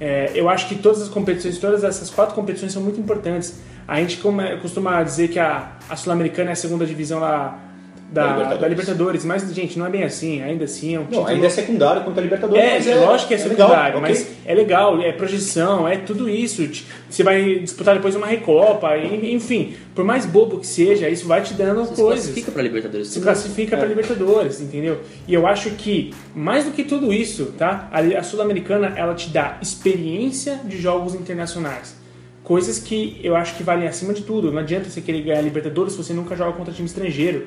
É, 0.00 0.30
eu 0.34 0.48
acho 0.48 0.68
que 0.68 0.76
todas 0.76 1.02
as 1.02 1.08
competições, 1.08 1.58
todas 1.58 1.84
essas 1.84 2.08
quatro 2.08 2.34
competições 2.34 2.72
são 2.72 2.82
muito 2.82 2.98
importantes. 2.98 3.60
A 3.86 4.00
gente 4.00 4.20
costuma 4.62 5.02
dizer 5.02 5.28
que 5.28 5.38
a, 5.38 5.72
a 5.88 5.96
Sul-Americana 5.96 6.50
é 6.50 6.52
a 6.52 6.56
segunda 6.56 6.86
divisão 6.86 7.20
lá 7.20 7.67
da, 8.10 8.22
Da 8.22 8.28
da 8.28 8.38
Libertadores. 8.68 8.70
Libertadores. 8.70 9.24
mas, 9.24 9.54
gente, 9.54 9.78
não 9.78 9.86
é 9.86 9.90
bem 9.90 10.02
assim. 10.02 10.42
Ainda 10.42 10.64
assim 10.64 10.94
é 10.94 10.98
um 10.98 11.02
Não, 11.02 11.08
título... 11.10 11.26
ainda 11.28 11.46
é 11.46 11.50
secundário 11.50 12.02
contra 12.04 12.20
a 12.20 12.24
Libertadores. 12.24 12.64
É, 12.64 12.94
mas 12.94 13.04
lógico 13.06 13.28
que 13.28 13.34
é 13.34 13.36
legal, 13.36 13.68
secundário, 13.68 13.98
ok. 13.98 14.00
mas 14.08 14.26
é 14.46 14.54
legal, 14.54 15.00
é 15.02 15.12
projeção, 15.12 15.86
é 15.86 15.96
tudo 15.98 16.28
isso. 16.28 16.66
Você 17.10 17.22
vai 17.22 17.58
disputar 17.58 17.94
depois 17.94 18.16
uma 18.16 18.26
Recopa, 18.26 18.96
e- 18.96 19.34
enfim, 19.34 19.74
por 19.94 20.04
mais 20.04 20.24
bobo 20.24 20.58
que 20.58 20.66
seja, 20.66 21.08
isso 21.08 21.26
vai 21.26 21.42
te 21.42 21.52
dando 21.54 21.84
Você 21.84 21.94
se 21.96 22.02
coisas. 22.02 22.24
classifica 22.24 22.50
pra 22.52 22.62
Libertadores. 22.62 23.08
Se 23.08 23.20
classifica 23.20 23.76
para 23.76 23.86
Libertadores, 23.86 24.60
entendeu? 24.60 25.00
E 25.26 25.34
eu 25.34 25.46
acho 25.46 25.70
que, 25.72 26.14
mais 26.34 26.64
do 26.64 26.70
que 26.70 26.84
tudo 26.84 27.12
isso, 27.12 27.52
tá? 27.58 27.88
A, 27.92 28.00
a 28.18 28.22
Sul-Americana, 28.22 28.92
ela 28.96 29.14
te 29.14 29.28
dá 29.28 29.58
experiência 29.60 30.60
de 30.64 30.78
jogos 30.80 31.14
internacionais. 31.14 31.96
Coisas 32.44 32.78
que 32.78 33.20
eu 33.22 33.36
acho 33.36 33.54
que 33.56 33.62
valem 33.62 33.86
acima 33.86 34.14
de 34.14 34.22
tudo. 34.22 34.50
Não 34.50 34.58
adianta 34.60 34.88
você 34.88 35.02
querer 35.02 35.20
ganhar 35.20 35.42
Libertadores 35.42 35.92
se 35.92 35.98
você 36.02 36.14
nunca 36.14 36.34
joga 36.34 36.52
contra 36.52 36.72
time 36.72 36.86
estrangeiro. 36.86 37.46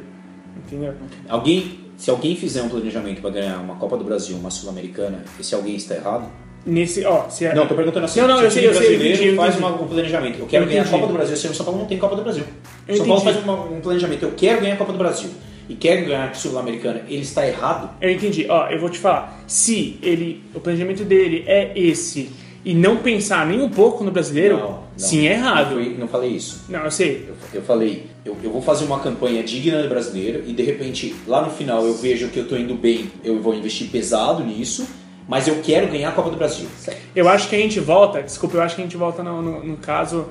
Entendeu? 0.72 0.94
Alguém, 1.28 1.80
se 1.98 2.10
alguém 2.10 2.36
fizer 2.36 2.62
um 2.62 2.70
planejamento 2.70 3.22
para 3.22 3.30
ganhar 3.32 3.58
uma 3.60 3.76
Copa 3.76 3.98
do 3.98 4.04
Brasil, 4.04 4.38
uma 4.38 4.50
Sul-Americana, 4.50 5.24
esse 5.40 5.54
alguém 5.54 5.76
está 5.76 5.96
errado? 5.96 6.30
Nesse, 6.66 7.04
ó, 7.06 7.28
se 7.28 7.46
é- 7.46 7.56
Não, 7.56 7.66
tô 7.68 7.74
perguntando 7.74 8.06
assim. 8.06 8.22
Não, 8.22 8.28
não, 8.28 8.38
se 8.38 8.44
eu 8.44 8.52
sei, 8.52 8.68
eu 8.68 8.74
sei, 8.76 8.96
eu 8.96 9.00
entendi, 9.00 9.36
faz 9.36 9.58
uma- 9.58 9.82
um 9.82 9.88
planejamento. 9.88 10.40
Eu 10.40 10.46
quero 10.46 10.66
Eu 10.66 10.70
ganhar 10.70 10.84
a. 10.84 10.88
Copa 10.88 11.08
do 11.08 11.14
Brasil. 11.14 11.36
Se 11.36 11.48
o 11.48 11.54
São 11.56 11.66
Paulo 11.66 11.82
não 11.82 11.88
tem 11.88 11.98
Copa 11.98 12.16
do 12.16 12.22
Brasil. 12.22 12.44
Eu 12.88 12.98
São 12.98 13.06
Paulo 13.08 13.22
faz 13.22 13.38
uma- 13.44 13.64
um 13.66 13.82
planejamento. 13.82 14.24
Eu 14.24 14.32
quero 14.38 14.62
ganhar 14.62 14.76
a 14.76 14.78
Copa 14.78 14.92
do 14.92 14.98
Brasil. 15.00 15.30
E 15.68 15.76
quero 15.76 16.06
ganhar 16.06 16.30
a 16.30 16.34
Sul-Americana. 16.34 17.02
Ele 17.08 17.22
está 17.22 17.48
errado? 17.48 17.90
Eu 18.02 18.12
entendi. 18.12 18.46
Ó, 18.50 18.68
eu 18.68 18.80
vou 18.80 18.90
te 18.90 19.00
falar. 19.00 19.42
Se 19.48 19.98
ele, 20.04 20.44
o 20.54 20.60
planejamento 20.60 21.04
dele 21.04 21.44
é 21.48 21.72
esse 21.76 22.30
e 22.64 22.74
não 22.76 22.98
pensar 22.98 23.46
nem 23.48 23.62
um 23.62 23.70
pouco 23.70 24.04
no 24.04 24.12
brasileiro, 24.12 24.58
Não, 24.58 24.70
não. 24.70 24.84
sim, 24.96 25.28
é 25.28 25.34
errado. 25.34 25.76
Não, 25.76 25.84
fui- 25.84 25.96
não 25.98 26.08
falei 26.08 26.30
isso. 26.32 26.66
Não, 26.70 26.82
eu 26.86 26.92
sei. 26.92 27.26
Eu, 27.28 27.36
eu 27.56 27.62
falei, 27.62 28.06
eu, 28.24 28.38
eu 28.44 28.52
vou 28.52 28.62
fazer 28.62 28.86
uma 28.86 29.00
campanha 29.00 29.42
digna 29.44 29.82
do 29.82 29.90
brasileiro 29.90 30.44
e 30.46 30.54
de 30.54 30.62
repente 30.64 31.16
lá 31.28 31.42
no 31.42 31.50
final 31.50 31.86
eu 31.86 31.94
vejo 31.96 32.28
que 32.30 32.40
eu 32.40 32.48
tô 32.48 32.56
indo 32.56 32.76
bem, 32.76 33.10
eu 33.24 33.42
vou 33.42 33.54
investir 33.56 33.88
pesado 33.90 34.44
nisso, 34.44 34.88
mas 35.28 35.48
eu 35.48 35.56
quero 35.64 35.88
ganhar 35.88 36.10
a 36.10 36.12
Copa 36.12 36.30
do 36.30 36.36
Brasil. 36.38 36.68
Eu 37.16 37.28
acho 37.30 37.50
que 37.50 37.56
a 37.56 37.60
gente 37.60 37.80
volta, 37.80 38.22
desculpa, 38.22 38.58
eu 38.58 38.62
acho 38.62 38.76
que 38.76 38.82
a 38.82 38.86
gente 38.86 38.98
volta 38.98 39.24
no, 39.24 39.42
no- 39.42 39.64
no 39.64 39.78
caso, 39.78 40.28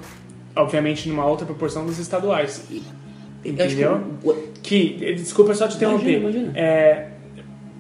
obviamente, 0.55 1.09
numa 1.09 1.27
outra 1.27 1.45
proporção 1.47 1.85
dos 1.85 1.99
estaduais. 1.99 2.63
Entendeu? 3.45 4.03
Que, 4.63 5.15
desculpa 5.15 5.55
só 5.55 5.67
te 5.67 5.77
interromper. 5.77 6.19
Imagina, 6.19 6.41
imagina. 6.45 6.53
É, 6.59 7.09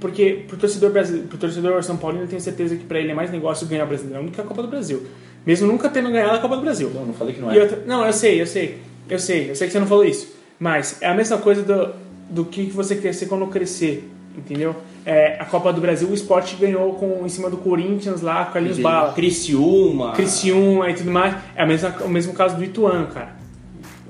porque 0.00 0.44
pro 0.48 0.56
torcedor, 0.56 0.90
brasileiro, 0.90 1.28
pro 1.28 1.38
torcedor 1.38 1.82
São 1.84 1.96
Paulino, 1.96 2.24
eu 2.24 2.28
tenho 2.28 2.40
certeza 2.40 2.74
que 2.76 2.84
pra 2.84 2.98
ele 2.98 3.10
é 3.10 3.14
mais 3.14 3.30
negócio 3.30 3.66
ganhar 3.66 3.84
o 3.84 3.86
Brasileirão 3.88 4.24
do 4.26 4.32
que 4.32 4.40
a 4.40 4.44
Copa 4.44 4.62
do 4.62 4.68
Brasil. 4.68 5.02
Mesmo 5.46 5.66
nunca 5.68 5.88
tendo 5.88 6.10
ganhado 6.10 6.34
a 6.36 6.38
Copa 6.38 6.56
do 6.56 6.62
Brasil. 6.62 6.90
Não, 6.94 7.06
não 7.06 7.14
falei 7.14 7.34
que 7.34 7.40
não 7.40 7.50
é. 7.52 7.60
outra- 7.60 7.82
não, 7.86 8.04
eu 8.06 8.12
sei, 8.12 8.40
eu 8.40 8.46
sei. 8.46 8.78
Eu 9.08 9.18
sei, 9.18 9.50
eu 9.50 9.54
sei 9.56 9.66
que 9.66 9.72
você 9.72 9.80
não 9.80 9.86
falou 9.86 10.04
isso. 10.04 10.32
Mas 10.58 10.96
é 11.00 11.08
a 11.08 11.14
mesma 11.14 11.38
coisa 11.38 11.62
do, 11.62 11.90
do 12.28 12.44
que 12.44 12.64
você 12.64 12.94
quer 12.96 13.12
ser 13.14 13.26
quando 13.26 13.46
crescer. 13.46 14.08
Entendeu? 14.36 14.76
É, 15.04 15.36
a 15.40 15.44
Copa 15.44 15.72
do 15.72 15.80
Brasil, 15.80 16.06
o 16.08 16.14
esporte 16.14 16.54
ganhou 16.56 16.94
com, 16.94 17.24
em 17.26 17.28
cima 17.28 17.50
do 17.50 17.56
Corinthians 17.56 18.20
lá, 18.20 18.44
com 18.44 18.50
a 18.50 18.52
Carlinhos 18.52 18.78
Bala. 18.78 19.12
Criciúma. 19.12 20.12
Criciúma 20.12 20.90
e 20.90 20.94
tudo 20.94 21.10
mais. 21.10 21.34
É 21.56 21.62
a 21.62 21.66
mesma, 21.66 21.94
o 22.04 22.08
mesmo 22.08 22.32
caso 22.34 22.56
do 22.56 22.62
Ituano, 22.62 23.08
cara. 23.08 23.39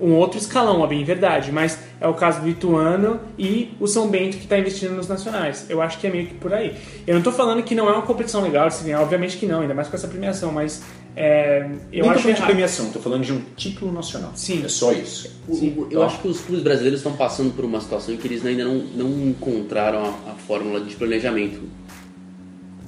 Um 0.01 0.14
outro 0.14 0.38
escalão, 0.38 0.82
é 0.82 0.86
bem 0.86 1.05
verdade, 1.05 1.53
mas 1.53 1.78
é 2.01 2.09
o 2.09 2.14
caso 2.14 2.40
do 2.40 2.48
Ituano 2.48 3.20
e 3.38 3.72
o 3.78 3.86
São 3.86 4.09
Bento 4.09 4.36
que 4.38 4.44
está 4.44 4.59
investindo 4.59 4.92
nos 4.94 5.07
nacionais. 5.09 5.66
Eu 5.68 5.82
acho 5.82 5.98
que 5.98 6.07
é 6.07 6.11
meio 6.11 6.26
que 6.26 6.34
por 6.34 6.55
aí. 6.55 6.74
Eu 7.07 7.14
não 7.16 7.22
tô 7.22 7.30
falando 7.30 7.62
que 7.62 7.74
não 7.74 7.88
é 7.88 7.92
uma 7.92 8.03
competição 8.03 8.40
legal 8.42 8.68
de 8.68 8.74
se 8.74 8.84
ganhar, 8.84 9.03
obviamente 9.03 9.36
que 9.36 9.44
não, 9.46 9.61
ainda 9.61 9.74
mais 9.74 9.88
com 9.88 9.96
essa 9.96 10.09
premiação, 10.09 10.51
mas 10.53 10.82
é, 11.14 11.66
eu 11.92 12.03
Nem 12.03 12.11
acho 12.12 12.20
falando 12.22 12.36
de 12.38 12.42
premiação, 12.42 12.90
tô 12.90 12.98
falando 13.01 13.24
de 13.24 13.32
um 13.32 13.42
título 13.57 13.92
nacional. 13.92 14.30
Sim. 14.34 14.64
É 14.64 14.68
só 14.68 14.90
isso. 14.92 15.30
O- 15.46 15.53
o- 15.55 15.88
eu 15.90 16.03
acho 16.03 16.18
que 16.20 16.28
os 16.28 16.40
clubes 16.40 16.62
brasileiros 16.64 17.01
estão 17.01 17.12
passando 17.14 17.53
por 17.55 17.64
uma 17.64 17.80
situação 17.80 18.14
em 18.14 18.16
que 18.16 18.26
eles 18.26 18.44
ainda 18.46 18.64
não, 18.64 18.76
não 18.76 19.28
encontraram 19.28 20.03
a, 20.05 20.09
a 20.30 20.34
fórmula 20.46 20.80
de 20.80 20.94
planejamento. 20.96 21.61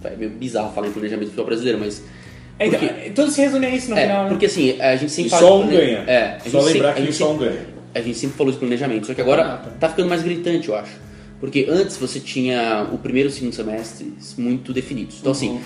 É 0.05 0.17
meio 0.17 0.31
bizarro 0.31 0.73
falar 0.73 0.89
em 0.89 0.93
planejamento 0.93 1.27
do 1.27 1.31
futebol 1.31 1.47
brasileiro, 1.47 1.79
mas. 1.79 2.03
É, 2.59 2.67
então, 2.67 2.79
porque- 2.81 3.11
tudo 3.11 3.31
se 3.31 3.41
resume 3.41 3.67
a 3.67 3.71
isso 3.71 3.91
no 3.91 3.97
é, 3.97 4.03
final, 4.03 4.23
né? 4.25 4.29
porque 4.31 4.47
assim, 4.47 4.81
a 4.81 4.97
gente 4.97 5.11
sempre 5.13 5.29
E 5.29 5.31
fala 5.31 5.43
só 5.43 5.61
um 5.61 5.69
ganha. 5.69 5.99
É, 6.07 6.39
Só 6.49 6.59
lembrar 6.61 6.63
sempre- 6.73 6.87
a 6.89 6.93
que 6.95 7.03
gente 7.03 7.15
só 7.15 7.33
um 7.33 7.37
ganha. 7.39 7.67
A 7.95 8.01
gente 8.01 8.19
sempre 8.19 8.37
falou 8.37 8.53
de 8.53 8.59
planejamento, 8.59 9.07
só 9.07 9.15
que 9.15 9.21
agora 9.21 9.43
Ah, 9.43 9.57
tá. 9.59 9.71
tá 9.81 9.89
ficando 9.89 10.09
mais 10.09 10.23
gritante, 10.23 10.69
eu 10.69 10.75
acho. 10.77 10.93
Porque 11.41 11.67
antes 11.69 11.97
você 11.97 12.21
tinha 12.21 12.87
o 12.93 12.99
primeiro 12.99 13.29
e 13.29 13.33
o 13.33 13.35
segundo 13.35 13.53
semestres 13.55 14.37
muito 14.39 14.73
definidos. 14.73 15.19
Então, 15.21 15.33
assim, 15.33 15.61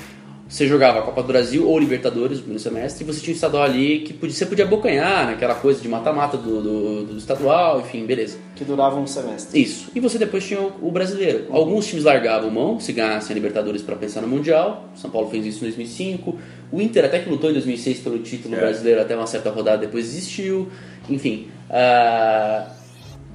você 0.48 0.66
jogava 0.66 1.00
a 1.00 1.02
Copa 1.02 1.20
do 1.22 1.28
Brasil 1.28 1.68
ou 1.68 1.78
Libertadores 1.78 2.38
no 2.38 2.44
primeiro 2.44 2.62
semestre 2.62 3.04
e 3.04 3.06
você 3.06 3.20
tinha 3.20 3.32
um 3.32 3.34
estadual 3.34 3.62
ali 3.62 4.00
que 4.00 4.12
podia, 4.14 4.34
você 4.34 4.46
podia 4.46 4.64
abocanhar 4.64 5.26
naquela 5.26 5.54
coisa 5.54 5.80
de 5.80 5.86
mata-mata 5.88 6.36
do, 6.38 6.62
do, 6.62 7.04
do 7.12 7.18
estadual, 7.18 7.80
enfim, 7.80 8.06
beleza. 8.06 8.38
Que 8.56 8.64
durava 8.64 8.98
um 8.98 9.06
semestre. 9.06 9.60
Isso. 9.60 9.90
E 9.94 10.00
você 10.00 10.18
depois 10.18 10.44
tinha 10.46 10.60
o, 10.60 10.72
o 10.82 10.90
brasileiro. 10.90 11.46
Alguns 11.50 11.86
times 11.86 12.04
largavam 12.04 12.50
mão 12.50 12.80
se 12.80 12.92
ganhassem 12.92 13.32
a 13.32 13.34
Libertadores 13.34 13.82
para 13.82 13.96
pensar 13.96 14.22
no 14.22 14.28
Mundial. 14.28 14.88
São 14.94 15.10
Paulo 15.10 15.28
fez 15.30 15.44
isso 15.44 15.58
em 15.58 15.68
2005. 15.68 16.38
O 16.72 16.80
Inter 16.80 17.04
até 17.04 17.18
que 17.20 17.28
lutou 17.30 17.50
em 17.50 17.52
2006 17.52 18.00
pelo 18.00 18.18
título 18.18 18.54
É. 18.54 18.58
brasileiro 18.58 19.00
até 19.00 19.16
uma 19.16 19.26
certa 19.26 19.50
rodada, 19.50 19.78
depois 19.78 20.04
desistiu. 20.06 20.68
Enfim. 21.08 21.48
ah, 21.70 22.66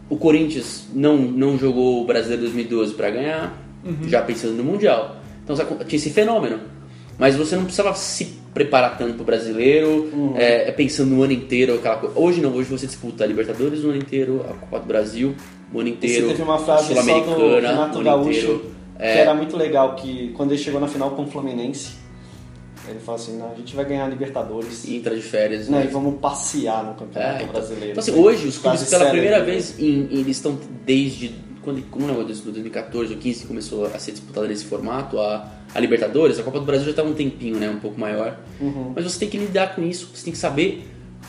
o 0.10 0.18
Corinthians 0.18 0.88
não, 0.94 1.16
não 1.18 1.58
jogou 1.58 2.02
o 2.02 2.06
Brasileiro 2.06 2.42
2012 2.44 2.94
para 2.96 3.10
ganhar, 3.10 3.58
já 4.08 4.22
pensando 4.22 4.54
no 4.54 4.64
Mundial. 4.64 5.16
Então 5.44 5.56
tinha 5.56 5.96
esse 5.98 6.10
fenômeno. 6.10 6.60
Mas 7.18 7.36
você 7.36 7.56
não 7.56 7.64
precisava 7.64 7.96
se 7.96 8.26
preparar 8.54 8.98
tanto 8.98 9.14
pro 9.14 9.24
brasileiro, 9.24 10.34
é, 10.36 10.68
é 10.68 10.72
pensando 10.72 11.12
no 11.16 11.24
ano 11.24 11.32
inteiro, 11.32 11.76
aquela 11.76 11.96
coisa. 11.96 12.20
Hoje 12.20 12.42
não, 12.42 12.54
hoje 12.54 12.70
você 12.70 12.86
disputa 12.88 13.24
a 13.24 13.28
Libertadores 13.28 13.84
o 13.86 13.90
ano 13.90 13.98
inteiro, 13.98 14.44
a 14.50 14.54
Copa 14.54 14.80
do 14.80 14.86
Brasil 14.86 15.34
o 15.74 15.80
ano 15.80 15.88
E 15.88 15.92
inteiro, 15.94 16.26
você 16.26 16.32
teve 16.34 16.42
uma 16.42 16.58
frase 16.60 16.94
só 16.94 17.02
do 17.02 17.56
Renato 17.56 18.02
Gaúcho 18.04 18.30
inteiro. 18.30 18.60
que 18.98 19.04
era 19.06 19.34
muito 19.34 19.56
legal, 19.56 19.96
que 19.96 20.34
quando 20.36 20.52
ele 20.52 20.62
chegou 20.62 20.82
na 20.82 20.88
final 20.88 21.12
com 21.12 21.24
o 21.24 21.28
Fluminense, 21.28 21.94
ele 22.90 23.00
falou 23.00 23.20
assim, 23.22 23.38
não, 23.38 23.52
a 23.52 23.56
gente 23.56 23.76
vai 23.76 23.86
ganhar 23.86 24.06
a 24.06 24.10
Libertadores 24.10 24.86
E 24.86 24.96
entra 24.96 25.16
de 25.16 25.22
férias. 25.22 25.68
né, 25.70 25.80
né? 25.80 25.86
e 25.86 25.88
vamos 25.88 26.20
passear 26.20 26.84
no 26.84 26.94
Campeonato 26.96 27.34
É, 27.34 27.42
então- 27.44 27.54
Brasileiro. 27.54 27.92
Então, 27.92 28.02
assim, 28.02 28.12
hoje 28.20 28.48
os 28.48 28.58
clubes 28.58 28.84
pela 28.90 29.10
primeira 29.10 29.40
né? 29.40 29.46
vez 29.46 29.80
em- 29.80 30.08
eles 30.12 30.38
estão 30.38 30.58
desde 30.86 31.36
quando 31.62 31.80
como 31.92 32.10
é 32.10 32.24
2014 32.24 33.14
ou 33.14 33.20
15 33.20 33.42
que 33.42 33.48
começou 33.48 33.86
a 33.86 34.00
ser 34.00 34.12
disputada 34.14 34.48
nesse 34.48 34.66
formato 34.66 35.20
a, 35.20 35.48
a 35.76 35.80
Libertadores, 35.80 36.40
a 36.40 36.44
Copa 36.44 36.60
do 36.60 36.66
Brasil 36.66 36.86
já 36.86 36.90
está 36.92 37.04
um 37.04 37.14
tempinho, 37.14 37.58
né, 37.58 37.70
um 37.70 37.80
pouco 37.80 38.00
maior. 38.00 38.40
Uhum. 38.60 38.94
Mas 38.96 39.04
você 39.06 39.20
tem 39.20 39.30
que 39.30 39.38
lidar 39.38 39.76
com 39.76 39.84
isso, 39.84 40.10
você 40.14 40.24
tem 40.24 40.34
que 40.34 40.40
saber 40.40 40.88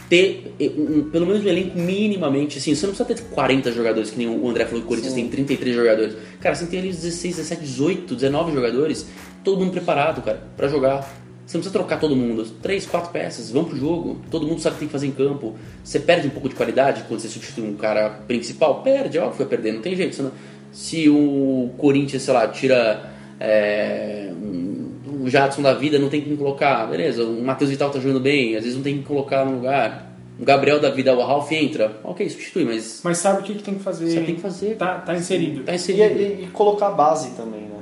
ter 0.09 0.55
um- 0.61 0.99
um- 1.01 1.11
pelo 1.11 1.27
menos 1.27 1.45
um 1.45 1.49
elenco 1.49 1.79
minimamente, 1.79 2.57
assim, 2.59 2.75
você 2.75 2.87
não 2.87 2.95
precisa 2.95 3.15
ter 3.23 3.29
40 3.35 3.71
jogadores, 3.73 4.11
que 4.11 4.17
nem 4.19 4.27
o 4.29 4.49
André 4.49 4.65
falou 4.65 4.81
que 4.81 4.87
o 4.87 4.89
Corinthians 4.89 5.13
tem 5.15 5.29
33 5.29 5.75
jogadores. 5.77 6.17
Cara, 6.41 6.55
você 6.55 6.67
tem 6.67 6.79
ali 6.81 6.89
16, 6.89 7.37
17, 7.37 7.63
18, 7.63 8.15
19 8.15 8.53
jogadores, 8.53 9.07
todo 9.45 9.59
mundo 9.61 9.71
preparado, 9.73 10.23
cara, 10.23 10.43
pra 10.57 10.67
jogar. 10.69 11.22
Você 11.53 11.59
não 11.59 11.63
precisa 11.65 11.73
trocar 11.79 12.01
todo 12.01 12.17
mundo. 12.17 12.47
Três, 12.63 12.87
quatro 12.87 13.11
peças, 13.11 13.51
vão 13.51 13.65
pro 13.65 13.77
jogo. 13.77 14.17
Todo 14.31 14.47
mundo 14.47 14.59
sabe 14.63 14.73
o 14.73 14.77
que 14.77 14.81
tem 14.81 14.89
que 14.89 14.93
fazer 14.93 15.07
em 15.07 15.11
campo. 15.13 15.55
Você 15.85 16.01
perde 16.01 16.27
um 16.27 16.31
pouco 16.31 16.49
de 16.49 16.55
qualidade 16.55 17.05
quando 17.07 17.21
você 17.21 17.29
substitui 17.29 17.69
um 17.69 17.75
cara 17.77 18.09
principal? 18.27 18.83
Perde, 18.83 19.19
óbvio 19.19 19.33
que 19.33 19.39
vai 19.41 19.49
perder, 19.49 19.73
não 19.75 19.83
tem 19.83 19.95
jeito. 19.95 20.23
Não- 20.23 20.33
Se 20.73 21.11
o 21.11 21.71
Corinthians, 21.77 22.23
sei 22.23 22.33
lá, 22.33 22.49
tira 22.49 23.11
é, 23.39 24.31
um, 24.33 24.93
um 25.25 25.29
Jadson 25.29 25.61
da 25.61 25.75
vida, 25.75 25.99
não 25.99 26.09
tem 26.09 26.23
quem 26.23 26.35
colocar. 26.37 26.87
Beleza, 26.87 27.23
o 27.23 27.43
Matheus 27.43 27.71
Vital 27.71 27.91
tá 27.91 28.01
jogando 28.01 28.21
bem, 28.21 28.57
às 28.57 28.63
vezes 28.65 28.77
não 28.77 28.83
tem 28.83 28.95
quem 28.95 29.03
colocar 29.03 29.45
no 29.45 29.57
lugar. 29.57 30.11
O 30.41 30.45
Gabriel 30.47 30.81
da 30.81 30.89
vida, 30.89 31.15
o 31.15 31.21
Ralf 31.23 31.53
entra. 31.53 32.01
Ok, 32.03 32.27
substitui, 32.31 32.65
mas 32.65 33.03
Mas 33.05 33.19
sabe 33.19 33.41
o 33.41 33.43
que, 33.43 33.55
que 33.57 33.63
tem 33.63 33.75
que 33.75 33.83
fazer? 33.83 34.07
você 34.11 34.21
tem 34.23 34.35
que 34.37 34.41
fazer. 34.41 34.77
Tá, 34.77 34.95
tá 35.01 35.15
inserido. 35.15 35.65
Tá 35.65 35.73
E, 35.73 35.75
inserido. 35.75 36.19
e- 36.19 36.45
e 36.45 36.49
colocar 36.51 36.89
base 36.93 37.33
também, 37.37 37.61
né? 37.61 37.77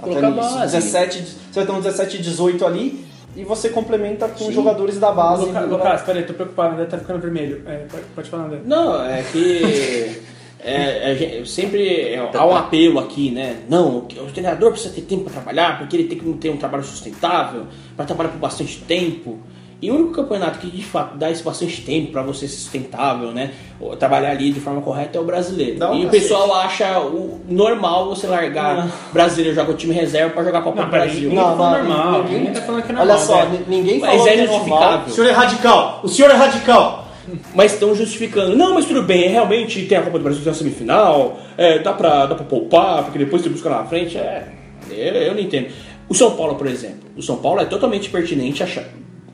Colocar 0.00 0.30
base. 0.30 0.76
17, 0.76 1.18
você 1.18 1.36
vai 1.54 1.66
ter 1.66 1.72
um 1.72 1.80
17 1.80 2.16
e 2.16 2.20
18 2.22 2.66
ali, 2.66 3.04
e 3.36 3.44
você 3.44 3.68
complementa 3.68 4.28
com 4.28 4.50
jogadores 4.50 4.98
da 4.98 5.12
base. 5.12 5.44
Lucas, 5.46 5.68
Lucas, 5.68 6.02
peraí, 6.02 6.22
tô 6.24 6.34
preocupado, 6.34 6.74
André 6.74 6.86
tá 6.86 6.98
ficando 6.98 7.20
vermelho. 7.20 7.62
É, 7.66 7.86
pode, 7.90 8.02
pode 8.14 8.30
falar, 8.30 8.44
André. 8.46 8.60
Não, 8.64 9.04
é 9.04 9.22
que. 9.22 10.20
É, 10.62 11.12
é, 11.12 11.14
gente- 11.16 11.48
sempre 11.48 11.88
é, 12.12 12.18
há 12.34 12.44
um 12.46 12.54
apelo 12.54 12.98
aqui, 12.98 13.30
né? 13.30 13.60
Não, 13.68 13.88
o 13.96 13.98
o 14.00 14.30
treinador 14.30 14.72
precisa 14.72 14.92
ter 14.92 15.00
tempo 15.02 15.24
para 15.24 15.32
trabalhar, 15.32 15.78
porque 15.78 15.96
ele 15.96 16.04
tem 16.06 16.18
que 16.18 16.32
ter 16.34 16.50
um 16.50 16.58
trabalho 16.58 16.84
sustentável, 16.84 17.66
para 17.96 18.04
trabalhar 18.04 18.28
por 18.30 18.38
bastante 18.38 18.78
tempo. 18.80 19.38
E 19.82 19.90
o 19.90 19.94
único 19.94 20.12
campeonato 20.12 20.58
que 20.58 20.66
de 20.70 20.84
fato 20.84 21.16
dá 21.16 21.30
esse 21.30 21.42
bastante 21.42 21.80
tempo 21.82 22.12
para 22.12 22.20
você 22.22 22.46
ser 22.46 22.56
sustentável, 22.56 23.32
né? 23.32 23.52
Trabalhar 23.98 24.30
ali 24.32 24.52
de 24.52 24.60
forma 24.60 24.82
correta 24.82 25.16
é 25.16 25.20
o 25.20 25.24
brasileiro. 25.24 25.82
Um 25.90 25.94
e 26.02 26.06
o 26.06 26.10
pessoal 26.10 26.54
acha 26.56 27.00
o 27.00 27.40
normal 27.48 28.08
você 28.08 28.26
largar 28.26 28.86
brasileiro 29.12 29.54
jogar 29.54 29.70
o 29.70 29.74
time 29.76 29.94
reserva 29.94 30.34
para 30.34 30.44
jogar 30.44 30.58
a 30.58 30.62
Copa 30.62 30.76
Não, 30.80 30.84
do 30.84 30.90
Brasil. 30.90 31.30
ninguém 31.30 31.36
tá 31.44 31.50
Não, 31.50 31.56
falando 31.56 31.88
não, 31.88 31.96
normal. 31.96 32.22
ninguém- 32.24 32.38
Ninguém 32.40 32.52
tá 32.52 32.60
falando 32.62 32.82
que 32.82 32.90
é 32.92 32.94
normal. 32.94 33.16
Olha 33.16 33.24
só, 33.26 33.36
né? 33.46 33.64
ni- 33.66 33.76
ninguém 33.76 33.98
Mas 34.00 34.10
falou 34.10 34.26
é 34.28 34.32
que 34.32 34.38
é 34.38 34.46
normal. 34.46 34.58
justificável. 34.58 35.06
O 35.06 35.10
senhor 35.10 35.26
é 35.28 35.32
radical! 35.32 36.00
O 36.04 36.08
senhor 36.08 36.30
é 36.30 36.34
radical! 36.34 37.06
Mas 37.54 37.72
estão 37.74 37.94
justificando. 37.94 38.56
Não, 38.56 38.74
mas 38.74 38.84
tudo 38.86 39.02
bem, 39.02 39.28
realmente 39.28 39.86
tem 39.86 39.96
a 39.96 40.02
Copa 40.02 40.18
do 40.18 40.24
Brasil 40.24 40.42
tem 40.42 40.50
a 40.50 40.54
semifinal, 40.54 41.38
é, 41.56 41.78
dá, 41.78 41.92
pra, 41.92 42.26
dá 42.26 42.34
pra 42.34 42.44
poupar, 42.44 43.04
porque 43.04 43.18
depois 43.18 43.40
você 43.42 43.48
busca 43.48 43.68
lá 43.70 43.78
na 43.78 43.84
frente. 43.86 44.18
É, 44.18 44.46
eu, 44.90 44.96
eu 45.14 45.34
não 45.34 45.40
entendo. 45.40 45.68
O 46.08 46.14
São 46.14 46.32
Paulo, 46.32 46.56
por 46.56 46.66
exemplo. 46.66 47.08
O 47.16 47.22
São 47.22 47.36
Paulo 47.36 47.60
é 47.60 47.64
totalmente 47.66 48.10
pertinente 48.10 48.62
achar, 48.64 48.84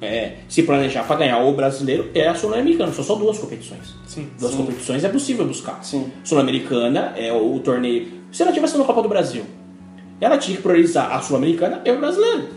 é, 0.01 0.37
se 0.49 0.63
planejar 0.63 1.05
para 1.05 1.17
ganhar 1.17 1.39
o 1.39 1.53
brasileiro 1.53 2.11
é 2.15 2.29
a 2.29 2.35
Sul-Americana. 2.35 2.93
São 2.93 3.05
só 3.05 3.15
duas 3.15 3.39
competições. 3.39 3.95
Sim. 4.07 4.29
Duas 4.39 4.55
competições 4.55 5.05
é 5.05 5.09
possível 5.09 5.47
buscar. 5.47 5.83
Sim. 5.83 6.13
Sul-Americana 6.23 7.15
é 7.17 7.33
o, 7.33 7.59
torneio. 7.61 8.09
Se 8.31 8.43
ela 8.43 8.53
tivesse 8.53 8.77
na 8.77 8.85
Copa 8.85 9.03
do 9.03 9.09
Brasil, 9.09 9.45
ela 10.21 10.37
tinha 10.37 10.57
que 10.57 10.63
priorizar 10.63 11.13
a 11.13 11.21
Sul-Americana 11.21 11.81
e 11.85 11.91
o 11.91 11.99
brasileiro. 11.99 12.49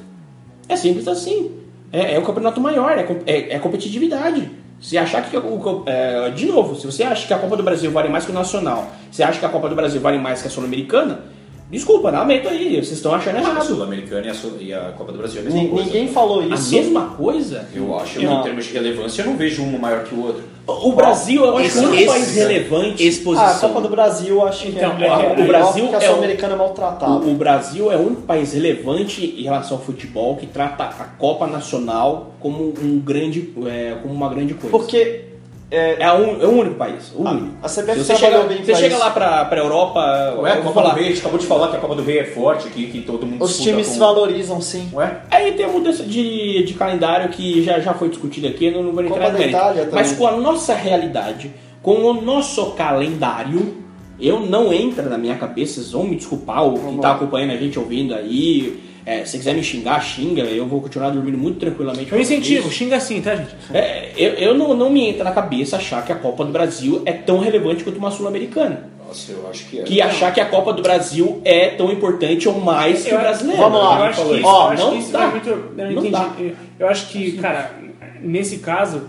É 0.68 0.76
simples 0.76 1.08
assim. 1.08 1.52
É, 1.92 2.16
é 2.16 2.20
um 2.20 2.24
campeonato 2.24 2.62
maior, 2.62 2.92
é, 2.92 3.08
é, 3.26 3.56
é 3.56 3.60
competitividade. 3.60 4.52
Se 4.80 4.98
achar 4.98 5.22
que 5.30 5.36
o, 5.36 5.84
é, 5.86 6.30
de 6.30 6.46
novo, 6.46 6.76
se 6.76 6.86
você 6.86 7.04
acha 7.04 7.28
que 7.28 7.34
a 7.34 7.38
Copa 7.38 7.58
do 7.58 7.64
Brasil 7.64 7.92
vale 7.92 8.08
mais 8.08 8.26
que 8.26 8.32
o 8.32 8.34
Nacional, 8.34 8.92
você 9.12 9.24
acha 9.24 9.40
que 9.40 9.46
a 9.46 9.50
Copa 9.50 9.68
do 9.68 9.76
Brasil 9.76 10.00
vale 10.00 10.18
mais 10.18 10.42
que 10.42 10.48
a 10.48 10.52
Sul-Americana, 10.52 11.24
desculpa, 11.70 12.10
lamento 12.10 12.48
aí, 12.50 12.76
vocês 12.76 12.92
estão 12.94 13.14
achando 13.14 13.36
Acho 13.36 13.46
que 13.46 13.50
a 13.52 13.54
errado. 13.54 13.68
Sul-Americana 13.68 14.28
e 14.28 14.30
a 14.30 14.34
Sul- 14.34 14.58
e 14.60 14.74
a 14.74 14.92
Copa 14.98 15.12
do 15.12 15.18
Brasil 15.18 15.40
é 15.40 15.42
a 15.42 15.46
mesma 15.46 15.62
Ni- 15.62 15.70
coisa. 15.70 15.86
Ninguém 15.86 16.08
falou 16.08 16.40
A 16.42 16.46
isso. 16.48 16.74
mesma 16.74 17.02
coisa? 17.18 17.68
Eu 17.74 17.98
acho, 18.00 18.22
Não. 18.22 18.40
em 18.40 18.44
termos 18.44 18.66
de 18.66 18.74
relevância, 18.74 19.22
eu 19.22 19.28
não 19.28 19.38
vejo 19.38 19.62
um 19.64 19.78
maior 19.78 20.04
que 20.04 20.16
o 20.16 20.26
outro. 20.26 20.44
O 20.68 20.92
Brasil 20.92 21.44
é 21.46 21.52
o 21.52 21.60
Esse- 21.60 21.80
único 21.80 21.96
esse- 21.96 22.06
país 22.06 22.36
relevante. 22.36 23.08
Exposição. 23.08 23.46
Ah, 23.48 23.52
a 23.56 23.60
Copa 23.60 23.82
do 23.82 23.90
Brasil 23.90 24.36
eu 24.36 24.46
acho 24.48 24.64
que 24.64 24.70
Então, 24.70 24.92
é, 25.00 25.04
é- 25.04 25.08
é, 25.08 25.16
o 25.16 25.30
melhor 25.32 25.48
Brasil 25.48 25.86
a 25.86 25.92
é 25.94 25.98
o- 25.98 26.02
Sul-Americana 26.02 26.54
é 26.54 26.58
maltratada. 26.58 27.12
O, 27.12 27.32
o 27.32 27.34
Brasil 27.34 27.92
é 27.92 27.96
o 27.96 28.02
único 28.06 28.22
país 28.22 28.54
relevante 28.54 29.26
em 29.38 29.42
relação 29.44 29.78
ao 29.78 29.84
futebol 29.84 30.36
que 30.36 30.46
trata 30.46 30.84
a 30.84 31.06
Copa 31.18 31.48
Nacional 31.48 32.34
como 32.40 32.72
um 32.82 33.00
grande, 33.00 33.52
é, 33.68 33.96
como 34.02 34.14
uma 34.14 34.30
grande 34.30 34.54
coisa. 34.54 34.70
Porque 34.70 35.22
é, 35.72 36.02
é, 36.02 36.12
um, 36.14 36.42
é 36.42 36.46
o 36.48 36.50
único 36.52 36.76
país, 36.76 37.12
o 37.16 37.22
único. 37.22 37.48
a 37.62 37.68
CBF 37.70 37.94
Se 38.00 38.04
você 38.06 38.16
chega, 38.16 38.40
bem 38.44 38.64
você 38.64 38.76
chega 38.76 38.88
isso. 38.96 39.00
lá 39.00 39.12
pra, 39.12 39.46
pra 39.46 39.60
Europa, 39.60 40.00
Ué, 40.40 40.52
a 40.52 40.56
eu 40.56 40.62
Copa 40.64 40.74
falar, 40.82 40.90
do 40.94 40.96
Rei, 40.96 41.06
a 41.06 41.10
gente 41.10 41.20
acabou 41.20 41.38
de 41.40 41.46
falar 41.46 41.68
que 41.70 41.76
a 41.78 41.80
Copa 41.80 41.96
do 41.96 42.02
Rei 42.04 42.20
é 42.20 42.26
forte, 42.26 42.70
que, 42.70 42.88
que 42.88 43.02
todo 43.02 43.26
mundo 43.26 43.44
os 43.44 43.60
times 43.60 43.88
com- 43.88 43.94
se 43.94 44.00
valorizam 44.00 44.60
sim. 44.62 44.90
Ué? 44.94 45.20
Aí 45.30 45.52
tem 45.52 45.66
a 45.66 45.70
mudança 45.70 46.04
de, 46.04 46.64
de 46.64 46.74
calendário 46.74 47.30
que 47.30 47.64
já, 47.64 47.80
já 47.80 47.94
foi 47.94 48.10
discutida 48.10 48.48
aqui, 48.48 48.66
eu 48.66 48.82
não 48.84 48.92
vou 48.92 49.04
entrar 49.04 49.26
Copa 49.28 49.32
no. 49.38 49.44
Itália 49.44 49.86
também. 49.86 49.96
Mas 49.96 50.12
com 50.14 50.26
a 50.28 50.32
nossa 50.38 50.74
realidade, 50.74 51.54
com 51.84 51.96
o 52.04 52.14
nosso 52.20 52.72
calendário, 52.72 53.78
eu 54.20 54.40
não 54.40 54.74
entra 54.74 55.04
na 55.04 55.18
minha 55.18 55.36
cabeça, 55.36 55.76
vocês 55.76 55.92
vão 55.92 56.04
me 56.04 56.16
desculpar, 56.16 56.66
o 56.68 56.74
que 56.74 56.98
tá 57.00 57.12
acompanhando 57.12 57.52
a 57.52 57.58
gente 57.58 57.78
ouvindo 57.80 58.14
aí. 58.16 58.89
É, 59.10 59.26
se 59.26 59.38
quiser 59.38 59.56
me 59.56 59.64
xingar, 59.64 60.00
xinga, 60.02 60.44
eu 60.44 60.68
vou 60.68 60.82
continuar 60.82 61.10
dormindo 61.10 61.38
muito 61.38 61.60
tranquilamente. 61.60 62.12
Eu 62.12 62.20
incentivo, 62.20 62.68
Isso. 62.68 62.78
xinga 62.78 62.98
assim, 62.98 63.22
tá, 63.22 63.36
gente? 63.36 63.56
É, 63.74 64.12
eu 64.16 64.34
eu 64.34 64.54
não, 64.58 64.74
não 64.76 64.90
me 64.90 65.08
entra 65.10 65.24
na 65.24 65.32
cabeça 65.32 65.78
achar 65.78 66.06
que 66.06 66.12
a 66.12 66.16
Copa 66.16 66.46
do 66.46 66.52
Brasil 66.52 67.02
é 67.06 67.14
tão 67.14 67.40
relevante 67.40 67.84
quanto 67.84 67.98
uma 67.98 68.12
Sul-Americana. 68.12 68.90
Nossa, 69.08 69.32
eu 69.32 69.50
acho 69.50 69.66
que 69.66 69.80
é. 69.80 69.84
Que 69.84 70.02
achar 70.02 70.32
que 70.32 70.40
a 70.40 70.46
Copa 70.46 70.72
do 70.72 70.84
Brasil 70.84 71.42
é 71.44 71.70
tão 71.70 71.92
importante 71.92 72.48
ou 72.48 72.60
mais 72.60 73.04
que 73.04 73.14
o 73.14 73.18
brasileiro. 73.20 73.60
Vamos 73.60 73.80
lá. 73.80 73.98
Eu 73.98 74.04
acho 74.06 74.26
que, 74.26 74.42
Ó, 74.44 74.74
eu 74.74 74.78
não 74.78 74.98
isso 75.00 75.12
dá. 75.12 75.24
é 75.24 75.28
muito. 75.32 75.50
Eu 75.50 75.92
não, 75.92 76.12
dá. 76.12 76.34
Eu- 76.38 76.56
Eu 76.78 76.88
acho 76.88 77.08
que, 77.10 77.32
cara, 77.38 77.72
nesse 78.22 78.60
caso, 78.60 79.08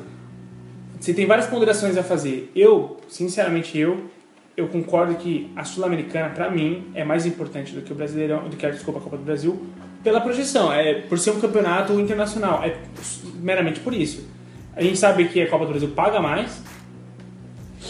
você 0.99 1.13
tem 1.13 1.27
várias 1.27 1.47
ponderações 1.47 1.99
a 1.99 2.03
fazer. 2.03 2.51
Eu, 2.57 2.97
sinceramente, 3.09 3.77
eu, 3.79 4.05
eu 4.57 4.69
concordo 4.69 5.15
que 5.15 5.51
a 5.57 5.65
Sul-Americana, 5.65 6.31
pra 6.31 6.51
mim, 6.51 6.91
é 6.95 7.05
mais 7.05 7.25
importante 7.27 7.75
do 7.75 7.83
que 7.83 7.93
o 7.93 7.95
Brasileirão, 7.95 8.49
do 8.49 8.57
que 8.57 8.67
a, 8.67 8.71
desculpa, 8.71 9.01
a 9.01 9.03
Copa 9.03 9.17
do 9.17 9.23
Brasil, 9.23 9.67
pela 10.03 10.21
projeção. 10.21 10.73
É 10.73 10.95
por 11.03 11.19
ser 11.19 11.31
um 11.31 11.41
campeonato 11.41 11.99
internacional. 11.99 12.63
É 12.63 12.77
meramente 13.37 13.81
por 13.81 13.95
isso. 13.95 14.29
A 14.75 14.83
gente 14.83 14.99
sabe 14.99 15.27
que 15.29 15.41
a 15.43 15.49
Copa 15.49 15.65
do 15.65 15.71
Brasil 15.71 15.89
paga 15.91 16.21
mais. 16.21 16.63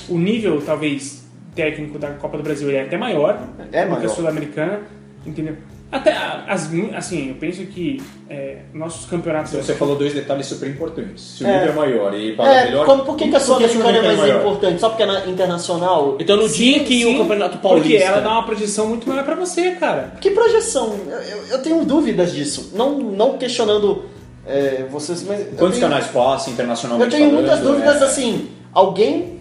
O 0.08 0.18
nível, 0.18 0.62
talvez, 0.64 1.26
técnico 1.54 1.98
da 1.98 2.10
Copa 2.14 2.36
do 2.36 2.42
Brasil 2.42 2.70
é 2.70 2.82
até 2.82 2.96
maior 2.96 3.34
É 3.58 3.64
do 3.64 3.70
que 3.70 3.76
a 3.76 3.86
maior. 3.86 4.08
Sul-Americana, 4.08 4.80
entendeu? 5.26 5.56
Até 5.92 6.12
as, 6.46 6.70
assim, 6.94 7.30
eu 7.30 7.34
penso 7.34 7.62
que 7.66 8.00
é, 8.28 8.58
nossos 8.72 9.06
campeonatos. 9.10 9.52
Então 9.52 9.64
você 9.64 9.74
falou 9.74 9.96
dois 9.96 10.14
detalhes 10.14 10.46
super 10.46 10.68
importantes. 10.70 11.22
Se 11.38 11.42
o 11.42 11.46
É. 11.48 11.52
nível 11.58 11.72
é 11.72 11.74
maior 11.76 12.14
e 12.16 12.32
paga 12.36 12.50
É, 12.52 12.64
melhor. 12.66 12.86
como, 12.86 13.04
por 13.04 13.16
que, 13.16 13.28
que 13.28 13.34
a 13.34 13.40
Sul-Americana 13.40 13.98
é 13.98 14.02
mais 14.02 14.18
maior? 14.18 14.38
importante? 14.40 14.80
Só 14.80 14.88
porque 14.90 15.02
é 15.02 15.06
na- 15.06 15.26
internacional? 15.26 16.16
Então 16.20 16.36
no 16.36 16.48
dia 16.48 16.84
que 16.84 17.02
Sim, 17.02 17.16
o 17.16 17.18
Campeonato 17.18 17.58
Paulista. 17.58 17.88
Porque 17.90 18.02
ela 18.04 18.20
dá 18.20 18.30
uma 18.30 18.44
projeção 18.46 18.86
muito 18.86 19.08
maior 19.08 19.24
pra 19.24 19.34
você, 19.34 19.72
cara. 19.72 20.12
Que 20.20 20.30
projeção? 20.30 20.94
Eu, 21.28 21.46
eu- 21.56 21.62
tenho 21.62 21.84
dúvidas 21.84 22.32
disso. 22.32 22.70
Não, 22.74 22.96
não 23.00 23.36
questionando 23.36 24.04
é, 24.46 24.84
vocês, 24.88 25.24
mas. 25.24 25.40
Quantos 25.58 25.78
tenho- 25.78 25.88
canais 25.90 26.06
passa 26.06 26.50
internacionalmente? 26.50 27.12
Eu 27.14 27.18
tenho 27.20 27.32
muitas 27.32 27.58
dúvidas 27.58 28.00
é. 28.00 28.04
assim. 28.04 28.48
Alguém 28.72 29.39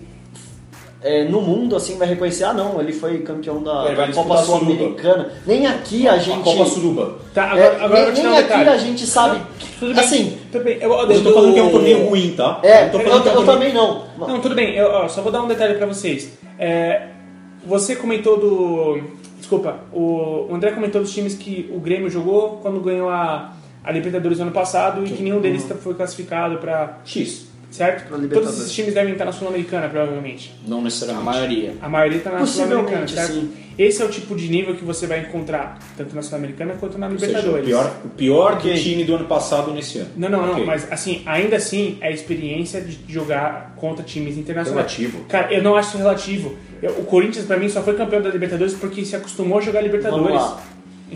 é, 1.02 1.24
no 1.24 1.40
mundo 1.42 1.76
assim 1.76 1.98
vai 1.98 2.08
reconhecer, 2.08 2.44
ah 2.44 2.54
não, 2.54 2.80
ele 2.82 2.92
foi 2.92 3.20
campeão 3.20 3.64
da, 3.64 3.84
vai 3.94 4.08
da 4.08 4.14
Copa. 4.14 4.38
Sul-Americana. 4.44 5.32
Nem 5.46 5.66
aqui 5.66 6.08
a 6.08 6.18
gente. 6.18 6.40
A 6.40 6.44
Copa 6.44 6.66
Suruba. 6.66 7.16
Tá, 7.34 7.58
é, 7.58 7.68
agora, 7.68 7.86
agora 7.86 8.00
eu 8.00 8.06
vou 8.06 8.14
nem 8.14 8.26
um 8.26 8.30
nem 8.30 8.40
aqui 8.40 8.48
detalhe. 8.50 8.70
a 8.70 8.78
gente 8.78 9.08
sabe. 9.08 9.42
Tudo 9.80 9.94
bem, 9.96 10.04
Assim, 10.04 10.38
tudo 10.52 10.64
bem. 10.66 10.78
Eu, 10.82 10.92
Eu 10.92 11.24
tô 11.24 11.34
falando 11.34 11.54
que 11.54 11.60
é 11.60 11.64
um 11.64 11.72
torneio 11.72 12.10
ruim, 12.10 12.34
tá? 12.36 12.60
é, 12.64 12.82
Eu 12.82 12.86
eu, 12.86 12.92
tô 12.92 13.00
falando 13.00 13.24
que 13.24 13.30
é 13.30 13.32
um 13.32 13.36
eu 13.36 13.46
também 13.46 13.74
não. 13.74 14.04
Não, 14.18 14.42
tudo 14.42 14.56
bem. 14.56 14.76
Eu 14.76 14.88
ó, 14.88 15.08
só 15.08 15.22
vou 15.22 15.32
dar 15.32 15.42
um 15.42 15.48
detalhe 15.48 15.76
pra 15.76 15.86
vocês. 15.88 16.38
É, 16.58 17.08
você 17.66 17.96
comentou 17.96 18.38
do. 18.38 19.02
Desculpa, 19.38 19.80
o 19.94 20.50
André 20.52 20.72
comentou 20.72 21.02
dos 21.02 21.14
times 21.14 21.34
que 21.34 21.70
o 21.74 21.80
Grêmio 21.80 22.10
jogou 22.10 22.60
quando 22.62 22.80
ganhou 22.82 23.10
a, 23.10 23.54
a 23.84 23.92
Libertadores 23.92 24.38
no 24.38 24.44
ano 24.46 24.52
passado 24.54 25.06
e 25.06 25.10
que 25.12 25.24
nenhum 25.24 25.40
deles 25.40 25.66
foi 25.82 25.94
classificado 25.94 26.58
pra. 26.58 26.98
X. 27.06 27.49
Certo? 27.70 28.00
Pra 28.00 28.10
Todos 28.10 28.22
Libertadores. 28.24 28.60
esses 28.62 28.72
times 28.74 28.94
devem 28.96 29.14
estar 29.14 29.26
na 29.26 29.32
Sul-Americana, 29.32 29.88
provavelmente. 29.90 30.54
Não 30.68 30.80
A 30.80 30.82
necessariamente. 30.82 31.26
maioria. 31.26 31.74
A 31.82 31.88
maioria 31.88 32.18
está 32.18 32.32
na 32.32 32.46
Sul-Americana, 32.46 33.08
certo? 33.08 33.32
sim. 33.34 33.52
Esse 33.78 34.02
é 34.02 34.06
o 34.06 34.10
tipo 34.10 34.36
de 34.36 34.50
nível 34.50 34.76
que 34.76 34.84
você 34.84 35.08
vai 35.08 35.22
encontrar 35.22 35.78
tanto 35.96 36.14
na 36.16 36.22
Sul-Americana 36.22 36.74
quanto 36.80 36.98
na 36.98 37.08
Ou 37.08 37.18
seja, 37.18 37.26
o 37.26 37.28
Libertadores. 37.58 37.66
pior, 37.68 37.96
o 38.04 38.10
pior 38.10 38.54
Ok. 38.56 38.74
do 38.74 38.80
time 38.80 39.04
do 39.06 39.16
ano 39.16 39.26
passado 39.26 39.72
nesse 39.72 40.00
ano. 40.00 40.10
Não, 40.18 40.28
não, 40.30 40.42
não, 40.48 40.54
Ok. 40.54 40.66
mas 40.66 40.92
assim, 40.92 41.22
ainda 41.26 41.56
assim 41.58 41.98
é 42.02 42.08
a 42.08 42.12
experiência 42.12 42.82
de 42.82 43.00
jogar 43.08 43.74
contra 43.78 44.04
times 44.04 44.36
internacionais. 44.38 44.92
Relativo. 44.92 45.24
Cara, 45.30 45.54
eu 45.54 45.62
não 45.64 45.76
acho 45.76 45.90
isso 45.90 45.98
relativo. 46.00 46.56
O 46.98 47.04
Corinthians, 47.04 47.46
pra 47.46 47.56
mim, 47.58 47.70
só 47.70 47.82
foi 47.84 47.94
campeão 47.96 48.22
da 48.22 48.30
Libertadores 48.30 48.74
porque 48.74 49.06
se 49.06 49.16
acostumou 49.16 49.60
a 49.60 49.62
jogar 49.62 49.82
Libertadores. 49.82 50.26
Vamos 50.28 50.42
lá. 50.42 50.62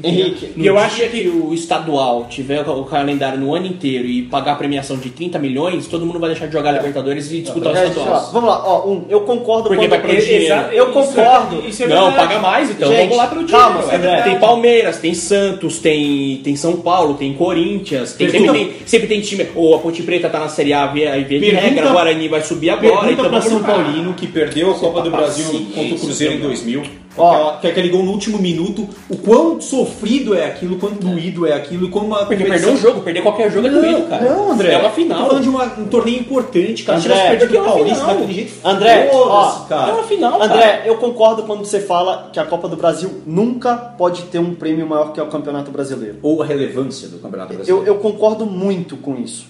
Henrique, 0.03 0.53
e 0.55 0.65
eu 0.65 0.73
dia 0.75 0.83
acho 0.83 1.09
que 1.09 1.27
o 1.27 1.53
estadual 1.53 2.25
tiver 2.29 2.61
o 2.67 2.83
calendário 2.85 3.39
no 3.39 3.53
ano 3.53 3.67
inteiro 3.67 4.05
e 4.07 4.23
pagar 4.23 4.53
a 4.53 4.55
premiação 4.55 4.97
de 4.97 5.09
30 5.09 5.37
milhões, 5.39 5.87
todo 5.87 6.05
mundo 6.05 6.19
vai 6.19 6.29
deixar 6.29 6.47
de 6.47 6.53
jogar 6.53 6.71
Libertadores 6.71 7.31
e 7.31 7.41
disputar 7.41 7.73
o 7.73 7.75
É, 7.77 7.81
deixa 7.81 7.85
eu 7.85 8.01
estadual. 8.03 8.19
falar. 8.21 8.31
Vamos 8.31 8.49
lá, 8.49 8.63
ó, 8.65 8.87
um, 8.89 9.05
eu 9.09 9.21
concordo 9.21 9.69
Porque 9.69 9.87
vai 9.87 9.99
pro 10.01 10.11
É, 10.11 10.15
dinheiro. 10.15 10.55
Eu 10.71 10.85
isso 10.85 10.93
concordo. 10.93 11.61
é- 11.63 11.67
isso 11.69 11.83
é 11.83 11.87
Não, 11.87 12.05
verdade. 12.07 12.27
paga 12.27 12.39
mais, 12.39 12.69
então 12.71 12.89
Gente, 12.89 12.99
vamos 13.01 13.17
lá 13.17 13.27
pelo 13.27 13.47
calma, 13.47 13.81
dinheiro. 13.81 13.95
André. 13.97 14.21
Tem 14.23 14.39
Palmeiras, 14.39 14.97
tem 14.97 15.13
Santos, 15.13 15.79
tem, 15.79 16.41
tem 16.43 16.55
São 16.55 16.77
Paulo, 16.77 17.13
tem 17.15 17.33
Corinthians, 17.33 18.13
tem, 18.13 18.29
sempre, 18.29 18.51
tem, 18.51 18.71
sempre 18.85 19.07
tem 19.07 19.21
time. 19.21 19.47
Ou 19.55 19.75
a 19.75 19.79
Ponte 19.79 20.01
Preta 20.03 20.29
tá 20.29 20.39
na 20.39 20.49
Série 20.49 20.73
A 20.73 20.87
via, 20.87 21.11
via 21.13 21.23
de 21.23 21.39
Pergunta- 21.39 21.61
regra, 21.61 21.89
o 21.89 21.93
Guarani 21.93 22.27
vai 22.27 22.41
subir 22.41 22.69
agora. 22.71 22.87
Pergunta 23.07 23.11
então 23.13 23.29
pra 23.29 23.41
São. 23.41 23.63
Paulino 23.63 24.13
que 24.13 24.27
perdeu 24.27 24.71
a 24.71 24.73
Copa 24.75 25.01
do 25.01 25.11
tá 25.11 25.17
Brasil 25.17 25.45
paciência, 25.45 25.73
contra 25.75 25.95
o 25.95 25.99
Cruzeiro 25.99 26.33
em 26.33 26.37
também. 26.37 26.49
2000. 26.49 26.83
Ó. 27.17 27.57
Que 27.57 27.67
aquele 27.67 27.89
gol 27.89 28.03
no 28.03 28.11
último 28.11 28.39
minuto, 28.39 28.87
o 29.09 29.17
quão 29.17 29.61
sofrido 29.61 30.33
é 30.33 30.45
aquilo, 30.45 30.75
o 30.75 30.79
quão 30.79 30.93
doído 30.93 31.45
é 31.45 31.53
aquilo, 31.53 31.89
como 31.89 32.07
uma 32.07 32.25
Porque 32.25 32.43
perder 32.43 32.67
um 32.69 32.77
jogo, 32.77 33.01
perder 33.01 33.21
qualquer 33.21 33.51
jogo 33.51 33.67
é 33.67 33.69
doído, 33.69 34.03
cara. 34.09 34.23
Não, 34.23 34.51
André. 34.51 34.73
É 34.73 34.77
uma 34.77 34.89
Tô 34.89 34.95
final. 34.95 35.27
falando 35.27 35.43
de 35.43 35.49
uma- 35.49 35.65
um 35.79 35.85
torneio 35.85 36.19
importante, 36.19 36.83
cara. 36.83 36.99
Se 36.99 37.07
André, 37.07 37.15
tivesse 37.21 37.29
perdido 37.29 37.47
porque 37.47 37.57
é 37.57 37.59
o 37.59 37.63
uma 37.63 37.73
Paulista 37.73 37.99
final. 38.01 38.15
daquele 38.15 38.33
jeito, 38.33 38.53
André, 38.67 39.09
foda-se, 39.11 39.59
ó, 39.61 39.65
cara. 39.65 39.89
É 39.89 39.93
uma 39.93 40.03
final, 40.03 40.39
cara. 40.39 40.53
André, 40.53 40.81
eu 40.85 40.95
concordo 40.97 41.43
quando 41.43 41.65
você 41.65 41.79
fala 41.79 42.29
que 42.33 42.39
a 42.39 42.45
Copa 42.45 42.67
do 42.67 42.75
Brasil 42.75 43.21
nunca 43.27 43.75
pode 43.75 44.23
ter 44.23 44.39
um 44.39 44.55
prêmio 44.55 44.87
maior 44.87 45.11
que 45.13 45.21
o 45.21 45.27
Campeonato 45.27 45.69
Brasileiro. 45.71 46.17
Ou 46.23 46.41
a 46.41 46.45
relevância 46.45 47.07
do 47.07 47.19
Campeonato 47.19 47.53
Brasileiro. 47.53 47.85
Eu, 47.87 47.93
eu 47.95 47.99
concordo 48.01 48.45
muito 48.45 48.97
com 48.97 49.15
isso. 49.17 49.45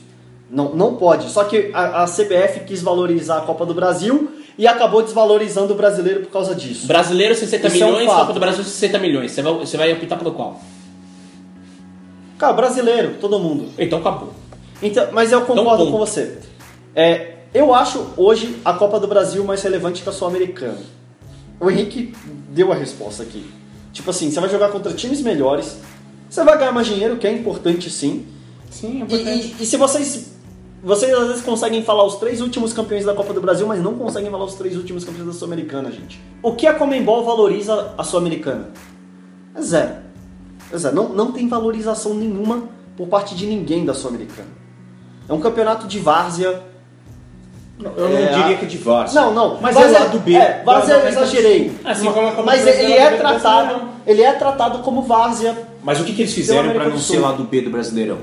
Não, 0.52 0.76
não 0.76 0.96
pode. 0.96 1.30
Só 1.30 1.46
que 1.46 1.72
a, 1.74 2.04
a 2.04 2.06
CBF 2.06 2.60
quis 2.66 2.82
valorizar 2.82 3.38
a 3.38 3.42
Copa 3.42 3.66
do 3.66 3.74
Brasil 3.74 4.30
e 4.58 4.68
acabou 4.68 5.02
desvalorizando 5.02 5.74
o 5.74 5.76
brasileiro 5.76 6.22
por 6.22 6.32
causa 6.32 6.54
disso. 6.56 6.86
Brasileiro 6.88 7.34
60 7.36 7.68
Isso 7.68 7.84
é 7.84 7.86
um 7.86 7.92
milhões. 7.92 8.08
Copa 8.10 8.34
do 8.34 8.40
Brasil 8.40 8.64
60 8.64 9.00
milhões. 9.00 9.32
Você 9.32 9.42
vai, 9.42 9.54
você 9.54 9.78
vai 9.78 9.94
optar 9.94 10.18
pelo 10.18 10.32
qual? 10.34 10.62
Cara, 12.38 12.54
brasileiro, 12.54 13.16
todo 13.20 13.40
mundo. 13.40 13.70
Então 13.78 14.00
acabou. 14.00 14.34
Então, 14.82 15.08
mas 15.12 15.32
eu 15.32 15.42
concordo 15.42 15.86
ponto. 15.86 15.92
com 15.92 15.98
você. 15.98 16.38
É, 16.96 17.36
eu 17.54 17.74
acho 17.74 18.08
hoje 18.18 18.56
a 18.66 18.74
Copa 18.74 19.00
do 19.00 19.08
Brasil 19.08 19.44
mais 19.44 19.62
relevante 19.62 20.02
que 20.04 20.10
a 20.10 20.12
Sul-Americana. 20.12 20.78
O 21.60 21.70
Henrique 21.70 22.14
deu 22.50 22.72
a 22.72 22.76
resposta 22.76 23.24
aqui. 23.24 23.46
Tipo 23.94 24.10
assim, 24.10 24.30
você 24.30 24.40
vai 24.40 24.50
jogar 24.50 24.70
contra 24.70 24.92
times 24.92 25.22
melhores, 25.22 25.78
você 26.30 26.44
vai 26.44 26.58
ganhar 26.58 26.72
mais 26.72 26.88
dinheiro, 26.88 27.16
que 27.18 27.28
é 27.28 27.32
importante 27.32 27.90
sim. 27.90 28.26
Sim, 28.70 28.88
é 28.88 28.92
E, 28.92 29.02
importante. 29.04 29.56
e- 29.60 29.64
e 29.64 29.66
se 29.66 29.78
vocês. 29.78 30.34
Vocês 30.84 31.14
às 31.14 31.28
vezes 31.28 31.42
conseguem 31.42 31.82
falar 31.84 32.04
os 32.04 32.18
três 32.18 32.42
últimos 32.42 32.74
campeões 32.74 33.06
da 33.06 33.14
Copa 33.14 33.34
do 33.34 33.40
Brasil, 33.40 33.66
mas 33.66 33.82
não 33.82 33.94
conseguem 33.96 34.30
falar 34.30 34.44
os 34.44 34.56
três 34.56 34.76
últimos 34.76 35.06
campeões 35.06 35.28
da 35.28 35.34
Sul-Americana, 35.34 35.90
gente. 35.90 36.22
O 36.42 36.54
que 36.54 36.68
a 36.68 36.74
Comembol 36.74 37.24
valoriza 37.24 37.94
a 37.98 38.04
Sul-Americana? 38.04 38.70
É 39.56 39.62
zero. 39.62 39.94
É 40.72 40.78
zero. 40.78 40.94
Não, 40.96 41.10
não 41.10 41.32
tem 41.32 41.48
valorização 41.48 42.14
nenhuma 42.14 42.64
por 42.98 43.08
parte 43.08 43.34
de 43.34 43.46
ninguém 43.46 43.86
da 43.86 43.94
Sul-Americana. 43.94 44.50
É 45.30 45.32
um 45.32 45.40
campeonato 45.40 45.88
de 45.88 46.00
várzea. 46.00 46.62
Eu 47.80 48.10
não 48.10 48.18
É, 48.18 48.26
diria 48.28 48.56
a- 48.56 48.58
que 48.58 48.66
é 48.66 48.68
de 48.68 48.78
várzea. 48.78 49.22
Não, 49.22 49.34
não. 49.34 49.62
Mas 49.62 49.74
Várzea- 49.76 49.98
é 49.98 50.00
lado 50.02 50.20
B. 50.20 50.36
É, 50.36 50.64
várzea 50.66 50.94
eu 50.96 51.08
exagerei. 51.08 51.72
Assim 51.86 52.12
como 52.12 52.28
a 52.28 52.32
Copa 52.32 52.44
mas 52.44 52.68
ele 52.68 52.92
é 52.94 52.98
é 53.00 53.12
do 53.12 53.18
tratado. 53.18 53.82
Ele 54.06 54.22
é 54.22 54.34
tratado 54.34 54.80
como 54.80 55.02
várzea. 55.02 55.58
Mas 55.82 56.00
o 56.00 56.04
que, 56.04 56.14
que 56.14 56.22
eles 56.24 56.34
fizeram 56.34 56.74
para 56.74 56.90
não 56.90 56.98
ser 56.98 57.20
lado 57.20 57.44
B 57.46 57.62
do 57.62 57.70
Brasileirão? 57.70 58.18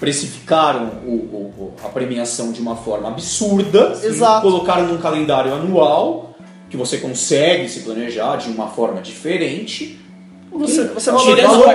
Precificaram 0.00 0.90
o- 1.06 1.10
o- 1.10 1.72
a 1.84 1.88
premiação 1.88 2.50
de 2.52 2.60
uma 2.60 2.74
forma 2.74 3.08
absurda, 3.08 3.92
Exato. 4.02 4.40
colocaram 4.42 4.86
num 4.88 4.96
calendário 4.98 5.52
anual 5.54 6.34
que 6.70 6.76
você 6.76 6.96
consegue 6.98 7.68
se 7.68 7.80
planejar 7.80 8.36
de 8.36 8.48
uma 8.50 8.68
forma 8.68 9.00
diferente. 9.02 10.00
Você, 10.52 10.84
você 10.88 11.10
a 11.10 11.12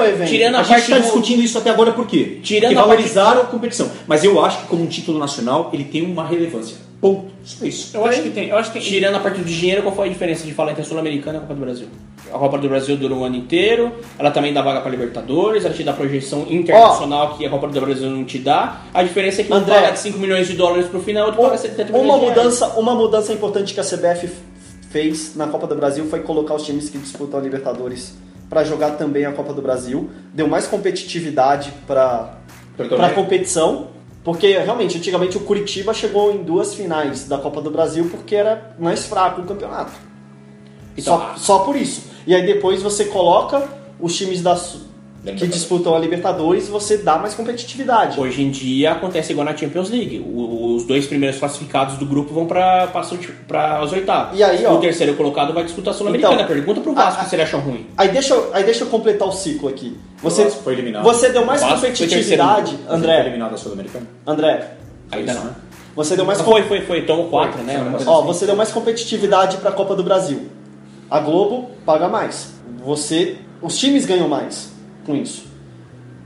o 0.02 0.06
evento. 0.06 0.28
tirando 0.30 0.56
A, 0.56 0.60
a 0.60 0.64
gente 0.64 0.80
está 0.82 0.98
do- 0.98 1.02
discutindo 1.04 1.42
isso 1.42 1.58
até 1.58 1.70
agora 1.70 1.94
por 1.94 2.06
quê? 2.08 2.40
Tirando 2.44 2.74
Porque 2.74 2.76
a 2.76 2.82
parte- 2.84 2.90
valorizaram 3.04 3.42
a 3.42 3.46
competição. 3.46 3.90
Mas 4.08 4.24
eu 4.24 4.44
acho 4.44 4.62
que 4.62 4.68
como 4.68 4.84
um 4.84 4.88
título 4.88 5.18
nacional 5.18 5.70
ele 5.72 5.86
tem 5.86 6.02
uma 6.02 6.26
relevância. 6.28 6.78
Ponto. 7.06 7.26
Só 7.44 7.64
isso. 7.66 7.96
Eu 7.96 8.04
acho 8.06 8.24
que 8.24 8.30
tem. 8.32 8.50
Eu 8.50 8.58
acho 8.58 8.72
que 8.72 8.80
tem. 8.80 8.88
Tirando 8.88 9.16
a 9.16 9.20
parte 9.20 9.40
do 9.40 9.46
dinheiro, 9.46 9.84
qual 9.84 9.94
foi 9.96 10.08
a 10.08 10.12
diferença 10.12 10.44
de 10.44 10.54
falar 10.54 10.72
entre 10.72 10.82
a 10.82 10.86
Sul-Americana 10.86 11.36
e 11.36 11.38
a 11.38 11.42
Copa 11.42 11.54
do 11.54 11.62
Brasil? 11.62 11.88
A 12.34 12.40
Copa 12.40 12.58
do 12.58 12.68
Brasil 12.68 12.98
dura 12.98 13.14
um 13.14 13.24
ano 13.24 13.36
inteiro, 13.36 13.92
ela 14.18 14.32
também 14.32 14.52
dá 14.52 14.64
vaga 14.64 14.82
para 14.82 14.90
Libertadores, 14.90 15.64
ela 15.64 15.74
te 15.74 15.84
dá 15.84 15.94
projeção 15.94 16.48
internacional 16.50 17.38
que 17.38 17.46
a 17.46 17.50
Copa 17.50 17.68
do 17.68 17.80
Brasil 17.80 18.10
não 18.10 18.26
te 18.26 18.40
dá. 18.40 18.82
A 18.92 19.04
diferença 19.04 19.42
é 19.42 19.44
que 19.44 19.54
um 19.54 19.58
André. 19.58 19.76
paga 19.76 19.92
de 19.92 20.00
5 20.00 20.18
milhões 20.18 20.48
de 20.48 20.54
dólares 20.54 20.88
pro 20.88 21.00
final, 21.00 21.28
outro 21.28 21.44
paga 21.44 21.58
70 21.58 21.92
milhões 21.94 22.04
Uma 22.04 22.14
de 22.16 22.26
reais. 22.26 22.38
mudança, 22.38 22.68
uma 22.80 22.96
mudança 22.96 23.32
importante 23.34 23.74
que 23.76 23.80
a 23.80 23.84
CBF 23.84 24.28
fez 24.90 25.36
na 25.36 25.46
Copa 25.46 25.68
do 25.68 25.76
Brasil 25.76 26.06
foi 26.06 26.22
colocar 26.22 26.56
os 26.56 26.64
times 26.66 26.90
que 26.90 26.98
disputam 26.98 27.40
a 27.40 27.44
Libertadores 27.44 28.16
para 28.50 28.64
jogar 28.64 28.92
também 28.92 29.26
a 29.26 29.32
Copa 29.32 29.54
do 29.54 29.62
Brasil. 29.62 30.10
Deu 30.34 30.48
mais 30.48 30.66
competitividade 30.66 31.72
para 31.86 32.38
a 32.80 33.10
competição. 33.10 33.94
Porque 34.26 34.58
realmente, 34.58 34.98
antigamente 34.98 35.38
o 35.38 35.42
Curitiba 35.42 35.94
chegou 35.94 36.34
em 36.34 36.42
duas 36.42 36.74
finais 36.74 37.28
da 37.28 37.38
Copa 37.38 37.62
do 37.62 37.70
Brasil 37.70 38.10
porque 38.10 38.36
era 38.36 38.76
mais 38.80 39.06
fraco 39.06 39.42
o 39.42 39.46
campeonato. 39.46 39.92
Então, 40.98 41.16
só, 41.16 41.36
só 41.38 41.60
por 41.60 41.76
isso. 41.76 42.10
E 42.26 42.34
aí 42.34 42.44
depois 42.44 42.82
você 42.82 43.06
coloca 43.06 43.70
os 44.00 44.18
times 44.18 44.42
da, 44.42 44.60
que 45.34 45.48
disputam 45.48 45.96
a 45.96 46.00
Libertadores 46.00 46.68
você 46.68 46.98
dá 46.98 47.18
mais 47.18 47.34
competitividade. 47.34 48.20
Hoje 48.20 48.44
em 48.44 48.52
dia 48.52 48.92
acontece 48.92 49.32
igual 49.32 49.46
na 49.46 49.56
Champions 49.58 49.90
League. 49.90 50.20
O- 50.20 50.76
Os 50.76 50.84
dois 50.86 51.08
primeiros 51.08 51.40
classificados 51.40 51.96
do 51.98 52.06
grupo 52.06 52.34
vão 52.34 52.46
para 52.46 52.90
as 53.82 53.92
oitavas. 53.94 54.38
E 54.38 54.44
aí, 54.44 54.66
ó- 54.66 54.74
o 54.74 54.80
terceiro 54.80 55.14
colocado 55.16 55.54
vai 55.54 55.64
disputar 55.64 55.94
a 55.94 55.98
Sul-Americana. 55.98 56.36
Então, 56.36 56.48
Pergunta 56.48 56.82
pro 56.82 56.94
Vasco 56.94 57.22
a- 57.22 57.26
se 57.26 57.36
ele 57.36 57.44
acham 57.44 57.60
ruim. 57.62 57.88
Aí 57.98 58.10
deixa, 58.10 58.34
eu- 58.34 58.50
aí 58.54 58.64
deixa 58.66 58.84
eu 58.84 58.88
completar 58.88 59.28
o 59.28 59.32
ciclo 59.32 59.70
aqui. 59.70 59.98
Você, 60.22 60.50
foi 60.50 60.74
eliminado. 60.74 61.04
você 61.04 61.30
deu 61.30 61.46
mais 61.46 61.62
foi 61.64 61.72
competitividade, 61.76 62.72
Ele 62.74 62.84
foi 62.88 62.96
André. 62.96 63.20
eliminado 63.22 63.52
da 63.52 63.58
Sul-Americana. 63.58 64.06
André, 64.28 64.72
Ainda 65.12 65.34
não. 65.34 65.44
né? 65.46 65.52
você 65.96 66.16
deu 66.18 66.26
mais 66.26 66.40
Mas 66.40 66.48
foi, 66.48 66.64
foi, 66.64 66.82
foi. 66.82 67.02
Tomou 67.04 67.28
quatro, 67.30 67.64
né? 67.64 67.76
Ó, 68.06 68.22
você 68.24 68.46
deu 68.46 68.56
mais 68.56 68.72
competitividade 68.72 69.58
para 69.58 69.70
a 69.70 69.74
Copa 69.74 69.96
do 69.96 70.04
Brasil. 70.04 70.48
A 71.10 71.20
Globo 71.20 71.70
paga 71.86 72.08
mais. 72.10 72.54
Você, 72.84 73.38
os 73.62 73.78
times 73.78 74.06
ganham 74.06 74.28
mais 74.28 74.72
com 75.06 75.16
isso. 75.16 75.46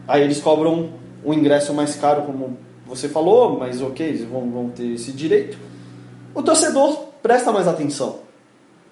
Aí 0.07 0.23
eles 0.23 0.39
cobram 0.39 0.89
um 1.23 1.33
ingresso 1.33 1.73
mais 1.73 1.95
caro, 1.95 2.23
como 2.23 2.57
você 2.87 3.07
falou, 3.07 3.59
mas 3.59 3.81
ok, 3.81 4.07
eles 4.07 4.23
vão, 4.23 4.49
vão 4.49 4.69
ter 4.69 4.87
esse 4.93 5.11
direito. 5.11 5.57
O 6.33 6.41
torcedor 6.41 7.09
presta 7.21 7.51
mais 7.51 7.67
atenção. 7.67 8.17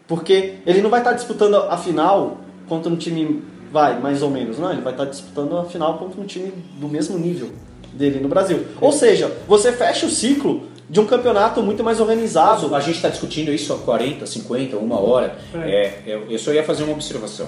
Porque 0.07 0.55
ele 0.65 0.81
não 0.81 0.89
vai 0.89 1.01
estar 1.01 1.13
disputando 1.13 1.55
a 1.55 1.77
final 1.77 2.37
contra 2.67 2.91
um 2.91 2.95
time, 2.95 3.43
vai, 3.71 3.99
mais 3.99 4.21
ou 4.21 4.29
menos, 4.29 4.57
não. 4.57 4.71
Ele 4.71 4.81
vai 4.81 4.93
estar 4.93 5.05
disputando 5.05 5.57
a 5.57 5.65
final 5.65 5.97
contra 5.97 6.21
um 6.21 6.25
time 6.25 6.53
do 6.79 6.87
mesmo 6.87 7.17
nível 7.17 7.49
dele 7.93 8.19
no 8.19 8.29
Brasil. 8.29 8.65
Ou 8.79 8.91
seja, 8.91 9.35
você 9.47 9.71
fecha 9.73 10.05
o 10.05 10.09
ciclo 10.09 10.67
de 10.89 10.99
um 10.99 11.05
campeonato 11.05 11.61
muito 11.61 11.83
mais 11.83 11.99
organizado. 11.99 12.73
A 12.73 12.79
gente 12.79 12.95
está 12.95 13.09
discutindo 13.09 13.51
isso 13.51 13.73
há 13.73 13.77
40, 13.77 14.25
50, 14.25 14.77
uma 14.77 14.99
hora. 14.99 15.37
É, 15.53 16.01
eu, 16.05 16.31
eu 16.31 16.39
só 16.39 16.53
ia 16.53 16.63
fazer 16.63 16.83
uma 16.83 16.93
observação. 16.93 17.47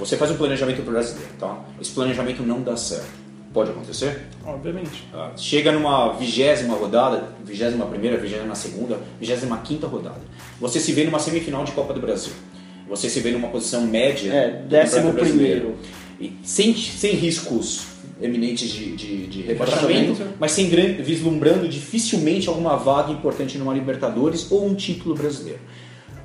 Você 0.00 0.16
faz 0.16 0.30
um 0.32 0.36
planejamento 0.36 0.82
para 0.82 0.90
o 0.90 0.92
brasileiro, 0.92 1.30
tá? 1.38 1.60
Esse 1.80 1.92
planejamento 1.92 2.42
não 2.42 2.60
dá 2.62 2.76
certo. 2.76 3.20
Pode 3.52 3.70
acontecer? 3.70 4.26
Obviamente. 4.46 5.08
Ah, 5.12 5.32
Chega 5.36 5.72
numa 5.72 6.12
vigésima 6.12 6.74
rodada, 6.74 7.30
vigésima 7.44 7.84
primeira, 7.86 8.16
vigésima 8.16 8.54
segunda, 8.54 8.98
vigésima 9.20 9.58
quinta 9.58 9.86
rodada. 9.86 10.20
Você 10.60 10.78
se 10.80 10.92
vê 10.92 11.04
numa 11.04 11.18
semifinal 11.18 11.64
de 11.64 11.72
Copa 11.72 11.92
do 11.92 12.00
Brasil. 12.00 12.32
Você 12.88 13.08
se 13.10 13.20
vê 13.20 13.30
numa 13.32 13.48
posição 13.48 13.86
média. 13.86 14.32
É, 14.32 14.62
décimo 14.68 15.12
primeiro. 15.12 15.76
E 16.20 16.32
sem, 16.44 16.74
sem 16.74 17.14
riscos 17.14 17.86
eminentes 18.22 18.68
de, 18.70 18.94
de, 18.94 19.26
de 19.26 19.42
rebaixamento, 19.42 19.88
Rebaixamento. 20.12 20.36
mas 20.38 20.52
sem 20.52 20.68
gran- 20.68 21.02
vislumbrando 21.02 21.66
dificilmente 21.66 22.48
alguma 22.48 22.76
vaga 22.76 23.10
importante 23.10 23.56
numa 23.58 23.72
Libertadores 23.72 24.50
ou 24.52 24.66
um 24.66 24.74
título 24.74 25.14
brasileiro. 25.14 25.58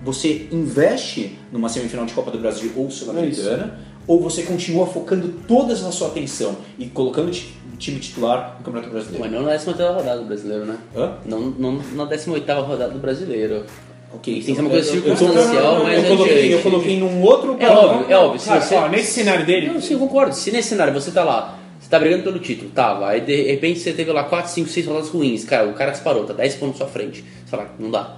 Você 0.06 0.47
investe 0.51 1.38
numa 1.51 1.68
semifinal 1.68 2.06
de 2.06 2.14
Copa 2.14 2.30
do 2.32 2.38
Brasil 2.38 2.72
ou 2.76 2.89
Sul-Americana, 2.91 3.80
ou 4.08 4.22
você 4.22 4.43
continua 4.43 4.86
focando 4.86 5.30
toda 5.47 5.74
a 5.74 5.76
sua 5.91 6.10
atenção 6.10 6.56
e 6.78 6.86
colocando 6.86 7.30
o 7.30 7.32
ti- 7.32 7.53
o 7.74 7.76
time 7.78 7.99
titular 7.99 8.56
no 8.60 8.64
Campeonato 8.64 8.91
Brasileiro? 8.91 9.24
Mas 9.24 9.32
não 9.34 9.41
na 9.41 9.56
18 9.58 9.82
rodada 9.82 10.20
do 10.22 10.26
brasileiro, 10.28 10.66
né? 10.66 10.78
Hã? 10.95 11.14
Não, 11.26 11.39
não 11.41 11.82
na 11.95 12.06
18 12.06 12.62
rodada 12.62 12.93
do 12.93 12.99
brasileiro. 12.99 13.66
Ok, 14.14 14.34
Tem 14.36 14.41
que 14.43 14.53
ser 14.56 14.62
uma 14.62 14.70
coisa 14.70 14.89
eu- 14.91 14.95
eu- 14.95 15.18
circunstancial, 15.18 15.76
eu- 15.80 15.84
mas 15.84 16.03
eu 16.03 16.10
coloquei, 16.16 16.34
adiante. 16.38 16.53
eu 16.53 16.62
coloquei 16.62 16.99
num 16.99 17.22
outro 17.24 17.58
É 17.60 17.68
óbvio, 17.70 18.06
é 18.14 18.16
óbvio. 18.18 18.39
Se 18.39 18.47
Cara, 18.47 18.62
você... 18.62 18.76
ó, 18.76 18.88
nesse 18.88 19.12
cenário 19.12 19.45
dele, 19.45 19.68
Não, 19.68 19.82
sim, 19.82 19.93
eu 19.93 19.99
concordo. 19.99 20.34
Se 20.36 20.51
nesse 20.51 20.70
cenário 20.70 20.93
você 20.93 21.12
tá 21.12 21.24
lá, 21.24 21.58
você 21.80 21.89
tá 21.89 21.99
brigando 21.99 22.24
pelo 22.24 22.39
título, 22.39 22.70
tá, 22.70 22.93
vai, 22.93 23.20
de 23.20 23.43
repente 23.51 23.80
você 23.80 23.91
teve 23.91 24.12
lá 24.14 24.24
4, 24.24 24.51
5, 24.51 24.70
6 24.70 24.86
rodadas 24.86 25.10
ruins, 25.10 25.43
cara, 25.43 25.68
o 25.68 25.74
cara 25.74 25.91
disparou, 25.91 26.24
tá 26.26 26.34
10 26.34 26.56
pontos 26.56 26.76
à 26.76 26.86
sua 26.86 26.88
frente. 26.93 27.26
Você 27.43 27.49
fala, 27.51 27.72
não 27.80 27.89
dá. 27.91 28.18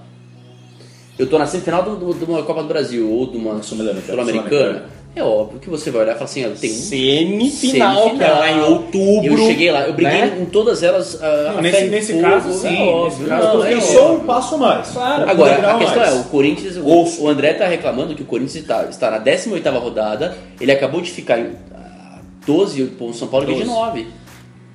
Eu 1.18 1.28
tô 1.28 1.40
na 1.40 1.46
semifinal 1.48 1.84
de 1.84 2.24
uma 2.26 2.44
Copa 2.44 2.62
do 2.62 2.68
Brasil 2.68 3.10
ou 3.12 3.28
de 3.28 3.38
uma 3.38 3.62
Sul-Americana. 3.64 4.86
É 5.16 5.24
óbvio 5.24 5.60
que 5.60 5.68
você 5.68 5.90
vai 5.90 6.04
olhar 6.04 6.12
e 6.12 6.14
falar 6.14 6.26
assim, 6.26 6.46
ó, 6.46 6.50
tem 6.50 6.70
um 6.72 6.76
Semifinal, 6.76 8.12
que 8.12 8.24
é 8.24 8.30
lá 8.30 8.52
em 8.52 8.62
outubro. 8.62 9.26
Eu 9.32 9.38
cheguei 9.38 9.72
lá, 9.72 9.88
eu 9.88 9.94
briguei 9.94 10.22
né? 10.22 10.38
em 10.42 10.46
todas 10.46 10.84
elas. 10.84 11.18
ah, 11.20 11.54
Não, 11.56 11.62
nesse- 11.64 11.86
nesse 11.88 12.14
fogo, 12.14 12.24
caso, 12.24 12.50
é 12.50 12.54
sim, 12.54 12.82
óbvio. 12.88 13.18
nesse 13.20 13.30
caso, 13.30 13.58
Não, 13.58 13.66
é 13.66 13.68
Tem 13.70 13.78
óbvio. 13.78 13.94
só 13.94 14.14
um 14.14 14.20
passo 14.20 14.56
a 14.56 14.58
mais. 14.60 14.96
Agora, 14.96 15.60
Um 15.60 15.76
a 15.76 15.80
questão 15.80 15.98
mais. 16.04 16.16
é, 16.16 16.20
o 16.20 16.24
Corinthians, 16.26 16.78
o, 16.78 17.24
o 17.24 17.28
André 17.28 17.54
tá 17.54 17.66
reclamando 17.68 18.14
que 18.14 18.22
o 18.22 18.26
Corinthians 18.26 18.58
está, 18.58 18.84
está 18.84 19.10
na 19.10 19.20
18ª 19.20 19.80
rodada, 19.80 20.38
ele 20.62 20.72
acabou 20.72 21.02
de 21.02 21.10
ficar 21.10 21.40
em 21.40 21.54
ah, 21.74 22.20
12 22.46 22.84
pontos, 22.90 23.16
o 23.16 23.20
São 23.20 23.28
Paulo 23.28 23.48
veio 23.48 23.58
de 23.58 23.66
9. 23.66 24.06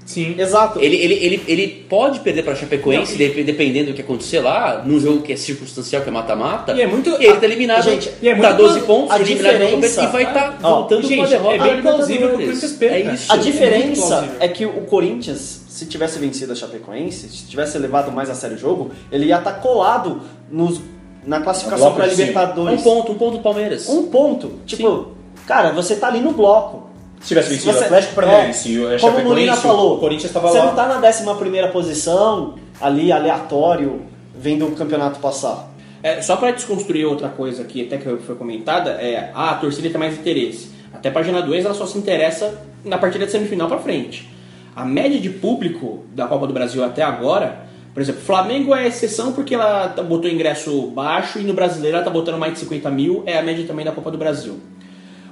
Sim. 0.05 0.35
Exato. 0.39 0.79
Ele, 0.81 0.97
ele, 0.97 1.15
ele, 1.15 1.43
ele 1.47 1.69
pode 1.89 2.21
perder 2.21 2.43
para 2.43 2.55
Chapecoense, 2.55 3.17
dep- 3.17 3.45
dependendo 3.45 3.91
do 3.91 3.95
que 3.95 4.03
acontecer 4.03 4.41
lá, 4.41 4.83
num 4.85 4.99
jogo 5.01 5.23
que 5.23 5.33
é 5.33 5.37
circunstancial, 5.37 6.03
que 6.03 6.09
é 6.09 6.13
mata-mata, 6.13 6.73
E 6.73 6.81
é 6.83 6.87
muito- 6.87 7.11
e 7.21 7.25
ele 7.27 7.37
tá 7.37 7.45
eliminado, 7.47 7.83
Gente, 7.85 8.11
e 8.21 8.29
é 8.29 8.35
tá 8.35 8.49
muito 8.51 8.57
12 8.63 8.79
pla- 8.81 8.87
pontos, 8.87 9.11
a 9.13 9.21
eliminado 9.21 9.71
competição, 9.71 10.05
e 10.05 10.07
vai 10.09 10.23
estar 10.25 10.59
Ó, 10.63 10.75
voltando 10.81 11.03
gente, 11.07 11.17
com 11.17 11.23
a 11.23 11.27
derrota. 11.27 11.55
é 11.55 11.59
bem 11.73 11.83
plausível 11.83 12.29
que 12.31 12.35
o 12.35 12.39
Libertadores. 12.39 12.79
Corinthians. 12.79 13.11
É 13.11 13.15
isso. 13.15 13.33
A 13.33 13.37
é 13.37 13.39
diferença 13.39 14.07
plausível. 14.09 14.37
é 14.41 14.49
que 14.49 14.67
o 14.67 14.81
Corinthians, 14.83 15.61
se 15.69 15.87
tivesse 15.87 16.19
vencido 16.19 16.53
a 16.53 16.55
Chapecoense, 16.57 17.29
se 17.29 17.47
tivesse 17.47 17.79
levado 17.79 18.13
mais 18.13 18.29
a 18.31 18.35
sério 18.35 18.57
o 18.57 18.59
jogo, 18.61 18.91
ele 19.11 19.27
ia 19.27 19.39
estar 19.39 19.53
colado 19.55 20.21
nos, 20.51 20.81
na 21.27 21.41
classificação 21.41 21.93
cima. 21.95 22.07
Libertadores. 22.07 22.81
Um 22.81 22.83
ponto, 22.83 23.13
um 23.13 23.15
ponto 23.15 23.37
do 23.39 23.43
Palmeiras. 23.43 23.89
Um 23.89 24.05
ponto. 24.09 24.53
Tipo, 24.67 25.09
cara, 25.47 25.71
você 25.73 25.97
tá 25.97 26.09
ali 26.09 26.21
no 26.21 26.33
bloco. 26.33 26.91
Se 27.23 27.29
tivesse 27.29 27.51
vencido 27.51 27.73
Você- 27.73 27.79
o 27.81 27.85
Atlético 27.85 28.15
Paranaense 28.15 28.69
e 28.73 28.79
o 28.79 28.83
Como 28.83 28.95
o 28.95 28.99
Chapecoense, 28.99 29.29
Molina 29.29 29.57
falou, 29.57 29.95
o 29.97 29.99
Corinthians 30.01 30.31
estava 30.31 30.49
você 30.49 30.59
lá. 30.59 30.67
não 30.67 30.75
tá 30.75 30.87
na 30.89 30.99
11 31.01 31.69
posição, 31.73 32.55
ali 32.81 33.13
aleatório, 33.13 34.03
vendo 34.35 34.67
o 34.67 34.73
campeonato 34.73 35.21
passar. 35.21 35.71
É, 36.03 36.21
só 36.21 36.35
para 36.37 36.51
desconstruir 36.51 37.07
outra 37.07 37.29
coisa 37.29 37.63
aqui, 37.63 37.87
até 37.87 37.97
que 37.97 38.09
foi 38.19 38.35
comentada, 38.35 38.91
é 38.93 39.31
ah, 39.35 39.51
a 39.51 39.55
torcida 39.55 39.89
tem 39.89 39.99
mais 39.99 40.19
interesse. 40.19 40.71
Até 40.93 41.09
a 41.11 41.13
página 41.13 41.41
2 41.41 41.65
ela 41.65 41.75
só 41.75 41.87
se 41.87 41.97
interessa 41.97 42.61
na 42.85 42.99
partida 42.99 43.25
de 43.25 43.31
semifinal 43.31 43.69
para 43.69 43.79
frente. 43.79 44.29
A 44.75 44.85
média 44.85 45.21
de 45.21 45.31
público 45.31 46.03
da 46.13 46.27
Copa 46.27 46.47
do 46.49 46.53
Brasil 46.53 46.83
até 46.85 47.03
agora, 47.03 47.67
por 47.95 48.01
exemplo, 48.01 48.21
Flamengo 48.21 48.75
é 48.75 48.89
exceção 48.89 49.33
porque 49.33 49.55
ela 49.55 49.89
tá- 49.91 50.03
botou 50.03 50.29
ingresso 50.29 50.89
baixo 50.89 51.39
e 51.39 51.43
no 51.45 51.53
brasileiro 51.55 51.97
ela 51.99 52.05
tá 52.05 52.11
botando 52.11 52.37
mais 52.39 52.55
de 52.55 52.59
50 52.61 52.91
mil, 52.91 53.23
é 53.27 53.39
a 53.39 53.43
média 53.43 53.65
também 53.65 53.85
da 53.85 53.93
Copa 53.93 54.11
do 54.11 54.19
Brasil. 54.19 54.59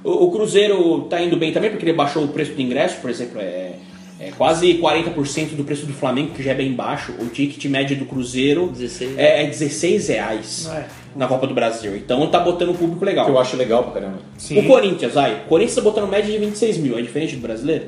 O, 0.03 0.25
o 0.25 0.31
Cruzeiro 0.31 1.01
tá 1.09 1.21
indo 1.21 1.37
bem 1.37 1.51
também 1.51 1.69
porque 1.69 1.85
ele 1.85 1.93
baixou 1.93 2.23
o 2.23 2.27
preço 2.29 2.53
do 2.53 2.61
ingresso, 2.61 2.97
por 3.01 3.09
exemplo, 3.09 3.39
é, 3.39 3.73
é 4.19 4.31
quase 4.37 4.73
40% 4.75 5.55
do 5.55 5.63
preço 5.63 5.85
do 5.85 5.93
Flamengo, 5.93 6.31
que 6.33 6.41
já 6.43 6.51
é 6.51 6.55
bem 6.55 6.71
baixo. 6.73 7.13
O 7.19 7.27
ticket 7.27 7.63
médio 7.65 7.97
do 7.97 8.05
Cruzeiro 8.05 8.67
16. 8.67 9.17
é, 9.17 9.43
é 9.43 9.47
16 9.47 10.07
reais 10.09 10.69
É. 10.73 10.85
na 11.15 11.27
Copa 11.27 11.45
do 11.47 11.53
Brasil. 11.53 11.95
Então 11.95 12.25
tá 12.27 12.39
botando 12.39 12.69
o 12.69 12.73
público 12.73 13.03
legal. 13.05 13.25
Que 13.25 13.31
eu 13.31 13.39
acho 13.39 13.55
legal 13.57 13.83
pra 13.83 13.93
caramba. 14.01 14.19
Sim. 14.37 14.59
O 14.59 14.67
Corinthians, 14.67 15.13
vai. 15.13 15.35
O 15.35 15.47
Corinthians 15.47 15.75
tá 15.75 15.81
botando 15.81 16.09
média 16.09 16.31
de 16.31 16.37
26 16.37 16.77
mil, 16.77 16.97
é 16.97 17.01
diferente 17.01 17.35
do 17.35 17.41
brasileiro? 17.41 17.85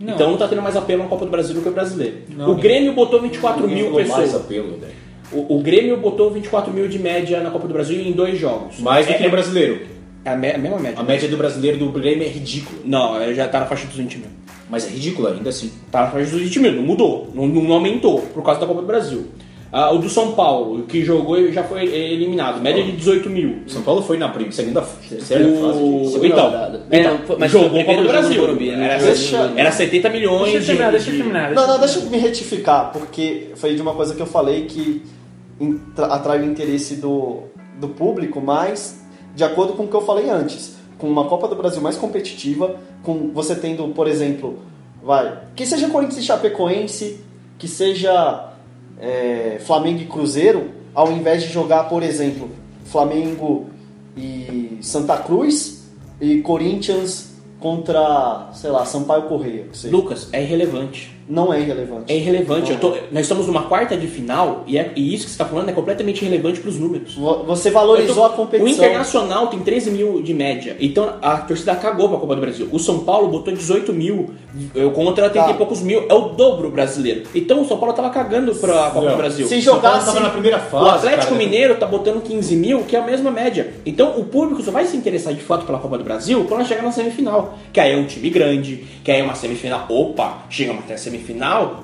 Não. 0.00 0.14
Então 0.14 0.30
não 0.30 0.36
tá 0.36 0.48
tendo 0.48 0.60
mais 0.62 0.76
apelo 0.76 1.02
na 1.04 1.08
Copa 1.08 1.24
do 1.24 1.30
Brasil 1.30 1.54
do 1.54 1.60
que 1.62 1.68
o 1.68 1.72
brasileiro. 1.72 2.16
Não. 2.36 2.50
o 2.50 2.54
Grêmio 2.56 2.92
botou 2.92 3.20
24 3.22 3.62
Ninguém 3.66 3.76
mil 3.84 3.92
falou 3.92 4.06
mais 4.06 4.22
pessoas. 4.24 4.42
apelo, 4.44 4.76
né? 4.78 4.88
O, 5.32 5.56
o 5.56 5.62
Grêmio 5.62 5.96
botou 5.96 6.30
24 6.30 6.72
mil 6.72 6.88
de 6.88 6.98
média 6.98 7.40
na 7.40 7.50
Copa 7.50 7.66
do 7.66 7.72
Brasil 7.72 8.00
em 8.00 8.12
dois 8.12 8.38
jogos. 8.38 8.78
Mais 8.80 9.06
do 9.06 9.12
é, 9.12 9.16
que 9.16 9.22
no 9.24 9.30
brasileiro. 9.30 9.80
É 10.24 10.30
a, 10.30 10.36
me- 10.36 10.52
a 10.52 10.58
mesma 10.58 10.78
média. 10.78 10.98
A 10.98 11.02
média 11.02 11.28
do 11.28 11.36
brasileiro 11.36 11.78
do 11.78 11.90
Grêmio 11.92 12.24
é 12.24 12.28
ridícula. 12.28 12.78
Não, 12.84 13.20
ele 13.20 13.34
já 13.34 13.46
tá 13.48 13.60
na 13.60 13.66
faixa 13.66 13.86
dos 13.86 13.96
20 13.96 14.18
mil. 14.18 14.28
Mas 14.70 14.86
é 14.86 14.90
ridícula 14.90 15.32
ainda 15.32 15.50
assim. 15.50 15.70
Tá 15.90 16.02
na 16.02 16.06
faixa 16.10 16.30
dos 16.30 16.40
20 16.40 16.60
mil, 16.60 16.72
não 16.72 16.82
mudou, 16.82 17.28
não, 17.34 17.46
não 17.46 17.72
aumentou 17.72 18.20
por 18.20 18.42
causa 18.42 18.60
da 18.60 18.66
Copa 18.66 18.80
do 18.80 18.86
Brasil. 18.86 19.26
Ah, 19.76 19.90
o 19.92 19.98
do 19.98 20.08
São 20.08 20.32
Paulo, 20.32 20.84
que 20.84 21.04
jogou 21.04 21.36
e 21.36 21.52
já 21.52 21.64
foi 21.64 21.84
eliminado, 21.84 22.60
média 22.62 22.82
de 22.84 22.92
18 22.92 23.28
mil. 23.28 23.56
São 23.66 23.82
Paulo 23.82 24.02
foi 24.02 24.16
na 24.16 24.28
prim- 24.28 24.48
segunda, 24.52 24.80
terceira 25.08 25.44
O- 25.48 26.04
fase. 26.04 26.20
de- 26.20 26.26
então, 26.28 26.48
então, 26.48 26.82
É, 26.90 27.02
não, 27.02 27.18
foi- 27.26 27.36
mas 27.40 27.50
jogou 27.50 27.78
o 27.78 27.80
a 27.80 27.84
Copa 27.84 28.02
do 28.02 28.08
Brasil. 28.08 28.40
Morumbi, 28.40 28.70
né? 28.70 28.84
Era, 28.94 29.02
Deixa- 29.04 29.52
era 29.56 29.72
70 29.72 30.08
milhões 30.10 30.52
Deixa 30.52 30.58
eu 30.58 30.64
terminar, 30.66 30.86
de- 30.86 30.92
deixa 30.96 31.10
eu 31.10 31.16
terminar. 31.16 31.50
Não, 31.50 31.66
não, 31.66 31.74
eu 31.74 31.80
deixa 31.80 31.98
eu 31.98 32.08
me 32.08 32.16
retificar, 32.18 32.92
porque 32.92 33.48
foi 33.56 33.74
de 33.74 33.82
uma 33.82 33.94
coisa 33.94 34.14
que 34.14 34.22
eu 34.22 34.26
falei 34.26 34.64
que 34.66 35.02
atrai 36.08 36.40
o 36.40 36.44
interesse 36.44 36.96
do, 36.96 37.40
do 37.80 37.88
público, 37.88 38.40
mas 38.40 39.03
de 39.34 39.44
acordo 39.44 39.74
com 39.74 39.84
o 39.84 39.88
que 39.88 39.94
eu 39.94 40.02
falei 40.02 40.30
antes, 40.30 40.76
com 40.98 41.08
uma 41.08 41.26
Copa 41.26 41.48
do 41.48 41.56
Brasil 41.56 41.80
mais 41.80 41.96
competitiva, 41.96 42.76
com 43.02 43.30
você 43.32 43.54
tendo, 43.54 43.88
por 43.88 44.06
exemplo, 44.06 44.58
vai, 45.02 45.40
que 45.54 45.66
seja 45.66 45.88
Corinthians 45.88 46.18
e 46.18 46.26
Chapecoense, 46.26 47.20
que 47.58 47.68
seja 47.68 48.52
é, 48.98 49.58
Flamengo 49.64 50.00
e 50.00 50.06
Cruzeiro, 50.06 50.70
ao 50.94 51.10
invés 51.10 51.42
de 51.42 51.48
jogar, 51.48 51.88
por 51.88 52.02
exemplo, 52.02 52.48
Flamengo 52.86 53.66
e 54.16 54.78
Santa 54.80 55.16
Cruz 55.16 55.84
e 56.20 56.40
Corinthians 56.40 57.34
contra, 57.58 58.50
sei 58.52 58.70
lá, 58.70 58.84
Sampaio 58.84 59.22
Correia. 59.22 59.66
Lucas, 59.84 60.28
é 60.32 60.42
irrelevante. 60.42 61.13
Não 61.28 61.52
é 61.52 61.60
irrelevante. 61.60 62.12
É 62.12 62.16
irrelevante. 62.16 62.72
Não 62.72 62.78
tô- 62.78 62.96
nós 63.10 63.22
estamos 63.22 63.46
numa 63.46 63.62
quarta 63.62 63.96
de 63.96 64.06
final 64.06 64.62
e, 64.66 64.76
é- 64.78 64.92
e 64.94 65.14
isso 65.14 65.24
que 65.24 65.30
você 65.30 65.34
está 65.34 65.44
falando 65.44 65.68
é 65.68 65.72
completamente 65.72 66.22
irrelevante 66.24 66.60
para 66.60 66.68
os 66.68 66.78
números. 66.78 67.14
Vo- 67.14 67.44
Você 67.44 67.70
valorizou 67.70 68.14
tô- 68.16 68.24
a 68.24 68.30
competição. 68.30 68.66
O 68.66 68.68
Internacional 68.68 69.46
tem 69.48 69.60
13 69.60 69.90
mil 69.90 70.20
de 70.22 70.34
média. 70.34 70.76
Então 70.80 71.14
a 71.22 71.38
torcida 71.38 71.74
cagou 71.76 72.08
pra 72.08 72.18
Copa 72.18 72.34
do 72.34 72.40
Brasil. 72.40 72.68
O 72.70 72.78
São 72.78 73.00
Paulo 73.00 73.28
botou 73.28 73.52
18 73.54 73.92
mil 73.92 74.30
contra 74.94 75.28
30 75.30 75.46
Tá. 75.46 75.50
e 75.50 75.54
poucos 75.54 75.80
mil. 75.82 76.04
É 76.08 76.14
o 76.14 76.28
dobro 76.30 76.70
brasileiro. 76.70 77.22
Então 77.34 77.62
o 77.62 77.64
São 77.66 77.78
Paulo 77.78 77.94
tava 77.94 78.10
cagando 78.10 78.54
pra 78.54 78.90
Copa 78.90 79.10
do. 79.10 79.16
Brasil. 79.16 79.46
Se 79.46 79.62
São 79.62 79.80
Paulo 79.80 79.96
jogasse. 79.96 80.06
tava 80.06 80.20
na 80.20 80.30
primeira 80.30 80.58
fase. 80.58 80.84
O 80.84 80.88
Atlético 80.88 81.22
cara. 81.32 81.36
Mineiro 81.36 81.74
tá 81.76 81.86
botando 81.86 82.20
15 82.22 82.54
mil, 82.56 82.80
que 82.84 82.96
é 82.96 82.98
a 83.00 83.04
mesma 83.06 83.30
média. 83.30 83.72
Então 83.86 84.18
o 84.18 84.24
público 84.24 84.62
só 84.62 84.70
vai 84.70 84.84
se 84.84 84.96
interessar 84.96 85.32
de 85.32 85.40
fato 85.40 85.64
pela 85.64 85.78
Copa 85.78 85.96
do 85.98 86.04
Brasil 86.04 86.44
quando 86.48 86.66
chegar 86.66 86.82
na 86.82 86.92
semifinal. 86.92 87.58
Que 87.72 87.80
aí 87.80 87.92
é 87.92 87.96
um 87.96 88.04
time 88.04 88.28
grande, 88.30 88.84
que 89.02 89.10
aí 89.10 89.20
é 89.20 89.22
uma 89.22 89.34
semifinal. 89.34 89.86
Opa, 89.88 90.44
chegamos 90.50 90.84
até 90.84 90.94
a 90.94 90.98
semifinal, 90.98 91.13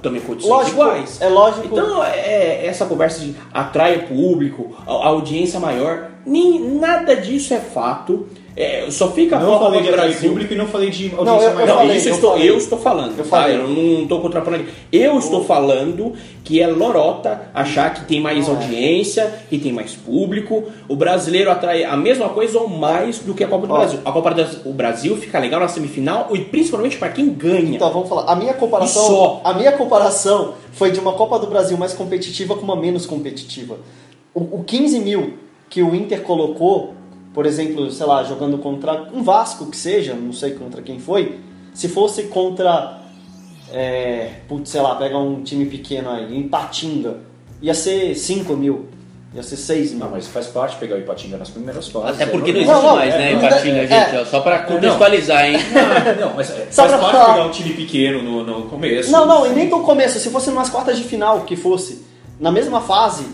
também 0.02 0.20
condições 0.20 0.50
Lógico, 0.50 0.80
iguais. 0.80 1.20
é 1.20 1.28
lógico. 1.28 1.66
Então, 1.66 2.04
é, 2.04 2.66
essa 2.66 2.86
conversa 2.86 3.20
de 3.20 3.34
atrai 3.52 3.96
o 3.96 4.08
público, 4.08 4.76
a, 4.86 4.90
a 4.90 5.08
audiência 5.08 5.58
maior, 5.58 6.10
nem, 6.24 6.60
nada 6.78 7.16
disso 7.16 7.54
é 7.54 7.58
fato. 7.58 8.26
É, 8.56 8.86
só 8.90 9.10
fica 9.12 9.36
a 9.36 9.40
Não 9.40 9.52
Copa 9.52 9.64
falei 9.66 9.82
de 9.82 9.90
Brasil. 9.92 10.28
público 10.30 10.52
e 10.52 10.56
não 10.56 10.66
falei 10.66 10.90
de 10.90 11.08
Não, 11.10 11.18
audiência 11.20 11.44
eu- 11.44 11.50
eu 11.50 11.54
maior. 11.54 11.66
Não, 11.68 11.76
falei, 11.76 11.96
isso 11.96 12.08
eu, 12.08 12.10
eu 12.10 12.14
estou, 12.16 12.30
falei. 12.32 12.50
eu 12.50 12.56
estou 12.58 12.78
falando, 12.78 13.10
Eu 13.12 13.16
tá? 13.24 13.24
falei. 13.24 13.56
Eu 13.56 13.68
não 13.68 14.02
estou 14.02 14.20
contrapondo 14.20 14.56
aqui. 14.56 14.66
Eu 14.92 15.18
estou 15.18 15.44
falando 15.44 16.12
que 16.42 16.60
é 16.60 16.66
lorota 16.66 17.42
achar 17.54 17.94
que 17.94 18.04
tem 18.06 18.20
mais 18.20 18.48
Não 18.48 18.54
é. 18.54 18.62
audiência, 18.62 19.32
que 19.48 19.56
tem 19.58 19.72
mais 19.72 19.94
público. 19.94 20.64
O 20.88 20.96
brasileiro 20.96 21.50
atrai 21.50 21.84
a 21.84 21.96
mesma 21.96 22.28
coisa 22.30 22.58
ou 22.58 22.68
mais 22.68 23.20
do 23.20 23.34
que 23.34 23.44
a 23.44 23.48
Copa 23.48 23.66
do 23.68 23.72
Ó. 23.72 23.78
Brasil. 23.78 24.00
A 24.04 24.10
Copa 24.12 24.34
do 24.34 24.72
Brasil 24.72 25.16
fica 25.16 25.38
legal 25.38 25.60
na 25.60 25.68
semifinal 25.68 26.28
e 26.34 26.40
principalmente 26.40 26.96
para 26.98 27.08
quem 27.10 27.30
ganha. 27.30 27.76
Então 27.76 27.90
vamos 27.92 28.08
falar. 28.08 28.30
A 28.30 28.34
minha 28.34 28.52
comparação. 28.54 29.06
Só. 29.06 29.40
A 29.44 29.54
minha 29.54 29.72
comparação 29.72 30.54
foi 30.72 30.90
de 30.90 30.98
uma 30.98 31.12
Copa 31.12 31.38
do 31.38 31.46
Brasil 31.46 31.78
mais 31.78 31.92
competitiva 31.92 32.56
com 32.56 32.62
uma 32.62 32.76
menos 32.76 33.06
competitiva. 33.06 33.78
O, 34.34 34.40
o 34.60 34.64
15 34.66 34.98
mil 35.00 35.34
que 35.68 35.82
o 35.82 35.94
Inter 35.94 36.22
colocou, 36.22 36.94
por 37.32 37.46
exemplo, 37.46 37.90
sei 37.90 38.06
lá, 38.06 38.22
jogando 38.24 38.58
contra 38.58 39.08
um 39.12 39.22
Vasco 39.22 39.66
que 39.66 39.76
seja, 39.76 40.14
não 40.14 40.32
sei 40.32 40.52
contra 40.52 40.82
quem 40.82 40.98
foi, 40.98 41.38
se 41.72 41.88
fosse 41.88 42.24
contra. 42.24 42.98
É, 43.72 44.40
putz, 44.48 44.70
sei 44.70 44.80
lá, 44.80 44.96
pega 44.96 45.16
um 45.16 45.42
time 45.42 45.64
pequeno 45.66 46.10
aí, 46.10 46.36
em 46.36 46.48
Patinga, 46.48 47.18
ia 47.62 47.72
ser 47.72 48.16
5 48.16 48.56
mil, 48.56 48.88
ia 49.32 49.44
ser 49.44 49.56
6 49.56 49.90
mil. 49.92 50.00
Não, 50.00 50.10
mas 50.10 50.26
faz 50.26 50.48
parte 50.48 50.76
pegar 50.76 50.96
o 50.96 50.98
Ipatinga 50.98 51.36
nas 51.36 51.50
primeiras 51.50 51.86
fases. 51.86 52.16
Até 52.16 52.24
é 52.24 52.26
porque 52.26 52.52
não 52.52 52.64
normal. 52.64 52.74
existe 52.74 52.82
Não, 52.82 52.90
não, 52.90 52.96
mais, 52.96 53.14
né, 53.14 53.32
é, 53.32 53.36
Ipatinga, 53.36 53.76
é, 53.76 53.86
gente. 53.86 54.16
é. 54.16 54.20
ó, 54.20 54.24
só 54.24 54.40
pra 54.40 54.58
contextualizar, 54.60 55.44
hein? 55.46 55.56
Não, 56.20 56.34
mas 56.34 56.50
é, 56.50 56.66
Só 56.68 56.88
faz 56.88 57.00
parte 57.00 57.12
falar. 57.12 57.34
pegar 57.34 57.46
um 57.46 57.50
time 57.50 57.72
pequeno 57.74 58.22
no, 58.22 58.42
no 58.44 58.62
começo. 58.68 59.12
Não, 59.12 59.24
não, 59.24 59.46
e 59.46 59.50
nem 59.50 59.68
no 59.68 59.82
começo. 59.82 60.18
Se 60.18 60.30
fosse 60.30 60.50
nas 60.50 60.68
quartas 60.68 60.98
de 60.98 61.04
final, 61.04 61.42
que 61.42 61.54
fosse 61.54 62.04
na 62.40 62.50
mesma 62.50 62.80
fase, 62.80 63.24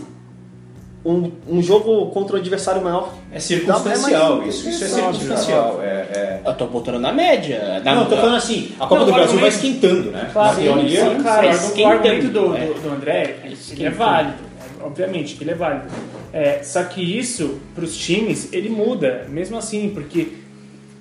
um, 1.05 1.31
um 1.47 1.61
jogo 1.61 2.07
contra 2.07 2.35
o 2.35 2.39
adversário 2.39 2.83
maior. 2.83 3.13
É 3.31 3.39
circunstancial 3.39 4.33
é 4.33 4.37
mais- 4.37 4.55
isso. 4.55 4.69
Isso 4.69 4.83
é 4.83 4.87
Óbvio, 5.03 5.19
circunstancial. 5.19 5.79
É, 5.81 5.85
é... 5.85 6.41
Eu 6.45 6.53
tô 6.53 6.67
botando 6.67 6.99
na 6.99 7.13
média. 7.13 7.81
Na, 7.83 7.95
Não, 7.95 8.03
eu 8.03 8.09
tô 8.09 8.17
falando 8.17 8.35
assim, 8.35 8.71
a 8.79 8.87
Copa 8.87 8.99
Não, 8.99 9.05
do 9.05 9.13
Brasil 9.13 9.39
vai 9.39 9.49
esquentando, 9.49 10.11
né? 10.11 10.29
Claro, 10.33 10.57
Na 10.57 10.63
teoria, 10.63 11.09
sim, 11.09 11.21
claro, 11.21 11.47
vai 11.47 11.83
o 11.83 11.87
argumento 11.87 12.27
do, 12.27 12.57
é. 12.57 12.65
do, 12.65 12.73
do 12.81 12.89
André 12.93 13.35
ele 13.71 13.85
é 13.85 13.89
válido, 13.89 14.37
obviamente 14.83 15.35
que 15.35 15.43
ele 15.43 15.51
é 15.51 15.55
válido. 15.55 15.87
É, 16.33 16.61
só 16.63 16.83
que 16.83 17.01
isso, 17.01 17.57
para 17.73 17.83
os 17.83 17.97
times, 17.97 18.51
ele 18.51 18.69
muda, 18.69 19.25
mesmo 19.29 19.57
assim, 19.57 19.89
porque 19.89 20.33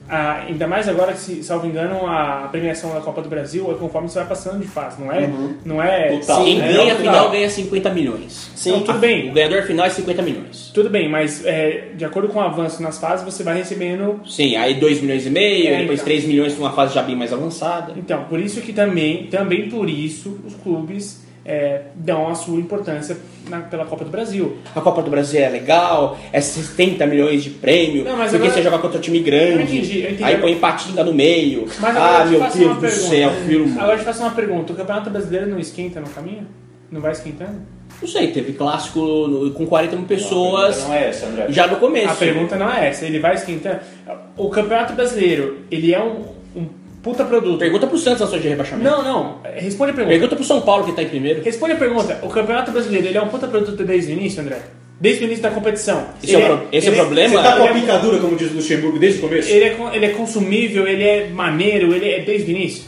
ah, 0.08 0.44
ainda 0.48 0.66
mais 0.68 0.88
agora 0.88 1.12
que, 1.12 1.18
se 1.18 1.42
salvo 1.42 1.66
engano, 1.66 2.06
a 2.06 2.48
premiação 2.50 2.92
da 2.94 3.00
Copa 3.00 3.22
do 3.22 3.28
Brasil 3.28 3.70
é 3.70 3.74
conforme 3.74 4.08
você 4.08 4.18
vai 4.20 4.28
passando 4.28 4.60
de 4.60 4.66
fase, 4.68 5.00
não 5.02 5.10
é? 5.12 5.28
Não 5.64 5.82
é 5.82 6.18
Total. 6.18 6.44
Quem 6.44 6.60
é, 6.60 6.72
ganha 6.72 6.92
a 6.92 6.96
final 6.96 7.30
ganha 7.30 7.50
50 7.50 7.90
milhões. 7.90 8.50
Sim. 8.54 8.70
Não, 8.72 8.80
tudo 8.82 8.96
O 8.96 9.00
bem, 9.00 9.32
ganhador 9.32 9.62
final 9.64 9.86
é 9.86 9.90
50 9.90 10.22
milhões. 10.22 10.70
tudo 10.72 10.88
bem, 10.90 11.08
mas 11.08 11.44
é, 11.44 11.88
de 11.96 12.04
acordo 12.04 12.28
com 12.28 12.38
o 12.38 12.42
avanço 12.42 12.82
nas 12.82 12.98
fases, 12.98 13.24
você 13.24 13.42
vai 13.42 13.56
recebendo 13.56 14.20
Sim, 14.26 14.56
aí 14.56 14.74
2 14.74 15.00
milhões 15.00 15.26
e 15.26 15.30
meio, 15.30 15.68
É, 15.68 15.78
depois 15.80 16.00
então. 16.00 16.06
3 16.06 16.24
milhões 16.26 16.56
numa 16.58 16.72
fase 16.72 16.94
já 16.94 17.02
bem 17.02 17.16
mais 17.16 17.32
avançada. 17.32 17.92
Então, 17.96 18.24
por 18.24 18.38
isso 18.38 18.60
que 18.60 18.72
também, 18.72 19.26
também 19.26 19.68
por 19.68 19.88
isso, 19.90 20.38
os 20.46 20.54
clubes 20.54 21.25
é, 21.46 21.82
dão 21.94 22.28
a 22.28 22.34
sua 22.34 22.58
importância 22.58 23.16
na- 23.48 23.60
pela 23.60 23.84
Copa 23.84 24.04
do 24.04 24.10
Brasil. 24.10 24.56
A 24.74 24.80
Copa 24.80 25.00
do 25.02 25.10
Brasil 25.10 25.40
é 25.40 25.48
legal, 25.48 26.18
é 26.32 26.40
70 26.40 27.06
milhões 27.06 27.44
de 27.44 27.50
prêmio, 27.50 28.04
Não, 28.04 28.16
mas 28.16 28.30
porque 28.32 28.36
agora- 28.48 28.52
você 28.52 28.62
joga 28.62 28.78
contra 28.78 28.98
um 28.98 29.00
time 29.00 29.20
grande, 29.20 29.52
Eu 29.52 29.60
entendi, 29.62 29.98
eu 30.00 30.06
entendi. 30.10 30.24
aí 30.24 30.38
põe 30.38 30.56
patinga 30.56 31.04
no 31.04 31.14
meio. 31.14 31.66
Mas 31.78 31.96
ah, 31.96 32.24
meu 32.28 32.40
Deus 32.40 32.52
do 32.52 32.58
pergunta. 32.58 32.88
céu, 32.90 33.30
filho. 33.46 33.72
Agora 33.78 33.92
eu 33.94 33.98
te 33.98 34.04
faço 34.04 34.20
uma 34.22 34.30
pergunta: 34.32 34.72
o 34.72 34.76
Campeonato 34.76 35.08
Brasileiro 35.10 35.46
não 35.48 35.58
esquenta 35.58 36.00
no 36.00 36.08
caminho? 36.08 36.46
Não 36.90 37.00
vai 37.00 37.12
esquentando? 37.12 37.62
Não 38.00 38.08
sei, 38.08 38.28
teve 38.32 38.52
clássico 38.52 39.00
no- 39.00 39.50
com 39.52 39.66
40 39.66 39.96
mil 39.96 40.04
pessoas 40.06 40.84
Não 40.84 40.92
é 40.94 41.08
essa, 41.08 41.26
André. 41.26 41.46
já 41.48 41.66
no 41.66 41.76
começo. 41.76 42.10
A 42.10 42.14
pergunta 42.14 42.56
não 42.56 42.70
é 42.70 42.88
essa, 42.88 43.04
ele 43.06 43.18
vai 43.18 43.34
esquentando. 43.34 43.78
O 44.36 44.50
Campeonato 44.50 44.92
Brasileiro, 44.92 45.60
ele 45.70 45.94
é 45.94 46.02
um 46.02 46.35
puta 47.06 47.24
produto. 47.24 47.58
Pergunta 47.58 47.86
pro 47.86 47.96
Santos 47.96 48.20
na 48.20 48.26
sua 48.26 48.40
de 48.40 48.48
rebaixamento. 48.48 48.90
Não, 48.90 49.02
não, 49.02 49.38
responde 49.54 49.92
a 49.92 49.94
pergunta. 49.94 50.12
Pergunta 50.18 50.34
pro 50.36 50.44
São 50.44 50.60
Paulo 50.60 50.84
que 50.84 50.92
tá 50.92 51.02
em 51.04 51.08
primeiro. 51.08 51.40
Responde 51.42 51.72
a 51.74 51.76
pergunta: 51.76 52.18
o 52.22 52.28
Campeonato 52.28 52.72
Brasileiro, 52.72 53.06
ele 53.06 53.16
é 53.16 53.22
um 53.22 53.28
puta 53.28 53.46
produto 53.46 53.84
desde 53.84 54.12
o 54.12 54.16
início, 54.16 54.42
André? 54.42 54.58
Desde 55.00 55.22
o 55.22 55.26
início 55.26 55.42
da 55.42 55.50
competição. 55.50 56.06
Esse 56.22 56.34
é 56.34 56.38
o 56.38 56.42
pro- 56.42 56.68
esse 56.72 56.86
é 56.88 56.90
o 56.90 56.92
ele 56.94 57.00
problema? 57.00 57.36
Você 57.36 57.42
tá 57.42 57.56
com 57.56 57.62
ele 57.64 57.68
a 57.68 57.74
picadura, 57.74 58.18
como 58.18 58.34
diz 58.36 58.50
o 58.50 58.54
Luxemburgo, 58.54 58.98
desde 58.98 59.18
o 59.18 59.22
começo? 59.22 59.50
Ele 59.50 59.64
é, 59.66 59.76
ele 59.92 60.06
é 60.06 60.08
consumível, 60.08 60.86
ele 60.88 61.02
é 61.04 61.28
maneiro, 61.28 61.94
ele 61.94 62.08
é 62.08 62.20
desde 62.20 62.50
o 62.50 62.56
início. 62.56 62.84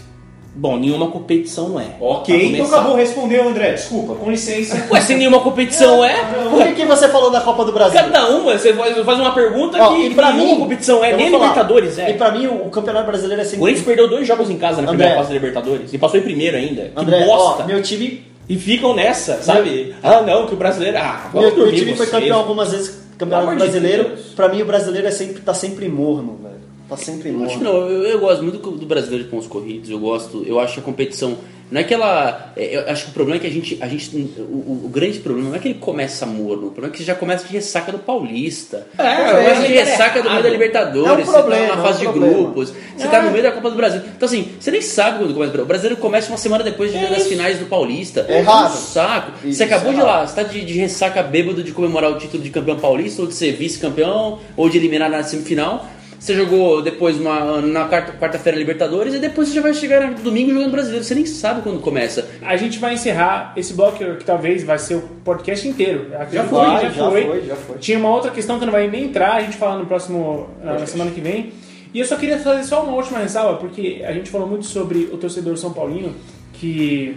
Bom, 0.60 0.76
nenhuma 0.76 1.06
competição 1.09 1.78
é. 1.78 1.86
Ok, 2.01 2.52
então 2.52 2.66
acabou, 2.66 2.97
respondeu, 2.97 3.48
André. 3.48 3.74
Desculpa, 3.74 4.16
com 4.16 4.28
licença. 4.28 4.86
Ué, 4.90 5.01
se 5.01 5.14
nenhuma 5.14 5.39
competição 5.40 6.05
é, 6.05 6.14
Por 6.51 6.64
que, 6.64 6.72
que 6.74 6.85
você 6.85 7.09
falou 7.09 7.30
da 7.30 7.40
Copa 7.40 7.64
do 7.64 7.70
Brasil? 7.70 7.94
cada 8.01 8.28
uma, 8.30 8.59
você 8.59 8.72
faz 8.74 9.20
uma 9.20 9.32
pergunta 9.32 9.78
Ó, 9.80 9.94
que 9.94 10.06
e 10.06 10.14
pra 10.14 10.32
nenhuma 10.32 10.55
mim, 10.55 10.60
competição 10.60 11.05
é, 11.05 11.14
nem 11.16 11.30
Libertadores 11.30 11.97
é. 11.98 12.10
E 12.10 12.14
pra 12.14 12.32
mim, 12.32 12.47
o, 12.48 12.66
o 12.66 12.70
Campeonato 12.70 13.06
Brasileiro 13.06 13.40
é 13.40 13.44
O 13.44 13.47
sempre. 13.47 13.60
Corinthians 13.60 13.86
perdeu 13.86 14.09
dois 14.09 14.26
jogos 14.26 14.51
em 14.51 14.59
casa 14.59 14.82
na 14.82 14.89
primeira 14.89 15.12
André. 15.12 15.22
fase 15.22 15.28
da 15.28 15.35
Libertadores 15.35 15.94
e 15.94 15.98
passou 15.98 16.18
em 16.18 16.22
primeiro 16.24 16.56
ainda. 16.56 16.82
Que 16.93 17.01
André, 17.01 17.24
bosta. 17.24 17.62
ó, 17.62 17.66
meu 17.66 17.80
time, 17.80 18.24
E 18.48 18.56
ficam 18.56 18.94
nessa, 18.94 19.40
sabe? 19.43 19.94
Ah, 20.02 20.22
não, 20.22 20.47
que 20.47 20.55
o 20.55 20.56
brasileiro. 20.56 20.98
Ah, 20.98 21.30
meu, 21.32 21.55
meu 21.55 21.72
time 21.72 21.94
foi 21.94 22.06
campeão 22.09 22.36
algumas 22.39 22.72
vezes 22.72 22.98
Campeonato 23.16 23.51
de 23.51 23.56
Brasileiro. 23.56 24.05
Deus. 24.09 24.20
Pra 24.35 24.48
mim, 24.48 24.62
o 24.62 24.64
brasileiro 24.64 25.06
é 25.06 25.10
sempre, 25.10 25.40
tá 25.43 25.52
sempre 25.55 25.89
morno, 25.89 26.39
velho. 26.43 26.48
Tá 26.89 26.97
sempre 26.97 27.28
Eu 27.31 27.44
acho 27.44 27.59
que 27.59 27.65
não, 27.65 27.77
eu, 27.89 28.02
eu 28.05 28.19
gosto 28.20 28.43
muito 28.43 28.59
do 28.70 28.86
brasileiro 28.86 29.24
de 29.24 29.31
pontos 29.31 29.47
corridos, 29.47 29.90
eu 29.90 29.98
gosto, 29.98 30.43
eu 30.47 30.59
acho 30.59 30.81
a 30.81 30.82
competição 30.82 31.36
Não 31.70 31.78
é 31.82 31.85
que 31.85 31.93
ela. 31.93 32.51
é, 32.56 32.77
Eu 32.78 32.90
acho 32.90 33.05
que 33.05 33.10
o 33.10 33.12
problema 33.12 33.36
é 33.36 33.40
que 33.40 33.47
a 33.47 33.51
gente. 33.51 33.77
A 33.82 33.86
gente 33.86 34.16
o, 34.39 34.85
o- 34.86 34.89
grande 34.90 35.19
problema 35.19 35.51
não 35.51 35.56
é 35.56 35.59
que 35.59 35.69
ele 35.69 35.78
começa 35.78 36.24
morno, 36.24 36.69
o 36.69 36.70
problema 36.70 36.86
é 36.89 36.90
que 36.93 36.97
você 36.97 37.05
já 37.05 37.15
começa 37.15 37.47
de 37.47 37.52
ressaca 37.52 37.93
do 37.93 37.98
Paulista. 37.98 38.86
É, 38.97 39.02
você 39.05 39.32
começa 39.36 39.60
de 39.60 39.66
ele 39.66 39.77
é 39.78 39.85
ressaca 39.85 40.23
do 40.23 40.31
meio 40.31 40.43
da. 40.43 40.48
Libertadores, 40.48 41.27
É 41.27 41.31
um 41.31 41.32
problema, 41.35 41.66
você 41.66 41.69
tá 41.69 41.77
na 41.77 41.78
é 41.78 41.78
um 41.78 41.86
fase 41.86 41.98
de 42.01 42.06
grupos, 42.12 42.73
você 42.97 43.09
tá 43.09 43.20
no 43.23 43.31
meio 43.32 43.43
da 43.43 43.52
Copa 43.52 43.69
do 43.69 43.77
Brasil. 43.77 44.01
Então 44.16 44.27
assim, 44.27 44.48
você 44.59 44.70
nem 44.70 44.81
sabe 44.81 45.19
quando 45.19 45.35
começa 45.35 45.60
o 45.62 45.66
Brasileiro. 45.66 46.01
Começa 46.01 46.28
uma 46.31 46.39
semana 46.39 46.65
depois 46.65 46.90
de- 46.90 47.06
das 47.06 47.27
finais 47.27 47.59
do 47.59 47.66
Paulista. 47.66 48.24
É 48.31 48.39
errado. 48.39 48.73
um 48.73 48.74
saco. 48.74 49.32
Isso, 49.47 49.59
você 49.59 49.65
acabou 49.65 49.93
é 49.93 49.94
de 49.94 50.01
lá, 50.01 50.27
você 50.27 50.35
tá 50.36 50.43
de, 50.44 50.65
de 50.65 50.73
ressaca 50.73 51.23
bêbado 51.23 51.62
de 51.62 51.73
comemorar 51.73 52.10
o 52.10 52.19
título 52.19 52.43
de 52.43 52.48
campeão 52.48 52.78
paulista, 52.78 53.20
ou 53.20 53.28
de 53.28 53.35
ser 53.35 53.52
vice-campeão, 53.52 54.39
ou 54.56 54.70
de 54.70 54.78
eliminar 54.78 55.10
na 55.10 55.23
semifinal. 55.23 55.86
Você 56.19 56.35
jogou 56.35 56.82
depois 56.82 57.16
uma, 57.16 57.61
na 57.61 57.86
quarta- 57.89 58.12
quarta-feira 58.12 58.59
Libertadores 58.59 59.15
e 59.15 59.19
depois 59.20 59.49
você 59.49 59.55
já 59.55 59.61
vai 59.62 59.73
chegar 59.73 60.11
no 60.11 60.16
domingo 60.19 60.53
jogando 60.53 60.73
brasileiro. 60.73 61.05
Você 61.05 61.15
nem 61.15 61.24
sabe 61.24 61.62
quando 61.62 61.81
começa. 61.81 62.28
A 62.43 62.57
gente 62.57 62.78
vai 62.81 62.95
encerrar 62.95 63.53
esse 63.57 63.73
bloco 63.73 63.99
que 64.16 64.24
talvez 64.24 64.65
vai 64.65 64.78
ser 64.81 64.97
o 64.97 65.03
podcast 65.24 65.66
inteiro. 65.69 66.07
Já 66.32 66.43
foi, 66.45 66.59
que 66.81 66.97
já 66.97 67.11
foi, 67.31 67.43
já 67.47 67.57
foi. 67.57 67.78
Tinha 67.78 67.99
uma 67.99 68.11
outra 68.11 68.31
questão 68.32 68.59
que 68.59 68.65
não 68.66 68.73
vai 68.73 68.89
nem 68.90 69.05
entrar, 69.05 69.35
a 69.35 69.40
gente 69.43 69.57
fala 69.57 69.78
no 69.78 69.86
próximo, 69.86 70.49
na 70.62 70.86
semana 70.86 71.11
que 71.12 71.20
vem. 71.20 71.53
E 71.95 72.01
eu 72.01 72.05
só 72.05 72.16
queria 72.16 72.39
fazer 72.39 72.65
só 72.65 72.82
uma 72.82 72.95
última 72.97 73.20
ressalva, 73.20 73.57
porque 73.59 74.03
a 74.05 74.12
gente 74.12 74.28
falou 74.28 74.47
muito 74.47 74.66
sobre 74.66 75.09
o 75.12 75.16
torcedor 75.16 75.57
São 75.57 75.73
Paulino, 75.73 76.15
que 76.53 77.16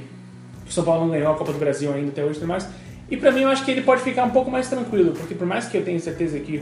o 0.68 0.72
São 0.72 0.84
Paulo 0.84 1.02
não 1.06 1.12
ganhou 1.12 1.32
a 1.32 1.36
Copa 1.36 1.52
do 1.52 1.58
Brasil 1.60 1.92
ainda 1.92 2.10
até 2.10 2.22
hoje 2.24 2.34
e 2.34 2.40
tudo 2.40 2.48
mais. 2.48 2.68
E 3.10 3.18
pra 3.18 3.32
mim 3.32 3.42
eu 3.42 3.50
acho 3.50 3.66
que 3.66 3.72
ele 3.72 3.82
pode 3.82 4.02
ficar 4.04 4.24
um 4.24 4.30
pouco 4.30 4.50
mais 4.50 4.70
tranquilo, 4.70 5.12
porque 5.12 5.34
por 5.36 5.46
mais 5.46 5.66
que 5.68 5.76
eu 5.76 5.84
tenha 5.84 6.00
certeza 6.00 6.40
que, 6.40 6.62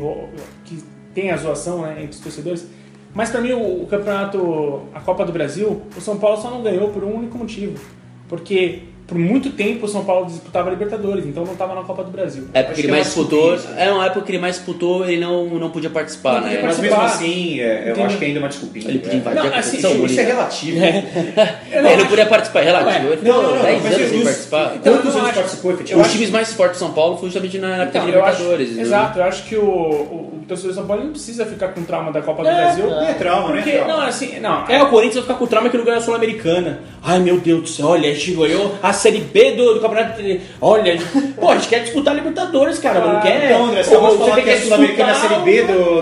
que 0.66 0.80
tem 1.20 1.32
a 1.32 1.38
zoação 1.38 1.82
né, 1.82 1.98
entre 1.98 2.12
os 2.12 2.20
torcedores, 2.20 2.66
mas 3.14 3.30
pra 3.30 3.41
mim 3.41 3.52
o, 3.52 3.84
o 3.84 3.88
campeonato, 3.88 4.84
a 4.94 5.02
Copa 5.02 5.26
do 5.26 5.34
Brasil, 5.34 5.82
o 5.98 6.00
São 6.00 6.18
Paulo 6.18 6.41
só 6.41 6.50
não 6.50 6.64
ganhou 6.64 6.90
por 6.90 7.04
um 7.04 7.14
único 7.14 7.38
motivo. 7.38 7.78
Porque 8.30 8.84
por 9.10 9.18
muito 9.18 9.49
tempo 9.49 9.86
o 9.86 9.90
São 9.90 10.06
Paulo 10.06 10.27
disputava 10.27 10.69
a 10.69 10.72
Libertadores, 10.72 11.26
então 11.26 11.44
não 11.44 11.53
estava 11.53 11.73
na 11.76 11.81
Copa 11.81 12.03
do 12.03 12.11
Brasil. 12.11 12.44
É 12.53 12.61
porque 12.64 12.72
Acho 12.73 12.81
ele 12.81 12.88
que 12.88 12.88
é 12.88 12.91
mais 12.91 13.15
uma 13.18 13.23
disputou. 13.26 13.60
É 13.76 13.91
uma 13.91 14.06
época 14.06 14.22
que 14.22 14.31
ele 14.31 14.38
mais 14.40 14.56
disputou, 14.56 15.06
ele 15.06 15.19
não, 15.19 15.45
não 15.48 15.69
podia 15.72 15.90
participar, 15.90 16.36
Não 16.36 16.41
né? 16.48 16.56
podia 16.57 16.61
Mas 16.68 16.76
participar. 16.77 17.02
mesmo 17.03 17.15
assim, 17.15 17.60
é, 17.60 17.94
eu 17.98 18.06
acho 18.06 18.18
que 18.18 18.26
ainda 18.26 18.40
é 18.40 18.41
uma 18.44 18.48
desculpinha. 18.49 18.88
Ele 18.90 18.99
podia 18.99 19.14
é. 19.14 19.18
invadir 19.18 19.44
Não, 19.44 19.53
a 19.53 19.57
assim, 19.60 19.81
competição. 19.81 20.06
Isso 20.06 20.19
é 20.19 20.23
ele- 20.23 20.31
relativo. 20.31 20.77
ele 21.72 21.98
não 21.98 22.06
podia 22.07 22.26
participar, 22.27 22.60
é 22.61 22.64
relativo. 22.65 23.14
Ele 23.14 23.22
Não, 23.30 23.41
não, 23.44 23.56
não, 23.56 23.61
10 23.64 23.84
mas 23.84 23.94
anos 23.94 24.06
é 24.06 24.10
sem 24.10 24.23
participar. 24.23 24.73
Então, 24.76 24.94
Quantos 24.94 25.14
não 25.15 25.22
anos 25.22 25.34
participou 25.36 25.72
efetivamente? 25.73 26.07
Os 26.07 26.14
times 26.14 26.30
mais 26.30 26.53
fortes 26.53 26.73
de 26.80 26.86
São 26.86 26.94
Paulo 26.94 27.18
foi 27.18 27.30
justamente 27.30 27.57
na 27.57 27.76
época 27.84 27.98
Então, 27.99 28.02
de 28.06 28.18
acho, 28.18 28.19
Libertadores. 28.27 28.68
entendeu? 28.68 28.86
exato, 28.86 29.19
eu 29.19 29.23
acho 29.23 29.44
que 29.45 29.56
o, 29.56 29.61
o, 29.64 30.40
o 30.41 30.44
torcedor 30.48 30.73
São 30.76 30.86
Paulo 30.86 31.03
não 31.03 31.11
precisa 31.11 31.45
ficar 31.45 31.69
com 31.69 31.84
trauma 31.84 32.11
da 32.11 32.22
Copa 32.22 32.44
do 32.44 32.49
É, 32.49 32.56
Brasil. 32.56 32.86
Não 32.90 33.02
é 33.03 33.14
trauma, 33.14 33.49
não 33.49 33.56
é 33.56 33.61
Porque, 33.61 33.77
trauma. 33.77 33.94
não, 33.94 34.02
assim, 34.02 34.40
não. 34.40 34.68
É, 34.68 34.84
o 34.84 34.90
Corinthians 34.90 35.15
vai 35.15 35.23
ficar 35.23 35.36
com 35.36 35.48
trauma 35.48 35.69
que 35.69 35.77
não 35.77 35.86
ganhou 35.86 35.99
a 35.99 36.02
Sul-Americana. 36.03 36.80
Ai, 37.03 37.19
meu 37.19 37.38
Deus 37.40 37.61
do 37.61 37.68
céu, 37.69 37.88
olha, 37.88 38.10
a 38.10 38.14
gente 38.14 38.31
ganhou 38.34 38.76
a 38.81 38.91
Série 38.99 39.19
B 39.21 39.51
do, 39.53 39.73
do 39.76 39.80
Campeonato. 39.80 40.21
Olha, 40.61 40.97
pô, 41.39 41.49
a 41.49 41.55
gente 41.55 41.67
quer 41.67 41.80
disputar 41.80 42.15
Libertadores, 42.15 42.77
cara, 42.80 42.99
não 42.99 43.17
Ah, 43.17 43.21
quer. 43.21 43.45
Então, 43.45 43.65
André, 43.65 43.84
você 43.84 43.95
Ou 43.95 44.17
que 44.34 44.39
a 44.39 44.43
quer 44.43 44.57
Sul-Americana 44.59 45.09
é 45.09 45.11
a 45.11 45.15
Série 45.15 45.35
disputar 45.35 45.43
B 45.45 45.61
o- 45.73 46.01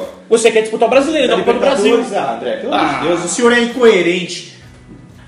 do... 0.00 0.02
Você 0.30 0.50
quer 0.50 0.60
disputar 0.62 0.88
o 0.88 0.90
brasileiro, 0.90 1.28
da 1.28 1.36
não 1.36 1.44
do 1.44 1.60
Brasil. 1.60 2.04
Ah, 2.14 2.34
André, 2.36 2.56
pelo 2.56 2.74
amor 2.74 2.86
Ah. 2.90 2.98
de 3.00 3.08
Deus, 3.08 3.24
o 3.24 3.28
senhor 3.28 3.52
é 3.52 3.60
incoerente. 3.60 4.56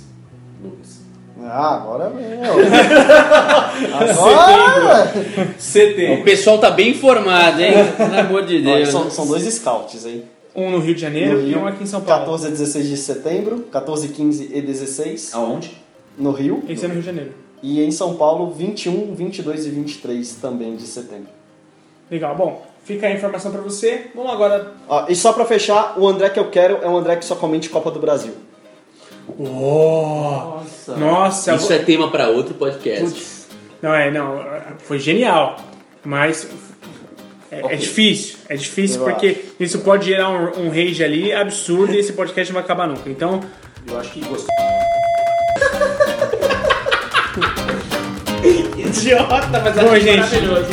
Lucas. 0.63 1.01
Ah, 1.43 1.75
agora 1.77 2.09
meu. 2.09 2.23
agora. 3.99 5.11
O 6.19 6.23
pessoal 6.23 6.59
tá 6.59 6.69
bem 6.69 6.89
informado, 6.91 7.61
hein? 7.61 7.73
Pelo 7.97 8.19
amor 8.19 8.45
de 8.45 8.57
Olha, 8.57 8.77
Deus. 8.77 8.89
são, 8.89 9.09
são 9.09 9.25
dois 9.27 9.43
scouts, 9.43 10.05
hein? 10.05 10.23
Um 10.55 10.69
no 10.69 10.79
Rio 10.79 10.93
de 10.93 11.01
Janeiro 11.01 11.37
No 11.37 11.43
e 11.43 11.49
Rio, 11.51 11.59
um 11.59 11.67
aqui 11.67 11.83
em 11.83 11.87
São 11.87 12.01
Paulo. 12.01 12.25
14 12.25 12.47
a 12.47 12.49
16 12.49 12.87
de 12.87 12.97
setembro, 12.97 13.59
14, 13.71 14.09
15 14.09 14.51
e 14.53 14.61
16 14.61 15.33
Aonde? 15.33 15.71
no 16.17 16.31
Rio. 16.31 16.61
Esse 16.67 16.83
é 16.85 16.87
no 16.87 16.93
Rio 16.95 17.01
de 17.01 17.07
Janeiro. 17.07 17.31
E 17.63 17.81
em 17.81 17.91
São 17.91 18.15
Paulo, 18.15 18.51
21, 18.51 19.15
22 19.15 19.65
e 19.65 19.69
23 19.69 20.35
também 20.35 20.75
de 20.75 20.83
setembro. 20.83 21.29
Legal. 22.09 22.35
Bom, 22.35 22.65
fica 22.83 23.07
a 23.07 23.11
informação 23.11 23.51
pra 23.51 23.61
você. 23.61 24.07
Vamos 24.13 24.33
agora... 24.33 24.73
Ó, 24.89 25.05
e 25.07 25.15
só 25.15 25.31
pra 25.31 25.45
fechar, 25.45 25.97
o 25.97 26.05
André 26.07 26.29
que 26.29 26.39
eu 26.39 26.49
quero 26.49 26.79
é 26.81 26.89
um 26.89 26.97
André 26.97 27.15
que 27.15 27.23
só 27.23 27.35
comente 27.35 27.69
Copa 27.69 27.89
do 27.89 27.99
Brasil. 27.99 28.33
Nossa, 29.39 31.55
Isso 31.55 31.73
é 31.73 31.79
tema 31.79 32.09
pra 32.09 32.29
outro 32.29 32.53
podcast. 32.53 33.03
Putz. 33.03 33.47
Não, 33.81 33.93
é, 33.93 34.11
não. 34.11 34.39
Foi 34.79 34.99
genial. 34.99 35.57
Mas 36.03 36.47
é, 37.51 37.73
é 37.73 37.75
difícil. 37.75 38.37
É 38.47 38.55
difícil 38.55 39.01
Eu 39.01 39.05
porque 39.05 39.37
isso 39.59 39.79
pode 39.79 40.05
gerar 40.05 40.29
um, 40.29 40.67
um 40.67 40.69
rage 40.69 41.03
ali 41.03 41.33
absurdo 41.33 41.93
e 41.93 41.99
esse 41.99 42.13
podcast 42.13 42.51
não 42.51 42.61
vai 42.61 42.63
acabar 42.63 42.87
nunca. 42.87 43.09
Então, 43.09 43.41
Eu 43.87 43.99
acho 43.99 44.11
que 44.11 44.21
gostei. 44.21 44.55
Idiota, 48.77 49.61
mas 49.63 49.75
Bom, 49.75 49.93
é 49.95 49.99
gente. 49.99 50.17
maravilhoso. 50.19 50.65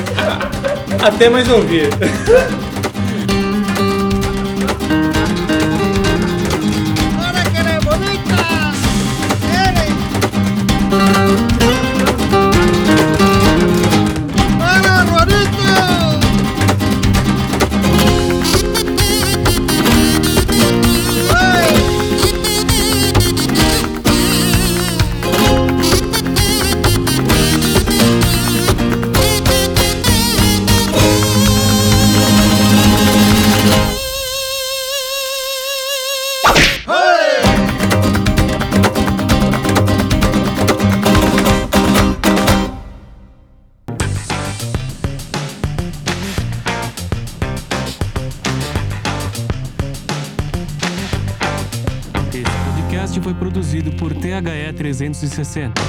até 1.05 1.29
mais 1.29 1.49
ouvir. 1.51 1.89
360. 54.99 55.88